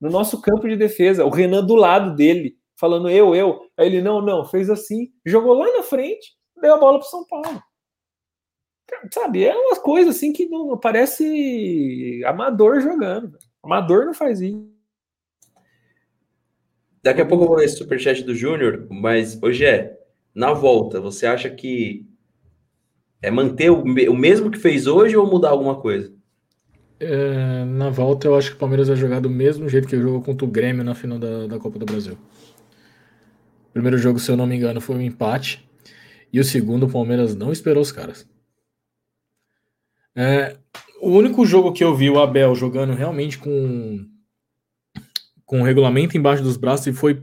No 0.00 0.10
nosso 0.10 0.40
campo 0.40 0.68
de 0.68 0.76
defesa. 0.76 1.24
O 1.24 1.30
Renan 1.30 1.64
do 1.64 1.74
lado 1.74 2.14
dele, 2.14 2.56
falando 2.78 3.10
eu, 3.10 3.34
eu. 3.34 3.60
Aí 3.76 3.86
ele, 3.86 4.02
não, 4.02 4.20
não, 4.20 4.44
fez 4.44 4.70
assim. 4.70 5.08
Jogou 5.26 5.54
lá 5.54 5.66
na 5.76 5.82
frente, 5.82 6.36
deu 6.60 6.74
a 6.74 6.78
bola 6.78 6.98
pro 7.00 7.08
São 7.08 7.26
Paulo. 7.26 7.60
Sabe, 9.12 9.44
é 9.44 9.54
umas 9.54 9.78
coisas 9.78 10.16
assim 10.16 10.32
que 10.32 10.46
não, 10.46 10.76
parece 10.78 12.22
amador 12.24 12.80
jogando. 12.80 13.38
Amador 13.62 14.06
não 14.06 14.14
faz 14.14 14.40
isso. 14.40 14.66
Daqui 17.02 17.20
a 17.20 17.26
pouco 17.26 17.44
eu 17.44 17.48
vou 17.48 17.56
ler 17.56 17.66
esse 17.66 17.76
superchat 17.76 18.22
do 18.22 18.34
Júnior, 18.34 18.86
mas 18.90 19.40
hoje 19.42 19.64
é 19.64 19.98
na 20.34 20.52
volta, 20.52 21.00
você 21.00 21.26
acha 21.26 21.48
que 21.50 22.06
é 23.20 23.30
manter 23.30 23.70
o, 23.70 23.82
o 23.82 24.16
mesmo 24.16 24.50
que 24.50 24.58
fez 24.58 24.86
hoje 24.86 25.16
ou 25.16 25.26
mudar 25.26 25.50
alguma 25.50 25.80
coisa? 25.80 26.12
É, 27.00 27.64
na 27.64 27.90
volta, 27.90 28.26
eu 28.26 28.36
acho 28.36 28.50
que 28.50 28.56
o 28.56 28.58
Palmeiras 28.58 28.88
vai 28.88 28.96
jogar 28.96 29.20
do 29.20 29.30
mesmo 29.30 29.68
jeito 29.68 29.86
que 29.86 29.96
jogou 29.96 30.20
contra 30.20 30.44
o 30.44 30.50
Grêmio 30.50 30.84
na 30.84 30.94
final 30.94 31.18
da, 31.18 31.46
da 31.46 31.58
Copa 31.58 31.78
do 31.78 31.86
Brasil. 31.86 32.18
O 33.70 33.72
primeiro 33.72 33.98
jogo, 33.98 34.18
se 34.18 34.30
eu 34.30 34.36
não 34.36 34.46
me 34.46 34.56
engano, 34.56 34.80
foi 34.80 34.96
um 34.96 35.00
empate. 35.00 35.68
E 36.32 36.40
o 36.40 36.44
segundo, 36.44 36.86
o 36.86 36.90
Palmeiras 36.90 37.34
não 37.34 37.52
esperou 37.52 37.82
os 37.82 37.92
caras. 37.92 38.26
É, 40.20 40.56
o 41.00 41.10
único 41.10 41.46
jogo 41.46 41.72
que 41.72 41.84
eu 41.84 41.94
vi 41.94 42.10
o 42.10 42.18
Abel 42.18 42.52
jogando 42.56 42.92
realmente 42.92 43.38
com, 43.38 44.04
com 45.46 45.60
o 45.60 45.64
regulamento 45.64 46.18
embaixo 46.18 46.42
dos 46.42 46.56
braços 46.56 46.88
e 46.88 46.92
foi 46.92 47.22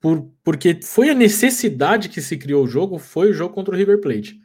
por, 0.00 0.32
porque 0.42 0.80
foi 0.82 1.10
a 1.10 1.14
necessidade 1.14 2.08
que 2.08 2.22
se 2.22 2.38
criou 2.38 2.64
o 2.64 2.66
jogo, 2.66 2.98
foi 2.98 3.32
o 3.32 3.34
jogo 3.34 3.54
contra 3.54 3.74
o 3.74 3.76
River 3.76 4.00
Plate. 4.00 4.40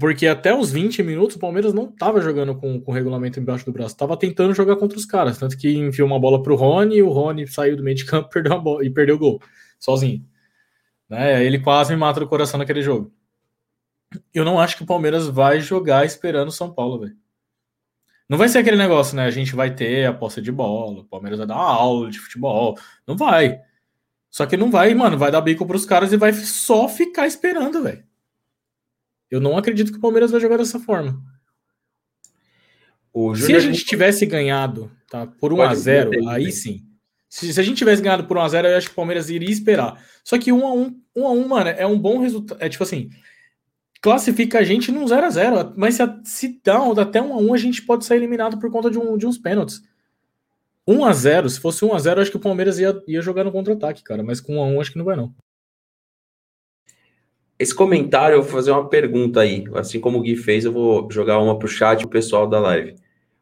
Porque 0.00 0.26
até 0.26 0.54
os 0.54 0.70
20 0.70 1.02
minutos 1.02 1.36
o 1.36 1.38
Palmeiras 1.38 1.74
não 1.74 1.90
estava 1.90 2.22
jogando 2.22 2.54
com, 2.54 2.80
com 2.80 2.90
o 2.90 2.94
regulamento 2.94 3.38
embaixo 3.38 3.66
do 3.66 3.72
braço, 3.72 3.94
estava 3.94 4.16
tentando 4.16 4.54
jogar 4.54 4.76
contra 4.76 4.96
os 4.96 5.04
caras. 5.04 5.38
Tanto 5.38 5.58
que 5.58 5.70
enviou 5.70 6.08
uma 6.08 6.18
bola 6.18 6.42
para 6.42 6.54
o 6.54 6.56
Rony, 6.56 6.96
e 6.96 7.02
o 7.02 7.10
Rony 7.10 7.46
saiu 7.46 7.76
do 7.76 7.82
meio 7.82 7.96
de 7.96 8.06
campo 8.06 8.28
perdeu 8.32 8.54
a 8.54 8.58
bola, 8.58 8.82
e 8.82 8.88
perdeu 8.88 9.16
o 9.16 9.18
gol, 9.18 9.42
sozinho. 9.78 10.24
Né? 11.08 11.44
Ele 11.44 11.58
quase 11.58 11.92
me 11.92 12.00
mata 12.00 12.18
do 12.18 12.26
coração 12.26 12.58
naquele 12.58 12.80
jogo. 12.80 13.12
Eu 14.32 14.44
não 14.44 14.60
acho 14.60 14.76
que 14.76 14.82
o 14.82 14.86
Palmeiras 14.86 15.26
vai 15.26 15.60
jogar 15.60 16.04
esperando 16.04 16.48
o 16.48 16.52
São 16.52 16.72
Paulo, 16.72 17.00
velho. 17.00 17.16
Não 18.28 18.36
vai 18.36 18.48
ser 18.48 18.58
aquele 18.58 18.76
negócio, 18.76 19.16
né? 19.16 19.24
A 19.24 19.30
gente 19.30 19.54
vai 19.54 19.74
ter 19.74 20.06
a 20.06 20.12
posse 20.12 20.42
de 20.42 20.50
bola, 20.50 21.00
o 21.00 21.04
Palmeiras 21.04 21.38
vai 21.38 21.46
dar 21.46 21.54
uma 21.54 21.72
aula 21.72 22.10
de 22.10 22.18
futebol. 22.18 22.76
Não 23.06 23.16
vai. 23.16 23.60
Só 24.30 24.44
que 24.46 24.56
não 24.56 24.70
vai, 24.70 24.92
mano, 24.94 25.16
vai 25.16 25.30
dar 25.30 25.40
bico 25.40 25.64
pros 25.64 25.86
caras 25.86 26.12
e 26.12 26.16
vai 26.16 26.32
só 26.32 26.88
ficar 26.88 27.26
esperando, 27.26 27.82
velho. 27.82 28.04
Eu 29.30 29.40
não 29.40 29.56
acredito 29.56 29.92
que 29.92 29.98
o 29.98 30.00
Palmeiras 30.00 30.30
vai 30.30 30.40
jogar 30.40 30.56
dessa 30.56 30.78
forma. 30.78 31.20
Se 33.34 33.54
a 33.54 33.60
gente 33.60 33.84
tivesse 33.84 34.26
ganhado 34.26 34.90
tá, 35.08 35.26
por 35.26 35.52
1 35.52 35.62
a 35.62 35.74
0 35.74 36.28
aí 36.28 36.52
sim. 36.52 36.84
Se, 37.28 37.52
se, 37.52 37.58
a 37.58 37.62
gente 37.62 37.78
tivesse 37.78 38.02
ganhado 38.02 38.24
por 38.24 38.36
1 38.36 38.40
a 38.40 38.48
0 38.48 38.68
eu 38.68 38.76
acho 38.76 38.88
que 38.88 38.92
o 38.92 38.96
Palmeiras 38.96 39.30
iria 39.30 39.50
esperar. 39.50 40.02
Só 40.22 40.38
que 40.38 40.52
1 40.52 40.66
a 40.66 40.72
1 40.74 41.00
1 41.16 41.26
a 41.26 41.30
1 41.30 41.48
mano, 41.48 41.70
é 41.70 41.86
um 41.86 41.98
bom 41.98 42.18
resultado. 42.18 42.62
É 42.62 42.68
tipo 42.68 42.84
assim, 42.84 43.08
classifica 44.06 44.60
a 44.60 44.62
gente 44.62 44.92
num 44.92 45.04
0 45.04 45.26
a 45.26 45.30
0 45.30 45.72
Mas 45.76 45.96
se, 45.96 46.02
se 46.22 46.60
dá 46.62 46.78
até 47.02 47.20
1 47.20 47.34
a 47.34 47.36
1 47.38 47.54
a 47.54 47.56
gente 47.56 47.82
pode 47.82 48.04
sair 48.04 48.18
eliminado 48.18 48.56
por 48.56 48.70
conta 48.70 48.88
de, 48.88 48.96
um, 48.96 49.18
de 49.18 49.26
uns 49.26 49.36
pênaltis. 49.36 49.82
1 50.86 51.04
a 51.04 51.12
0 51.12 51.50
se 51.50 51.58
fosse 51.58 51.84
1 51.84 51.92
a 51.92 51.98
0 51.98 52.20
acho 52.20 52.30
que 52.30 52.36
o 52.36 52.40
Palmeiras 52.40 52.78
ia, 52.78 53.02
ia 53.08 53.20
jogar 53.20 53.42
no 53.42 53.50
contra-ataque, 53.50 54.04
cara. 54.04 54.22
Mas 54.22 54.40
com 54.40 54.58
1 54.58 54.62
a 54.62 54.66
1 54.66 54.80
acho 54.80 54.92
que 54.92 54.98
não 54.98 55.04
vai, 55.04 55.16
não. 55.16 55.34
Esse 57.58 57.74
comentário, 57.74 58.36
eu 58.36 58.42
vou 58.42 58.52
fazer 58.52 58.70
uma 58.70 58.88
pergunta 58.88 59.40
aí. 59.40 59.64
Assim 59.74 59.98
como 59.98 60.18
o 60.18 60.22
Gui 60.22 60.36
fez, 60.36 60.64
eu 60.64 60.72
vou 60.72 61.10
jogar 61.10 61.40
uma 61.40 61.58
pro 61.58 61.66
chat 61.66 62.04
o 62.04 62.08
pessoal 62.08 62.46
da 62.46 62.60
live. 62.60 62.94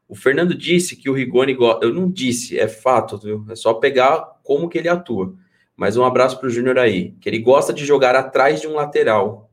O 0.09 0.15
Fernando 0.15 0.55
disse 0.55 0.97
que 0.97 1.11
o 1.11 1.13
Rigoni 1.13 1.53
gosta. 1.53 1.85
Eu 1.85 1.93
não 1.93 2.11
disse, 2.11 2.59
é 2.59 2.69
fato, 2.69 3.19
viu? 3.19 3.45
É 3.51 3.55
só 3.55 3.75
pegar 3.75 4.41
como 4.43 4.67
que 4.67 4.79
ele 4.79 4.89
atua. 4.89 5.35
Mas 5.77 5.99
um 5.99 6.05
abraço 6.05 6.41
pro 6.41 6.49
Júnior 6.49 6.79
aí, 6.79 7.11
que 7.21 7.29
ele 7.29 7.41
gosta 7.41 7.71
de 7.71 7.85
jogar 7.85 8.17
atrás 8.17 8.63
de 8.63 8.67
um 8.67 8.73
lateral. 8.73 9.51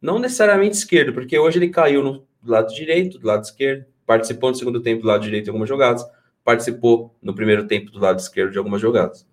Não 0.00 0.18
necessariamente 0.18 0.76
esquerdo, 0.76 1.12
porque 1.12 1.38
hoje 1.38 1.58
ele 1.58 1.68
caiu 1.68 2.02
no 2.02 2.26
lado 2.44 2.72
direito, 2.72 3.18
do 3.18 3.26
lado 3.26 3.42
esquerdo, 3.42 3.84
participou 4.06 4.50
no 4.50 4.56
segundo 4.56 4.80
tempo 4.80 5.02
do 5.02 5.08
lado 5.08 5.22
direito 5.22 5.44
de 5.44 5.50
algumas 5.50 5.68
jogadas, 5.68 6.06
participou 6.44 7.14
no 7.20 7.34
primeiro 7.34 7.66
tempo 7.66 7.90
do 7.90 7.98
lado 7.98 8.18
esquerdo 8.18 8.52
de 8.52 8.58
algumas 8.58 8.80
jogadas. 8.80 9.26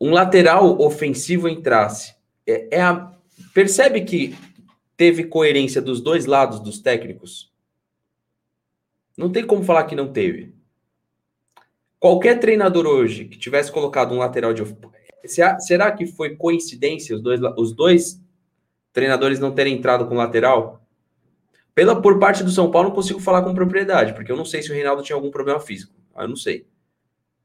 Um 0.00 0.10
lateral 0.10 0.80
ofensivo 0.80 1.48
entrasse. 1.48 2.14
É, 2.46 2.76
é 2.78 2.80
a, 2.82 3.12
percebe 3.54 4.00
que 4.02 4.34
teve 4.96 5.24
coerência 5.24 5.80
dos 5.80 6.00
dois 6.00 6.26
lados 6.26 6.60
dos 6.60 6.80
técnicos? 6.80 7.52
Não 9.16 9.30
tem 9.30 9.46
como 9.46 9.62
falar 9.62 9.84
que 9.84 9.94
não 9.94 10.12
teve. 10.12 10.54
Qualquer 11.98 12.38
treinador 12.38 12.86
hoje 12.86 13.24
que 13.24 13.38
tivesse 13.38 13.72
colocado 13.72 14.14
um 14.14 14.18
lateral 14.18 14.52
de. 14.52 14.62
Será 15.58 15.90
que 15.92 16.06
foi 16.06 16.36
coincidência 16.36 17.16
os 17.16 17.22
dois, 17.22 17.40
os 17.56 17.72
dois 17.72 18.20
treinadores 18.96 19.38
não 19.38 19.52
terem 19.52 19.74
entrado 19.74 20.06
com 20.06 20.14
lateral. 20.16 20.82
Pela, 21.74 22.00
por 22.00 22.18
parte 22.18 22.42
do 22.42 22.50
São 22.50 22.70
Paulo, 22.70 22.88
não 22.88 22.94
consigo 22.94 23.20
falar 23.20 23.42
com 23.42 23.52
propriedade, 23.52 24.14
porque 24.14 24.32
eu 24.32 24.36
não 24.38 24.44
sei 24.46 24.62
se 24.62 24.70
o 24.70 24.74
Reinaldo 24.74 25.02
tinha 25.02 25.14
algum 25.14 25.30
problema 25.30 25.60
físico. 25.60 25.92
Eu 26.18 26.26
não 26.26 26.34
sei. 26.34 26.66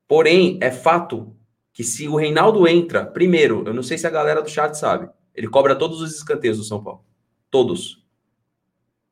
Porém, 0.08 0.58
é 0.62 0.72
fato 0.72 1.36
que 1.74 1.84
se 1.84 2.08
o 2.08 2.16
Reinaldo 2.16 2.66
entra, 2.66 3.06
primeiro, 3.06 3.66
eu 3.68 3.74
não 3.74 3.84
sei 3.84 3.97
se 3.97 4.08
a 4.08 4.10
galera 4.10 4.41
do 4.41 4.49
chat 4.49 4.76
sabe, 4.76 5.10
ele 5.36 5.49
cobra 5.49 5.76
todos 5.76 6.02
os 6.02 6.16
escanteios 6.16 6.58
do 6.58 6.64
São 6.64 6.82
Paulo. 6.82 7.04
Todos. 7.49 8.02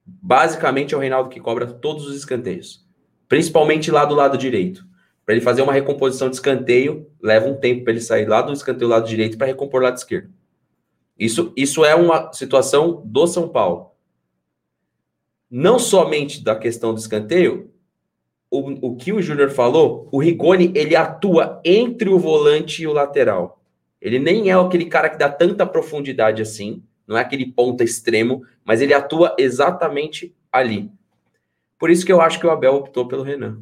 Basicamente 0.06 0.94
é 0.94 0.98
o 0.98 1.02
Reinaldo 1.02 1.28
que 1.28 1.42
cobra 1.42 1.68
todos 1.68 2.08
os 2.08 2.16
escanteios. 2.16 2.88
Principalmente 3.28 3.92
lá 3.92 4.06
do 4.06 4.16
lado 4.16 4.38
direito. 4.38 4.86
Para 5.26 5.36
ele 5.36 5.44
fazer 5.44 5.62
uma 5.62 5.74
recomposição 5.74 6.30
de 6.30 6.38
escanteio, 6.38 7.06
leva 7.22 7.50
um 7.50 7.60
tempo 7.60 7.84
para 7.84 7.92
ele 7.92 8.02
sair 8.02 8.28
lá 8.28 8.42
do 8.42 8.54
escanteio 8.54 8.90
lado 8.90 9.06
direito 9.06 9.38
para 9.38 9.48
recompor 9.48 9.82
lado 9.82 9.98
esquerdo. 9.98 10.39
Isso, 11.20 11.52
isso 11.56 11.84
é 11.84 11.94
uma 11.94 12.32
situação 12.32 13.02
do 13.06 13.28
São 13.28 13.50
Paulo. 13.50 13.92
Não 15.52 15.78
somente 15.78 16.44
da 16.44 16.56
questão 16.56 16.94
do 16.94 17.00
escanteio, 17.00 17.72
o, 18.50 18.90
o 18.90 18.96
que 18.96 19.12
o 19.12 19.22
Júnior 19.22 19.50
falou, 19.50 20.08
o 20.12 20.20
Rigoni 20.20 20.72
ele 20.74 20.96
atua 20.96 21.62
entre 21.66 22.10
o 22.10 22.18
volante 22.18 22.84
e 22.84 22.88
o 22.88 22.94
lateral. 22.94 23.62
Ele 24.02 24.18
nem 24.18 24.50
é 24.50 24.54
aquele 24.54 24.86
cara 24.86 25.10
que 25.10 25.18
dá 25.18 25.30
tanta 25.30 25.66
profundidade 25.66 26.42
assim, 26.42 26.82
não 27.06 27.18
é 27.18 27.22
aquele 27.22 27.52
ponta 27.52 27.84
extremo, 27.84 28.44
mas 28.64 28.82
ele 28.82 28.94
atua 28.94 29.36
exatamente 29.38 30.34
ali. 30.52 30.90
Por 31.78 31.90
isso 31.90 32.06
que 32.06 32.12
eu 32.12 32.22
acho 32.22 32.40
que 32.40 32.48
o 32.48 32.52
Abel 32.52 32.76
optou 32.76 33.08
pelo 33.08 33.24
Renan. 33.24 33.62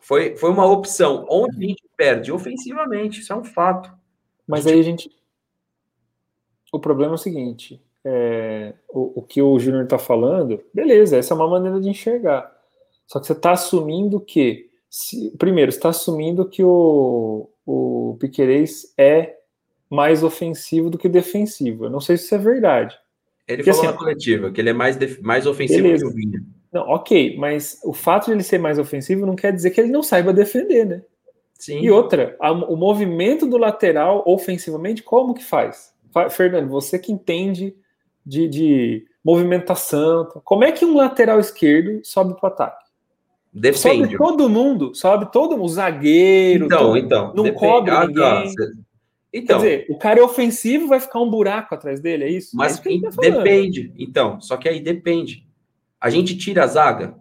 Foi, 0.00 0.36
foi 0.36 0.50
uma 0.50 0.66
opção. 0.66 1.24
Onde 1.30 1.56
a 1.56 1.68
gente 1.68 1.84
perde 1.96 2.32
ofensivamente, 2.32 3.20
isso 3.20 3.32
é 3.32 3.36
um 3.36 3.44
fato. 3.44 3.92
Mas 4.46 4.66
aí 4.66 4.80
a 4.80 4.82
gente, 4.82 5.10
o 6.72 6.78
problema 6.78 7.12
é 7.12 7.16
o 7.16 7.18
seguinte: 7.18 7.82
é, 8.04 8.74
o, 8.88 9.20
o, 9.20 9.22
que 9.22 9.40
o 9.42 9.58
Júnior 9.58 9.84
está 9.84 9.98
falando, 9.98 10.62
beleza, 10.72 11.16
essa 11.16 11.34
é 11.34 11.36
uma 11.36 11.48
maneira 11.48 11.80
de 11.80 11.88
enxergar. 11.88 12.50
Só 13.06 13.18
que 13.18 13.26
você 13.26 13.32
está 13.32 13.52
assumindo 13.52 14.20
que, 14.20 14.70
se, 14.88 15.36
primeiro, 15.36 15.68
está 15.68 15.88
assumindo 15.88 16.48
que 16.48 16.62
o, 16.62 17.48
o 17.66 18.16
Piquerez 18.20 18.92
é 18.96 19.36
mais 19.88 20.22
ofensivo 20.22 20.88
do 20.88 20.96
que 20.96 21.08
defensivo. 21.08 21.86
Eu 21.86 21.90
não 21.90 22.00
sei 22.00 22.16
se 22.16 22.24
isso 22.24 22.34
é 22.34 22.38
verdade. 22.38 22.96
Ele 23.48 23.58
Porque, 23.58 23.72
falou 23.72 23.86
assim, 23.86 23.92
na 23.92 23.98
coletiva 23.98 24.50
que 24.52 24.60
ele 24.60 24.70
é 24.70 24.72
mais, 24.72 24.96
mais 25.20 25.46
ofensivo 25.46 25.82
beleza. 25.82 26.04
que 26.04 26.10
o 26.10 26.14
Vinha. 26.14 26.40
Não, 26.72 26.82
ok, 26.82 27.36
mas 27.36 27.80
o 27.84 27.92
fato 27.92 28.26
de 28.26 28.32
ele 28.32 28.44
ser 28.44 28.58
mais 28.58 28.78
ofensivo 28.78 29.26
não 29.26 29.34
quer 29.34 29.52
dizer 29.52 29.70
que 29.70 29.80
ele 29.80 29.90
não 29.90 30.04
saiba 30.04 30.32
defender, 30.32 30.86
né? 30.86 31.02
Sim. 31.58 31.80
E 31.80 31.90
outra, 31.90 32.36
a, 32.40 32.52
o 32.52 32.76
movimento 32.76 33.46
do 33.46 33.58
lateral 33.58 34.22
ofensivamente, 34.24 35.02
como 35.02 35.34
que 35.34 35.44
faz? 35.44 35.92
Fernando, 36.30 36.68
você 36.68 36.98
que 36.98 37.12
entende 37.12 37.74
de, 38.24 38.48
de 38.48 39.04
movimentação, 39.24 40.26
como 40.44 40.64
é 40.64 40.72
que 40.72 40.84
um 40.84 40.96
lateral 40.96 41.38
esquerdo 41.40 42.00
sobe 42.04 42.34
para 42.38 42.48
o 42.48 42.52
ataque? 42.52 42.90
Sobe 43.74 44.16
todo 44.16 44.48
mundo, 44.48 44.94
sobe 44.94 45.30
todo 45.32 45.52
mundo, 45.52 45.64
o 45.64 45.68
zagueiro, 45.68 46.66
então, 46.66 46.78
todo, 46.78 46.98
então, 46.98 47.34
não 47.34 47.44
depende. 47.44 47.58
cobre 47.58 47.90
ah, 47.90 48.00
tá. 48.12 48.44
ninguém. 48.44 48.54
Então, 49.32 49.60
Quer 49.60 49.78
dizer, 49.78 49.86
o 49.88 49.98
cara 49.98 50.20
é 50.20 50.22
ofensivo, 50.22 50.88
vai 50.88 50.98
ficar 50.98 51.20
um 51.20 51.30
buraco 51.30 51.74
atrás 51.74 52.00
dele, 52.00 52.24
é 52.24 52.30
isso? 52.30 52.56
Mas 52.56 52.84
é 52.84 52.90
isso 52.90 53.16
tá 53.16 53.22
depende. 53.22 53.92
Então, 53.96 54.40
só 54.40 54.56
que 54.56 54.68
aí 54.68 54.80
depende. 54.80 55.46
A 56.00 56.10
gente 56.10 56.36
tira 56.36 56.64
a 56.64 56.66
zaga. 56.66 57.14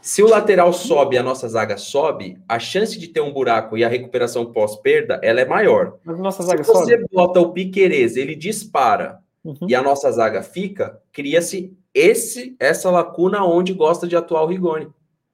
Se 0.00 0.22
o 0.22 0.28
lateral 0.28 0.72
sobe, 0.72 1.18
a 1.18 1.22
nossa 1.22 1.48
zaga 1.48 1.76
sobe, 1.76 2.38
a 2.48 2.58
chance 2.58 2.98
de 2.98 3.08
ter 3.08 3.20
um 3.20 3.32
buraco 3.32 3.76
e 3.76 3.84
a 3.84 3.88
recuperação 3.88 4.46
pós-perda, 4.46 5.20
ela 5.22 5.40
é 5.40 5.44
maior. 5.44 5.98
Mas 6.04 6.18
nossa 6.18 6.42
zaga 6.42 6.64
Se 6.64 6.72
você 6.72 6.96
sobe. 6.96 7.08
bota 7.12 7.40
o 7.40 7.52
Piquerez, 7.52 8.16
ele 8.16 8.34
dispara 8.34 9.18
uhum. 9.44 9.68
e 9.68 9.74
a 9.74 9.82
nossa 9.82 10.10
zaga 10.10 10.42
fica, 10.42 10.98
cria-se 11.12 11.76
esse 11.92 12.56
essa 12.58 12.90
lacuna 12.90 13.44
onde 13.44 13.74
gosta 13.74 14.06
de 14.06 14.16
atuar 14.16 14.42
o 14.44 14.46
Rigoni. 14.46 14.88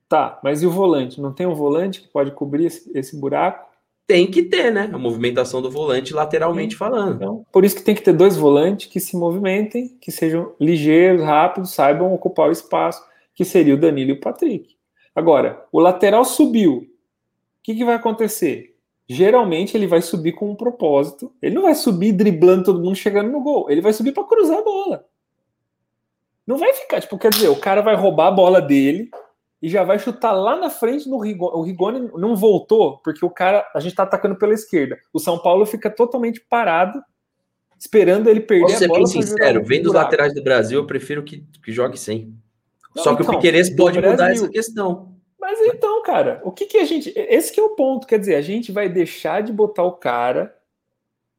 Tá, 0.08 0.38
mas 0.42 0.62
e 0.62 0.66
o 0.66 0.70
volante? 0.70 1.20
Não 1.20 1.32
tem 1.32 1.46
um 1.46 1.54
volante 1.54 2.00
que 2.00 2.08
pode 2.08 2.30
cobrir 2.30 2.66
esse, 2.66 2.90
esse 2.94 3.16
buraco? 3.16 3.66
Tem 4.06 4.30
que 4.30 4.44
ter, 4.44 4.70
né? 4.70 4.88
A 4.92 4.98
movimentação 4.98 5.60
do 5.60 5.68
volante 5.68 6.14
lateralmente 6.14 6.74
Sim. 6.74 6.78
falando. 6.78 7.16
Então, 7.16 7.44
por 7.50 7.64
isso 7.64 7.74
que 7.74 7.82
tem 7.82 7.94
que 7.94 8.02
ter 8.02 8.12
dois 8.12 8.36
volantes 8.36 8.86
que 8.86 9.00
se 9.00 9.16
movimentem, 9.16 9.96
que 10.00 10.12
sejam 10.12 10.52
ligeiros, 10.60 11.22
rápidos, 11.22 11.74
saibam 11.74 12.14
ocupar 12.14 12.48
o 12.48 12.52
espaço 12.52 13.02
que 13.37 13.45
seria 13.45 13.74
o 13.74 13.78
Danilo 13.78 14.11
e 14.11 14.14
o 14.14 14.20
Patrick. 14.20 14.74
Agora, 15.14 15.64
o 15.70 15.78
lateral 15.78 16.24
subiu. 16.24 16.78
O 16.78 16.87
que, 17.62 17.74
que 17.74 17.85
vai 17.85 17.94
acontecer? 17.94 18.74
Geralmente 19.09 19.77
ele 19.77 19.86
vai 19.86 20.02
subir 20.02 20.32
com 20.32 20.51
um 20.51 20.56
propósito. 20.56 21.32
Ele 21.40 21.55
não 21.55 21.62
vai 21.62 21.74
subir 21.74 22.12
driblando 22.12 22.65
todo 22.65 22.82
mundo 22.82 22.97
chegando 22.97 23.31
no 23.31 23.43
gol. 23.43 23.70
Ele 23.70 23.81
vai 23.81 23.93
subir 23.93 24.12
para 24.12 24.24
cruzar 24.24 24.59
a 24.59 24.65
bola. 24.65 25.05
Não 26.47 26.56
vai 26.56 26.73
ficar, 26.73 27.01
tipo, 27.01 27.19
quer 27.19 27.31
dizer, 27.31 27.48
o 27.48 27.60
cara 27.60 27.82
vai 27.82 27.94
roubar 27.94 28.28
a 28.28 28.32
bola 28.32 28.60
dele 28.60 29.10
e 29.60 29.69
já 29.69 29.82
vai 29.82 29.98
chutar 29.98 30.32
lá 30.32 30.56
na 30.56 30.70
frente 30.70 31.09
no 31.09 31.19
Rigoni. 31.19 31.56
O 31.56 31.62
Rigoni 31.62 32.10
não 32.15 32.36
voltou, 32.36 32.98
porque 32.98 33.24
o 33.24 33.31
cara, 33.31 33.69
a 33.74 33.81
gente 33.81 33.94
tá 33.94 34.05
atacando 34.05 34.36
pela 34.36 34.55
esquerda. 34.55 34.97
O 35.12 35.19
São 35.19 35.39
Paulo 35.39 35.66
fica 35.66 35.90
totalmente 35.90 36.40
parado, 36.40 37.02
esperando 37.78 38.31
ele 38.31 38.40
perder 38.40 38.73
Posso 38.73 38.85
a 38.85 38.89
bola. 38.89 39.06
Ser 39.06 39.15
bem 39.15 39.23
sincero, 39.23 39.65
vendo 39.65 39.86
os 39.86 39.94
laterais 39.94 40.32
do 40.32 40.43
Brasil, 40.43 40.78
eu 40.78 40.86
prefiro 40.86 41.23
que, 41.23 41.44
que 41.62 41.73
jogue 41.73 41.98
sem. 41.98 42.32
Só 42.97 43.14
que 43.14 43.23
então, 43.23 43.35
o 43.35 43.36
Piqueires 43.36 43.70
pode 43.74 44.01
mudar 44.01 44.32
essa 44.32 44.48
questão. 44.48 45.14
Mas 45.39 45.60
então, 45.60 46.02
cara, 46.02 46.40
o 46.44 46.51
que, 46.51 46.66
que 46.66 46.78
a 46.78 46.85
gente. 46.85 47.12
Esse 47.14 47.52
que 47.52 47.60
é 47.60 47.62
o 47.62 47.77
ponto. 47.77 48.06
Quer 48.06 48.18
dizer, 48.18 48.35
a 48.35 48.40
gente 48.40 48.73
vai 48.73 48.89
deixar 48.89 49.43
de 49.43 49.52
botar 49.52 49.85
o 49.85 49.93
cara 49.93 50.56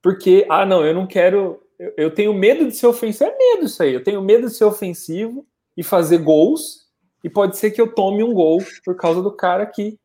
porque, 0.02 0.46
ah, 0.50 0.66
não, 0.66 0.86
eu 0.86 0.94
não 0.94 1.06
quero. 1.06 1.62
Eu, 1.78 1.94
eu 1.98 2.14
tenho 2.14 2.34
medo 2.34 2.66
de 2.68 2.76
ser 2.76 2.88
ofensivo. 2.88 3.30
É 3.30 3.38
medo 3.38 3.66
isso 3.66 3.84
aí. 3.84 3.94
Eu 3.94 4.04
tenho 4.04 4.22
medo 4.22 4.48
de 4.48 4.54
ser 4.54 4.64
ofensivo 4.64 5.46
e 5.76 5.84
fazer 5.84 6.20
gols. 6.20 6.88
E 7.24 7.30
pode 7.30 7.58
ser 7.58 7.72
que 7.72 7.82
eu 7.82 7.94
tome 7.94 8.24
um 8.24 8.34
gol 8.34 8.60
por 8.86 8.96
causa 8.96 9.22
do 9.22 9.36
cara 9.36 9.64
aqui. 9.64 10.00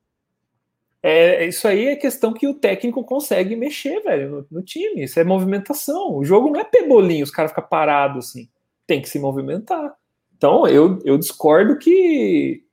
É, 1.01 1.47
isso 1.47 1.69
aí 1.69 1.87
é 1.87 1.97
questão 1.97 2.33
que 2.33 2.49
o 2.49 2.55
técnico 2.55 3.05
consegue 3.05 3.55
mexer, 3.55 4.01
velho, 4.03 4.31
no, 4.31 4.47
no 4.51 4.63
time. 4.63 5.05
Isso 5.05 5.21
é 5.21 5.25
movimentação. 5.25 6.17
O 6.17 6.25
jogo 6.25 6.51
não 6.51 6.61
é 6.61 6.65
pebolinho, 6.65 7.25
os 7.25 7.31
caras 7.31 7.51
ficam 7.51 7.69
parados 7.69 8.29
assim. 8.29 8.49
Tem 8.87 9.01
que 9.01 9.09
se 9.09 9.19
movimentar. 9.19 9.95
Então, 10.43 10.67
eu, 10.67 10.99
eu 11.05 11.17
discordo 11.17 11.79
que. 11.79 12.65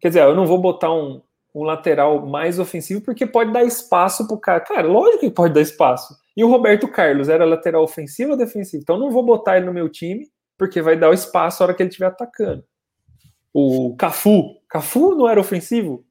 Quer 0.00 0.08
dizer, 0.08 0.22
eu 0.22 0.34
não 0.34 0.46
vou 0.46 0.58
botar 0.58 0.90
um, 0.90 1.20
um 1.54 1.62
lateral 1.62 2.26
mais 2.26 2.58
ofensivo 2.58 3.02
porque 3.02 3.26
pode 3.26 3.52
dar 3.52 3.64
espaço 3.64 4.26
para 4.26 4.34
o 4.34 4.40
cara. 4.40 4.60
Cara, 4.60 4.88
lógico 4.88 5.20
que 5.20 5.30
pode 5.30 5.52
dar 5.52 5.60
espaço. 5.60 6.16
E 6.34 6.42
o 6.42 6.48
Roberto 6.48 6.88
Carlos 6.88 7.28
era 7.28 7.44
lateral 7.44 7.82
ofensivo 7.82 8.30
ou 8.30 8.36
defensivo? 8.38 8.82
Então, 8.82 8.98
não 8.98 9.10
vou 9.10 9.22
botar 9.22 9.58
ele 9.58 9.66
no 9.66 9.74
meu 9.74 9.90
time 9.90 10.26
porque 10.56 10.80
vai 10.80 10.96
dar 10.96 11.10
o 11.10 11.12
espaço 11.12 11.62
a 11.62 11.66
hora 11.66 11.74
que 11.74 11.82
ele 11.82 11.90
estiver 11.90 12.06
atacando. 12.06 12.64
O 13.52 13.94
Cafu, 13.98 14.56
Cafu 14.66 15.14
não 15.14 15.28
era 15.28 15.38
ofensivo? 15.38 16.06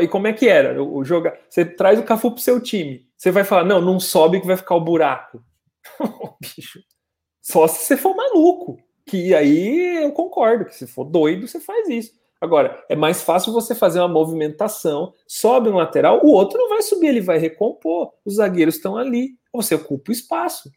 E 0.00 0.08
como 0.08 0.26
é 0.26 0.32
que 0.32 0.48
era 0.48 0.82
o 0.82 1.04
jogar? 1.04 1.36
Você 1.50 1.66
traz 1.66 1.98
o 1.98 2.02
Cafu 2.02 2.30
pro 2.30 2.40
seu 2.40 2.58
time, 2.62 3.06
você 3.14 3.30
vai 3.30 3.44
falar, 3.44 3.64
não, 3.64 3.78
não 3.78 4.00
sobe 4.00 4.40
que 4.40 4.46
vai 4.46 4.56
ficar 4.56 4.74
o 4.74 4.80
buraco. 4.80 5.44
Bicho, 6.40 6.80
só 7.42 7.68
se 7.68 7.84
você 7.84 7.96
for 7.96 8.16
maluco, 8.16 8.78
que 9.06 9.34
aí 9.34 10.04
eu 10.04 10.12
concordo, 10.12 10.64
que 10.64 10.74
se 10.74 10.86
for 10.86 11.04
doido, 11.04 11.46
você 11.46 11.60
faz 11.60 11.88
isso. 11.88 12.12
Agora, 12.40 12.84
é 12.88 12.96
mais 12.96 13.22
fácil 13.22 13.52
você 13.52 13.74
fazer 13.74 14.00
uma 14.00 14.08
movimentação, 14.08 15.14
sobe 15.26 15.70
um 15.70 15.76
lateral, 15.76 16.20
o 16.24 16.28
outro 16.28 16.58
não 16.58 16.68
vai 16.68 16.82
subir, 16.82 17.08
ele 17.08 17.20
vai 17.20 17.38
recompor. 17.38 18.12
Os 18.24 18.34
zagueiros 18.34 18.76
estão 18.76 18.96
ali, 18.96 19.38
você 19.52 19.74
ocupa 19.74 20.10
o 20.10 20.12
espaço. 20.12 20.70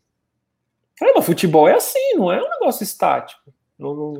Caramba, 0.96 1.22
futebol 1.22 1.68
é 1.68 1.74
assim, 1.74 2.16
não 2.16 2.32
é 2.32 2.42
um 2.42 2.50
negócio 2.50 2.84
estático. 2.84 3.54
Não, 3.78 3.96
não, 3.96 4.14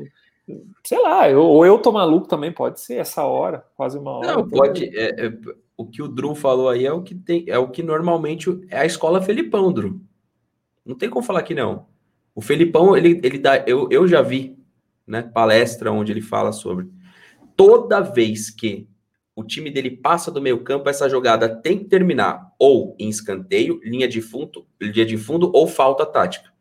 sei 0.84 1.00
lá, 1.00 1.28
eu, 1.28 1.42
ou 1.42 1.64
eu 1.64 1.78
tô 1.78 1.90
maluco 1.90 2.28
também, 2.28 2.52
pode 2.52 2.80
ser 2.80 2.96
essa 2.96 3.24
hora, 3.24 3.64
quase 3.76 3.98
uma 3.98 4.18
hora. 4.18 4.32
Não, 4.34 4.48
pode. 4.48 4.84
É, 4.96 5.26
é, 5.26 5.32
o 5.76 5.86
que 5.86 6.02
o 6.02 6.08
Drew 6.08 6.34
falou 6.34 6.68
aí 6.68 6.86
é 6.86 6.92
o 6.92 7.02
que 7.02 7.14
tem, 7.14 7.44
é 7.48 7.58
o 7.58 7.68
que 7.68 7.82
normalmente 7.82 8.48
é 8.68 8.78
a 8.78 8.86
escola 8.86 9.22
Felipão, 9.22 9.72
Drew. 9.72 10.00
Não 10.84 10.96
tem 10.96 11.10
como 11.10 11.24
falar 11.24 11.42
que 11.42 11.54
não. 11.54 11.86
O 12.38 12.40
Felipão, 12.40 12.96
ele, 12.96 13.20
ele 13.24 13.36
dá. 13.36 13.64
Eu, 13.66 13.88
eu 13.90 14.06
já 14.06 14.22
vi, 14.22 14.56
né, 15.04 15.22
palestra 15.22 15.90
onde 15.90 16.12
ele 16.12 16.22
fala 16.22 16.52
sobre. 16.52 16.88
Toda 17.56 17.98
vez 18.00 18.48
que 18.48 18.88
o 19.34 19.42
time 19.42 19.72
dele 19.72 19.90
passa 19.90 20.30
do 20.30 20.40
meio 20.40 20.62
campo, 20.62 20.88
essa 20.88 21.08
jogada 21.08 21.48
tem 21.48 21.78
que 21.80 21.86
terminar 21.86 22.52
ou 22.56 22.94
em 22.96 23.08
escanteio, 23.08 23.80
linha 23.82 24.06
de 24.06 24.22
fundo, 24.22 24.64
linha 24.80 25.04
de 25.04 25.18
fundo 25.18 25.50
ou 25.52 25.66
falta 25.66 26.06
tática. 26.06 26.52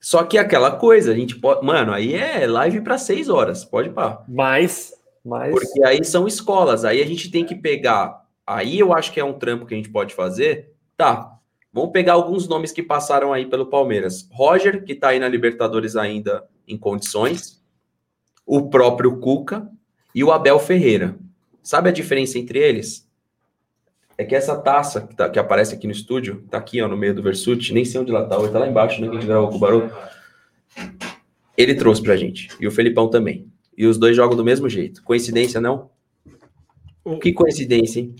Só 0.00 0.24
que 0.24 0.36
aquela 0.36 0.72
coisa, 0.72 1.12
a 1.12 1.14
gente 1.14 1.36
pode. 1.36 1.64
Mano, 1.64 1.92
aí 1.92 2.12
é 2.12 2.48
live 2.48 2.80
para 2.80 2.98
seis 2.98 3.28
horas, 3.28 3.64
pode 3.64 3.90
pá. 3.90 4.24
Mas, 4.26 4.92
mas. 5.24 5.52
Porque 5.52 5.84
aí 5.84 6.04
são 6.04 6.26
escolas, 6.26 6.84
aí 6.84 7.00
a 7.00 7.06
gente 7.06 7.30
tem 7.30 7.46
que 7.46 7.54
pegar. 7.54 8.24
Aí 8.44 8.76
eu 8.76 8.92
acho 8.92 9.12
que 9.12 9.20
é 9.20 9.24
um 9.24 9.38
trampo 9.38 9.66
que 9.66 9.74
a 9.74 9.76
gente 9.76 9.90
pode 9.90 10.16
fazer. 10.16 10.74
Tá. 10.96 11.39
Vamos 11.72 11.92
pegar 11.92 12.14
alguns 12.14 12.48
nomes 12.48 12.72
que 12.72 12.82
passaram 12.82 13.32
aí 13.32 13.46
pelo 13.46 13.66
Palmeiras. 13.66 14.28
Roger, 14.32 14.84
que 14.84 14.94
tá 14.94 15.08
aí 15.08 15.18
na 15.18 15.28
Libertadores 15.28 15.96
ainda 15.96 16.44
em 16.66 16.76
condições. 16.76 17.62
O 18.44 18.68
próprio 18.68 19.18
Cuca 19.18 19.70
e 20.14 20.24
o 20.24 20.32
Abel 20.32 20.58
Ferreira. 20.58 21.16
Sabe 21.62 21.88
a 21.88 21.92
diferença 21.92 22.38
entre 22.38 22.58
eles? 22.58 23.08
é 24.20 24.24
que 24.24 24.34
essa 24.34 24.54
taça 24.54 25.00
que, 25.00 25.16
tá, 25.16 25.30
que, 25.30 25.38
aparece 25.38 25.74
aqui 25.74 25.86
no 25.86 25.94
estúdio, 25.94 26.44
tá 26.50 26.58
aqui 26.58 26.82
ó, 26.82 26.86
no 26.86 26.94
meio 26.94 27.14
do 27.14 27.22
Versuti, 27.22 27.72
nem 27.72 27.86
sei 27.86 28.02
onde 28.02 28.10
ela 28.10 28.26
tá, 28.26 28.38
hoje 28.38 28.52
tá 28.52 28.58
lá 28.58 28.68
embaixo, 28.68 29.00
né, 29.00 29.08
que 29.08 29.24
gravou 29.24 29.48
com 29.48 29.56
o 29.56 29.58
Barulho. 29.58 29.90
Ele 31.56 31.74
trouxe 31.74 32.02
pra 32.02 32.18
gente, 32.18 32.50
e 32.60 32.66
o 32.66 32.70
Felipão 32.70 33.08
também. 33.08 33.50
E 33.74 33.86
os 33.86 33.96
dois 33.96 34.14
jogam 34.14 34.36
do 34.36 34.44
mesmo 34.44 34.68
jeito. 34.68 35.02
Coincidência, 35.02 35.58
não? 35.58 35.90
O... 37.02 37.18
Que 37.18 37.32
coincidência, 37.32 38.00
hein? 38.00 38.14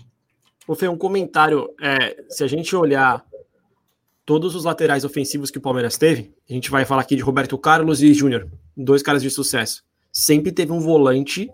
Fazer 0.65 0.87
um 0.87 0.97
comentário. 0.97 1.69
É, 1.79 2.23
se 2.29 2.43
a 2.43 2.47
gente 2.47 2.75
olhar 2.75 3.23
todos 4.25 4.55
os 4.55 4.63
laterais 4.63 5.03
ofensivos 5.03 5.51
que 5.51 5.57
o 5.57 5.61
Palmeiras 5.61 5.97
teve, 5.97 6.33
a 6.49 6.53
gente 6.53 6.69
vai 6.69 6.85
falar 6.85 7.01
aqui 7.01 7.15
de 7.15 7.21
Roberto 7.21 7.57
Carlos 7.57 8.01
e 8.01 8.13
Júnior, 8.13 8.49
dois 8.75 9.01
caras 9.01 9.21
de 9.21 9.29
sucesso. 9.29 9.83
Sempre 10.11 10.51
teve 10.51 10.71
um 10.71 10.79
volante 10.79 11.49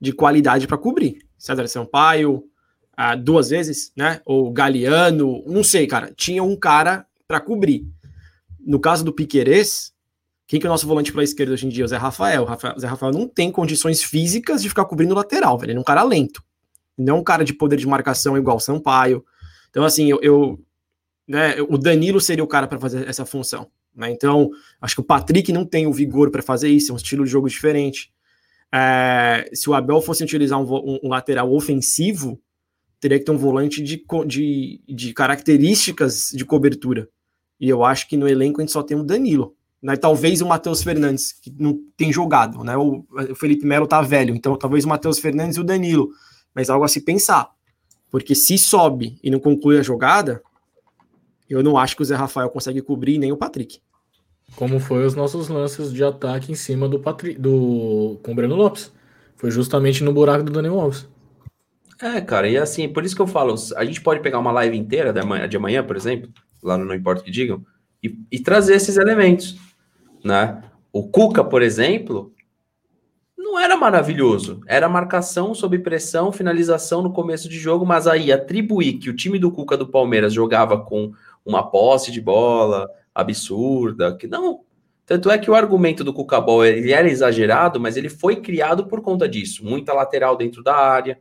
de 0.00 0.12
qualidade 0.12 0.66
para 0.66 0.78
cobrir. 0.78 1.18
César 1.38 1.66
Sampaio, 1.66 2.44
ah, 2.96 3.14
duas 3.14 3.50
vezes, 3.50 3.92
né? 3.96 4.20
Ou 4.24 4.50
Galeano, 4.52 5.44
não 5.46 5.62
sei, 5.62 5.86
cara. 5.86 6.12
Tinha 6.16 6.42
um 6.42 6.56
cara 6.56 7.06
para 7.26 7.40
cobrir. 7.40 7.86
No 8.64 8.80
caso 8.80 9.04
do 9.04 9.12
Piquerez, 9.12 9.92
quem 10.46 10.60
que 10.60 10.66
é 10.66 10.70
o 10.70 10.72
nosso 10.72 10.86
volante 10.86 11.12
para 11.12 11.22
esquerda 11.22 11.52
hoje 11.52 11.66
em 11.66 11.68
dia? 11.68 11.84
O 11.84 11.88
Zé 11.88 11.96
Rafael. 11.96 12.46
O 12.76 12.80
Zé 12.80 12.86
Rafael 12.86 13.12
não 13.12 13.28
tem 13.28 13.50
condições 13.50 14.02
físicas 14.02 14.62
de 14.62 14.68
ficar 14.68 14.84
cobrindo 14.84 15.14
lateral, 15.14 15.58
velho. 15.58 15.72
Ele 15.72 15.78
é 15.78 15.80
um 15.80 15.84
cara 15.84 16.02
lento. 16.02 16.42
Não 16.96 17.16
é 17.16 17.18
um 17.18 17.24
cara 17.24 17.44
de 17.44 17.52
poder 17.52 17.76
de 17.76 17.86
marcação 17.86 18.36
igual 18.38 18.56
o 18.56 18.60
Sampaio. 18.60 19.24
Então, 19.68 19.84
assim, 19.84 20.08
eu, 20.08 20.18
eu 20.22 20.58
né, 21.26 21.56
o 21.68 21.76
Danilo 21.76 22.20
seria 22.20 22.44
o 22.44 22.46
cara 22.46 22.66
para 22.66 22.78
fazer 22.78 23.08
essa 23.08 23.26
função. 23.26 23.68
Né? 23.94 24.10
Então, 24.10 24.50
acho 24.80 24.94
que 24.94 25.00
o 25.00 25.04
Patrick 25.04 25.52
não 25.52 25.64
tem 25.64 25.86
o 25.86 25.92
vigor 25.92 26.30
para 26.30 26.42
fazer 26.42 26.68
isso, 26.68 26.92
é 26.92 26.94
um 26.94 26.98
estilo 26.98 27.24
de 27.24 27.30
jogo 27.30 27.48
diferente. 27.48 28.12
É, 28.72 29.48
se 29.54 29.70
o 29.70 29.74
Abel 29.74 30.00
fosse 30.00 30.22
utilizar 30.22 30.60
um, 30.60 31.00
um, 31.02 31.08
lateral 31.08 31.52
ofensivo, 31.52 32.38
teria 33.00 33.18
que 33.18 33.24
ter 33.24 33.32
um 33.32 33.38
volante 33.38 33.82
de, 33.82 34.04
de, 34.26 34.80
de 34.86 35.12
características 35.14 36.30
de 36.32 36.44
cobertura. 36.44 37.08
E 37.58 37.68
eu 37.68 37.84
acho 37.84 38.08
que 38.08 38.16
no 38.16 38.28
elenco 38.28 38.60
a 38.60 38.62
gente 38.62 38.72
só 38.72 38.82
tem 38.82 38.96
o 38.96 39.04
Danilo. 39.04 39.54
Né? 39.82 39.96
Talvez 39.96 40.42
o 40.42 40.46
Matheus 40.46 40.82
Fernandes, 40.82 41.32
que 41.32 41.52
não 41.58 41.78
tem 41.96 42.12
jogado, 42.12 42.62
né? 42.64 42.76
O, 42.76 43.06
o 43.30 43.34
Felipe 43.34 43.64
Melo 43.64 43.86
tá 43.86 44.02
velho, 44.02 44.34
então 44.34 44.56
talvez 44.56 44.84
o 44.84 44.88
Matheus 44.88 45.18
Fernandes 45.18 45.56
e 45.56 45.60
o 45.60 45.64
Danilo. 45.64 46.10
Mas 46.54 46.68
algo 46.68 46.84
a 46.84 46.88
se 46.88 47.00
pensar. 47.00 47.50
Porque 48.10 48.34
se 48.34 48.58
sobe 48.58 49.18
e 49.22 49.30
não 49.30 49.38
conclui 49.38 49.78
a 49.78 49.82
jogada, 49.82 50.42
eu 51.48 51.62
não 51.62 51.76
acho 51.78 51.96
que 51.96 52.02
o 52.02 52.04
Zé 52.04 52.14
Rafael 52.14 52.50
consegue 52.50 52.82
cobrir 52.82 53.18
nem 53.18 53.32
o 53.32 53.36
Patrick. 53.36 53.80
Como 54.54 54.78
foi 54.78 55.04
os 55.04 55.14
nossos 55.14 55.48
lances 55.48 55.92
de 55.92 56.04
ataque 56.04 56.52
em 56.52 56.54
cima 56.54 56.88
do 56.88 56.98
Patrick, 56.98 57.38
do 57.38 58.18
com 58.22 58.32
o 58.32 58.34
Breno 58.34 58.54
Lopes. 58.54 58.92
Foi 59.36 59.50
justamente 59.50 60.02
no 60.02 60.12
buraco 60.12 60.44
do 60.44 60.52
Daniel 60.52 60.80
Alves. 60.80 61.08
É, 62.00 62.20
cara, 62.20 62.48
e 62.48 62.56
assim, 62.56 62.88
por 62.88 63.04
isso 63.04 63.16
que 63.16 63.22
eu 63.22 63.26
falo, 63.26 63.54
a 63.76 63.84
gente 63.84 64.00
pode 64.00 64.20
pegar 64.20 64.38
uma 64.38 64.52
live 64.52 64.76
inteira 64.76 65.12
de 65.12 65.20
amanhã, 65.20 65.48
de 65.48 65.56
amanhã 65.56 65.82
por 65.82 65.96
exemplo, 65.96 66.30
lá 66.62 66.76
no 66.76 66.84
Não 66.84 66.94
Importa 66.94 67.22
o 67.22 67.24
que 67.24 67.30
digam, 67.30 67.64
e, 68.02 68.14
e 68.30 68.38
trazer 68.38 68.74
esses 68.74 68.96
elementos, 68.96 69.56
né? 70.22 70.62
O 70.92 71.08
Cuca, 71.08 71.42
por 71.42 71.62
exemplo, 71.62 72.32
não 73.36 73.58
era 73.58 73.76
maravilhoso. 73.76 74.60
Era 74.66 74.88
marcação 74.88 75.54
sob 75.54 75.78
pressão, 75.78 76.32
finalização 76.32 77.02
no 77.02 77.12
começo 77.12 77.48
de 77.48 77.58
jogo, 77.58 77.86
mas 77.86 78.06
aí 78.06 78.30
atribuir 78.30 78.94
que 78.94 79.08
o 79.08 79.16
time 79.16 79.38
do 79.38 79.50
Cuca 79.50 79.76
do 79.76 79.88
Palmeiras 79.88 80.32
jogava 80.32 80.78
com 80.78 81.12
uma 81.46 81.70
posse 81.70 82.10
de 82.10 82.20
bola 82.20 82.88
absurda, 83.14 84.14
que 84.16 84.26
não. 84.26 84.60
Tanto 85.06 85.30
é 85.30 85.38
que 85.38 85.50
o 85.50 85.54
argumento 85.54 86.02
do 86.02 86.12
Cuca 86.12 86.40
Ball 86.40 86.66
ele 86.66 86.92
era 86.92 87.08
exagerado, 87.08 87.78
mas 87.80 87.96
ele 87.96 88.08
foi 88.08 88.36
criado 88.36 88.86
por 88.86 89.00
conta 89.00 89.28
disso. 89.28 89.64
Muita 89.64 89.92
lateral 89.92 90.36
dentro 90.36 90.62
da 90.62 90.74
área, 90.74 91.18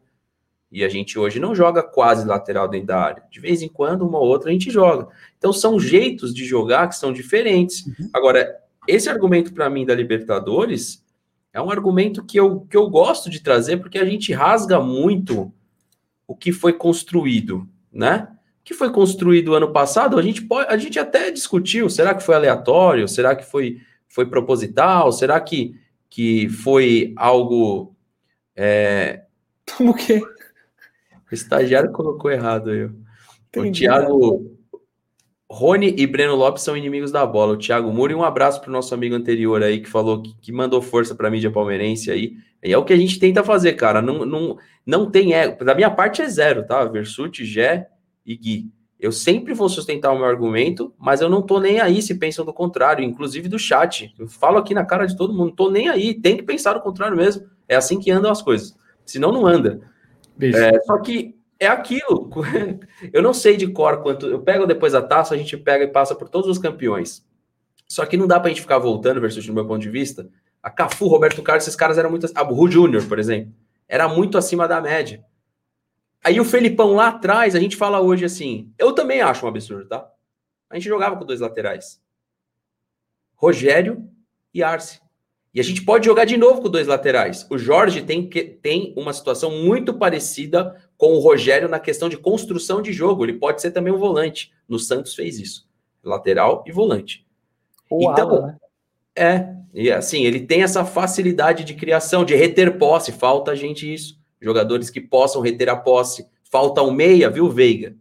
e 0.71 0.83
a 0.83 0.89
gente 0.89 1.17
hoje 1.17 1.39
não 1.39 1.55
joga 1.55 1.83
quase 1.83 2.27
lateral 2.27 2.67
dentro 2.67 2.87
da 2.87 2.99
área. 2.99 3.23
De 3.31 3.39
vez 3.39 3.61
em 3.61 3.69
quando, 3.69 4.05
uma 4.05 4.17
ou 4.17 4.27
outra, 4.27 4.49
a 4.49 4.51
gente 4.51 4.69
joga. 4.71 5.07
Então, 5.37 5.53
são 5.53 5.79
jeitos 5.79 6.33
de 6.33 6.43
jogar 6.43 6.89
que 6.89 6.95
são 6.95 7.13
diferentes. 7.13 7.85
Uhum. 7.85 8.09
Agora, 8.11 8.57
esse 8.87 9.07
argumento 9.07 9.53
para 9.53 9.69
mim 9.69 9.85
da 9.85 9.95
Libertadores 9.95 11.01
é 11.53 11.61
um 11.61 11.69
argumento 11.69 12.25
que 12.25 12.37
eu, 12.37 12.61
que 12.61 12.75
eu 12.75 12.89
gosto 12.89 13.29
de 13.29 13.39
trazer, 13.39 13.77
porque 13.77 13.97
a 13.97 14.03
gente 14.03 14.33
rasga 14.33 14.79
muito 14.79 15.53
o 16.27 16.35
que 16.35 16.51
foi 16.51 16.73
construído, 16.73 17.65
né? 17.89 18.34
Que 18.65 18.73
foi 18.73 18.91
construído 18.91 19.55
ano 19.55 19.71
passado, 19.71 20.17
a 20.17 20.21
gente 20.21 20.41
pode, 20.41 20.67
a 20.67 20.75
gente 20.75 20.99
até 20.99 21.31
discutiu, 21.31 21.89
será 21.89 22.13
que 22.13 22.23
foi 22.23 22.35
aleatório? 22.35 23.07
Será 23.07 23.33
que 23.33 23.45
foi, 23.45 23.77
foi 24.09 24.25
proposital? 24.25 25.13
Será 25.13 25.39
que, 25.39 25.79
que 26.09 26.49
foi 26.49 27.13
algo 27.15 27.95
é... 28.55 29.23
Como 29.77 29.93
que? 29.93 30.19
O 30.19 31.33
estagiário 31.33 31.91
colocou 31.91 32.31
errado 32.31 32.69
aí. 32.69 32.85
O 33.57 33.71
Thiago. 33.71 34.55
Rony 35.49 35.93
e 35.97 36.07
Breno 36.07 36.35
Lopes 36.35 36.63
são 36.63 36.75
inimigos 36.75 37.11
da 37.11 37.25
bola. 37.25 37.53
O 37.53 37.57
Thiago 37.57 37.91
Muri, 37.91 38.15
um 38.15 38.23
abraço 38.23 38.59
para 38.61 38.69
o 38.69 38.73
nosso 38.73 38.93
amigo 38.93 39.15
anterior 39.15 39.61
aí 39.61 39.79
que 39.79 39.89
falou 39.89 40.21
que, 40.21 40.35
que 40.41 40.51
mandou 40.51 40.81
força 40.81 41.13
para 41.13 41.27
a 41.27 41.31
mídia 41.31 41.51
palmeirense 41.51 42.09
aí. 42.09 42.33
E 42.63 42.73
é 42.73 42.77
o 42.77 42.83
que 42.83 42.93
a 42.93 42.97
gente 42.97 43.19
tenta 43.19 43.43
fazer, 43.43 43.73
cara. 43.73 44.01
Não, 44.01 44.25
não, 44.25 44.57
não 44.85 45.09
tem 45.09 45.33
ego. 45.33 45.63
Da 45.63 45.75
minha 45.75 45.89
parte 45.89 46.21
é 46.21 46.27
zero, 46.27 46.65
tá? 46.65 46.83
Versuti, 46.85 47.45
Gé 47.45 47.87
e 48.25 48.35
Gui. 48.35 48.71
Eu 48.99 49.11
sempre 49.11 49.53
vou 49.53 49.67
sustentar 49.67 50.11
o 50.11 50.17
meu 50.17 50.25
argumento, 50.25 50.93
mas 50.97 51.21
eu 51.21 51.29
não 51.29 51.41
tô 51.41 51.59
nem 51.59 51.79
aí 51.79 52.01
se 52.01 52.15
pensam 52.15 52.45
do 52.45 52.53
contrário, 52.53 53.03
inclusive 53.03 53.49
do 53.49 53.59
chat. 53.59 54.13
Eu 54.17 54.27
falo 54.27 54.57
aqui 54.57 54.73
na 54.73 54.85
cara 54.85 55.05
de 55.05 55.15
todo 55.15 55.33
mundo, 55.33 55.51
tô 55.51 55.69
nem 55.69 55.89
aí, 55.89 56.13
tem 56.13 56.37
que 56.37 56.43
pensar 56.43 56.73
do 56.73 56.81
contrário 56.81 57.15
mesmo. 57.15 57.45
É 57.67 57.75
assim 57.75 57.99
que 57.99 58.09
andam 58.09 58.31
as 58.31 58.41
coisas. 58.41 58.75
Senão 59.05 59.31
não 59.31 59.45
anda. 59.45 59.81
É, 60.41 60.81
só 60.81 60.97
que 60.99 61.35
é 61.59 61.67
aquilo. 61.67 62.29
Eu 63.11 63.21
não 63.21 63.33
sei 63.33 63.57
de 63.57 63.67
cor 63.67 64.01
quanto. 64.01 64.27
Eu 64.27 64.39
pego 64.39 64.65
depois 64.65 64.95
a 64.95 65.01
taça, 65.01 65.35
a 65.35 65.37
gente 65.37 65.57
pega 65.57 65.83
e 65.83 65.87
passa 65.87 66.15
por 66.15 66.29
todos 66.29 66.49
os 66.49 66.57
campeões. 66.57 67.25
Só 67.87 68.05
que 68.05 68.17
não 68.17 68.27
dá 68.27 68.39
pra 68.39 68.49
gente 68.49 68.61
ficar 68.61 68.79
voltando, 68.79 69.21
versus 69.21 69.47
no 69.47 69.53
meu 69.53 69.67
ponto 69.67 69.81
de 69.81 69.89
vista. 69.89 70.27
A 70.63 70.69
Cafu, 70.69 71.07
Roberto 71.07 71.43
Carlos, 71.43 71.63
esses 71.63 71.75
caras 71.75 71.97
eram 71.97 72.09
muito. 72.09 72.27
A 72.33 72.43
Burru 72.43 72.69
Júnior, 72.69 73.05
por 73.05 73.19
exemplo, 73.19 73.53
era 73.87 74.07
muito 74.07 74.37
acima 74.37 74.67
da 74.67 74.81
média. 74.81 75.23
Aí 76.25 76.39
o 76.39 76.43
Felipão 76.43 76.95
lá 76.95 77.09
atrás, 77.09 77.53
a 77.53 77.59
gente 77.59 77.75
fala 77.75 78.01
hoje 78.01 78.25
assim. 78.25 78.73
Eu 78.79 78.93
também 78.93 79.21
acho 79.21 79.45
um 79.45 79.47
absurdo, 79.47 79.87
tá? 79.87 80.11
A 80.67 80.73
gente 80.73 80.89
jogava 80.89 81.15
com 81.15 81.23
dois 81.23 81.39
laterais: 81.39 82.01
Rogério 83.35 84.09
e 84.51 84.63
Arce. 84.63 84.99
E 85.53 85.59
a 85.59 85.63
gente 85.63 85.85
pode 85.85 86.03
jogar 86.03 86.25
de 86.25 86.35
novo 86.35 86.63
com 86.63 86.69
dois 86.69 86.87
laterais. 86.87 87.45
O 87.47 87.59
Jorge 87.59 88.01
tem, 88.01 88.27
que, 88.27 88.43
tem 88.43 88.91
uma 88.97 89.13
situação 89.13 89.51
muito 89.51 89.93
parecida 89.93 90.75
com 90.97 91.13
o 91.13 91.19
Rogério 91.19 91.69
na 91.69 91.79
questão 91.79 92.09
de 92.09 92.17
construção 92.17 92.81
de 92.81 92.91
jogo. 92.91 93.23
Ele 93.23 93.33
pode 93.33 93.61
ser 93.61 93.69
também 93.69 93.93
um 93.93 93.99
volante. 93.99 94.51
No 94.67 94.79
Santos 94.79 95.13
fez 95.13 95.39
isso. 95.39 95.69
Lateral 96.03 96.63
e 96.65 96.71
volante. 96.71 97.23
Ou 97.87 98.11
então, 98.11 98.47
né? 98.47 98.57
É, 99.15 99.55
e 99.75 99.91
assim, 99.91 100.25
ele 100.25 100.39
tem 100.39 100.63
essa 100.63 100.83
facilidade 100.83 101.63
de 101.63 101.75
criação, 101.75 102.25
de 102.25 102.33
reter 102.35 102.79
posse. 102.79 103.11
Falta 103.11 103.51
a 103.51 103.55
gente 103.55 103.93
isso. 103.93 104.19
Jogadores 104.45 104.89
que 104.89 105.01
possam 105.01 105.41
reter 105.41 105.67
a 105.69 105.75
posse. 105.75 106.27
Falta 106.43 106.81
um 106.81 106.91
meia, 106.91 107.29
viu, 107.29 107.49
Veiga? 107.49 107.95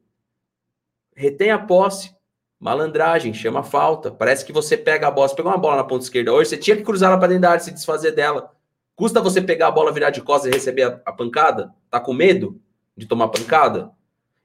Retém 1.17 1.51
a 1.51 1.59
posse. 1.59 2.15
Malandragem, 2.61 3.33
chama 3.33 3.63
falta. 3.63 4.11
Parece 4.11 4.45
que 4.45 4.53
você 4.53 4.77
pega 4.77 5.09
a 5.09 5.11
bola, 5.11 5.29
você 5.29 5.35
pegou 5.35 5.51
uma 5.51 5.59
bola 5.59 5.77
na 5.77 5.85
ponta 5.85 6.05
esquerda 6.05 6.33
hoje, 6.33 6.51
você 6.51 6.57
tinha 6.57 6.77
que 6.77 6.83
cruzar 6.83 7.11
ela 7.11 7.19
para 7.19 7.29
dentro 7.29 7.43
da 7.43 7.51
área 7.51 7.63
se 7.63 7.71
desfazer 7.71 8.13
dela. 8.13 8.53
Custa 8.95 9.21
você 9.21 9.43
pegar 9.43 9.69
a 9.69 9.71
bola, 9.71 9.93
virar 9.93 10.11
de 10.11 10.23
costas 10.23 10.51
e 10.51 10.55
receber 10.55 10.83
a, 10.83 11.01
a 11.07 11.13
pancada? 11.13 11.75
Tá 11.91 11.99
com 11.99 12.13
medo 12.13 12.61
de 12.97 13.07
tomar 13.07 13.29
pancada? 13.29 13.91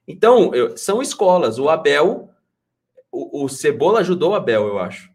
Então, 0.07 0.53
eu, 0.55 0.75
são 0.75 1.01
escolas. 1.01 1.59
O 1.59 1.69
Abel, 1.69 2.29
o, 3.11 3.43
o 3.43 3.49
Cebola 3.49 3.99
ajudou 3.99 4.31
o 4.31 4.35
Abel, 4.35 4.67
eu 4.67 4.79
acho 4.79 5.09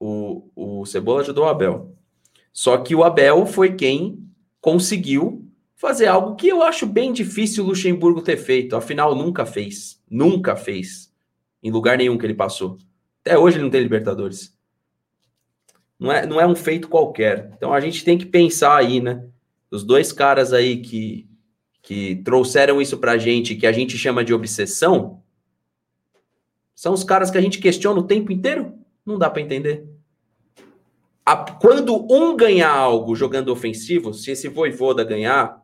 o, 0.00 0.48
o 0.56 0.86
Cebola 0.86 1.20
ajudou 1.20 1.44
o 1.44 1.48
Abel. 1.48 1.94
Só 2.52 2.78
que 2.78 2.94
o 2.94 3.04
Abel 3.04 3.44
foi 3.44 3.76
quem 3.76 4.26
conseguiu 4.60 5.39
fazer 5.80 6.08
algo 6.08 6.36
que 6.36 6.46
eu 6.46 6.62
acho 6.62 6.86
bem 6.86 7.10
difícil 7.10 7.64
o 7.64 7.68
Luxemburgo 7.68 8.20
ter 8.20 8.36
feito. 8.36 8.76
Afinal, 8.76 9.14
nunca 9.14 9.46
fez. 9.46 9.98
Nunca 10.10 10.54
fez. 10.54 11.10
Em 11.62 11.70
lugar 11.70 11.96
nenhum 11.96 12.18
que 12.18 12.26
ele 12.26 12.34
passou. 12.34 12.76
Até 13.22 13.38
hoje 13.38 13.56
ele 13.56 13.64
não 13.64 13.70
tem 13.70 13.80
Libertadores. 13.80 14.54
Não 15.98 16.12
é, 16.12 16.26
não 16.26 16.38
é 16.38 16.46
um 16.46 16.54
feito 16.54 16.86
qualquer. 16.86 17.50
Então 17.56 17.72
a 17.72 17.80
gente 17.80 18.04
tem 18.04 18.18
que 18.18 18.26
pensar 18.26 18.76
aí, 18.76 19.00
né? 19.00 19.26
Os 19.70 19.82
dois 19.82 20.12
caras 20.12 20.52
aí 20.52 20.82
que, 20.82 21.26
que 21.80 22.16
trouxeram 22.16 22.78
isso 22.80 22.98
pra 22.98 23.16
gente, 23.16 23.56
que 23.56 23.66
a 23.66 23.72
gente 23.72 23.96
chama 23.96 24.22
de 24.22 24.34
obsessão, 24.34 25.22
são 26.74 26.92
os 26.92 27.04
caras 27.04 27.30
que 27.30 27.38
a 27.38 27.40
gente 27.42 27.58
questiona 27.58 28.00
o 28.00 28.06
tempo 28.06 28.30
inteiro. 28.30 28.74
Não 29.04 29.18
dá 29.18 29.30
para 29.30 29.40
entender. 29.40 29.86
A, 31.24 31.36
quando 31.36 32.06
um 32.12 32.36
ganhar 32.36 32.70
algo 32.70 33.16
jogando 33.16 33.48
ofensivo, 33.48 34.12
se 34.12 34.30
esse 34.32 34.48
Voivoda 34.48 35.04
ganhar, 35.04 35.59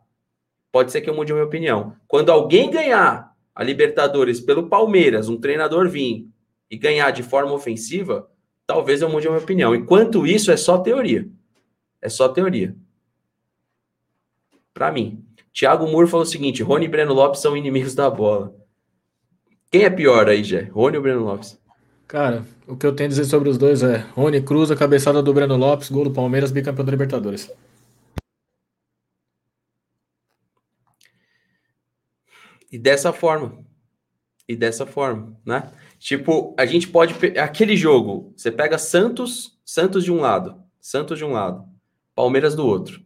pode 0.76 0.92
ser 0.92 1.00
que 1.00 1.08
eu 1.08 1.14
mude 1.14 1.32
a 1.32 1.34
minha 1.34 1.46
opinião. 1.46 1.96
Quando 2.06 2.28
alguém 2.28 2.70
ganhar 2.70 3.34
a 3.54 3.64
Libertadores 3.64 4.42
pelo 4.42 4.68
Palmeiras, 4.68 5.26
um 5.26 5.40
treinador 5.40 5.88
vir 5.88 6.28
e 6.70 6.76
ganhar 6.76 7.10
de 7.12 7.22
forma 7.22 7.50
ofensiva, 7.54 8.28
talvez 8.66 9.00
eu 9.00 9.08
mude 9.08 9.26
a 9.26 9.30
minha 9.30 9.42
opinião. 9.42 9.74
Enquanto 9.74 10.26
isso, 10.26 10.52
é 10.52 10.56
só 10.58 10.76
teoria. 10.76 11.26
É 12.02 12.10
só 12.10 12.28
teoria. 12.28 12.76
Para 14.74 14.92
mim. 14.92 15.24
Thiago 15.50 15.86
Moore 15.86 16.10
falou 16.10 16.24
o 16.24 16.28
seguinte: 16.28 16.62
Rony 16.62 16.84
e 16.84 16.88
Breno 16.88 17.14
Lopes 17.14 17.40
são 17.40 17.56
inimigos 17.56 17.94
da 17.94 18.10
bola. 18.10 18.54
Quem 19.72 19.84
é 19.84 19.88
pior 19.88 20.28
aí, 20.28 20.44
Jé? 20.44 20.68
Rony 20.70 20.98
ou 20.98 21.02
Breno 21.02 21.24
Lopes? 21.24 21.58
Cara, 22.06 22.44
o 22.68 22.76
que 22.76 22.84
eu 22.84 22.94
tenho 22.94 23.06
a 23.06 23.10
dizer 23.12 23.24
sobre 23.24 23.48
os 23.48 23.56
dois 23.56 23.82
é 23.82 24.04
Rony 24.12 24.42
Cruz, 24.42 24.70
a 24.70 24.76
cabeçada 24.76 25.22
do 25.22 25.32
Breno 25.32 25.56
Lopes, 25.56 25.90
gol 25.90 26.04
do 26.04 26.10
Palmeiras, 26.10 26.52
bicampeão 26.52 26.84
da 26.84 26.90
Libertadores. 26.92 27.50
E 32.76 32.78
dessa 32.78 33.10
forma. 33.10 33.64
E 34.46 34.54
dessa 34.54 34.84
forma, 34.84 35.34
né? 35.46 35.72
Tipo, 35.98 36.54
a 36.58 36.66
gente 36.66 36.86
pode. 36.86 37.14
Aquele 37.38 37.74
jogo, 37.74 38.34
você 38.36 38.52
pega 38.52 38.76
Santos, 38.76 39.58
Santos 39.64 40.04
de 40.04 40.12
um 40.12 40.20
lado, 40.20 40.62
Santos 40.78 41.16
de 41.16 41.24
um 41.24 41.32
lado, 41.32 41.66
Palmeiras 42.14 42.54
do 42.54 42.66
outro. 42.66 43.02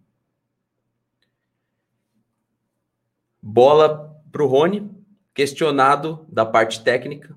Bola 3.40 4.12
pro 4.32 4.48
Rony, 4.48 4.90
questionado 5.32 6.26
da 6.28 6.44
parte 6.44 6.82
técnica, 6.82 7.36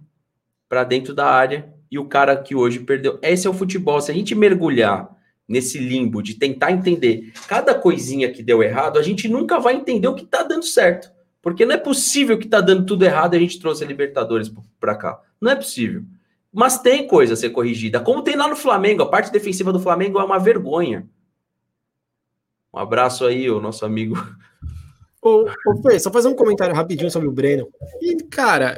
para 0.67 0.83
dentro 0.83 1.13
da 1.13 1.27
área 1.27 1.71
e 1.91 1.99
o 1.99 2.07
cara 2.07 2.35
que 2.35 2.55
hoje 2.55 2.79
perdeu. 2.79 3.19
Esse 3.21 3.45
é 3.45 3.49
o 3.49 3.53
futebol. 3.53 4.01
Se 4.01 4.09
a 4.09 4.15
gente 4.15 4.33
mergulhar 4.33 5.15
nesse 5.47 5.77
limbo 5.77 6.23
de 6.23 6.33
tentar 6.33 6.71
entender 6.71 7.31
cada 7.47 7.75
coisinha 7.75 8.33
que 8.33 8.41
deu 8.41 8.63
errado, 8.63 8.97
a 8.97 9.03
gente 9.03 9.27
nunca 9.27 9.59
vai 9.59 9.75
entender 9.75 10.07
o 10.07 10.15
que 10.15 10.23
está 10.23 10.41
dando 10.41 10.65
certo. 10.65 11.13
Porque 11.43 11.65
não 11.65 11.75
é 11.75 11.77
possível 11.77 12.39
que 12.39 12.45
está 12.45 12.61
dando 12.61 12.85
tudo 12.85 13.03
errado 13.03 13.33
e 13.33 13.37
a 13.37 13.39
gente 13.39 13.59
trouxe 13.59 13.83
a 13.83 13.87
Libertadores 13.87 14.49
para 14.79 14.95
cá. 14.95 15.21
Não 15.41 15.51
é 15.51 15.55
possível. 15.55 16.05
Mas 16.53 16.79
tem 16.79 17.05
coisa 17.05 17.33
a 17.33 17.37
ser 17.37 17.49
corrigida. 17.49 17.99
Como 17.99 18.21
tem 18.21 18.37
lá 18.37 18.47
no 18.47 18.55
Flamengo. 18.55 19.03
A 19.03 19.09
parte 19.09 19.29
defensiva 19.29 19.73
do 19.73 19.79
Flamengo 19.79 20.19
é 20.19 20.23
uma 20.23 20.39
vergonha. 20.39 21.05
Um 22.73 22.79
abraço 22.79 23.25
aí, 23.25 23.49
o 23.51 23.59
nosso 23.59 23.85
amigo. 23.85 24.15
Ô, 25.21 25.45
ô 25.67 25.81
Fê, 25.81 25.99
só 25.99 26.09
fazer 26.09 26.29
um 26.29 26.35
comentário 26.35 26.73
rapidinho 26.73 27.11
sobre 27.11 27.27
o 27.27 27.31
Breno. 27.31 27.67
E, 28.01 28.15
cara, 28.23 28.77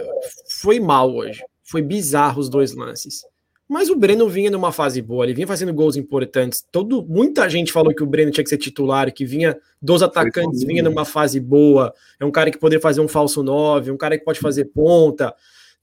foi 0.59 0.79
mal 0.79 1.13
hoje. 1.13 1.43
Foi 1.63 1.83
bizarro 1.83 2.41
os 2.41 2.49
dois 2.49 2.73
lances. 2.73 3.21
Mas 3.67 3.89
o 3.89 3.95
Breno 3.95 4.29
vinha 4.29 4.51
numa 4.51 4.71
fase 4.71 5.01
boa, 5.01 5.25
ele 5.25 5.33
vinha 5.33 5.47
fazendo 5.47 5.73
gols 5.73 5.95
importantes. 5.95 6.63
Todo, 6.71 7.03
muita 7.03 7.49
gente 7.49 7.71
falou 7.71 7.93
que 7.95 8.03
o 8.03 8.05
Breno 8.05 8.31
tinha 8.31 8.43
que 8.43 8.49
ser 8.49 8.59
titular, 8.59 9.11
que 9.11 9.25
vinha 9.25 9.57
dos 9.81 10.03
atacantes, 10.03 10.63
vinha 10.63 10.83
numa 10.83 11.03
fase 11.03 11.39
boa. 11.39 11.91
É 12.19 12.25
um 12.25 12.31
cara 12.31 12.51
que 12.51 12.59
poderia 12.59 12.81
fazer 12.81 13.01
um 13.01 13.07
falso 13.07 13.41
9, 13.41 13.89
um 13.89 13.97
cara 13.97 14.19
que 14.19 14.23
pode 14.23 14.39
fazer 14.39 14.65
ponta. 14.65 15.33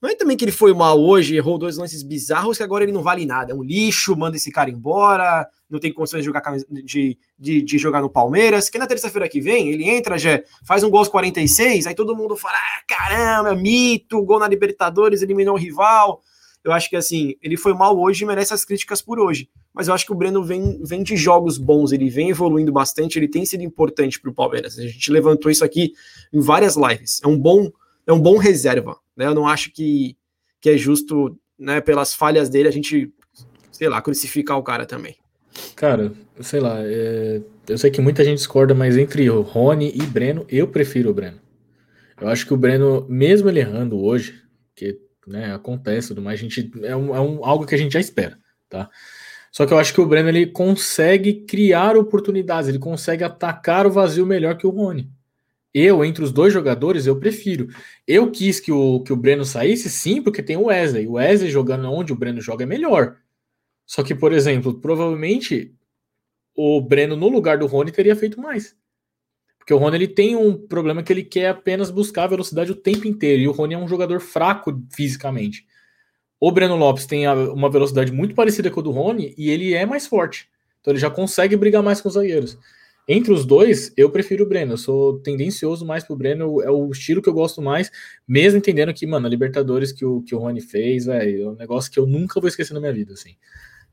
Não 0.01 0.09
é 0.09 0.15
também 0.15 0.35
que 0.35 0.43
ele 0.43 0.51
foi 0.51 0.73
mal 0.73 0.99
hoje, 0.99 1.35
errou 1.35 1.57
dois 1.57 1.77
lances 1.77 2.03
bizarros, 2.03 2.57
que 2.57 2.63
agora 2.63 2.83
ele 2.83 2.91
não 2.91 3.01
vale 3.01 3.25
nada. 3.25 3.53
É 3.53 3.55
um 3.55 3.63
lixo, 3.63 4.15
manda 4.17 4.35
esse 4.35 4.51
cara 4.51 4.69
embora, 4.69 5.47
não 5.69 5.79
tem 5.79 5.93
condições 5.93 6.19
de 6.19 6.25
jogar, 6.25 6.43
de, 6.69 7.17
de, 7.39 7.61
de 7.61 7.77
jogar 7.77 8.01
no 8.01 8.09
Palmeiras. 8.09 8.69
Que 8.69 8.77
na 8.77 8.87
terça-feira 8.87 9.29
que 9.29 9.39
vem, 9.39 9.69
ele 9.69 9.89
entra, 9.89 10.17
já 10.17 10.41
faz 10.65 10.83
um 10.83 10.89
gol 10.89 10.99
aos 10.99 11.07
46, 11.07 11.87
aí 11.87 11.95
todo 11.95 12.15
mundo 12.15 12.35
fala: 12.35 12.55
ah, 12.57 12.83
caramba, 12.85 13.55
mito, 13.55 14.21
gol 14.23 14.39
na 14.39 14.47
Libertadores, 14.47 15.21
eliminou 15.21 15.55
o 15.55 15.57
rival. 15.59 16.21
Eu 16.63 16.71
acho 16.71 16.89
que 16.89 16.95
assim, 16.95 17.35
ele 17.41 17.57
foi 17.57 17.73
mal 17.73 17.99
hoje 17.99 18.23
e 18.23 18.27
merece 18.27 18.53
as 18.53 18.63
críticas 18.63 19.01
por 19.01 19.19
hoje. 19.19 19.49
Mas 19.73 19.87
eu 19.87 19.93
acho 19.93 20.05
que 20.05 20.11
o 20.11 20.15
Breno 20.15 20.43
vem, 20.43 20.81
vem 20.83 21.03
de 21.03 21.17
jogos 21.17 21.57
bons, 21.57 21.91
ele 21.91 22.09
vem 22.09 22.29
evoluindo 22.29 22.71
bastante, 22.71 23.17
ele 23.19 23.27
tem 23.27 23.45
sido 23.45 23.63
importante 23.63 24.19
para 24.19 24.29
o 24.29 24.33
Palmeiras. 24.33 24.77
A 24.77 24.83
gente 24.83 25.11
levantou 25.11 25.51
isso 25.51 25.65
aqui 25.65 25.93
em 26.31 26.39
várias 26.39 26.75
lives. 26.75 27.19
É 27.23 27.27
um 27.27 27.37
bom, 27.37 27.71
é 28.07 28.13
um 28.13 28.19
bom 28.19 28.37
reserva 28.37 28.97
né? 29.15 29.25
Eu 29.25 29.35
não 29.35 29.47
acho 29.47 29.71
que, 29.71 30.17
que 30.59 30.69
é 30.69 30.77
justo, 30.77 31.37
né, 31.57 31.81
pelas 31.81 32.13
falhas 32.13 32.49
dele, 32.49 32.67
a 32.67 32.71
gente, 32.71 33.11
sei 33.71 33.87
lá, 33.87 34.01
crucificar 34.01 34.57
o 34.57 34.63
cara 34.63 34.85
também. 34.85 35.15
Cara, 35.75 36.11
sei 36.41 36.59
lá, 36.59 36.77
é... 36.79 37.41
eu 37.67 37.77
sei 37.77 37.91
que 37.91 38.01
muita 38.01 38.23
gente 38.23 38.37
discorda, 38.37 38.73
mas 38.73 38.97
entre 38.97 39.27
Rony 39.27 39.91
e 39.95 40.01
Breno, 40.01 40.45
eu 40.49 40.67
prefiro 40.67 41.11
o 41.11 41.13
Breno. 41.13 41.39
Eu 42.19 42.27
acho 42.27 42.45
que 42.45 42.53
o 42.53 42.57
Breno, 42.57 43.05
mesmo 43.09 43.49
ele 43.49 43.59
errando 43.59 43.99
hoje, 43.99 44.41
que 44.75 44.99
né, 45.27 45.53
acontece 45.53 46.09
tudo 46.09 46.21
mais, 46.21 46.39
a 46.39 46.43
gente, 46.43 46.71
é, 46.83 46.95
um, 46.95 47.15
é 47.15 47.19
um, 47.19 47.45
algo 47.45 47.65
que 47.65 47.75
a 47.75 47.77
gente 47.77 47.93
já 47.93 47.99
espera, 47.99 48.37
tá? 48.69 48.89
Só 49.51 49.65
que 49.65 49.73
eu 49.73 49.77
acho 49.77 49.93
que 49.93 50.01
o 50.01 50.05
Breno 50.05 50.29
ele 50.29 50.47
consegue 50.47 51.45
criar 51.45 51.95
oportunidades, 51.95 52.67
ele 52.67 52.79
consegue 52.79 53.23
atacar 53.23 53.85
o 53.85 53.91
vazio 53.91 54.25
melhor 54.25 54.57
que 54.57 54.65
o 54.65 54.71
Rony. 54.71 55.11
Eu, 55.73 56.03
entre 56.05 56.23
os 56.23 56.31
dois 56.31 56.53
jogadores, 56.53 57.05
eu 57.05 57.19
prefiro. 57.19 57.67
Eu 58.07 58.29
quis 58.31 58.59
que 58.59 58.71
o, 58.71 59.01
que 59.01 59.11
o 59.11 59.15
Breno 59.15 59.43
saísse, 59.43 59.89
sim, 59.89 60.21
porque 60.21 60.43
tem 60.43 60.57
o 60.57 60.65
Wesley. 60.65 61.07
O 61.07 61.13
Wesley 61.13 61.51
jogando 61.51 61.91
onde 61.91 62.13
o 62.13 62.15
Breno 62.15 62.41
joga 62.41 62.63
é 62.63 62.67
melhor. 62.67 63.17
Só 63.85 64.03
que, 64.03 64.13
por 64.13 64.31
exemplo, 64.31 64.79
provavelmente 64.79 65.73
o 66.55 66.79
Breno, 66.81 67.15
no 67.15 67.27
lugar 67.27 67.57
do 67.57 67.65
Rony, 67.65 67.91
teria 67.91 68.15
feito 68.15 68.39
mais. 68.39 68.75
Porque 69.63 69.73
o 69.73 69.77
Rony 69.77 69.95
ele 69.95 70.07
tem 70.09 70.35
um 70.35 70.57
problema 70.57 71.01
que 71.01 71.13
ele 71.13 71.23
quer 71.23 71.47
apenas 71.47 71.89
buscar 71.89 72.27
velocidade 72.27 72.69
o 72.69 72.75
tempo 72.75 73.07
inteiro. 73.07 73.41
E 73.41 73.47
o 73.47 73.53
Rony 73.53 73.75
é 73.75 73.77
um 73.77 73.87
jogador 73.87 74.19
fraco 74.19 74.77
fisicamente. 74.93 75.65
O 76.37 76.51
Breno 76.51 76.75
Lopes 76.75 77.05
tem 77.05 77.25
uma 77.29 77.69
velocidade 77.69 78.11
muito 78.11 78.35
parecida 78.35 78.69
com 78.69 78.81
a 78.81 78.83
do 78.83 78.91
Rony 78.91 79.33
e 79.37 79.49
ele 79.49 79.73
é 79.73 79.85
mais 79.85 80.05
forte. 80.05 80.49
Então 80.81 80.91
ele 80.91 80.99
já 80.99 81.09
consegue 81.09 81.55
brigar 81.55 81.81
mais 81.81 82.01
com 82.01 82.09
os 82.09 82.15
zagueiros. 82.15 82.57
Entre 83.07 83.31
os 83.31 83.45
dois, 83.45 83.93
eu 83.95 84.09
prefiro 84.09 84.43
o 84.43 84.47
Breno. 84.49 84.73
Eu 84.73 84.77
sou 84.77 85.19
tendencioso 85.19 85.85
mais 85.85 86.03
pro 86.03 86.17
Breno, 86.17 86.61
é 86.61 86.69
o 86.69 86.91
estilo 86.91 87.21
que 87.21 87.29
eu 87.29 87.33
gosto 87.33 87.61
mais, 87.61 87.89
mesmo 88.27 88.57
entendendo 88.57 88.93
que, 88.93 89.07
mano, 89.07 89.25
a 89.25 89.29
Libertadores 89.29 89.93
que 89.93 90.03
o, 90.03 90.21
que 90.23 90.35
o 90.35 90.39
Rony 90.39 90.59
fez, 90.59 91.05
velho, 91.05 91.43
é 91.43 91.49
um 91.51 91.55
negócio 91.55 91.89
que 91.89 91.99
eu 91.99 92.05
nunca 92.05 92.41
vou 92.41 92.49
esquecer 92.49 92.73
na 92.73 92.81
minha 92.81 92.91
vida, 92.91 93.13
assim. 93.13 93.37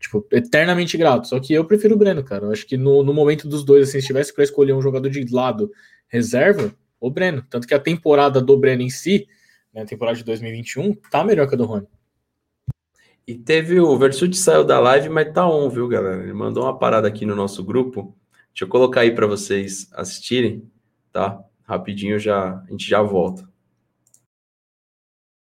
Tipo, 0.01 0.27
eternamente 0.33 0.97
grato. 0.97 1.29
Só 1.29 1.39
que 1.39 1.53
eu 1.53 1.65
prefiro 1.65 1.95
o 1.95 1.99
Breno, 1.99 2.25
cara. 2.25 2.47
Eu 2.47 2.53
acho 2.53 2.67
que 2.67 2.77
no, 2.77 3.03
no 3.05 3.13
momento 3.13 3.47
dos 3.47 3.63
dois, 3.63 3.89
assim, 3.89 4.01
se 4.01 4.07
tivesse 4.07 4.35
para 4.35 4.43
escolher 4.43 4.73
um 4.73 4.81
jogador 4.81 5.11
de 5.11 5.25
lado 5.33 5.71
reserva, 6.09 6.75
o 6.99 7.11
Breno. 7.11 7.45
Tanto 7.49 7.67
que 7.67 7.75
a 7.75 7.79
temporada 7.79 8.41
do 8.41 8.59
Breno 8.59 8.83
em 8.83 8.91
si, 8.91 9.29
né, 9.73 9.83
a 9.83 9.87
temporada 9.87 10.17
de 10.17 10.25
2021, 10.25 10.95
tá 11.11 11.23
melhor 11.23 11.47
que 11.47 11.55
a 11.55 11.59
do 11.59 11.67
Rony. 11.67 11.87
E 13.27 13.35
teve 13.35 13.79
o 13.79 13.97
Versuti 13.97 14.37
saiu 14.37 14.65
da 14.65 14.81
live, 14.81 15.09
mas 15.09 15.33
tá 15.33 15.49
on, 15.49 15.69
viu, 15.69 15.87
galera? 15.87 16.23
Ele 16.23 16.33
mandou 16.33 16.65
uma 16.65 16.77
parada 16.77 17.07
aqui 17.07 17.25
no 17.25 17.37
nosso 17.37 17.63
grupo. 17.63 18.17
Deixa 18.49 18.65
eu 18.65 18.69
colocar 18.69 19.03
aí 19.03 19.15
para 19.15 19.27
vocês 19.27 19.89
assistirem, 19.93 20.69
tá? 21.13 21.41
Rapidinho 21.63 22.19
já 22.19 22.57
a 22.57 22.67
gente 22.71 22.89
já 22.89 23.01
volta. 23.03 23.49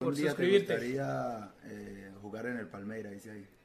Un 0.00 0.14
día 0.14 0.32
te 0.32 0.46
gustaría 0.46 1.50
eh, 1.64 2.12
jugar 2.22 2.46
en 2.46 2.58
el 2.58 2.68
Palmeiras, 2.68 3.12
dice 3.12 3.30
ahí. 3.30 3.57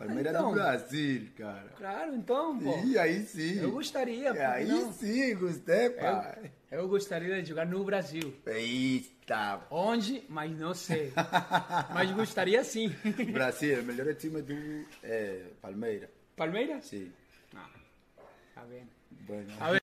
Palmeiras 0.00 0.32
Então. 0.34 0.48
do 0.48 0.54
Brasil, 0.54 1.28
cara. 1.36 1.68
Claro, 1.76 2.14
então, 2.14 2.58
pô. 2.58 2.78
E 2.84 2.98
aí 2.98 3.22
sim. 3.26 3.58
Eu 3.58 3.70
gostaria, 3.72 4.30
É, 4.30 4.32
que 4.32 4.40
aí 4.40 4.66
não? 4.68 4.92
sim, 4.94 5.34
gostei, 5.36 5.90
pai. 5.90 6.50
Eu 6.70 6.88
gostaria 6.88 7.42
de 7.42 7.48
jogar 7.50 7.66
no 7.66 7.84
Brasil. 7.84 8.34
Eita. 8.46 9.60
Onde? 9.70 10.24
Mas 10.28 10.56
não 10.58 10.72
sei. 10.72 11.12
Mas 11.92 12.10
gostaria 12.12 12.64
sim. 12.64 12.88
Brasil, 13.30 13.80
o 13.80 13.84
melhor 13.84 14.14
time 14.14 14.40
do 14.40 14.86
é, 15.02 15.42
Palmeiras. 15.60 16.08
Palmeiras? 16.34 16.82
Sim. 16.86 17.12
Tá 18.54 18.62
vendo? 18.68 18.88
Bueno. 19.26 19.52
A 19.60 19.72
ver. 19.72 19.80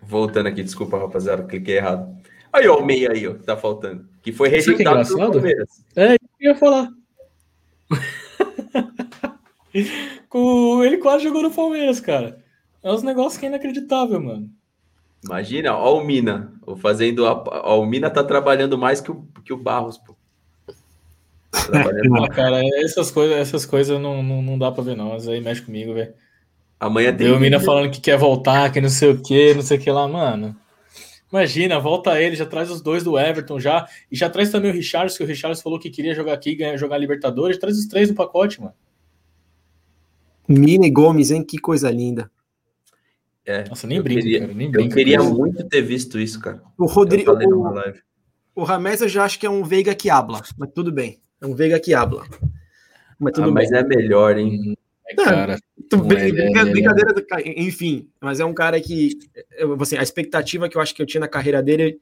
Voltando 0.00 0.48
aqui, 0.48 0.62
desculpa, 0.62 0.98
rapaziada, 0.98 1.44
cliquei 1.46 1.76
errado. 1.76 2.20
Aí, 2.52 2.68
ó, 2.68 2.78
o 2.78 2.84
meia 2.84 3.12
aí, 3.12 3.26
ó, 3.26 3.34
que 3.34 3.44
tá 3.44 3.56
faltando. 3.56 4.06
Que 4.22 4.30
foi 4.32 4.50
Sabe 4.50 4.60
o 4.60 4.64
que 4.76 4.82
é 4.82 4.90
rejeitado 4.90 5.16
pelo? 5.16 5.32
Palmeiras. 5.32 5.84
É, 5.96 6.14
eu 6.14 6.18
ia 6.40 6.54
falar. 6.54 6.88
Ele 9.74 10.98
quase 10.98 11.24
jogou 11.24 11.42
no 11.42 11.50
Palmeiras, 11.50 11.98
cara. 12.00 12.42
É 12.82 12.92
uns 12.92 13.02
negócios 13.02 13.38
que 13.38 13.46
é 13.46 13.48
inacreditável, 13.48 14.20
mano. 14.20 14.50
Imagina, 15.24 15.74
ó 15.74 15.98
o 15.98 16.04
Mina. 16.04 16.52
O 16.66 16.76
fazendo 16.76 17.26
a, 17.26 17.32
ó, 17.32 17.80
o 17.80 17.86
Mina 17.86 18.10
tá 18.10 18.24
trabalhando 18.24 18.76
mais 18.76 19.00
que 19.00 19.10
o, 19.10 19.24
que 19.44 19.52
o 19.52 19.56
Barros, 19.56 19.98
pô. 19.98 20.14
Ah, 21.54 22.28
cara, 22.28 22.60
essas 22.82 23.10
coisas, 23.10 23.36
essas 23.36 23.64
coisas 23.64 24.00
não, 24.00 24.22
não, 24.22 24.42
não 24.42 24.58
dá 24.58 24.72
pra 24.72 24.82
ver, 24.82 24.96
não. 24.96 25.10
Mas 25.10 25.28
aí 25.28 25.40
mexe 25.40 25.62
comigo, 25.62 25.94
velho. 25.94 26.12
Amanhã 26.80 27.14
tem. 27.14 27.30
O 27.30 27.38
Mina 27.38 27.60
falando 27.60 27.90
que 27.90 28.00
quer 28.00 28.18
voltar, 28.18 28.72
que 28.72 28.80
não 28.80 28.88
sei 28.88 29.10
o 29.10 29.22
que, 29.22 29.54
não 29.54 29.62
sei 29.62 29.78
o 29.78 29.80
que 29.80 29.90
lá, 29.90 30.08
mano. 30.08 30.56
Imagina, 31.32 31.80
volta 31.80 32.20
ele, 32.20 32.36
já 32.36 32.44
traz 32.44 32.70
os 32.70 32.82
dois 32.82 33.02
do 33.02 33.18
Everton 33.18 33.58
já. 33.58 33.88
E 34.10 34.16
já 34.16 34.28
traz 34.28 34.50
também 34.50 34.70
o 34.70 34.74
Richards, 34.74 35.16
que 35.16 35.24
o 35.24 35.26
Richards 35.26 35.62
falou 35.62 35.78
que 35.78 35.88
queria 35.88 36.14
jogar 36.14 36.34
aqui, 36.34 36.54
ganhar, 36.54 36.76
jogar 36.76 36.98
Libertadores. 36.98 37.56
Traz 37.58 37.78
os 37.78 37.86
três 37.86 38.10
no 38.10 38.14
pacote, 38.14 38.60
mano. 38.60 38.74
Mina 40.48 40.86
e 40.86 40.90
Gomes, 40.90 41.30
hein? 41.30 41.42
Que 41.42 41.56
coisa 41.58 41.90
linda. 41.90 42.30
É, 43.46 43.66
Nossa, 43.68 43.86
nem 43.86 43.96
eu 43.98 44.04
brinca, 44.04 44.20
queria- 44.22 44.40
cara. 44.40 44.52
Nem 44.54 44.66
Eu 44.66 44.72
brinca. 44.72 44.94
queria 44.94 45.18
cara. 45.18 45.30
muito 45.30 45.64
ter 45.68 45.82
visto 45.82 46.18
isso, 46.18 46.38
cara. 46.40 46.62
O 46.78 46.84
Eu 46.84 46.88
Rodrigo. 46.88 47.30
O, 47.32 47.70
live. 47.72 48.00
o 48.54 48.62
Rames 48.62 49.00
eu 49.00 49.08
já 49.08 49.24
acho 49.24 49.38
que 49.40 49.46
é 49.46 49.50
um 49.50 49.64
Veiga 49.64 49.94
que 49.94 50.10
habla, 50.10 50.42
mas 50.58 50.70
tudo 50.74 50.92
bem. 50.92 51.20
É 51.40 51.46
um 51.46 51.54
Veiga 51.54 51.80
que 51.80 51.94
habla. 51.94 52.24
Mas 53.18 53.32
tudo 53.32 53.48
Ah, 53.48 53.52
mas 53.52 53.70
bem. 53.70 53.78
é 53.80 53.84
melhor, 53.84 54.36
hein? 54.36 54.76
É, 55.18 55.24
cara. 55.24 55.58
Tu- 55.90 55.96
não 55.96 56.10
é, 56.16 56.28
ele 56.28 56.40
é- 56.40 56.64
brincadeira, 56.64 57.12
do 57.12 57.24
ca- 57.26 57.40
enfim, 57.44 58.08
mas 58.20 58.40
é 58.40 58.44
um 58.44 58.54
cara 58.54 58.80
que, 58.80 59.18
assim, 59.80 59.96
a 59.96 60.02
expectativa 60.02 60.68
que 60.68 60.76
eu 60.76 60.80
acho 60.80 60.94
que 60.94 61.02
eu 61.02 61.06
tinha 61.06 61.20
na 61.20 61.28
carreira 61.28 61.62
dele, 61.62 61.98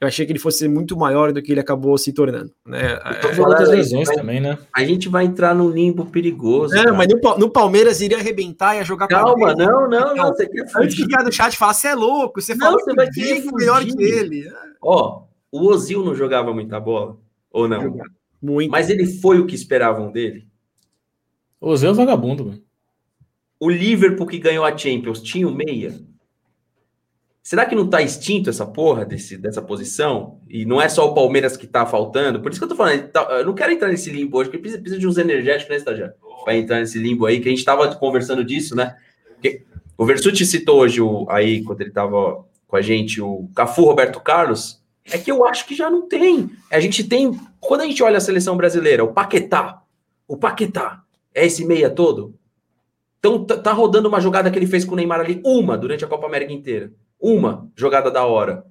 eu 0.00 0.08
achei 0.08 0.26
que 0.26 0.32
ele 0.32 0.38
fosse 0.38 0.68
muito 0.68 0.96
maior 0.96 1.32
do 1.32 1.40
que 1.40 1.52
ele 1.52 1.60
acabou 1.60 1.96
se 1.96 2.12
tornando, 2.12 2.52
né? 2.66 2.98
Gente 3.32 3.68
lesões 3.70 4.06
vai- 4.08 4.16
também, 4.16 4.40
né? 4.40 4.58
A 4.74 4.84
gente 4.84 5.08
vai 5.08 5.24
entrar 5.24 5.54
num 5.54 5.70
limbo 5.70 6.06
perigoso. 6.06 6.74
É, 6.74 6.84
cara. 6.84 6.92
mas 6.94 7.08
no, 7.08 7.38
no 7.38 7.50
Palmeiras 7.50 8.00
iria 8.00 8.18
arrebentar, 8.18 8.74
ia 8.76 8.84
jogar 8.84 9.06
Calma, 9.08 9.54
não, 9.54 9.88
não, 9.88 10.14
não. 10.14 10.28
Você 10.28 10.46
quer 10.48 10.62
Antes 10.62 10.72
que 10.74 11.02
fugir. 11.02 11.04
o 11.04 11.08
cara 11.08 11.24
do 11.24 11.32
chat 11.32 11.56
falar, 11.56 11.74
você 11.74 11.88
é 11.88 11.94
louco, 11.94 12.40
você 12.42 12.54
Não, 12.54 12.72
você 12.72 12.90
que 12.90 12.96
vai 12.96 13.08
querer 13.10 13.44
melhor 13.52 13.84
que 13.84 14.02
ele. 14.02 14.48
Ó, 14.82 15.22
o 15.50 15.66
Ozil 15.68 16.04
não 16.04 16.14
jogava 16.14 16.52
muita 16.52 16.78
bola? 16.80 17.16
Ou 17.50 17.66
não? 17.68 17.98
Muito. 18.42 18.70
Mas 18.70 18.90
ele 18.90 19.06
foi 19.06 19.38
o 19.38 19.46
que 19.46 19.54
esperavam 19.54 20.10
dele? 20.12 20.46
O 21.66 21.76
Zé 21.76 21.86
é 21.86 21.90
um 21.90 21.94
vagabundo, 21.94 22.44
mano. 22.44 22.62
O 23.58 23.70
Liverpool 23.70 24.26
que 24.26 24.38
ganhou 24.38 24.64
a 24.64 24.76
Champions 24.76 25.22
tinha 25.22 25.48
o 25.48 25.54
meia? 25.54 25.94
Será 27.42 27.64
que 27.64 27.74
não 27.74 27.88
tá 27.88 28.02
extinto 28.02 28.50
essa 28.50 28.66
porra 28.66 29.04
desse, 29.04 29.38
dessa 29.38 29.62
posição? 29.62 30.40
E 30.48 30.66
não 30.66 30.80
é 30.80 30.88
só 30.88 31.06
o 31.08 31.14
Palmeiras 31.14 31.56
que 31.56 31.66
tá 31.66 31.86
faltando? 31.86 32.40
Por 32.40 32.50
isso 32.50 32.60
que 32.60 32.64
eu 32.64 32.68
tô 32.68 32.76
falando, 32.76 33.08
tá- 33.08 33.26
eu 33.38 33.46
não 33.46 33.54
quero 33.54 33.72
entrar 33.72 33.88
nesse 33.88 34.10
limbo 34.10 34.36
hoje, 34.38 34.50
porque 34.50 34.60
precisa, 34.60 34.80
precisa 34.80 35.00
de 35.00 35.06
uns 35.06 35.16
energéticos, 35.16 35.70
né, 35.70 35.76
estagiário? 35.76 36.14
Pra 36.44 36.56
entrar 36.56 36.80
nesse 36.80 36.98
limbo 36.98 37.24
aí, 37.24 37.40
que 37.40 37.48
a 37.48 37.50
gente 37.50 37.64
tava 37.64 37.94
conversando 37.96 38.44
disso, 38.44 38.74
né? 38.76 38.96
Porque 39.34 39.62
o 39.96 40.04
Versuti 40.04 40.44
citou 40.44 40.80
hoje, 40.80 41.00
o, 41.00 41.26
aí, 41.30 41.62
quando 41.62 41.80
ele 41.80 41.90
tava 41.90 42.44
com 42.66 42.76
a 42.76 42.82
gente, 42.82 43.20
o 43.22 43.48
Cafu 43.54 43.84
Roberto 43.84 44.20
Carlos, 44.20 44.82
é 45.10 45.16
que 45.18 45.30
eu 45.30 45.46
acho 45.46 45.66
que 45.66 45.74
já 45.74 45.90
não 45.90 46.08
tem. 46.08 46.50
A 46.70 46.80
gente 46.80 47.04
tem, 47.04 47.38
quando 47.60 47.82
a 47.82 47.86
gente 47.86 48.02
olha 48.02 48.18
a 48.18 48.20
seleção 48.20 48.56
brasileira, 48.56 49.04
o 49.04 49.12
Paquetá, 49.12 49.82
o 50.26 50.36
Paquetá, 50.36 51.03
é 51.34 51.44
esse 51.44 51.64
meia 51.64 51.90
todo? 51.90 52.34
Então 53.18 53.44
tá, 53.44 53.56
tá 53.56 53.72
rodando 53.72 54.08
uma 54.08 54.20
jogada 54.20 54.50
que 54.50 54.58
ele 54.58 54.66
fez 54.66 54.84
com 54.84 54.92
o 54.92 54.96
Neymar 54.96 55.20
ali, 55.20 55.40
uma 55.44 55.76
durante 55.76 56.04
a 56.04 56.08
Copa 56.08 56.26
América 56.26 56.52
inteira. 56.52 56.92
Uma 57.18 57.70
jogada 57.74 58.10
da 58.10 58.24
hora. 58.24 58.64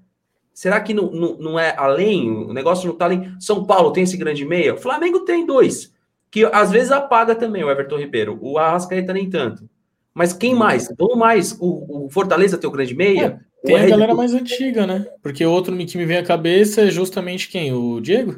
Será 0.54 0.80
que 0.80 0.94
não, 0.94 1.10
não, 1.12 1.38
não 1.38 1.60
é 1.60 1.76
além? 1.76 2.30
O 2.30 2.54
negócio 2.54 2.88
não 2.88 2.96
tá 2.96 3.06
além. 3.06 3.34
São 3.40 3.66
Paulo 3.66 3.92
tem 3.92 4.04
esse 4.04 4.16
grande 4.16 4.46
meia? 4.46 4.76
O 4.76 4.78
Flamengo 4.78 5.22
tem 5.22 5.46
dois. 5.46 5.92
Que 6.30 6.46
às 6.46 6.72
vezes 6.72 6.92
apaga 6.92 7.34
também 7.36 7.64
o 7.64 7.72
Everton 7.72 7.98
Ribeiro. 7.98 8.38
O 8.40 8.58
Arrascaeta 8.60 9.12
nem 9.12 9.30
tanto. 9.30 9.68
Mas 10.14 10.32
quem 10.32 10.54
mais? 10.54 10.88
Vamos 10.98 11.18
mais. 11.18 11.58
O, 11.60 12.06
o 12.06 12.10
Fortaleza 12.10 12.58
tem 12.58 12.70
o 12.70 12.74
grande 12.74 12.94
meia? 12.94 13.42
Tem 13.66 13.76
O 13.76 13.80
a 13.80 13.88
galera 13.88 14.14
mais 14.14 14.34
antiga, 14.34 14.86
né? 14.86 15.08
Porque 15.24 15.44
outro 15.46 15.76
que 15.76 15.98
me 15.98 16.06
vem 16.06 16.18
à 16.18 16.24
cabeça 16.24 16.82
é 16.82 16.92
justamente 16.92 17.50
quem? 17.50 17.74
O 17.74 18.00
Diego? 18.00 18.36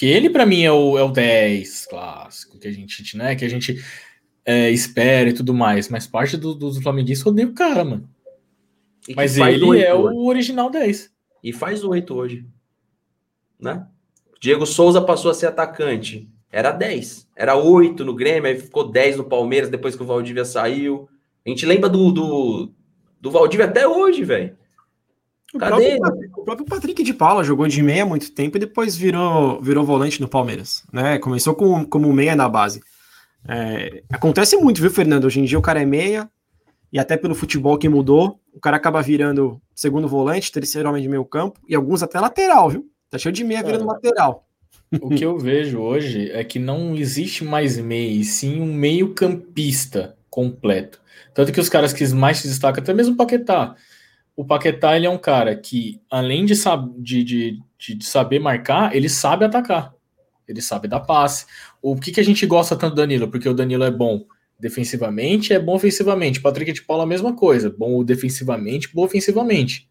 Que 0.00 0.06
ele, 0.06 0.30
pra 0.30 0.46
mim, 0.46 0.62
é 0.62 0.72
o, 0.72 0.96
é 0.96 1.02
o 1.02 1.10
10 1.10 1.84
clássico, 1.84 2.58
que 2.58 2.66
a 2.66 2.72
gente, 2.72 3.14
né? 3.18 3.36
Que 3.36 3.44
a 3.44 3.48
gente 3.50 3.84
é, 4.46 4.70
espera 4.70 5.28
e 5.28 5.34
tudo 5.34 5.52
mais. 5.52 5.90
Mas 5.90 6.06
parte 6.06 6.38
do- 6.38 6.54
dos 6.54 6.78
flamenguistas 6.82 7.26
odeia 7.26 7.46
o 7.46 7.52
cara, 7.52 7.84
mano. 7.84 8.08
e 9.06 9.14
Mas 9.14 9.36
ele 9.36 9.78
é 9.82 9.92
hoje. 9.94 10.16
o 10.16 10.24
original 10.24 10.70
10. 10.70 11.12
E 11.44 11.52
faz 11.52 11.84
oito 11.84 12.14
hoje. 12.14 12.46
Né? 13.60 13.86
Diego 14.40 14.64
Souza 14.64 15.02
passou 15.02 15.30
a 15.30 15.34
ser 15.34 15.48
atacante. 15.48 16.26
Era 16.50 16.72
10. 16.72 17.28
Era 17.36 17.54
8 17.56 18.02
no 18.02 18.14
Grêmio, 18.14 18.48
aí 18.50 18.58
ficou 18.58 18.90
10 18.90 19.18
no 19.18 19.24
Palmeiras 19.24 19.68
depois 19.68 19.94
que 19.94 20.02
o 20.02 20.06
Valdívia 20.06 20.46
saiu. 20.46 21.10
A 21.44 21.48
gente 21.50 21.66
lembra 21.66 21.90
do, 21.90 22.10
do, 22.10 22.72
do 23.20 23.30
Valdívia 23.30 23.66
até 23.66 23.86
hoje, 23.86 24.24
velho. 24.24 24.56
O 25.52 25.58
Cadê? 25.58 25.98
próprio, 25.98 26.29
o 26.40 26.44
próprio 26.44 26.66
Patrick 26.66 27.02
de 27.02 27.12
Paula 27.12 27.44
jogou 27.44 27.68
de 27.68 27.82
meia 27.82 28.02
há 28.02 28.06
muito 28.06 28.32
tempo 28.32 28.56
e 28.56 28.60
depois 28.60 28.96
virou, 28.96 29.60
virou 29.60 29.84
volante 29.84 30.20
no 30.20 30.28
Palmeiras. 30.28 30.82
Né? 30.92 31.18
Começou 31.18 31.54
com, 31.54 31.84
como 31.84 32.12
meia 32.12 32.34
na 32.34 32.48
base. 32.48 32.82
É, 33.48 34.02
acontece 34.10 34.56
muito, 34.56 34.80
viu, 34.80 34.90
Fernando? 34.90 35.24
Hoje 35.24 35.40
em 35.40 35.44
dia 35.44 35.58
o 35.58 35.62
cara 35.62 35.80
é 35.80 35.84
meia, 35.84 36.30
e 36.92 36.98
até 36.98 37.16
pelo 37.16 37.34
futebol 37.34 37.78
que 37.78 37.88
mudou, 37.88 38.40
o 38.52 38.60
cara 38.60 38.76
acaba 38.76 39.00
virando 39.00 39.60
segundo 39.74 40.08
volante, 40.08 40.52
terceiro 40.52 40.88
homem 40.88 41.02
de 41.02 41.08
meio 41.08 41.24
campo, 41.24 41.60
e 41.68 41.74
alguns 41.74 42.02
até 42.02 42.18
lateral, 42.18 42.68
viu? 42.70 42.86
Tá 43.08 43.18
cheio 43.18 43.32
de 43.32 43.44
meia 43.44 43.62
virando 43.62 43.86
lateral. 43.86 44.46
O 45.00 45.08
que 45.08 45.24
eu 45.24 45.38
vejo 45.38 45.78
hoje 45.78 46.30
é 46.32 46.42
que 46.42 46.58
não 46.58 46.96
existe 46.96 47.44
mais 47.44 47.78
meio, 47.78 48.20
e 48.20 48.24
sim 48.24 48.60
um 48.60 48.72
meio 48.72 49.14
campista 49.14 50.16
completo. 50.28 51.00
Tanto 51.32 51.52
que 51.52 51.60
os 51.60 51.68
caras 51.68 51.92
que 51.92 52.06
mais 52.08 52.38
se 52.38 52.48
destacam, 52.48 52.82
até 52.82 52.92
mesmo 52.92 53.14
o 53.14 53.16
Paquetá. 53.16 53.76
O 54.40 54.44
Paquetá, 54.46 54.96
ele 54.96 55.04
é 55.04 55.10
um 55.10 55.18
cara 55.18 55.54
que, 55.54 56.00
além 56.10 56.46
de, 56.46 56.56
sab 56.56 56.90
de, 56.96 57.22
de, 57.22 57.58
de- 57.78 58.02
saber 58.02 58.38
marcar, 58.38 58.96
ele 58.96 59.06
sabe 59.06 59.44
atacar. 59.44 59.94
Ele 60.48 60.62
sabe 60.62 60.88
dar 60.88 61.00
passe. 61.00 61.44
O 61.82 61.94
que, 61.94 62.10
que 62.10 62.20
a 62.20 62.24
gente 62.24 62.46
gosta 62.46 62.74
tanto 62.74 62.94
do 62.94 63.02
Danilo? 63.02 63.28
Porque 63.28 63.46
o 63.46 63.52
Danilo 63.52 63.84
é 63.84 63.90
bom 63.90 64.24
defensivamente, 64.58 65.52
é 65.52 65.58
bom 65.58 65.74
ofensivamente. 65.74 66.40
Patrick 66.40 66.72
de 66.72 66.80
Paula, 66.80 67.02
a 67.02 67.06
mesma 67.06 67.36
coisa. 67.36 67.68
Bom 67.68 68.02
defensivamente, 68.02 68.88
bom 68.94 69.04
ofensivamente. 69.04 69.86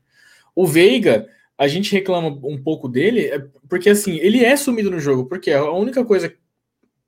O 0.56 0.66
Veiga, 0.66 1.28
a 1.56 1.68
gente 1.68 1.94
reclama 1.94 2.30
um 2.44 2.58
pouco 2.58 2.90
dele, 2.90 3.28
é 3.28 3.46
porque 3.70 3.92
assim, 3.92 4.16
ele 4.16 4.44
é 4.44 4.58
sumido 4.58 4.90
no 4.90 5.00
jogo, 5.00 5.28
porque 5.28 5.52
a 5.52 5.72
única 5.72 6.04
coisa 6.04 6.34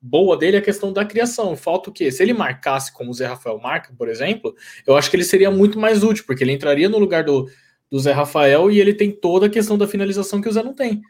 boa 0.01 0.35
dele 0.35 0.57
é 0.57 0.59
a 0.59 0.63
questão 0.63 0.91
da 0.91 1.05
criação. 1.05 1.55
Falta 1.55 1.89
o 1.89 1.93
quê? 1.93 2.11
Se 2.11 2.23
ele 2.23 2.33
marcasse 2.33 2.91
como 2.91 3.11
o 3.11 3.13
Zé 3.13 3.27
Rafael 3.27 3.59
marca, 3.59 3.93
por 3.97 4.09
exemplo, 4.09 4.55
eu 4.87 4.95
acho 4.97 5.09
que 5.09 5.15
ele 5.15 5.23
seria 5.23 5.51
muito 5.51 5.79
mais 5.79 6.03
útil, 6.03 6.23
porque 6.25 6.43
ele 6.43 6.51
entraria 6.53 6.89
no 6.89 6.97
lugar 6.97 7.23
do, 7.23 7.49
do 7.89 7.99
Zé 7.99 8.11
Rafael 8.11 8.71
e 8.71 8.79
ele 8.79 8.93
tem 8.93 9.11
toda 9.11 9.45
a 9.45 9.49
questão 9.49 9.77
da 9.77 9.87
finalização 9.87 10.41
que 10.41 10.49
o 10.49 10.51
Zé 10.51 10.63
não 10.63 10.73
tem. 10.73 11.01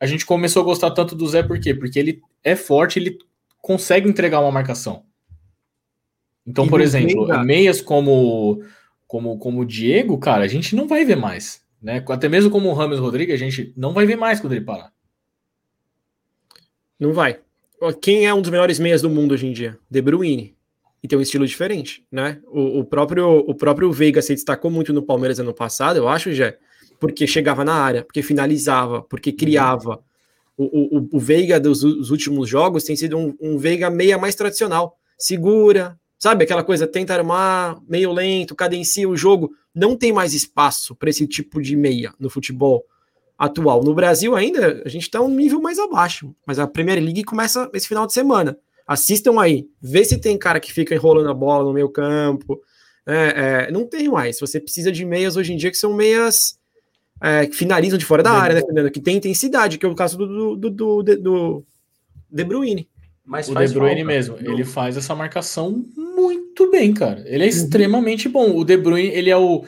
A 0.00 0.06
gente 0.06 0.24
começou 0.26 0.62
a 0.62 0.64
gostar 0.64 0.90
tanto 0.92 1.14
do 1.14 1.28
Zé 1.28 1.42
por 1.42 1.60
quê? 1.60 1.74
Porque 1.74 1.98
ele 1.98 2.22
é 2.42 2.56
forte, 2.56 2.98
ele 2.98 3.18
consegue 3.60 4.08
entregar 4.08 4.40
uma 4.40 4.50
marcação. 4.50 5.04
Então, 6.44 6.66
E 6.66 6.68
por 6.68 6.80
exemplo, 6.80 7.26
Veiga- 7.26 7.44
meias 7.44 7.80
como 7.80 8.64
como 9.06 9.38
como 9.38 9.60
o 9.60 9.64
Diego, 9.66 10.18
cara, 10.18 10.42
a 10.42 10.48
gente 10.48 10.74
não 10.74 10.88
vai 10.88 11.04
ver 11.04 11.16
mais, 11.16 11.62
né? 11.80 12.02
Até 12.08 12.28
mesmo 12.28 12.50
como 12.50 12.70
o 12.70 12.72
Rames 12.72 12.98
Rodrigues, 12.98 13.34
a 13.34 13.38
gente 13.38 13.72
não 13.76 13.92
vai 13.92 14.06
ver 14.06 14.16
mais 14.16 14.40
quando 14.40 14.54
ele 14.54 14.64
parar. 14.64 14.90
Não 16.98 17.12
vai. 17.12 17.38
Quem 18.00 18.26
é 18.26 18.34
um 18.34 18.40
dos 18.40 18.50
melhores 18.50 18.78
meias 18.78 19.02
do 19.02 19.10
mundo 19.10 19.32
hoje 19.32 19.46
em 19.46 19.52
dia? 19.52 19.76
De 19.90 20.00
Bruyne. 20.00 20.54
E 21.02 21.08
tem 21.08 21.18
um 21.18 21.22
estilo 21.22 21.44
diferente, 21.44 22.04
né? 22.12 22.40
O, 22.46 22.80
o 22.80 22.84
próprio, 22.84 23.38
o 23.38 23.54
próprio 23.54 23.90
Veiga 23.90 24.22
se 24.22 24.34
destacou 24.34 24.70
muito 24.70 24.92
no 24.92 25.02
Palmeiras 25.02 25.40
ano 25.40 25.52
passado, 25.52 25.96
eu 25.96 26.06
acho, 26.06 26.32
já, 26.32 26.54
porque 27.00 27.26
chegava 27.26 27.64
na 27.64 27.74
área, 27.74 28.04
porque 28.04 28.22
finalizava, 28.22 29.02
porque 29.02 29.32
criava. 29.32 30.00
O, 30.56 30.98
o, 30.98 31.08
o 31.14 31.18
Veiga 31.18 31.58
dos, 31.58 31.80
dos 31.80 32.10
últimos 32.12 32.48
jogos 32.48 32.84
tem 32.84 32.94
sido 32.94 33.18
um, 33.18 33.34
um 33.40 33.58
Veiga 33.58 33.90
meia 33.90 34.16
mais 34.16 34.36
tradicional. 34.36 34.96
Segura, 35.18 35.98
sabe? 36.16 36.44
Aquela 36.44 36.62
coisa, 36.62 36.86
tenta 36.86 37.14
armar, 37.14 37.80
meio 37.88 38.12
lento, 38.12 38.54
cadencia 38.54 39.08
o 39.08 39.16
jogo. 39.16 39.50
Não 39.74 39.96
tem 39.96 40.12
mais 40.12 40.34
espaço 40.34 40.94
para 40.94 41.10
esse 41.10 41.26
tipo 41.26 41.60
de 41.60 41.74
meia 41.74 42.14
no 42.20 42.30
futebol 42.30 42.84
atual. 43.42 43.82
No 43.82 43.92
Brasil 43.92 44.36
ainda, 44.36 44.82
a 44.86 44.88
gente 44.88 45.02
está 45.02 45.20
um 45.20 45.28
nível 45.28 45.60
mais 45.60 45.76
abaixo, 45.76 46.32
mas 46.46 46.60
a 46.60 46.66
Premier 46.66 47.02
League 47.02 47.24
começa 47.24 47.68
esse 47.74 47.88
final 47.88 48.06
de 48.06 48.12
semana. 48.12 48.56
Assistam 48.86 49.40
aí, 49.40 49.66
vê 49.80 50.04
se 50.04 50.18
tem 50.18 50.38
cara 50.38 50.60
que 50.60 50.72
fica 50.72 50.94
enrolando 50.94 51.28
a 51.28 51.34
bola 51.34 51.64
no 51.64 51.72
meio 51.72 51.88
campo. 51.88 52.60
É, 53.04 53.66
é, 53.66 53.72
não 53.72 53.84
tem 53.84 54.08
mais. 54.08 54.38
Você 54.38 54.60
precisa 54.60 54.92
de 54.92 55.04
meias 55.04 55.36
hoje 55.36 55.52
em 55.52 55.56
dia 55.56 55.72
que 55.72 55.76
são 55.76 55.92
meias 55.92 56.56
é, 57.20 57.46
que 57.46 57.56
finalizam 57.56 57.98
de 57.98 58.04
fora 58.04 58.22
da 58.22 58.30
área, 58.30 58.54
né, 58.54 58.60
Fernando? 58.60 58.90
Que 58.92 59.00
tem 59.00 59.16
intensidade, 59.16 59.76
que 59.76 59.84
é 59.84 59.88
o 59.88 59.94
caso 59.94 60.16
do, 60.16 60.56
do, 60.56 60.70
do, 60.70 61.02
do, 61.02 61.64
De 62.30 62.44
Bruyne. 62.44 62.88
Mas 63.24 63.48
o 63.48 63.54
De 63.54 63.74
Bruyne 63.74 64.04
mesmo, 64.04 64.36
ele 64.38 64.64
faz 64.64 64.96
essa 64.96 65.16
marcação 65.16 65.84
muito 65.96 66.70
bem, 66.70 66.94
cara. 66.94 67.24
Ele 67.26 67.42
é 67.42 67.46
uhum. 67.46 67.52
extremamente 67.52 68.28
bom. 68.28 68.56
O 68.56 68.64
De 68.64 68.76
Bruyne, 68.76 69.08
ele 69.08 69.30
é 69.30 69.36
o 69.36 69.64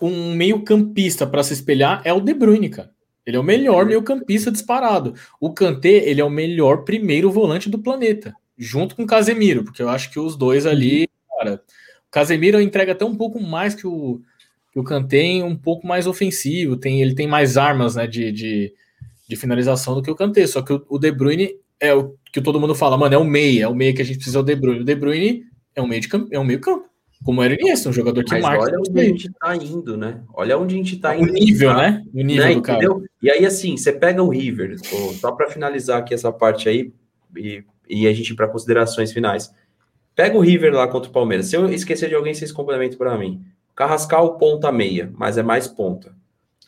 um 0.00 0.34
meio-campista 0.34 1.26
para 1.26 1.42
se 1.42 1.52
espelhar 1.52 2.02
é 2.04 2.12
o 2.12 2.20
De 2.20 2.34
Bruyne, 2.34 2.68
cara. 2.68 2.90
Ele 3.24 3.36
é 3.36 3.40
o 3.40 3.44
melhor 3.44 3.82
uhum. 3.82 3.88
meio-campista 3.88 4.52
disparado. 4.52 5.14
O 5.40 5.52
Kanté, 5.52 6.08
ele 6.08 6.20
é 6.20 6.24
o 6.24 6.30
melhor 6.30 6.84
primeiro 6.84 7.30
volante 7.30 7.68
do 7.68 7.78
planeta, 7.78 8.34
junto 8.56 8.94
com 8.94 9.02
o 9.02 9.06
Casemiro, 9.06 9.64
porque 9.64 9.82
eu 9.82 9.88
acho 9.88 10.10
que 10.10 10.18
os 10.18 10.36
dois 10.36 10.64
ali, 10.64 11.02
uhum. 11.02 11.38
cara, 11.38 11.62
o 12.06 12.10
Casemiro 12.10 12.60
entrega 12.60 12.92
até 12.92 13.04
um 13.04 13.16
pouco 13.16 13.40
mais 13.40 13.74
que 13.74 13.86
o 13.86 14.20
que 14.76 14.80
o 14.80 14.84
Kanté, 14.84 15.42
um 15.42 15.56
pouco 15.56 15.86
mais 15.86 16.06
ofensivo, 16.06 16.76
tem 16.76 17.00
ele 17.00 17.14
tem 17.14 17.26
mais 17.26 17.56
armas, 17.56 17.96
né, 17.96 18.06
de, 18.06 18.30
de, 18.30 18.74
de 19.26 19.34
finalização 19.34 19.94
do 19.94 20.02
que 20.02 20.10
o 20.10 20.14
Kanté, 20.14 20.46
só 20.46 20.60
que 20.60 20.70
o, 20.70 20.84
o 20.90 20.98
De 20.98 21.10
Bruyne 21.10 21.54
é 21.80 21.94
o 21.94 22.14
que 22.30 22.42
todo 22.42 22.60
mundo 22.60 22.74
fala, 22.74 22.98
mano, 22.98 23.14
é 23.14 23.16
o 23.16 23.24
meia, 23.24 23.64
é 23.64 23.68
o 23.68 23.74
meia 23.74 23.94
que 23.94 24.02
a 24.02 24.04
gente 24.04 24.16
precisa 24.16 24.42
do 24.42 24.44
De 24.44 24.54
Bruyne. 24.54 24.82
O 24.82 24.84
De 24.84 24.94
Bruyne 24.94 25.44
é 25.74 25.80
um 25.80 25.86
meio 25.86 26.02
de 26.02 26.08
campo, 26.08 26.28
é 26.30 26.38
um 26.38 26.44
meio 26.44 26.60
campo. 26.60 26.84
Como 27.24 27.42
era 27.42 27.54
o 27.54 27.56
Iniesta, 27.56 27.88
um 27.88 27.92
jogador 27.92 28.24
que 28.24 28.30
Mas 28.30 28.42
marca. 28.42 28.64
Olha 28.64 28.78
onde 28.78 29.00
a 29.00 29.04
gente 29.04 29.30
tá 29.32 29.56
indo, 29.56 29.96
né? 29.96 30.20
Olha 30.32 30.58
onde 30.58 30.74
a 30.74 30.78
gente 30.78 30.96
tá 30.98 31.16
indo. 31.16 31.30
O 31.30 31.32
nível, 31.32 31.70
tá? 31.70 31.76
né? 31.76 32.04
O 32.14 32.22
nível 32.22 32.44
né? 32.44 32.54
do 32.54 32.62
cara. 32.62 32.78
Entendeu? 32.78 33.04
E 33.22 33.30
aí, 33.30 33.44
assim, 33.44 33.76
você 33.76 33.92
pega 33.92 34.22
o 34.22 34.28
River, 34.28 34.76
só 35.18 35.32
para 35.32 35.50
finalizar 35.50 35.98
aqui 35.98 36.14
essa 36.14 36.30
parte 36.30 36.68
aí, 36.68 36.92
e, 37.36 37.64
e 37.88 38.06
a 38.06 38.12
gente 38.12 38.30
ir 38.32 38.36
para 38.36 38.48
considerações 38.48 39.12
finais. 39.12 39.52
Pega 40.14 40.36
o 40.36 40.40
River 40.40 40.72
lá 40.74 40.86
contra 40.88 41.10
o 41.10 41.12
Palmeiras. 41.12 41.46
Se 41.46 41.56
eu 41.56 41.68
esquecer 41.70 42.08
de 42.08 42.14
alguém, 42.14 42.34
vocês 42.34 42.52
complementam 42.52 42.98
para 42.98 43.16
mim. 43.18 43.42
Carrascal, 43.74 44.38
ponta 44.38 44.72
meia, 44.72 45.12
mas 45.14 45.36
é 45.36 45.42
mais 45.42 45.66
ponta. 45.66 46.14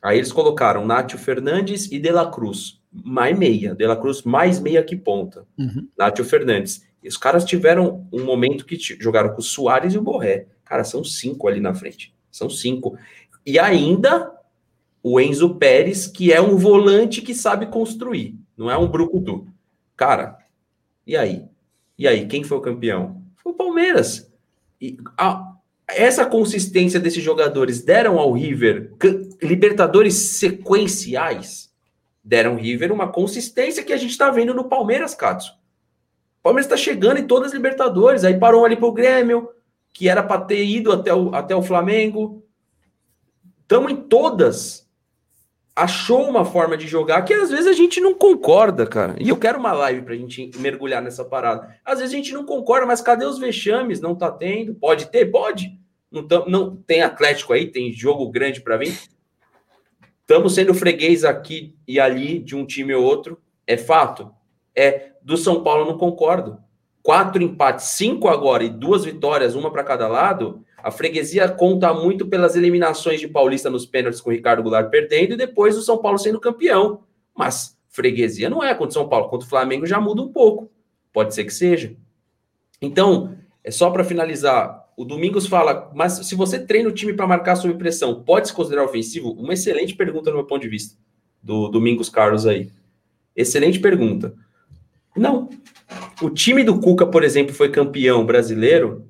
Aí 0.02 0.18
eles 0.18 0.32
colocaram 0.32 0.86
Nátio 0.86 1.18
Fernandes 1.18 1.90
e 1.90 1.98
De 1.98 2.10
La 2.10 2.30
Cruz. 2.30 2.80
Mais 2.92 3.36
meia. 3.36 3.74
De 3.74 3.86
La 3.86 3.96
Cruz 3.96 4.22
mais 4.22 4.60
meia 4.60 4.82
que 4.82 4.96
ponta. 4.96 5.46
Uhum. 5.58 5.88
Nátio 5.96 6.24
Fernandes. 6.24 6.86
Os 7.08 7.16
caras 7.16 7.44
tiveram 7.44 8.06
um 8.12 8.24
momento 8.24 8.64
que 8.64 8.78
jogaram 9.00 9.30
com 9.30 9.40
o 9.40 9.42
Soares 9.42 9.94
e 9.94 9.98
o 9.98 10.02
Borré. 10.02 10.46
Cara, 10.64 10.84
são 10.84 11.02
cinco 11.02 11.48
ali 11.48 11.60
na 11.60 11.74
frente. 11.74 12.14
São 12.30 12.50
cinco. 12.50 12.96
E 13.44 13.58
ainda 13.58 14.30
o 15.02 15.18
Enzo 15.18 15.54
Pérez, 15.54 16.06
que 16.06 16.32
é 16.32 16.40
um 16.40 16.56
volante 16.56 17.22
que 17.22 17.34
sabe 17.34 17.66
construir. 17.66 18.36
Não 18.56 18.70
é 18.70 18.76
um 18.76 18.88
brucutu. 18.88 19.46
Cara, 19.96 20.38
e 21.06 21.16
aí? 21.16 21.44
E 21.98 22.06
aí, 22.06 22.26
quem 22.26 22.44
foi 22.44 22.58
o 22.58 22.62
campeão? 22.62 23.22
Foi 23.36 23.52
o 23.52 23.56
Palmeiras. 23.56 24.30
E 24.80 24.98
a, 25.16 25.54
essa 25.88 26.26
consistência 26.26 27.00
desses 27.00 27.22
jogadores 27.22 27.82
deram 27.82 28.18
ao 28.18 28.32
River 28.32 28.92
Libertadores 29.42 30.14
sequenciais. 30.14 31.72
Deram 32.22 32.52
ao 32.52 32.56
River 32.58 32.92
uma 32.92 33.08
consistência 33.08 33.82
que 33.82 33.92
a 33.92 33.96
gente 33.96 34.10
está 34.10 34.30
vendo 34.30 34.52
no 34.52 34.68
Palmeiras, 34.68 35.14
Katsu. 35.14 35.57
Palmeiras 36.48 36.64
está 36.64 36.78
chegando 36.78 37.18
em 37.18 37.26
todas 37.26 37.48
as 37.48 37.52
Libertadores, 37.54 38.24
aí 38.24 38.38
parou 38.38 38.64
ali 38.64 38.74
para 38.74 38.86
o 38.86 38.92
Grêmio, 38.92 39.50
que 39.92 40.08
era 40.08 40.22
para 40.22 40.40
ter 40.40 40.64
ido 40.64 40.90
até 40.90 41.12
o, 41.12 41.34
até 41.34 41.54
o 41.54 41.60
Flamengo. 41.62 42.42
Estamos 43.60 43.92
em 43.92 43.96
todas. 43.96 44.88
Achou 45.76 46.26
uma 46.26 46.46
forma 46.46 46.74
de 46.74 46.88
jogar 46.88 47.20
que 47.20 47.34
às 47.34 47.50
vezes 47.50 47.66
a 47.66 47.74
gente 47.74 48.00
não 48.00 48.14
concorda, 48.14 48.86
cara. 48.86 49.14
E 49.20 49.28
eu 49.28 49.36
quero 49.36 49.58
uma 49.58 49.72
live 49.72 50.00
para 50.00 50.14
a 50.14 50.16
gente 50.16 50.50
mergulhar 50.56 51.02
nessa 51.02 51.22
parada. 51.22 51.76
Às 51.84 51.98
vezes 51.98 52.14
a 52.14 52.16
gente 52.16 52.32
não 52.32 52.46
concorda, 52.46 52.86
mas 52.86 53.02
cadê 53.02 53.26
os 53.26 53.38
vexames? 53.38 54.00
Não 54.00 54.14
tá 54.14 54.30
tendo? 54.30 54.74
Pode 54.74 55.10
ter? 55.10 55.26
Pode. 55.26 55.78
Não, 56.10 56.26
tam, 56.26 56.46
não 56.48 56.76
tem 56.76 57.02
Atlético 57.02 57.52
aí, 57.52 57.66
tem 57.66 57.92
jogo 57.92 58.30
grande 58.30 58.62
para 58.62 58.78
vir. 58.78 58.98
Estamos 60.22 60.54
sendo 60.54 60.72
freguês 60.72 61.26
aqui 61.26 61.76
e 61.86 62.00
ali 62.00 62.38
de 62.38 62.56
um 62.56 62.64
time 62.64 62.94
ou 62.94 63.04
outro. 63.04 63.38
É 63.66 63.76
fato? 63.76 64.32
É. 64.74 65.12
Do 65.28 65.36
São 65.36 65.62
Paulo, 65.62 65.84
não 65.84 65.98
concordo. 65.98 66.56
Quatro 67.02 67.42
empates, 67.42 67.88
cinco 67.88 68.28
agora 68.28 68.64
e 68.64 68.70
duas 68.70 69.04
vitórias, 69.04 69.54
uma 69.54 69.70
para 69.70 69.84
cada 69.84 70.08
lado. 70.08 70.64
A 70.78 70.90
freguesia 70.90 71.46
conta 71.50 71.92
muito 71.92 72.26
pelas 72.26 72.56
eliminações 72.56 73.20
de 73.20 73.28
Paulista 73.28 73.68
nos 73.68 73.84
pênaltis 73.84 74.22
com 74.22 74.30
o 74.30 74.32
Ricardo 74.32 74.62
Goulart 74.62 74.88
perdendo 74.88 75.34
e 75.34 75.36
depois 75.36 75.76
o 75.76 75.82
São 75.82 75.98
Paulo 75.98 76.16
sendo 76.16 76.40
campeão. 76.40 77.02
Mas 77.36 77.78
freguesia 77.90 78.48
não 78.48 78.64
é 78.64 78.72
contra 78.72 78.88
o 78.88 78.92
São 78.94 79.06
Paulo, 79.06 79.28
contra 79.28 79.44
o 79.44 79.50
Flamengo 79.50 79.84
já 79.84 80.00
muda 80.00 80.22
um 80.22 80.32
pouco. 80.32 80.70
Pode 81.12 81.34
ser 81.34 81.44
que 81.44 81.52
seja. 81.52 81.94
Então, 82.80 83.36
é 83.62 83.70
só 83.70 83.90
para 83.90 84.04
finalizar. 84.04 84.88
O 84.96 85.04
Domingos 85.04 85.46
fala, 85.46 85.92
mas 85.94 86.26
se 86.26 86.34
você 86.34 86.58
treina 86.58 86.88
o 86.88 86.92
time 86.92 87.12
para 87.12 87.26
marcar 87.26 87.54
sob 87.56 87.74
pressão, 87.74 88.24
pode 88.24 88.48
se 88.48 88.54
considerar 88.54 88.86
ofensivo? 88.86 89.32
Uma 89.32 89.52
excelente 89.52 89.94
pergunta 89.94 90.30
no 90.30 90.36
meu 90.38 90.46
ponto 90.46 90.62
de 90.62 90.68
vista, 90.70 90.96
do 91.42 91.68
Domingos 91.68 92.08
Carlos 92.08 92.46
aí. 92.46 92.72
Excelente 93.36 93.78
pergunta. 93.78 94.34
Não. 95.16 95.48
O 96.22 96.30
time 96.30 96.62
do 96.62 96.80
Cuca, 96.80 97.06
por 97.06 97.24
exemplo, 97.24 97.54
foi 97.54 97.70
campeão 97.70 98.24
brasileiro 98.24 99.08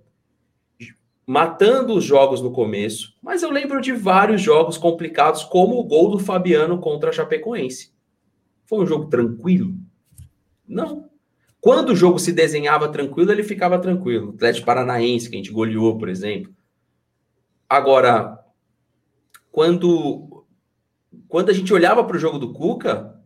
matando 1.27 1.93
os 1.93 2.05
jogos 2.05 2.41
no 2.41 2.51
começo, 2.51 3.15
mas 3.21 3.43
eu 3.43 3.51
lembro 3.51 3.83
de 3.83 3.93
vários 3.93 4.41
jogos 4.41 4.79
complicados, 4.79 5.45
como 5.45 5.79
o 5.79 5.85
gol 5.85 6.11
do 6.11 6.19
Fabiano 6.19 6.79
contra 6.79 7.11
a 7.11 7.13
Chapecoense. 7.13 7.93
Foi 8.65 8.79
um 8.79 8.87
jogo 8.87 9.11
tranquilo? 9.11 9.75
Não. 10.67 11.11
Quando 11.61 11.91
o 11.91 11.97
jogo 11.97 12.19
se 12.19 12.33
desenhava 12.33 12.89
tranquilo, 12.89 13.31
ele 13.31 13.43
ficava 13.43 13.79
tranquilo. 13.79 14.31
Atlético 14.31 14.65
Paranaense, 14.65 15.29
que 15.29 15.37
a 15.37 15.39
gente 15.39 15.53
goleou, 15.53 15.99
por 15.99 16.09
exemplo. 16.09 16.51
Agora, 17.69 18.39
quando, 19.53 20.47
quando 21.29 21.51
a 21.51 21.53
gente 21.53 21.75
olhava 21.75 22.03
para 22.05 22.17
o 22.17 22.21
jogo 22.21 22.39
do 22.39 22.55
Cuca, 22.55 23.21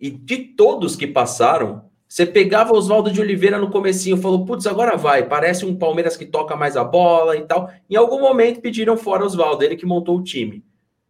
e 0.00 0.10
de 0.10 0.38
todos 0.38 0.96
que 0.96 1.06
passaram, 1.06 1.87
você 2.08 2.24
pegava 2.24 2.72
Oswaldo 2.72 3.12
de 3.12 3.20
Oliveira 3.20 3.58
no 3.58 3.68
comecinho, 3.68 4.16
falou, 4.16 4.46
putz, 4.46 4.66
agora 4.66 4.96
vai, 4.96 5.28
parece 5.28 5.66
um 5.66 5.76
Palmeiras 5.76 6.16
que 6.16 6.24
toca 6.24 6.56
mais 6.56 6.74
a 6.74 6.82
bola 6.82 7.36
e 7.36 7.42
tal. 7.42 7.70
Em 7.88 7.96
algum 7.96 8.18
momento 8.18 8.62
pediram 8.62 8.96
fora 8.96 9.26
Oswaldo, 9.26 9.62
ele 9.62 9.76
que 9.76 9.84
montou 9.84 10.16
o 10.16 10.22
time. 10.24 10.64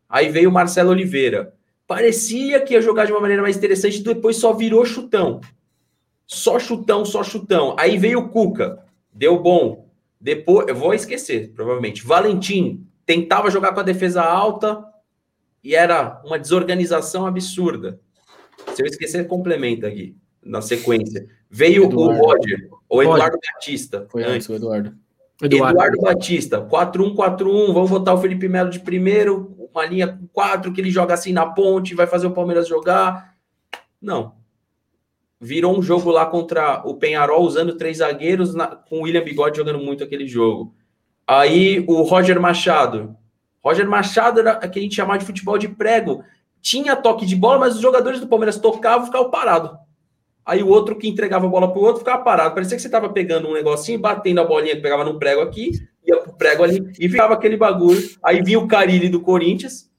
Aí 0.08 0.28
veio 0.28 0.50
o 0.50 0.52
Marcelo 0.52 0.90
Oliveira. 0.90 1.54
Parecia 1.86 2.60
que 2.60 2.74
ia 2.74 2.82
jogar 2.82 3.04
de 3.04 3.12
uma 3.12 3.20
maneira 3.20 3.40
mais 3.40 3.56
interessante, 3.56 4.02
depois 4.02 4.38
só 4.38 4.52
virou 4.52 4.84
chutão. 4.84 5.40
Só 6.26 6.58
chutão, 6.58 7.04
só 7.04 7.22
chutão. 7.22 7.76
Aí 7.78 7.96
veio 7.96 8.18
o 8.18 8.28
Cuca, 8.28 8.84
deu 9.12 9.38
bom. 9.38 9.88
Depois, 10.20 10.66
eu 10.66 10.74
vou 10.74 10.92
esquecer, 10.92 11.52
provavelmente. 11.54 12.04
Valentim 12.04 12.84
tentava 13.06 13.52
jogar 13.52 13.72
com 13.72 13.80
a 13.80 13.84
defesa 13.84 14.22
alta 14.22 14.84
e 15.62 15.76
era 15.76 16.20
uma 16.24 16.40
desorganização 16.40 17.24
absurda. 17.24 18.00
Se 18.74 18.82
eu 18.82 18.86
esquecer, 18.86 19.28
complementa 19.28 19.86
aqui 19.86 20.16
na 20.42 20.60
sequência. 20.60 21.26
Veio 21.50 21.84
Eduardo. 21.84 22.20
o 22.20 22.26
Roger, 22.26 22.70
o 22.88 23.02
Eduardo 23.02 23.38
Batista. 23.54 24.06
Foi 24.10 24.24
antes, 24.24 24.48
o 24.48 24.54
Eduardo. 24.54 24.94
Eduardo, 25.42 25.76
Eduardo 25.76 26.00
Batista, 26.00 26.60
4-1-4-1, 26.60 27.72
vamos 27.72 27.90
botar 27.90 28.12
o 28.12 28.18
Felipe 28.18 28.48
Melo 28.48 28.70
de 28.70 28.80
primeiro, 28.80 29.56
uma 29.72 29.86
linha 29.86 30.08
com 30.08 30.26
4 30.26 30.72
que 30.72 30.80
ele 30.80 30.90
joga 30.90 31.14
assim 31.14 31.32
na 31.32 31.46
ponte, 31.46 31.94
vai 31.94 32.08
fazer 32.08 32.26
o 32.26 32.32
Palmeiras 32.32 32.66
jogar. 32.66 33.36
Não. 34.02 34.34
Virou 35.40 35.78
um 35.78 35.82
jogo 35.82 36.10
lá 36.10 36.26
contra 36.26 36.82
o 36.84 36.96
Penharol, 36.96 37.42
usando 37.42 37.76
três 37.76 37.98
zagueiros, 37.98 38.54
na, 38.54 38.66
com 38.66 38.98
o 38.98 39.02
William 39.02 39.22
Bigode 39.22 39.56
jogando 39.56 39.78
muito 39.78 40.02
aquele 40.02 40.26
jogo. 40.26 40.74
Aí 41.24 41.84
o 41.86 42.02
Roger 42.02 42.40
Machado. 42.40 43.16
Roger 43.62 43.88
Machado 43.88 44.40
era 44.40 44.56
o 44.56 44.70
que 44.70 44.78
a 44.78 44.82
gente 44.82 44.96
chamava 44.96 45.18
de 45.18 45.26
futebol 45.26 45.56
de 45.56 45.68
prego. 45.68 46.24
Tinha 46.60 46.96
toque 46.96 47.24
de 47.24 47.36
bola, 47.36 47.60
mas 47.60 47.76
os 47.76 47.80
jogadores 47.80 48.18
do 48.18 48.26
Palmeiras 48.26 48.58
tocavam 48.58 49.04
e 49.04 49.06
ficavam 49.06 49.30
parados. 49.30 49.70
Aí 50.48 50.62
o 50.62 50.68
outro 50.68 50.96
que 50.96 51.06
entregava 51.06 51.44
a 51.44 51.48
bola 51.50 51.70
pro 51.70 51.82
outro 51.82 51.98
ficava 51.98 52.24
parado. 52.24 52.54
Parecia 52.54 52.74
que 52.74 52.82
você 52.82 52.88
tava 52.88 53.10
pegando 53.10 53.48
um 53.48 53.52
negocinho, 53.52 53.98
batendo 53.98 54.40
a 54.40 54.44
bolinha 54.44 54.74
que 54.74 54.80
pegava 54.80 55.04
no 55.04 55.18
prego 55.18 55.42
aqui, 55.42 55.72
ia 56.06 56.16
pro 56.16 56.32
prego 56.32 56.62
ali, 56.62 56.90
e 56.98 57.06
ficava 57.06 57.34
aquele 57.34 57.54
bagulho. 57.54 58.02
Aí 58.24 58.42
vinha 58.42 58.58
o 58.58 58.66
Carilli 58.66 59.10
do 59.10 59.20
Corinthians, 59.20 59.90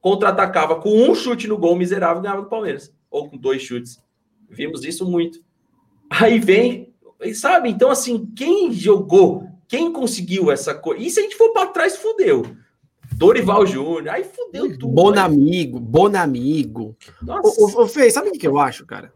contra-atacava 0.00 0.76
com 0.76 0.88
um 0.88 1.14
chute 1.14 1.46
no 1.46 1.58
gol 1.58 1.76
miserável, 1.76 2.22
ganhava 2.22 2.40
do 2.40 2.48
Palmeiras. 2.48 2.94
Ou 3.10 3.28
com 3.28 3.36
dois 3.36 3.60
chutes. 3.60 4.02
Vimos 4.48 4.86
isso 4.86 5.04
muito. 5.04 5.40
Aí 6.08 6.38
vem, 6.38 6.94
sabe? 7.34 7.68
Então, 7.68 7.90
assim, 7.90 8.24
quem 8.34 8.72
jogou, 8.72 9.46
quem 9.68 9.92
conseguiu 9.92 10.50
essa 10.50 10.74
coisa. 10.74 11.02
E 11.02 11.10
se 11.10 11.20
a 11.20 11.22
gente 11.24 11.36
for 11.36 11.52
para 11.52 11.66
trás, 11.66 11.94
fudeu. 11.94 12.56
Dorival 13.12 13.66
Júnior, 13.66 14.08
aí 14.08 14.24
fudeu 14.24 14.70
tudo. 14.78 14.88
Bonamigo, 14.88 15.78
Bonamigo. 15.78 16.96
Nossa. 17.20 17.60
Ô, 17.60 17.82
ô, 17.82 17.86
Fê, 17.86 18.10
sabe 18.10 18.30
o 18.30 18.32
que 18.32 18.48
eu 18.48 18.58
acho, 18.58 18.86
cara? 18.86 19.12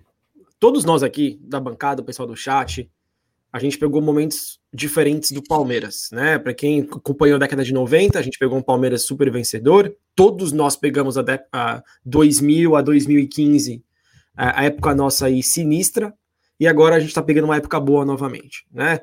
Todos 0.63 0.85
nós 0.85 1.03
aqui 1.03 1.41
da 1.43 1.59
bancada, 1.59 2.03
o 2.03 2.05
pessoal 2.05 2.29
do 2.29 2.37
chat, 2.37 2.89
a 3.53 3.59
gente 3.59 3.77
pegou 3.77 4.01
momentos 4.01 4.61
diferentes 4.73 5.33
do 5.33 5.43
Palmeiras, 5.43 6.09
né? 6.13 6.39
Para 6.39 6.55
quem 6.55 6.83
acompanhou 6.83 7.35
a 7.35 7.39
década 7.41 7.65
de 7.65 7.75
90, 7.75 8.17
a 8.17 8.23
gente 8.23 8.39
pegou 8.39 8.57
um 8.57 8.63
Palmeiras 8.63 9.03
super 9.03 9.29
vencedor. 9.29 9.93
Todos 10.15 10.53
nós 10.53 10.77
pegamos 10.77 11.19
a, 11.19 11.25
a 11.53 11.83
2000 12.07 12.77
a 12.77 12.81
2015, 12.81 13.83
a, 14.37 14.61
a 14.61 14.65
época 14.67 14.95
nossa 14.95 15.27
aí 15.27 15.43
sinistra, 15.43 16.15
e 16.61 16.69
agora 16.69 16.95
a 16.95 17.01
gente 17.01 17.09
está 17.09 17.25
pegando 17.25 17.47
uma 17.47 17.57
época 17.57 17.81
boa 17.81 18.05
novamente, 18.05 18.65
né? 18.73 19.01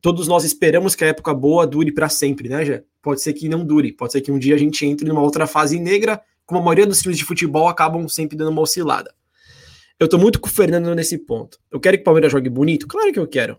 Todos 0.00 0.26
nós 0.26 0.44
esperamos 0.44 0.94
que 0.94 1.04
a 1.04 1.08
época 1.08 1.34
boa 1.34 1.66
dure 1.66 1.92
para 1.92 2.08
sempre, 2.08 2.48
né? 2.48 2.84
Pode 3.02 3.20
ser 3.20 3.34
que 3.34 3.50
não 3.50 3.66
dure, 3.66 3.92
pode 3.92 4.12
ser 4.12 4.22
que 4.22 4.32
um 4.32 4.38
dia 4.38 4.54
a 4.54 4.58
gente 4.58 4.86
entre 4.86 5.06
numa 5.06 5.20
outra 5.20 5.46
fase 5.46 5.78
negra, 5.78 6.22
como 6.46 6.58
a 6.58 6.64
maioria 6.64 6.86
dos 6.86 7.02
times 7.02 7.18
de 7.18 7.24
futebol 7.26 7.68
acabam 7.68 8.08
sempre 8.08 8.34
dando 8.34 8.50
uma 8.50 8.62
oscilada. 8.62 9.12
Eu 10.02 10.08
tô 10.08 10.18
muito 10.18 10.40
com 10.40 10.48
o 10.48 10.50
Fernando 10.50 10.92
nesse 10.96 11.16
ponto. 11.16 11.60
Eu 11.70 11.78
quero 11.78 11.96
que 11.96 12.00
o 12.00 12.04
Palmeiras 12.04 12.32
jogue 12.32 12.50
bonito? 12.50 12.88
Claro 12.88 13.12
que 13.12 13.20
eu 13.20 13.26
quero. 13.28 13.56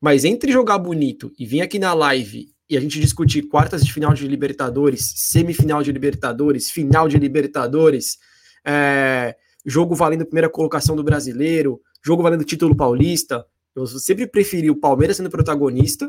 Mas 0.00 0.24
entre 0.24 0.52
jogar 0.52 0.78
bonito 0.78 1.32
e 1.36 1.44
vir 1.44 1.62
aqui 1.62 1.80
na 1.80 1.92
live 1.92 2.46
e 2.68 2.76
a 2.76 2.80
gente 2.80 3.00
discutir 3.00 3.48
quartas 3.48 3.84
de 3.84 3.92
final 3.92 4.14
de 4.14 4.24
Libertadores, 4.28 5.12
semifinal 5.16 5.82
de 5.82 5.90
Libertadores, 5.90 6.70
final 6.70 7.08
de 7.08 7.18
Libertadores, 7.18 8.18
é, 8.64 9.34
jogo 9.66 9.96
valendo 9.96 10.24
primeira 10.24 10.48
colocação 10.48 10.94
do 10.94 11.02
brasileiro, 11.02 11.80
jogo 12.04 12.22
valendo 12.22 12.44
título 12.44 12.76
paulista, 12.76 13.44
eu 13.74 13.84
sempre 13.84 14.28
preferi 14.28 14.70
o 14.70 14.76
Palmeiras 14.76 15.16
sendo 15.16 15.28
protagonista 15.28 16.08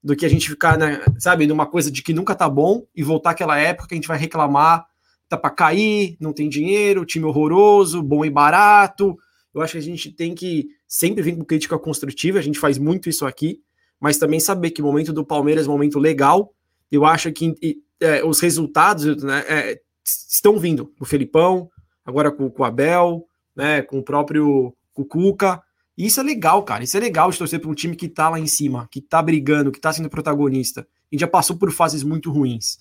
do 0.00 0.14
que 0.14 0.26
a 0.26 0.28
gente 0.28 0.48
ficar, 0.48 0.78
né, 0.78 1.02
sabe, 1.18 1.44
numa 1.44 1.66
coisa 1.66 1.90
de 1.90 2.04
que 2.04 2.14
nunca 2.14 2.36
tá 2.36 2.48
bom 2.48 2.86
e 2.94 3.02
voltar 3.02 3.30
aquela 3.30 3.58
época 3.58 3.88
que 3.88 3.94
a 3.94 3.96
gente 3.96 4.06
vai 4.06 4.16
reclamar, 4.16 4.86
tá 5.28 5.36
para 5.36 5.50
cair, 5.50 6.16
não 6.20 6.32
tem 6.32 6.48
dinheiro, 6.48 7.04
time 7.04 7.24
horroroso, 7.24 8.02
bom 8.02 8.24
e 8.24 8.30
barato. 8.30 9.16
Eu 9.54 9.60
acho 9.60 9.72
que 9.72 9.78
a 9.78 9.82
gente 9.82 10.10
tem 10.12 10.34
que 10.34 10.68
sempre 10.86 11.22
vir 11.22 11.36
com 11.36 11.44
crítica 11.44 11.78
construtiva, 11.78 12.38
a 12.38 12.42
gente 12.42 12.58
faz 12.58 12.78
muito 12.78 13.08
isso 13.08 13.26
aqui, 13.26 13.60
mas 14.00 14.18
também 14.18 14.40
saber 14.40 14.70
que 14.70 14.80
o 14.80 14.84
momento 14.84 15.12
do 15.12 15.24
Palmeiras 15.24 15.66
é 15.66 15.68
um 15.68 15.72
momento 15.72 15.98
legal. 15.98 16.54
Eu 16.90 17.04
acho 17.04 17.30
que 17.32 17.54
é, 18.00 18.24
os 18.24 18.40
resultados 18.40 19.22
né, 19.22 19.44
é, 19.48 19.80
estão 20.04 20.58
vindo. 20.58 20.92
O 21.00 21.04
Felipão, 21.04 21.68
agora 22.04 22.30
com, 22.30 22.48
com 22.48 22.62
o 22.62 22.64
Abel, 22.64 23.26
né, 23.54 23.82
com 23.82 23.98
o 23.98 24.02
próprio 24.02 24.74
Cucuca. 24.94 25.60
E 25.96 26.06
isso 26.06 26.20
é 26.20 26.22
legal, 26.22 26.62
cara. 26.62 26.84
Isso 26.84 26.96
é 26.96 27.00
legal 27.00 27.30
de 27.30 27.38
torcer 27.38 27.60
para 27.60 27.70
um 27.70 27.74
time 27.74 27.96
que 27.96 28.08
tá 28.08 28.28
lá 28.28 28.38
em 28.38 28.46
cima, 28.46 28.88
que 28.90 29.00
tá 29.00 29.20
brigando, 29.20 29.72
que 29.72 29.80
tá 29.80 29.92
sendo 29.92 30.08
protagonista. 30.08 30.86
E 31.10 31.18
já 31.18 31.26
passou 31.26 31.56
por 31.56 31.72
fases 31.72 32.04
muito 32.04 32.30
ruins. 32.30 32.78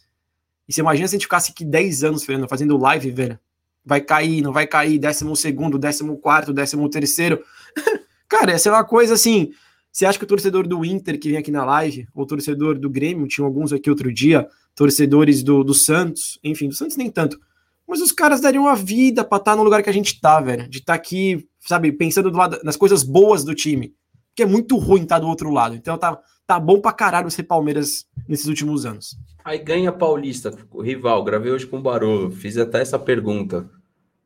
E 0.68 0.74
você 0.74 0.82
imagina 0.82 1.08
se 1.08 1.16
a 1.16 1.18
gente 1.18 1.26
ficasse 1.26 1.52
aqui 1.52 1.64
10 1.64 2.04
anos, 2.04 2.24
Fernando, 2.24 2.50
fazendo 2.50 2.78
live, 2.78 3.12
velho. 3.12 3.40
Vai 3.86 4.02
cair, 4.02 4.42
não 4.42 4.52
vai 4.52 4.68
cair, 4.68 5.00
décimo 5.00 5.36
segundo, 5.36 5.78
décimo 5.78 6.18
quarto, 6.18 6.52
décimo 6.52 6.90
terceiro. 6.90 7.42
cara, 8.28 8.52
essa 8.52 8.70
é 8.70 8.72
uma 8.72 8.84
coisa 8.84 9.14
assim. 9.14 9.52
Você 9.92 10.06
acha 10.06 10.20
que 10.20 10.26
o 10.26 10.28
torcedor 10.28 10.68
do 10.68 10.84
Inter 10.84 11.20
que 11.20 11.30
vem 11.30 11.38
aqui 11.38 11.50
na 11.50 11.64
live, 11.64 12.08
ou 12.14 12.24
o 12.24 12.28
torcedor 12.28 12.78
do 12.78 12.90
Grêmio, 12.90 13.28
tinha 13.28 13.46
alguns 13.46 13.72
aqui 13.72 13.90
outro 13.90 14.12
dia, 14.14 14.48
torcedores 14.76 15.42
do, 15.42 15.64
do 15.64 15.74
Santos, 15.74 16.38
enfim, 16.44 16.68
do 16.68 16.76
Santos 16.76 16.98
nem 16.98 17.10
tanto. 17.10 17.40
Mas 17.88 18.02
os 18.02 18.12
caras 18.12 18.42
dariam 18.42 18.68
a 18.68 18.76
vida 18.76 19.24
pra 19.24 19.38
estar 19.38 19.52
tá 19.52 19.56
no 19.56 19.64
lugar 19.64 19.82
que 19.82 19.90
a 19.90 19.94
gente 19.94 20.20
tá, 20.20 20.42
velho. 20.42 20.68
De 20.68 20.80
estar 20.80 20.94
tá 20.94 20.96
aqui 20.96 21.48
sabe, 21.68 21.92
pensando 21.92 22.32
do 22.32 22.38
lado, 22.38 22.60
nas 22.64 22.78
coisas 22.78 23.04
boas 23.04 23.44
do 23.44 23.54
time. 23.54 23.94
Porque 24.30 24.44
é 24.44 24.46
muito 24.46 24.78
ruim 24.78 25.04
estar 25.04 25.16
tá 25.16 25.22
do 25.22 25.28
outro 25.28 25.50
lado. 25.50 25.76
Então 25.76 25.98
tá, 25.98 26.18
tá 26.46 26.60
bom 26.60 26.80
pra 26.80 26.94
caralho 26.94 27.30
ser 27.30 27.44
Palmeiras 27.44 28.06
nesses 28.28 28.48
últimos 28.48 28.86
anos. 28.86 29.18
Aí 29.48 29.60
ganha 29.60 29.94
Paulista, 29.94 30.54
o 30.74 30.82
rival. 30.82 31.24
Gravei 31.24 31.54
hoje 31.54 31.66
com 31.66 31.78
o 31.78 31.82
Barô, 31.82 32.30
fiz 32.30 32.58
até 32.58 32.82
essa 32.82 33.00
pergunta. 33.00 33.70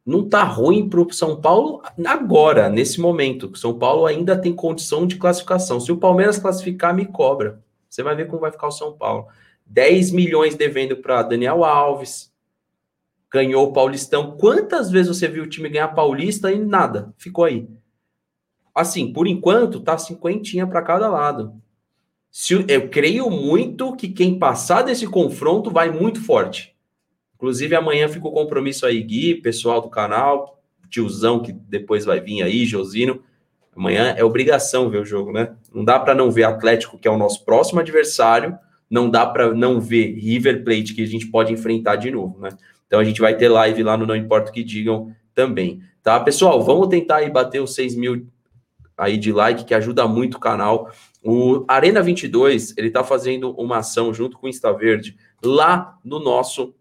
Não 0.03 0.27
tá 0.27 0.43
ruim 0.43 0.89
pro 0.89 1.13
São 1.13 1.39
Paulo 1.39 1.83
agora, 2.03 2.67
nesse 2.69 2.99
momento. 2.99 3.55
São 3.55 3.77
Paulo 3.77 4.07
ainda 4.07 4.35
tem 4.35 4.51
condição 4.51 5.05
de 5.05 5.17
classificação. 5.17 5.79
Se 5.79 5.91
o 5.91 5.97
Palmeiras 5.97 6.39
classificar, 6.39 6.95
me 6.95 7.05
cobra. 7.05 7.61
Você 7.87 8.01
vai 8.01 8.15
ver 8.15 8.25
como 8.25 8.41
vai 8.41 8.51
ficar 8.51 8.65
o 8.65 8.71
São 8.71 8.93
Paulo. 8.93 9.27
10 9.63 10.09
milhões 10.09 10.55
devendo 10.55 10.97
para 10.97 11.21
Daniel 11.21 11.63
Alves, 11.63 12.33
ganhou 13.31 13.67
o 13.67 13.73
Paulistão. 13.73 14.35
Quantas 14.37 14.89
vezes 14.89 15.15
você 15.15 15.27
viu 15.27 15.43
o 15.43 15.47
time 15.47 15.69
ganhar 15.69 15.89
Paulista 15.89 16.51
e 16.51 16.57
nada? 16.57 17.13
Ficou 17.15 17.45
aí. 17.45 17.69
Assim, 18.73 19.13
por 19.13 19.27
enquanto, 19.27 19.81
tá 19.81 19.99
cinquentinha 19.99 20.65
para 20.65 20.81
cada 20.81 21.07
lado. 21.07 21.61
Se, 22.31 22.63
eu 22.69 22.87
creio 22.87 23.29
muito 23.29 23.93
que 23.95 24.07
quem 24.07 24.39
passar 24.39 24.83
desse 24.83 25.05
confronto 25.05 25.69
vai 25.69 25.91
muito 25.91 26.23
forte. 26.23 26.73
Inclusive, 27.35 27.75
amanhã 27.75 28.07
fica 28.07 28.25
o 28.25 28.31
compromisso 28.31 28.85
aí, 28.85 29.03
Gui, 29.03 29.35
pessoal 29.35 29.81
do 29.81 29.89
canal, 29.89 30.61
tiozão 30.89 31.41
que 31.41 31.51
depois 31.51 32.05
vai 32.05 32.21
vir 32.21 32.41
aí, 32.41 32.65
Josino. 32.65 33.21
Amanhã 33.75 34.13
é 34.17 34.23
obrigação 34.23 34.89
ver 34.89 34.99
o 34.99 35.05
jogo, 35.05 35.33
né? 35.33 35.55
Não 35.73 35.83
dá 35.83 35.99
para 35.99 36.15
não 36.15 36.31
ver 36.31 36.43
Atlético, 36.43 36.97
que 36.97 37.07
é 37.07 37.11
o 37.11 37.17
nosso 37.17 37.43
próximo 37.43 37.79
adversário. 37.79 38.57
Não 38.89 39.09
dá 39.09 39.25
para 39.25 39.53
não 39.53 39.81
ver 39.81 40.13
River 40.13 40.63
Plate, 40.63 40.93
que 40.93 41.03
a 41.03 41.07
gente 41.07 41.27
pode 41.27 41.51
enfrentar 41.51 41.95
de 41.97 42.11
novo, 42.11 42.39
né? 42.39 42.49
Então 42.87 42.99
a 42.99 43.03
gente 43.03 43.21
vai 43.21 43.35
ter 43.35 43.49
live 43.49 43.83
lá 43.83 43.97
no 43.97 44.05
Não 44.05 44.15
Importa 44.15 44.51
o 44.51 44.53
que 44.53 44.63
digam 44.63 45.13
também. 45.33 45.81
Tá, 46.03 46.19
pessoal? 46.19 46.61
Vamos 46.63 46.87
tentar 46.87 47.17
aí 47.17 47.29
bater 47.29 47.61
os 47.61 47.73
6 47.75 47.95
mil 47.95 48.27
aí 49.01 49.17
de 49.17 49.33
like, 49.33 49.65
que 49.65 49.73
ajuda 49.73 50.07
muito 50.07 50.35
o 50.35 50.39
canal. 50.39 50.91
O 51.23 51.65
Arena 51.67 52.03
22, 52.03 52.77
ele 52.77 52.91
tá 52.91 53.03
fazendo 53.03 53.51
uma 53.59 53.79
ação 53.79 54.13
junto 54.13 54.37
com 54.37 54.45
o 54.45 54.49
Insta 54.49 54.71
Verde 54.71 55.17
lá 55.43 55.97
no 56.05 56.19
nosso 56.19 56.75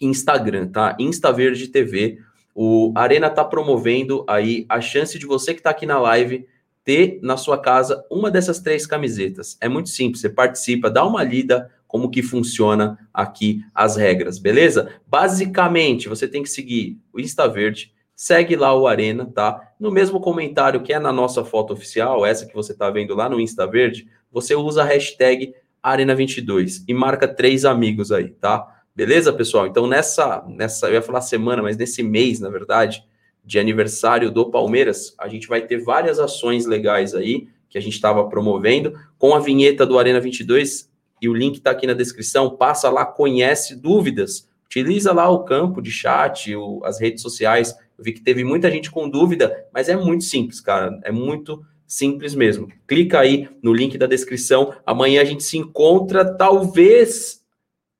Instagram, 0.00 0.68
tá? 0.68 0.96
Insta 1.00 1.32
Verde 1.32 1.66
TV. 1.66 2.18
O 2.54 2.92
Arena 2.94 3.28
tá 3.28 3.44
promovendo 3.44 4.24
aí 4.28 4.64
a 4.68 4.80
chance 4.80 5.18
de 5.18 5.26
você 5.26 5.52
que 5.52 5.60
tá 5.60 5.70
aqui 5.70 5.86
na 5.86 5.98
live 5.98 6.46
ter 6.84 7.18
na 7.20 7.36
sua 7.36 7.58
casa 7.58 8.04
uma 8.08 8.30
dessas 8.30 8.60
três 8.60 8.86
camisetas. 8.86 9.58
É 9.60 9.68
muito 9.68 9.88
simples, 9.88 10.20
você 10.20 10.30
participa, 10.30 10.88
dá 10.88 11.04
uma 11.04 11.24
lida, 11.24 11.68
como 11.86 12.10
que 12.10 12.22
funciona 12.22 12.96
aqui 13.12 13.64
as 13.74 13.96
regras, 13.96 14.38
beleza? 14.38 14.88
Basicamente, 15.04 16.08
você 16.08 16.28
tem 16.28 16.44
que 16.44 16.48
seguir 16.48 16.96
o 17.12 17.18
Insta 17.18 17.48
Verde, 17.48 17.92
segue 18.20 18.54
lá 18.54 18.74
o 18.74 18.86
Arena, 18.86 19.24
tá? 19.34 19.72
No 19.80 19.90
mesmo 19.90 20.20
comentário 20.20 20.82
que 20.82 20.92
é 20.92 20.98
na 20.98 21.10
nossa 21.10 21.42
foto 21.42 21.72
oficial, 21.72 22.26
essa 22.26 22.44
que 22.44 22.54
você 22.54 22.74
tá 22.74 22.90
vendo 22.90 23.14
lá 23.14 23.30
no 23.30 23.40
Insta 23.40 23.66
Verde, 23.66 24.06
você 24.30 24.54
usa 24.54 24.82
a 24.82 24.84
hashtag 24.84 25.54
Arena22 25.82 26.84
e 26.86 26.92
marca 26.92 27.26
três 27.26 27.64
amigos 27.64 28.12
aí, 28.12 28.28
tá? 28.32 28.82
Beleza, 28.94 29.32
pessoal? 29.32 29.66
Então, 29.66 29.86
nessa, 29.86 30.44
nessa, 30.46 30.88
eu 30.88 30.92
ia 30.92 31.02
falar 31.02 31.22
semana, 31.22 31.62
mas 31.62 31.78
nesse 31.78 32.02
mês, 32.02 32.40
na 32.40 32.50
verdade, 32.50 33.02
de 33.42 33.58
aniversário 33.58 34.30
do 34.30 34.50
Palmeiras, 34.50 35.14
a 35.18 35.26
gente 35.26 35.48
vai 35.48 35.62
ter 35.62 35.82
várias 35.82 36.18
ações 36.18 36.66
legais 36.66 37.14
aí 37.14 37.48
que 37.70 37.78
a 37.78 37.80
gente 37.80 37.94
estava 37.94 38.28
promovendo. 38.28 38.92
Com 39.16 39.34
a 39.34 39.38
vinheta 39.38 39.86
do 39.86 39.98
Arena 39.98 40.20
22, 40.20 40.90
e 41.22 41.26
o 41.26 41.32
link 41.32 41.56
está 41.56 41.70
aqui 41.70 41.86
na 41.86 41.94
descrição. 41.94 42.50
Passa 42.50 42.90
lá, 42.90 43.06
conhece 43.06 43.74
dúvidas. 43.74 44.46
Utiliza 44.66 45.10
lá 45.10 45.28
o 45.30 45.42
campo 45.42 45.80
de 45.80 45.90
chat, 45.90 46.54
o, 46.54 46.84
as 46.84 47.00
redes 47.00 47.22
sociais. 47.22 47.74
Eu 48.00 48.04
vi 48.04 48.14
que 48.14 48.22
teve 48.22 48.42
muita 48.42 48.70
gente 48.70 48.90
com 48.90 49.10
dúvida, 49.10 49.68
mas 49.74 49.90
é 49.90 49.94
muito 49.94 50.24
simples, 50.24 50.58
cara. 50.58 50.98
É 51.04 51.12
muito 51.12 51.62
simples 51.86 52.34
mesmo. 52.34 52.66
Clica 52.86 53.20
aí 53.20 53.46
no 53.62 53.74
link 53.74 53.98
da 53.98 54.06
descrição. 54.06 54.72
Amanhã 54.86 55.20
a 55.20 55.24
gente 55.24 55.42
se 55.42 55.58
encontra, 55.58 56.24
talvez 56.24 57.44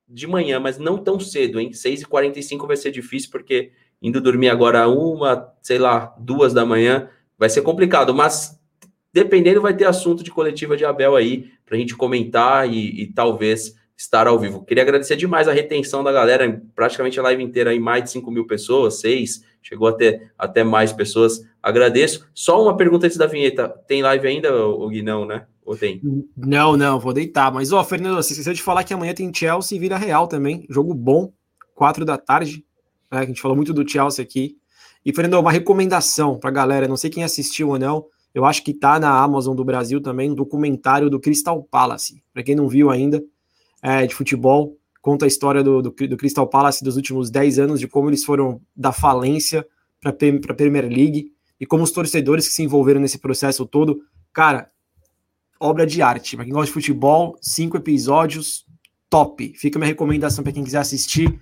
de 0.09 0.27
manhã, 0.27 0.59
mas 0.59 0.79
não 0.79 0.97
tão 0.97 1.21
cedo, 1.21 1.61
hein? 1.61 1.73
6h45 1.73 2.67
vai 2.67 2.79
ser 2.79 2.91
difícil, 2.91 3.29
porque 3.31 3.73
indo 4.01 4.23
dormir 4.23 4.49
agora 4.49 4.89
uma, 4.89 5.53
sei 5.61 5.79
lá, 5.79 6.17
duas 6.19 6.55
da 6.55 6.65
manhã, 6.65 7.11
vai 7.39 7.51
ser 7.51 7.61
complicado, 7.61 8.15
mas 8.15 8.59
dependendo, 9.13 9.61
vai 9.61 9.77
ter 9.77 9.85
assunto 9.85 10.25
de 10.25 10.31
coletiva 10.31 10.79
de 10.79 10.85
Abel 10.87 11.15
aí 11.15 11.51
para 11.67 11.77
a 11.77 11.79
gente 11.79 11.95
comentar 11.95 12.67
e, 12.73 13.03
e, 13.03 13.13
talvez 13.13 13.77
estar 14.01 14.27
ao 14.27 14.39
vivo. 14.39 14.65
Queria 14.65 14.83
agradecer 14.83 15.15
demais 15.15 15.47
a 15.47 15.53
retenção 15.53 16.03
da 16.03 16.11
galera, 16.11 16.63
praticamente 16.75 17.21
a 17.21 17.23
live 17.25 17.43
inteira 17.43 17.71
aí, 17.71 17.79
mais 17.79 18.05
de 18.05 18.11
5 18.13 18.31
mil 18.31 18.47
pessoas, 18.47 18.99
seis, 18.99 19.45
chegou 19.61 19.89
até, 19.89 20.31
até 20.39 20.65
mais 20.65 20.91
pessoas. 20.91 21.43
Agradeço. 21.63 22.27
Só 22.33 22.63
uma 22.63 22.75
pergunta 22.79 23.05
antes 23.05 23.19
da 23.19 23.27
vinheta: 23.27 23.69
tem 23.87 24.01
live 24.01 24.27
ainda, 24.27 24.67
o 24.67 24.89
Guinão, 24.89 25.27
né? 25.27 25.47
Ou 25.63 25.77
tem? 25.77 26.01
Não, 26.35 26.79
não, 26.79 26.99
vou 26.99 27.13
deitar. 27.13 27.53
Mas, 27.53 27.73
ó, 27.73 27.85
Fernando, 27.85 28.17
você 28.17 28.33
esqueceu 28.33 28.55
de 28.55 28.63
falar 28.63 28.85
que 28.85 28.95
amanhã 28.95 29.13
tem 29.13 29.31
Chelsea 29.33 29.77
e 29.77 29.79
Vira 29.79 29.99
Real 29.99 30.27
também. 30.27 30.67
Jogo 30.71 30.95
bom, 30.95 31.31
4 31.75 32.03
da 32.03 32.17
tarde. 32.17 32.65
Né? 33.13 33.19
A 33.19 33.27
gente 33.27 33.43
falou 33.43 33.55
muito 33.55 33.75
do 33.75 33.87
Chelsea 33.87 34.25
aqui. 34.25 34.57
E, 35.05 35.13
Fernando, 35.13 35.39
uma 35.39 35.53
recomendação 35.53 36.39
para 36.39 36.49
a 36.49 36.53
galera, 36.53 36.89
não 36.89 36.97
sei 36.97 37.11
quem 37.11 37.23
assistiu 37.23 37.69
ou 37.69 37.79
não. 37.79 38.07
Eu 38.35 38.47
acho 38.47 38.65
que 38.65 38.73
tá 38.73 38.99
na 38.99 39.11
Amazon 39.23 39.55
do 39.55 39.65
Brasil 39.65 40.01
também 40.01 40.31
um 40.31 40.35
documentário 40.35 41.11
do 41.11 41.21
Crystal 41.21 41.63
Palace. 41.65 42.23
Para 42.33 42.43
quem 42.43 42.55
não 42.55 42.67
viu 42.67 42.89
ainda, 42.89 43.23
é, 43.83 44.07
de 44.07 44.15
futebol, 44.15 44.77
conta 45.01 45.25
a 45.25 45.29
história 45.29 45.63
do, 45.63 45.83
do, 45.83 45.91
do, 45.91 46.17
Crystal 46.17 46.47
Palace 46.47 46.85
dos 46.85 46.97
últimos 46.97 47.31
10 47.31 47.59
anos, 47.59 47.81
de 47.81 47.89
como 47.89 48.09
eles 48.09 48.25
foram 48.25 48.61
da 48.77 48.93
falência 48.93 49.67
para 50.01 50.11
a 50.11 50.55
Premier 50.55 50.89
League 50.89 51.33
e 51.59 51.67
como 51.67 51.83
os 51.83 51.91
torcedores 51.91 52.49
que 52.49 52.55
se 52.55 52.63
envolveram 52.63 53.01
nesse 53.01 53.19
processo 53.19 53.67
todo. 53.67 54.01
Cara, 54.33 54.71
obra 55.59 55.87
de 55.87 56.01
arte. 56.01 56.37
Para 56.37 56.45
quem 56.45 56.55
gosta 56.55 56.67
de 56.67 56.73
futebol, 56.73 57.37
cinco 57.41 57.77
episódios, 57.77 58.67
top. 59.09 59.53
Fica 59.57 59.79
minha 59.79 59.89
recomendação 59.89 60.43
para 60.43 60.53
quem 60.53 60.65
quiser 60.65 60.79
assistir. 60.79 61.41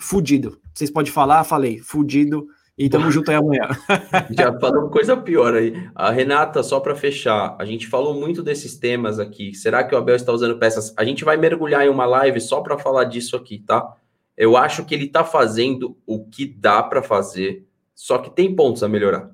Fudido. 0.00 0.60
Vocês 0.74 0.90
podem 0.90 1.12
falar, 1.12 1.44
falei, 1.44 1.78
fudido 1.78 2.46
E 2.78 2.90
tamo 2.90 3.10
junto 3.10 3.30
aí 3.30 3.36
amanhã. 3.36 3.68
Já 4.36 4.52
falamos 4.58 4.92
coisa 4.92 5.16
pior 5.16 5.54
aí. 5.54 5.72
A 5.94 6.10
Renata, 6.10 6.62
só 6.62 6.78
para 6.78 6.94
fechar, 6.94 7.56
a 7.58 7.64
gente 7.64 7.86
falou 7.86 8.12
muito 8.12 8.42
desses 8.42 8.76
temas 8.76 9.18
aqui. 9.18 9.54
Será 9.54 9.82
que 9.82 9.94
o 9.94 9.98
Abel 9.98 10.16
está 10.16 10.30
usando 10.30 10.58
peças? 10.58 10.92
A 10.96 11.02
gente 11.02 11.24
vai 11.24 11.38
mergulhar 11.38 11.86
em 11.86 11.88
uma 11.88 12.04
live 12.04 12.38
só 12.38 12.60
para 12.60 12.76
falar 12.76 13.04
disso 13.04 13.34
aqui, 13.34 13.60
tá? 13.60 13.96
Eu 14.36 14.58
acho 14.58 14.84
que 14.84 14.94
ele 14.94 15.06
está 15.06 15.24
fazendo 15.24 15.96
o 16.06 16.26
que 16.26 16.44
dá 16.44 16.82
para 16.82 17.02
fazer, 17.02 17.66
só 17.94 18.18
que 18.18 18.28
tem 18.28 18.54
pontos 18.54 18.82
a 18.82 18.88
melhorar. 18.88 19.30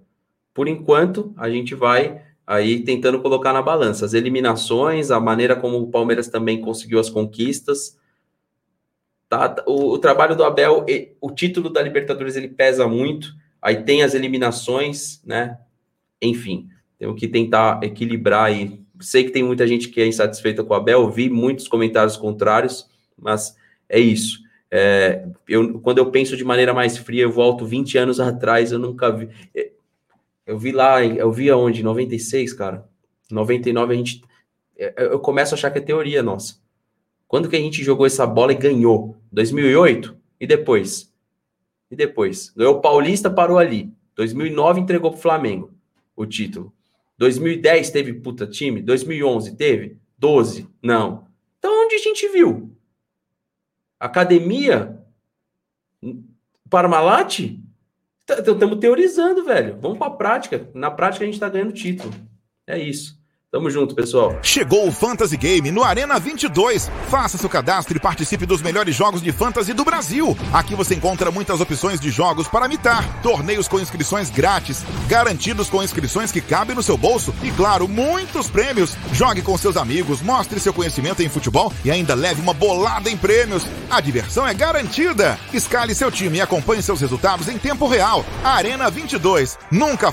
Por 0.54 0.68
enquanto, 0.68 1.34
a 1.36 1.50
gente 1.50 1.74
vai 1.74 2.22
aí 2.46 2.84
tentando 2.84 3.20
colocar 3.20 3.52
na 3.52 3.62
balança 3.62 4.04
as 4.04 4.14
eliminações, 4.14 5.10
a 5.10 5.18
maneira 5.18 5.56
como 5.56 5.78
o 5.78 5.90
Palmeiras 5.90 6.28
também 6.28 6.60
conseguiu 6.60 7.00
as 7.00 7.10
conquistas. 7.10 7.98
Tá, 9.32 9.64
o, 9.66 9.94
o 9.94 9.98
trabalho 9.98 10.36
do 10.36 10.44
Abel, 10.44 10.84
o 11.18 11.30
título 11.30 11.70
da 11.70 11.80
Libertadores 11.80 12.36
ele 12.36 12.48
pesa 12.48 12.86
muito. 12.86 13.34
Aí 13.62 13.82
tem 13.82 14.02
as 14.02 14.12
eliminações, 14.12 15.22
né? 15.24 15.58
Enfim, 16.20 16.68
temos 16.98 17.18
que 17.18 17.26
tentar 17.26 17.82
equilibrar 17.82 18.44
aí. 18.44 18.82
Sei 19.00 19.24
que 19.24 19.30
tem 19.30 19.42
muita 19.42 19.66
gente 19.66 19.88
que 19.88 20.02
é 20.02 20.06
insatisfeita 20.06 20.62
com 20.62 20.74
o 20.74 20.76
Abel, 20.76 21.10
vi 21.10 21.30
muitos 21.30 21.66
comentários 21.66 22.14
contrários, 22.14 22.86
mas 23.16 23.56
é 23.88 23.98
isso. 23.98 24.38
É, 24.70 25.26
eu, 25.48 25.80
quando 25.80 25.96
eu 25.96 26.10
penso 26.10 26.36
de 26.36 26.44
maneira 26.44 26.74
mais 26.74 26.98
fria, 26.98 27.22
eu 27.22 27.32
volto 27.32 27.64
20 27.64 27.96
anos 27.96 28.20
atrás, 28.20 28.70
eu 28.70 28.78
nunca 28.78 29.10
vi. 29.10 29.30
Eu 30.46 30.58
vi 30.58 30.72
lá, 30.72 31.02
eu 31.02 31.32
vi 31.32 31.48
aonde? 31.48 31.82
96, 31.82 32.52
cara. 32.52 32.86
99 33.30 33.94
a 33.94 33.96
gente. 33.96 34.22
Eu 34.76 35.18
começo 35.20 35.54
a 35.54 35.56
achar 35.56 35.70
que 35.70 35.78
é 35.78 35.80
teoria 35.80 36.22
nossa. 36.22 36.56
Quando 37.26 37.48
que 37.48 37.56
a 37.56 37.60
gente 37.60 37.82
jogou 37.82 38.04
essa 38.04 38.26
bola 38.26 38.52
e 38.52 38.56
ganhou? 38.56 39.16
2008? 39.32 40.16
E 40.38 40.46
depois? 40.46 41.12
E 41.90 41.96
depois? 41.96 42.50
Ganhou 42.50 42.76
o 42.76 42.80
Paulista, 42.80 43.30
parou 43.30 43.58
ali. 43.58 43.92
2009 44.14 44.80
entregou 44.80 45.10
pro 45.10 45.20
Flamengo 45.20 45.72
o 46.14 46.26
título. 46.26 46.72
2010 47.18 47.90
teve 47.90 48.14
puta 48.14 48.46
time? 48.46 48.82
2011 48.82 49.56
teve? 49.56 49.98
12? 50.18 50.68
Não. 50.82 51.26
Então 51.58 51.84
onde 51.84 51.94
a 51.94 51.98
gente 51.98 52.28
viu? 52.28 52.76
Academia? 53.98 54.98
Parmalat? 56.68 57.58
Estamos 58.28 58.74
tá, 58.74 58.80
teorizando, 58.80 59.44
velho. 59.44 59.78
Vamos 59.80 59.98
para 59.98 60.08
a 60.08 60.16
prática. 60.16 60.68
Na 60.74 60.90
prática 60.90 61.24
a 61.24 61.26
gente 61.26 61.34
está 61.34 61.48
ganhando 61.48 61.72
título. 61.72 62.12
É 62.66 62.78
isso. 62.78 63.21
Tamo 63.52 63.68
junto, 63.68 63.94
pessoal. 63.94 64.38
Chegou 64.42 64.88
o 64.88 64.90
Fantasy 64.90 65.36
Game 65.36 65.70
no 65.70 65.84
Arena 65.84 66.18
22. 66.18 66.90
Faça 67.10 67.36
seu 67.36 67.50
cadastro 67.50 67.94
e 67.94 68.00
participe 68.00 68.46
dos 68.46 68.62
melhores 68.62 68.96
jogos 68.96 69.20
de 69.20 69.30
fantasy 69.30 69.74
do 69.74 69.84
Brasil. 69.84 70.34
Aqui 70.54 70.74
você 70.74 70.94
encontra 70.94 71.30
muitas 71.30 71.60
opções 71.60 72.00
de 72.00 72.08
jogos 72.08 72.48
para 72.48 72.66
mitar, 72.66 73.20
torneios 73.20 73.68
com 73.68 73.78
inscrições 73.78 74.30
grátis, 74.30 74.82
garantidos 75.06 75.68
com 75.68 75.82
inscrições 75.82 76.32
que 76.32 76.40
cabem 76.40 76.74
no 76.74 76.82
seu 76.82 76.96
bolso 76.96 77.34
e, 77.42 77.50
claro, 77.50 77.86
muitos 77.86 78.48
prêmios. 78.48 78.96
Jogue 79.12 79.42
com 79.42 79.58
seus 79.58 79.76
amigos, 79.76 80.22
mostre 80.22 80.58
seu 80.58 80.72
conhecimento 80.72 81.22
em 81.22 81.28
futebol 81.28 81.70
e 81.84 81.90
ainda 81.90 82.14
leve 82.14 82.40
uma 82.40 82.54
bolada 82.54 83.10
em 83.10 83.18
prêmios. 83.18 83.66
A 83.90 84.00
diversão 84.00 84.48
é 84.48 84.54
garantida. 84.54 85.38
Escale 85.52 85.94
seu 85.94 86.10
time 86.10 86.38
e 86.38 86.40
acompanhe 86.40 86.82
seus 86.82 87.02
resultados 87.02 87.48
em 87.48 87.58
tempo 87.58 87.86
real. 87.86 88.24
Arena 88.42 88.88
22. 88.88 89.58
Nunca 89.70 90.00